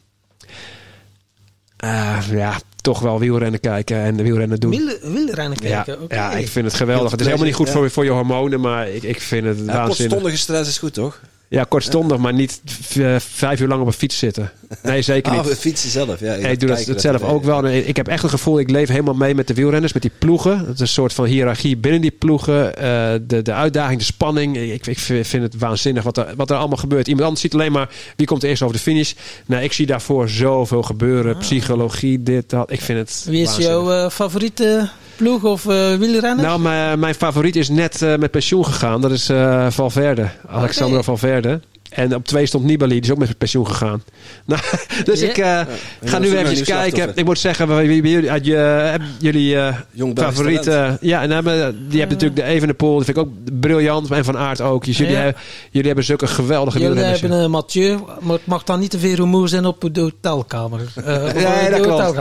Ah, 1.77 2.23
ja, 2.31 2.59
toch 2.81 2.99
wel 2.99 3.19
wielrennen 3.19 3.59
kijken 3.59 3.97
en 3.97 4.17
de 4.17 4.23
wielrennen 4.23 4.59
doen. 4.59 4.69
Wiel, 4.71 4.97
wielrennen 5.13 5.57
Ja, 5.61 5.81
kijken. 5.83 6.03
oké. 6.03 6.15
ja, 6.15 6.31
ik 6.31 6.47
vind 6.47 6.65
het 6.65 6.73
geweldig. 6.75 7.11
Het 7.11 7.19
is 7.19 7.25
helemaal 7.25 7.47
niet 7.47 7.55
goed 7.55 7.69
voor, 7.69 7.91
voor 7.91 8.03
je 8.03 8.09
hormonen, 8.09 8.59
maar 8.59 8.89
ik, 8.89 9.03
ik 9.03 9.21
vind 9.21 9.45
het 9.45 9.57
Ja, 9.57 9.63
waanzinnig. 9.65 9.87
kortstondige 9.97 10.37
stress 10.37 10.69
is 10.69 10.77
goed, 10.77 10.93
toch? 10.93 11.19
Ja, 11.55 11.63
kortstondig, 11.63 12.17
maar 12.17 12.33
niet 12.33 12.61
eh, 12.97 13.15
vijf 13.19 13.59
uur 13.61 13.67
lang 13.67 13.81
op 13.81 13.87
een 13.87 13.93
fiets 13.93 14.17
zitten. 14.17 14.51
Nee, 14.83 15.01
zeker 15.01 15.31
Ah, 15.31 15.37
niet. 15.41 15.47
we 15.47 15.55
fietsen 15.55 15.89
zelf. 15.89 16.19
Ja, 16.19 16.33
ik 16.33 16.59
doe 16.59 16.69
dat, 16.69 16.85
dat 16.85 17.01
zelf 17.01 17.21
ook 17.23 17.43
wel. 17.43 17.67
Ik 17.67 17.95
heb 17.95 18.07
echt 18.07 18.23
een 18.23 18.29
gevoel, 18.29 18.59
ik 18.59 18.69
leef 18.69 18.87
helemaal 18.89 19.13
mee 19.13 19.35
met 19.35 19.47
de 19.47 19.53
wielrenners, 19.53 19.93
met 19.93 20.01
die 20.01 20.11
ploegen. 20.19 20.57
Het 20.59 20.73
is 20.73 20.79
een 20.79 20.87
soort 20.87 21.13
van 21.13 21.25
hiërarchie 21.25 21.77
binnen 21.77 22.01
die 22.01 22.11
ploegen. 22.11 22.75
eh, 22.77 23.13
de, 23.21 23.41
de 23.41 23.53
uitdaging, 23.53 23.99
de 23.99 24.05
spanning. 24.05 24.57
Ik, 24.57 24.87
ik 24.87 24.99
vind 24.99 25.31
het 25.43 25.57
waanzinnig 25.57 26.03
wat 26.03 26.17
er, 26.17 26.27
wat 26.35 26.49
er 26.49 26.57
allemaal 26.57 26.77
gebeurt. 26.77 27.07
Iemand 27.07 27.23
anders 27.25 27.41
ziet 27.41 27.53
alleen 27.53 27.71
maar 27.71 27.89
wie 28.15 28.27
komt 28.27 28.43
eerst 28.43 28.61
over 28.61 28.75
de 28.75 28.81
finish. 28.81 29.13
Nou, 29.45 29.63
ik 29.63 29.73
zie 29.73 29.85
daarvoor 29.85 30.29
zoveel 30.29 30.81
gebeuren. 30.83 31.37
Psychologie, 31.37 32.23
dit, 32.23 32.49
dat. 32.49 32.71
Ik 32.71 32.81
vind 32.81 32.99
het 32.99 33.23
Wie 33.27 33.41
is 33.41 33.45
waanzinnig. 33.47 33.71
jouw 33.71 34.03
eh, 34.05 34.09
favoriete 34.11 34.89
ploeg 35.15 35.43
of 35.43 35.65
eh 35.67 35.95
wielrenner? 35.95 36.45
Nou, 36.45 36.59
mijn, 36.59 36.99
mijn 36.99 37.15
favoriet 37.15 37.55
is 37.55 37.69
net 37.69 38.01
eh, 38.01 38.15
met 38.15 38.31
pensioen 38.31 38.65
gegaan. 38.65 39.01
Dat 39.01 39.11
is 39.11 39.29
eh, 39.29 39.67
Valverde. 39.69 40.29
Alexander 40.47 40.95
Oké. 40.95 41.05
Valverde. 41.05 41.59
En 41.95 42.15
op 42.15 42.25
twee 42.25 42.45
stond 42.45 42.63
Nibali, 42.65 42.93
die 42.93 43.01
is 43.03 43.11
ook 43.11 43.17
met 43.17 43.37
pensioen 43.37 43.67
gegaan. 43.67 44.03
Nou, 44.45 44.61
dus 45.03 45.19
Ja. 45.19 45.27
ik 45.29 45.37
eh, 45.37 45.43
Ja, 45.43 45.65
ga 46.05 46.19
nu 46.19 46.37
even 46.37 46.63
kijken. 46.63 47.11
Ik 47.15 47.25
moet 47.25 47.39
zeggen, 47.39 47.77
wie, 47.77 47.87
wie, 47.87 48.01
wie 48.01 48.11
jullie, 48.11 48.55
hebben 48.55 49.07
jullie 49.19 49.57
eh, 49.57 49.75
Jong 49.91 50.13
Belgisch 50.15 50.33
favoriete... 50.35 50.69
talent. 50.69 50.97
Ja, 51.01 51.21
en 51.21 51.31
hebben, 51.31 51.87
die 51.89 51.99
hebben 51.99 52.17
natuurlijk 52.17 52.47
de 52.47 52.53
Evenepoel. 52.53 52.95
Die 52.95 53.05
vind 53.05 53.17
ik 53.17 53.23
ook 53.23 53.31
briljant. 53.59 54.11
En 54.11 54.25
Van 54.25 54.37
Aert 54.37 54.61
ook. 54.61 54.85
Dus 54.85 54.97
jullie, 54.97 55.13
Ja. 55.13 55.19
hebben, 55.21 55.41
jullie 55.69 55.87
hebben 55.87 56.05
zulke 56.05 56.27
geweldige 56.27 56.77
Jullie 56.77 56.93
wielrenners. 56.93 57.21
hebben 57.21 57.39
een 57.43 57.51
Mathieu, 57.51 57.99
maar 58.21 58.33
het 58.35 58.45
mag 58.45 58.63
dan 58.63 58.79
niet 58.79 58.91
te 58.91 58.99
veel 58.99 59.15
rumoer 59.15 59.49
zijn 59.49 59.65
op 59.65 59.89
de 59.91 60.01
hotelkamer. 60.01 60.79
Eh, 60.95 61.03
de 61.33 61.67
dat 61.71 61.81
klopt. 61.81 62.15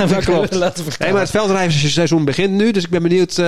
Dat 0.10 0.24
klopt. 0.24 0.98
Hey, 0.98 1.12
maar 1.12 1.20
het 1.20 1.30
veldrijversseizoen 1.30 2.24
begint 2.24 2.50
nu. 2.52 2.70
Dus 2.70 2.84
ik 2.84 2.90
ben 2.90 3.02
benieuwd 3.02 3.38
eh, 3.38 3.44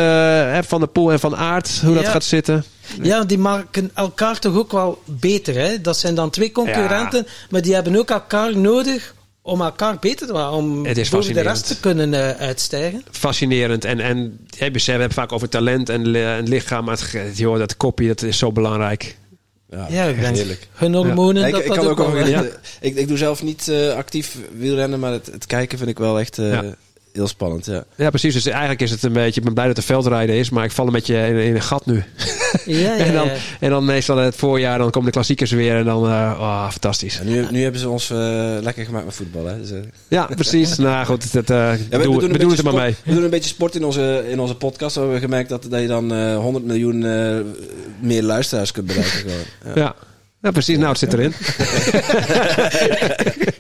hè, 0.53 0.63
Van 0.63 0.79
der 0.81 0.89
Poel 0.89 1.13
en 1.13 1.21
Van 1.21 1.37
Aert 1.37 1.81
hoe 1.85 1.95
dat 1.95 2.03
Ja. 2.05 2.11
gaat 2.11 2.25
zitten. 2.25 2.65
Ja, 3.03 3.25
die 3.25 3.39
maken 3.39 3.91
elkaar 3.95 4.39
toch 4.39 4.57
ook 4.57 4.73
wel 4.73 5.03
beter. 5.05 5.55
Hè? 5.55 5.81
Dat 5.81 5.97
zijn 5.99 6.15
dan 6.15 6.31
twee 6.31 6.53
concurrenten, 6.53 7.27
maar 7.51 7.63
die 7.63 7.75
hebben 7.75 7.97
ook 7.97 8.11
elkaar 8.11 8.57
nodig 8.57 9.15
om 9.43 9.61
elkaar 9.61 9.97
beter 10.01 10.27
te 10.27 10.33
maken. 10.33 10.57
Om 10.57 10.85
Het 10.87 10.99
is 10.99 11.09
boven 11.09 11.35
de 11.35 11.41
rest 11.41 11.67
te 11.67 11.81
kunnen 11.81 12.15
eh, 12.15 12.47
uitstijgen. 12.47 13.05
fascinerend. 13.11 13.85
En, 13.85 14.01
en 14.01 14.47
hè, 14.57 14.71
we 14.71 14.81
hebben 14.83 15.07
het 15.07 15.15
vaak 15.15 15.33
over 15.33 15.49
talent 15.49 15.89
en, 15.89 16.15
en 16.15 16.49
lichaam. 16.49 16.85
Maar 16.85 16.99
het, 17.13 17.39
joh, 17.39 17.59
dat 17.59 17.77
kopje 17.77 18.07
dat 18.07 18.23
is 18.23 18.39
zo 18.39 18.53
belangrijk. 18.53 19.17
Ja, 19.71 19.87
heerlijk. 19.87 20.69
hun 20.73 20.95
hormonen, 20.95 21.41
Ja, 21.43 21.47
ik, 21.47 21.53
dat 21.53 21.61
ik, 21.63 21.69
dat 21.69 21.77
kan 21.77 21.87
ook 21.87 22.01
ook 22.01 22.13
wel... 22.13 22.27
ja. 22.27 22.45
ik, 22.81 22.97
ik 22.97 23.09
doe 23.09 23.17
zelf 23.17 23.43
niet 23.43 23.69
eh, 23.69 23.95
actief 23.95 24.37
wielrennen, 24.57 25.01
maar 25.01 25.13
het, 25.13 25.27
het 25.27 25.47
kijken 25.47 25.79
vind 25.79 25.91
ik 25.91 25.99
wel 25.99 26.19
echt... 26.21 26.39
eh, 26.39 26.53
Ja. 26.53 26.65
Heel 27.13 27.27
spannend, 27.29 27.67
ja. 27.67 27.85
Ja, 27.97 28.09
precies. 28.11 28.35
Dus 28.35 28.47
eigenlijk 28.47 28.81
is 28.81 28.91
het 28.91 29.03
een 29.03 29.13
beetje... 29.13 29.41
Ik 29.41 29.45
ben 29.47 29.55
blij 29.55 29.67
dat 29.67 29.77
er 29.77 29.83
veldrijden 29.83 30.35
is, 30.37 30.51
maar 30.51 30.65
ik 30.65 30.71
val 30.73 30.87
een 30.87 30.93
beetje 30.93 31.17
in, 31.17 31.37
in 31.37 31.55
een 31.55 31.63
gat 31.63 31.87
nu. 31.87 32.03
Ja, 32.65 32.77
ja, 32.77 32.97
en, 33.05 33.13
dan, 33.13 33.27
ja. 33.27 33.35
en 33.61 33.71
dan 33.71 33.85
meestal 33.85 34.17
het 34.17 34.35
voorjaar, 34.37 34.79
dan 34.79 34.91
komen 34.91 35.07
de 35.07 35.13
klassiekers 35.15 35.51
weer 35.51 35.77
en 35.77 35.85
dan... 35.85 36.05
eh 36.05 36.37
oh, 36.41 36.71
fantastisch. 36.71 37.19
En 37.21 37.27
nu, 37.27 37.47
nu 37.51 37.63
hebben 37.63 37.81
ze 37.81 37.89
ons 37.89 38.11
eh, 38.11 38.17
lekker 38.61 38.85
gemaakt 38.85 39.05
met 39.05 39.15
voetbal, 39.15 39.47
hè. 39.47 39.61
Dus, 39.61 39.71
eh, 39.71 39.79
Ja, 40.09 40.29
precies. 40.37 40.77
nou 40.79 41.07
goed, 41.07 41.33
dat, 41.33 41.49
Ja, 41.49 41.77
we, 41.77 41.77
doen, 41.91 42.01
we 42.01 42.07
een 42.07 42.19
doen 42.19 42.29
beetje 42.33 42.49
het 42.49 42.59
er 42.59 42.65
maar 42.65 42.73
sport- 42.73 42.83
mee. 42.85 42.95
We 43.05 43.15
doen 43.15 43.25
een 43.25 43.31
beetje 43.31 43.49
sport 43.51 43.75
in 43.75 43.85
onze, 43.85 44.25
in 44.29 44.41
onze 44.41 44.55
podcast. 44.55 44.95
We 44.95 45.01
hebben 45.01 45.21
gemerkt 45.21 45.49
dat, 45.49 45.67
dat 45.71 45.81
je 45.81 45.87
dan 45.87 46.15
eh 46.15 46.37
100 46.37 46.65
miljoen 46.65 47.05
eh, 47.05 47.37
meer 48.01 48.23
luisteraars 48.23 48.73
kunt 48.73 48.87
bereiken. 48.87 49.19
gewoon. 49.19 49.75
Ja. 49.75 49.95
Ja. 50.43 50.51
precies. 50.51 50.77
Nou, 50.77 50.89
het 50.89 50.99
zit 50.99 51.13
erin. 51.13 51.33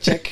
Check. 0.01 0.31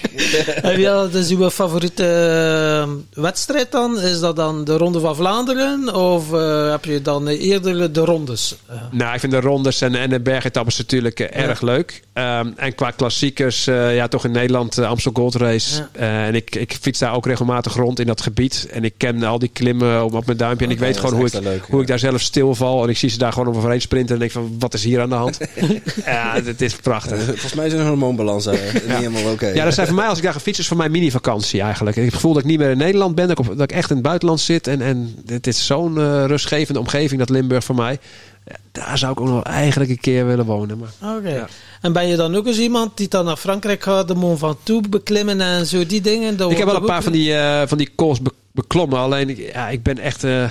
Heb 0.62 0.76
je 0.76 0.90
al 0.90 1.10
dus 1.10 1.28
uw 1.30 1.50
favoriete 1.50 2.04
eh, 2.04 3.22
wedstrijd 3.22 3.72
dan? 3.72 4.00
Is 4.00 4.20
dat 4.20 4.36
dan 4.36 4.64
de 4.64 4.76
Ronde 4.76 5.00
van 5.00 5.16
Vlaanderen? 5.16 5.94
Of 5.94 6.32
eh, 6.32 6.70
heb 6.70 6.84
je 6.84 7.02
dan 7.02 7.26
eerder 7.28 7.92
de 7.92 8.00
rondes? 8.00 8.56
Eh, 8.66 8.76
Nou, 8.90 9.14
ik 9.14 9.20
vind 9.20 9.32
de 9.32 9.40
rondes 9.40 9.80
en, 9.80 9.94
en 9.94 10.10
de 10.10 10.20
bergetappes 10.20 10.78
natuurlijk 10.78 11.20
erg 11.20 11.60
leuk. 11.60 12.02
Ehm, 12.12 12.50
en 12.56 12.74
qua 12.74 12.90
klassiekers, 12.90 13.66
eh, 13.66 13.94
ja, 13.94 14.08
toch 14.08 14.24
in 14.24 14.30
Nederland 14.30 14.78
uh, 14.78 14.88
Amstel 14.88 15.12
Gold 15.14 15.34
Race. 15.34 15.76
Ja. 15.76 15.88
Eh, 15.92 16.26
en 16.26 16.34
ik, 16.34 16.54
ik 16.54 16.76
fiets 16.80 16.98
daar 16.98 17.14
ook 17.14 17.26
regelmatig 17.26 17.74
rond 17.74 17.98
in 18.00 18.06
dat 18.06 18.20
gebied. 18.20 18.68
En 18.70 18.84
ik 18.84 18.94
ken 18.96 19.22
al 19.22 19.38
die 19.38 19.48
klimmen 19.52 20.04
op, 20.04 20.14
op 20.14 20.26
mijn 20.26 20.38
duimpje. 20.38 20.66
En 20.66 20.72
ik 20.72 20.78
weet 20.78 20.94
dat 20.94 21.04
gewoon 21.04 21.14
hoe, 21.18 21.24
is 21.24 21.34
ik, 21.34 21.42
leuk, 21.42 21.64
hoe 21.66 21.76
ja. 21.76 21.82
ik 21.82 21.88
daar 21.88 21.98
zelf 21.98 22.20
stilval. 22.20 22.82
En 22.82 22.88
ik 22.88 22.96
zie 22.96 23.08
ze 23.08 23.18
daar 23.18 23.32
gewoon 23.32 23.56
overheen 23.56 23.80
sprinten. 23.80 24.14
En 24.14 24.20
denk 24.20 24.30
van, 24.30 24.56
wat 24.58 24.74
is 24.74 24.84
hier 24.84 25.00
aan 25.00 25.08
de 25.08 25.14
hand? 25.14 25.38
ja, 26.04 26.39
het 26.46 26.60
is 26.62 26.74
prachtig. 26.76 27.22
Volgens 27.24 27.54
mij 27.54 27.66
is 27.66 27.72
een 27.72 27.86
hormoonbalans 27.86 28.46
eh, 28.46 28.52
niet 28.74 28.82
helemaal 28.82 29.32
oké. 29.32 29.46
Ja, 29.46 29.64
dat 29.64 29.74
zijn 29.74 29.86
voor 29.86 29.96
mij, 29.96 30.06
als 30.06 30.18
ik 30.18 30.24
daar 30.24 30.32
ga 30.32 30.40
fietsen, 30.40 30.62
is 30.62 30.68
voor 30.68 30.76
mij 30.78 30.88
mini-vakantie 30.88 31.60
eigenlijk. 31.60 31.96
Ik 31.96 32.02
heb 32.02 32.12
het 32.12 32.20
gevoel 32.20 32.32
dat 32.34 32.42
ik 32.42 32.48
niet 32.48 32.58
meer 32.58 32.70
in 32.70 32.78
Nederland 32.78 33.14
ben, 33.14 33.28
dat 33.28 33.38
ik, 33.38 33.46
op- 33.48 33.56
dat 33.58 33.70
ik 33.70 33.76
echt 33.76 33.88
in 33.90 33.96
het 33.96 34.04
buitenland 34.04 34.40
zit. 34.40 34.66
En, 34.66 34.80
en 34.82 35.14
het 35.26 35.46
is 35.46 35.66
zo'n 35.66 35.98
eh, 35.98 36.24
rustgevende 36.26 36.80
omgeving, 36.80 37.18
dat 37.20 37.30
Limburg 37.30 37.64
voor 37.64 37.74
mij. 37.74 37.98
Ja, 38.46 38.54
daar 38.72 38.98
zou 38.98 39.12
ik 39.12 39.20
ook 39.20 39.28
nog 39.28 39.42
eigenlijk 39.42 39.90
een 39.90 40.00
keer 40.00 40.26
willen 40.26 40.44
wonen. 40.44 40.78
Maar. 40.78 41.30
Ja. 41.30 41.46
En 41.80 41.92
ben 41.92 42.06
je 42.08 42.16
dan 42.16 42.36
ook 42.36 42.46
eens 42.46 42.58
iemand 42.58 42.96
die 42.96 43.08
dan 43.08 43.24
naar 43.24 43.36
Frankrijk 43.36 43.82
gaat, 43.82 44.08
de 44.08 44.14
Mont 44.14 44.38
Ventoux 44.38 44.88
beklimmen 44.88 45.40
en 45.40 45.66
zo 45.66 45.86
die 45.86 46.00
dingen? 46.00 46.36
Dat 46.36 46.50
ik 46.50 46.56
heb 46.56 46.66
wel 46.66 46.76
een 46.76 46.84
paar 46.84 47.02
van 47.02 47.12
die, 47.12 47.34
eh, 47.34 47.62
van 47.66 47.78
die 47.78 47.90
calls 47.96 48.20
be- 48.22 48.30
beklommen. 48.52 48.98
Alleen, 48.98 49.28
ik- 49.28 49.52
ja, 49.52 49.68
ik 49.68 49.82
ben 49.82 49.98
echt 49.98 50.24
eh, 50.24 50.42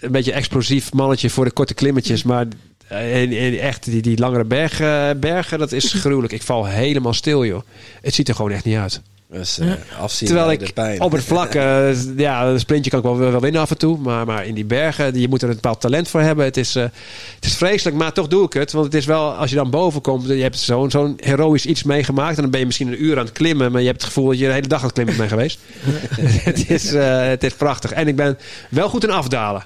een 0.00 0.12
beetje 0.12 0.32
explosief 0.32 0.92
mannetje 0.92 1.30
voor 1.30 1.44
de 1.44 1.50
korte 1.50 1.74
klimmetjes. 1.74 2.22
Maar 2.22 2.46
echt, 2.88 3.84
die, 3.84 4.02
die 4.02 4.18
langere 4.18 4.44
berg, 4.44 4.80
eh, 4.80 5.10
bergen, 5.16 5.58
dat 5.58 5.72
is 5.72 5.92
gruwelijk. 5.92 6.32
Ik 6.32 6.42
val 6.42 6.66
helemaal 6.66 7.14
stil, 7.14 7.44
joh. 7.44 7.62
Het 8.02 8.14
ziet 8.14 8.28
er 8.28 8.34
gewoon 8.34 8.50
echt 8.50 8.64
niet 8.64 8.76
uit. 8.76 9.02
Dus 9.34 9.58
eh, 9.58 9.72
afzien 10.00 10.26
Terwijl 10.26 10.48
bij 10.48 10.56
de 10.56 10.64
ik 10.64 10.74
pijn. 10.74 11.00
op 11.00 11.12
het 11.12 11.24
vlak, 11.24 11.54
eh, 11.54 12.16
ja, 12.16 12.46
een 12.46 12.60
sprintje 12.60 12.90
kan 12.90 12.98
ik 12.98 13.04
wel, 13.04 13.18
wel 13.18 13.40
winnen 13.40 13.60
af 13.60 13.70
en 13.70 13.78
toe. 13.78 13.98
Maar, 13.98 14.26
maar 14.26 14.46
in 14.46 14.54
die 14.54 14.64
bergen, 14.64 15.20
je 15.20 15.28
moet 15.28 15.42
er 15.42 15.48
een 15.48 15.54
bepaald 15.54 15.80
talent 15.80 16.08
voor 16.08 16.20
hebben. 16.20 16.44
Het 16.44 16.56
is, 16.56 16.76
eh, 16.76 16.82
het 17.34 17.44
is 17.44 17.56
vreselijk, 17.56 17.96
maar 17.96 18.12
toch 18.12 18.28
doe 18.28 18.44
ik 18.44 18.52
het. 18.52 18.72
Want 18.72 18.84
het 18.84 18.94
is 18.94 19.04
wel, 19.04 19.32
als 19.32 19.50
je 19.50 19.56
dan 19.56 19.70
boven 19.70 20.00
komt, 20.00 20.26
je 20.26 20.34
hebt 20.34 20.58
zo'n 20.58 20.90
zo'n 20.90 21.14
heroïsch 21.16 21.64
iets 21.64 21.82
meegemaakt. 21.82 22.36
En 22.36 22.42
dan 22.42 22.50
ben 22.50 22.60
je 22.60 22.66
misschien 22.66 22.88
een 22.88 23.04
uur 23.04 23.18
aan 23.18 23.24
het 23.24 23.32
klimmen. 23.32 23.72
Maar 23.72 23.80
je 23.80 23.86
hebt 23.86 24.00
het 24.00 24.12
gevoel 24.12 24.28
dat 24.28 24.38
je 24.38 24.46
de 24.46 24.52
hele 24.52 24.66
dag 24.66 24.78
aan 24.78 24.84
het 24.84 24.94
klimmen 24.94 25.16
bent 25.16 25.30
geweest. 25.30 25.58
het, 26.50 26.70
is, 26.70 26.92
eh, 26.92 27.26
het 27.26 27.44
is 27.44 27.54
prachtig. 27.54 27.92
En 27.92 28.08
ik 28.08 28.16
ben 28.16 28.38
wel 28.68 28.88
goed 28.88 29.04
in 29.04 29.10
afdalen. 29.10 29.64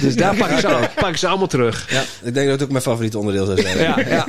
Dus 0.00 0.16
daar 0.16 0.36
pak 0.36 0.50
ik, 0.50 0.58
ze, 0.58 0.88
pak 1.00 1.08
ik 1.08 1.16
ze 1.16 1.26
allemaal 1.26 1.46
terug. 1.46 1.90
Ja, 1.90 2.02
ik 2.22 2.34
denk 2.34 2.46
dat 2.46 2.54
het 2.54 2.62
ook 2.62 2.70
mijn 2.70 2.82
favoriete 2.82 3.18
onderdeel 3.18 3.44
zou 3.44 3.60
zijn. 3.60 3.78
Ja, 3.78 3.98
ja. 4.08 4.26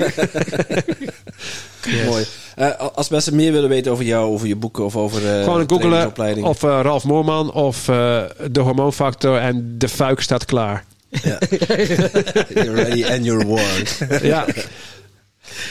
Mooi. 2.09 2.25
Eh, 2.55 2.69
als 2.93 3.09
mensen 3.09 3.35
meer 3.35 3.51
willen 3.51 3.69
weten 3.69 3.91
over 3.91 4.05
jou, 4.05 4.31
over 4.31 4.47
je 4.47 4.55
boeken 4.55 4.85
of 4.85 4.95
over 4.95 5.37
eh 5.37 5.43
Gewoon 5.43 5.69
googelen 5.69 6.43
of 6.43 6.63
eh, 6.63 6.79
Ralf 6.81 7.03
Moorman 7.03 7.51
of 7.51 7.87
eh, 7.87 8.21
de 8.51 8.59
hormoonfactor 8.59 9.37
en 9.37 9.75
de 9.77 9.89
fuik 9.89 10.21
staat 10.21 10.45
klaar. 10.45 10.85
Ja. 11.09 11.37
you're 12.53 12.73
ready 12.73 13.05
and 13.05 13.25
you're 13.25 13.47
warned. 13.47 14.21
Ja. 14.21 14.45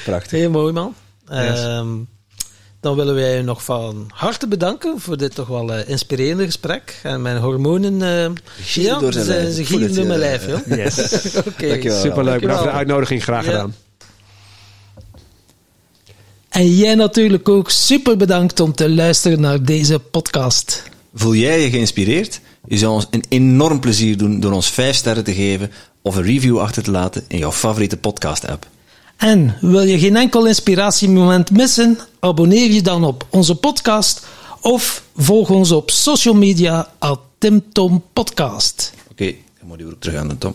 Prachtig. 0.05 0.31
Heel 0.31 0.51
mooi, 0.51 0.73
man. 0.73 0.95
Yes. 1.31 1.63
Ehm, 1.63 1.89
dan 2.85 2.97
willen 2.97 3.15
wij 3.15 3.37
je 3.37 3.43
nog 3.43 3.65
van 3.65 4.07
harte 4.09 4.49
bedanken 4.49 5.01
voor 5.01 5.17
dit 5.17 5.35
toch 5.35 5.47
wel 5.49 5.73
eh, 5.73 5.89
inspirerende 5.89 6.45
gesprek. 6.45 7.01
En 7.03 7.23
mijn 7.23 7.37
hormonen, 7.37 8.03
eh 8.03 8.31
ja, 8.83 8.99
door 8.99 9.13
zijn 9.13 9.53
ze, 9.53 9.65
gieren 9.65 9.95
door 9.95 10.07
mijn 10.07 10.21
eh, 10.21 10.27
lijf, 10.27 10.47
joh. 10.47 10.67
Yes. 10.79 10.99
Oké, 11.49 11.69
Dankjewel. 11.69 12.01
Superleuk. 12.01 12.41
Bedankt 12.41 12.63
voor 12.63 12.71
de 12.71 12.77
uitnodiging. 12.77 13.23
Graag 13.23 13.45
Ja. 13.45 13.51
gedaan. 13.51 13.75
En 16.49 16.75
jij 16.75 16.95
natuurlijk 16.95 17.49
ook 17.49 17.71
super 17.71 18.17
bedankt 18.17 18.61
om 18.61 18.75
te 18.75 18.91
luisteren 18.91 19.41
naar 19.41 19.63
deze 19.63 19.99
podcast. 19.99 20.83
Voel 21.15 21.35
jij 21.35 21.61
je 21.63 21.71
geïnspireerd? 21.71 22.41
Je 22.67 22.79
zou 22.79 22.93
ons 22.93 23.07
een 23.11 23.25
enorm 23.29 23.81
plezier 23.81 24.17
doen 24.17 24.41
door 24.41 24.53
ons 24.53 24.71
5 24.71 24.97
sterren 24.97 25.25
te 25.25 25.35
geven 25.35 25.71
of 26.03 26.17
een 26.17 26.23
review 26.23 26.59
achter 26.59 26.83
te 26.83 26.91
laten 26.91 27.25
in 27.29 27.39
jouw 27.39 27.53
favoriete 27.53 27.97
podcast-app. 27.97 28.67
En 29.17 29.57
wil 29.61 29.83
je 29.83 29.99
geen 29.99 30.17
enkel 30.17 30.47
inspiratiemoment 30.47 31.51
missen? 31.51 31.99
Abonneer 32.21 32.71
je 32.71 32.83
dan 32.83 33.05
op 33.05 33.27
onze 33.31 33.55
podcast 33.55 34.27
of 34.61 35.03
volg 35.17 35.51
ons 35.51 35.73
op 35.73 35.91
social 35.91 36.35
media 36.35 36.89
at 36.99 37.21
Tim 37.39 37.63
Podcast. 38.13 38.93
Oké, 39.11 39.23
okay, 39.23 39.39
moet 39.63 39.79
je 39.79 39.97
terug 39.99 40.21
aan 40.21 40.29
de 40.29 40.39
Tom. 40.39 40.55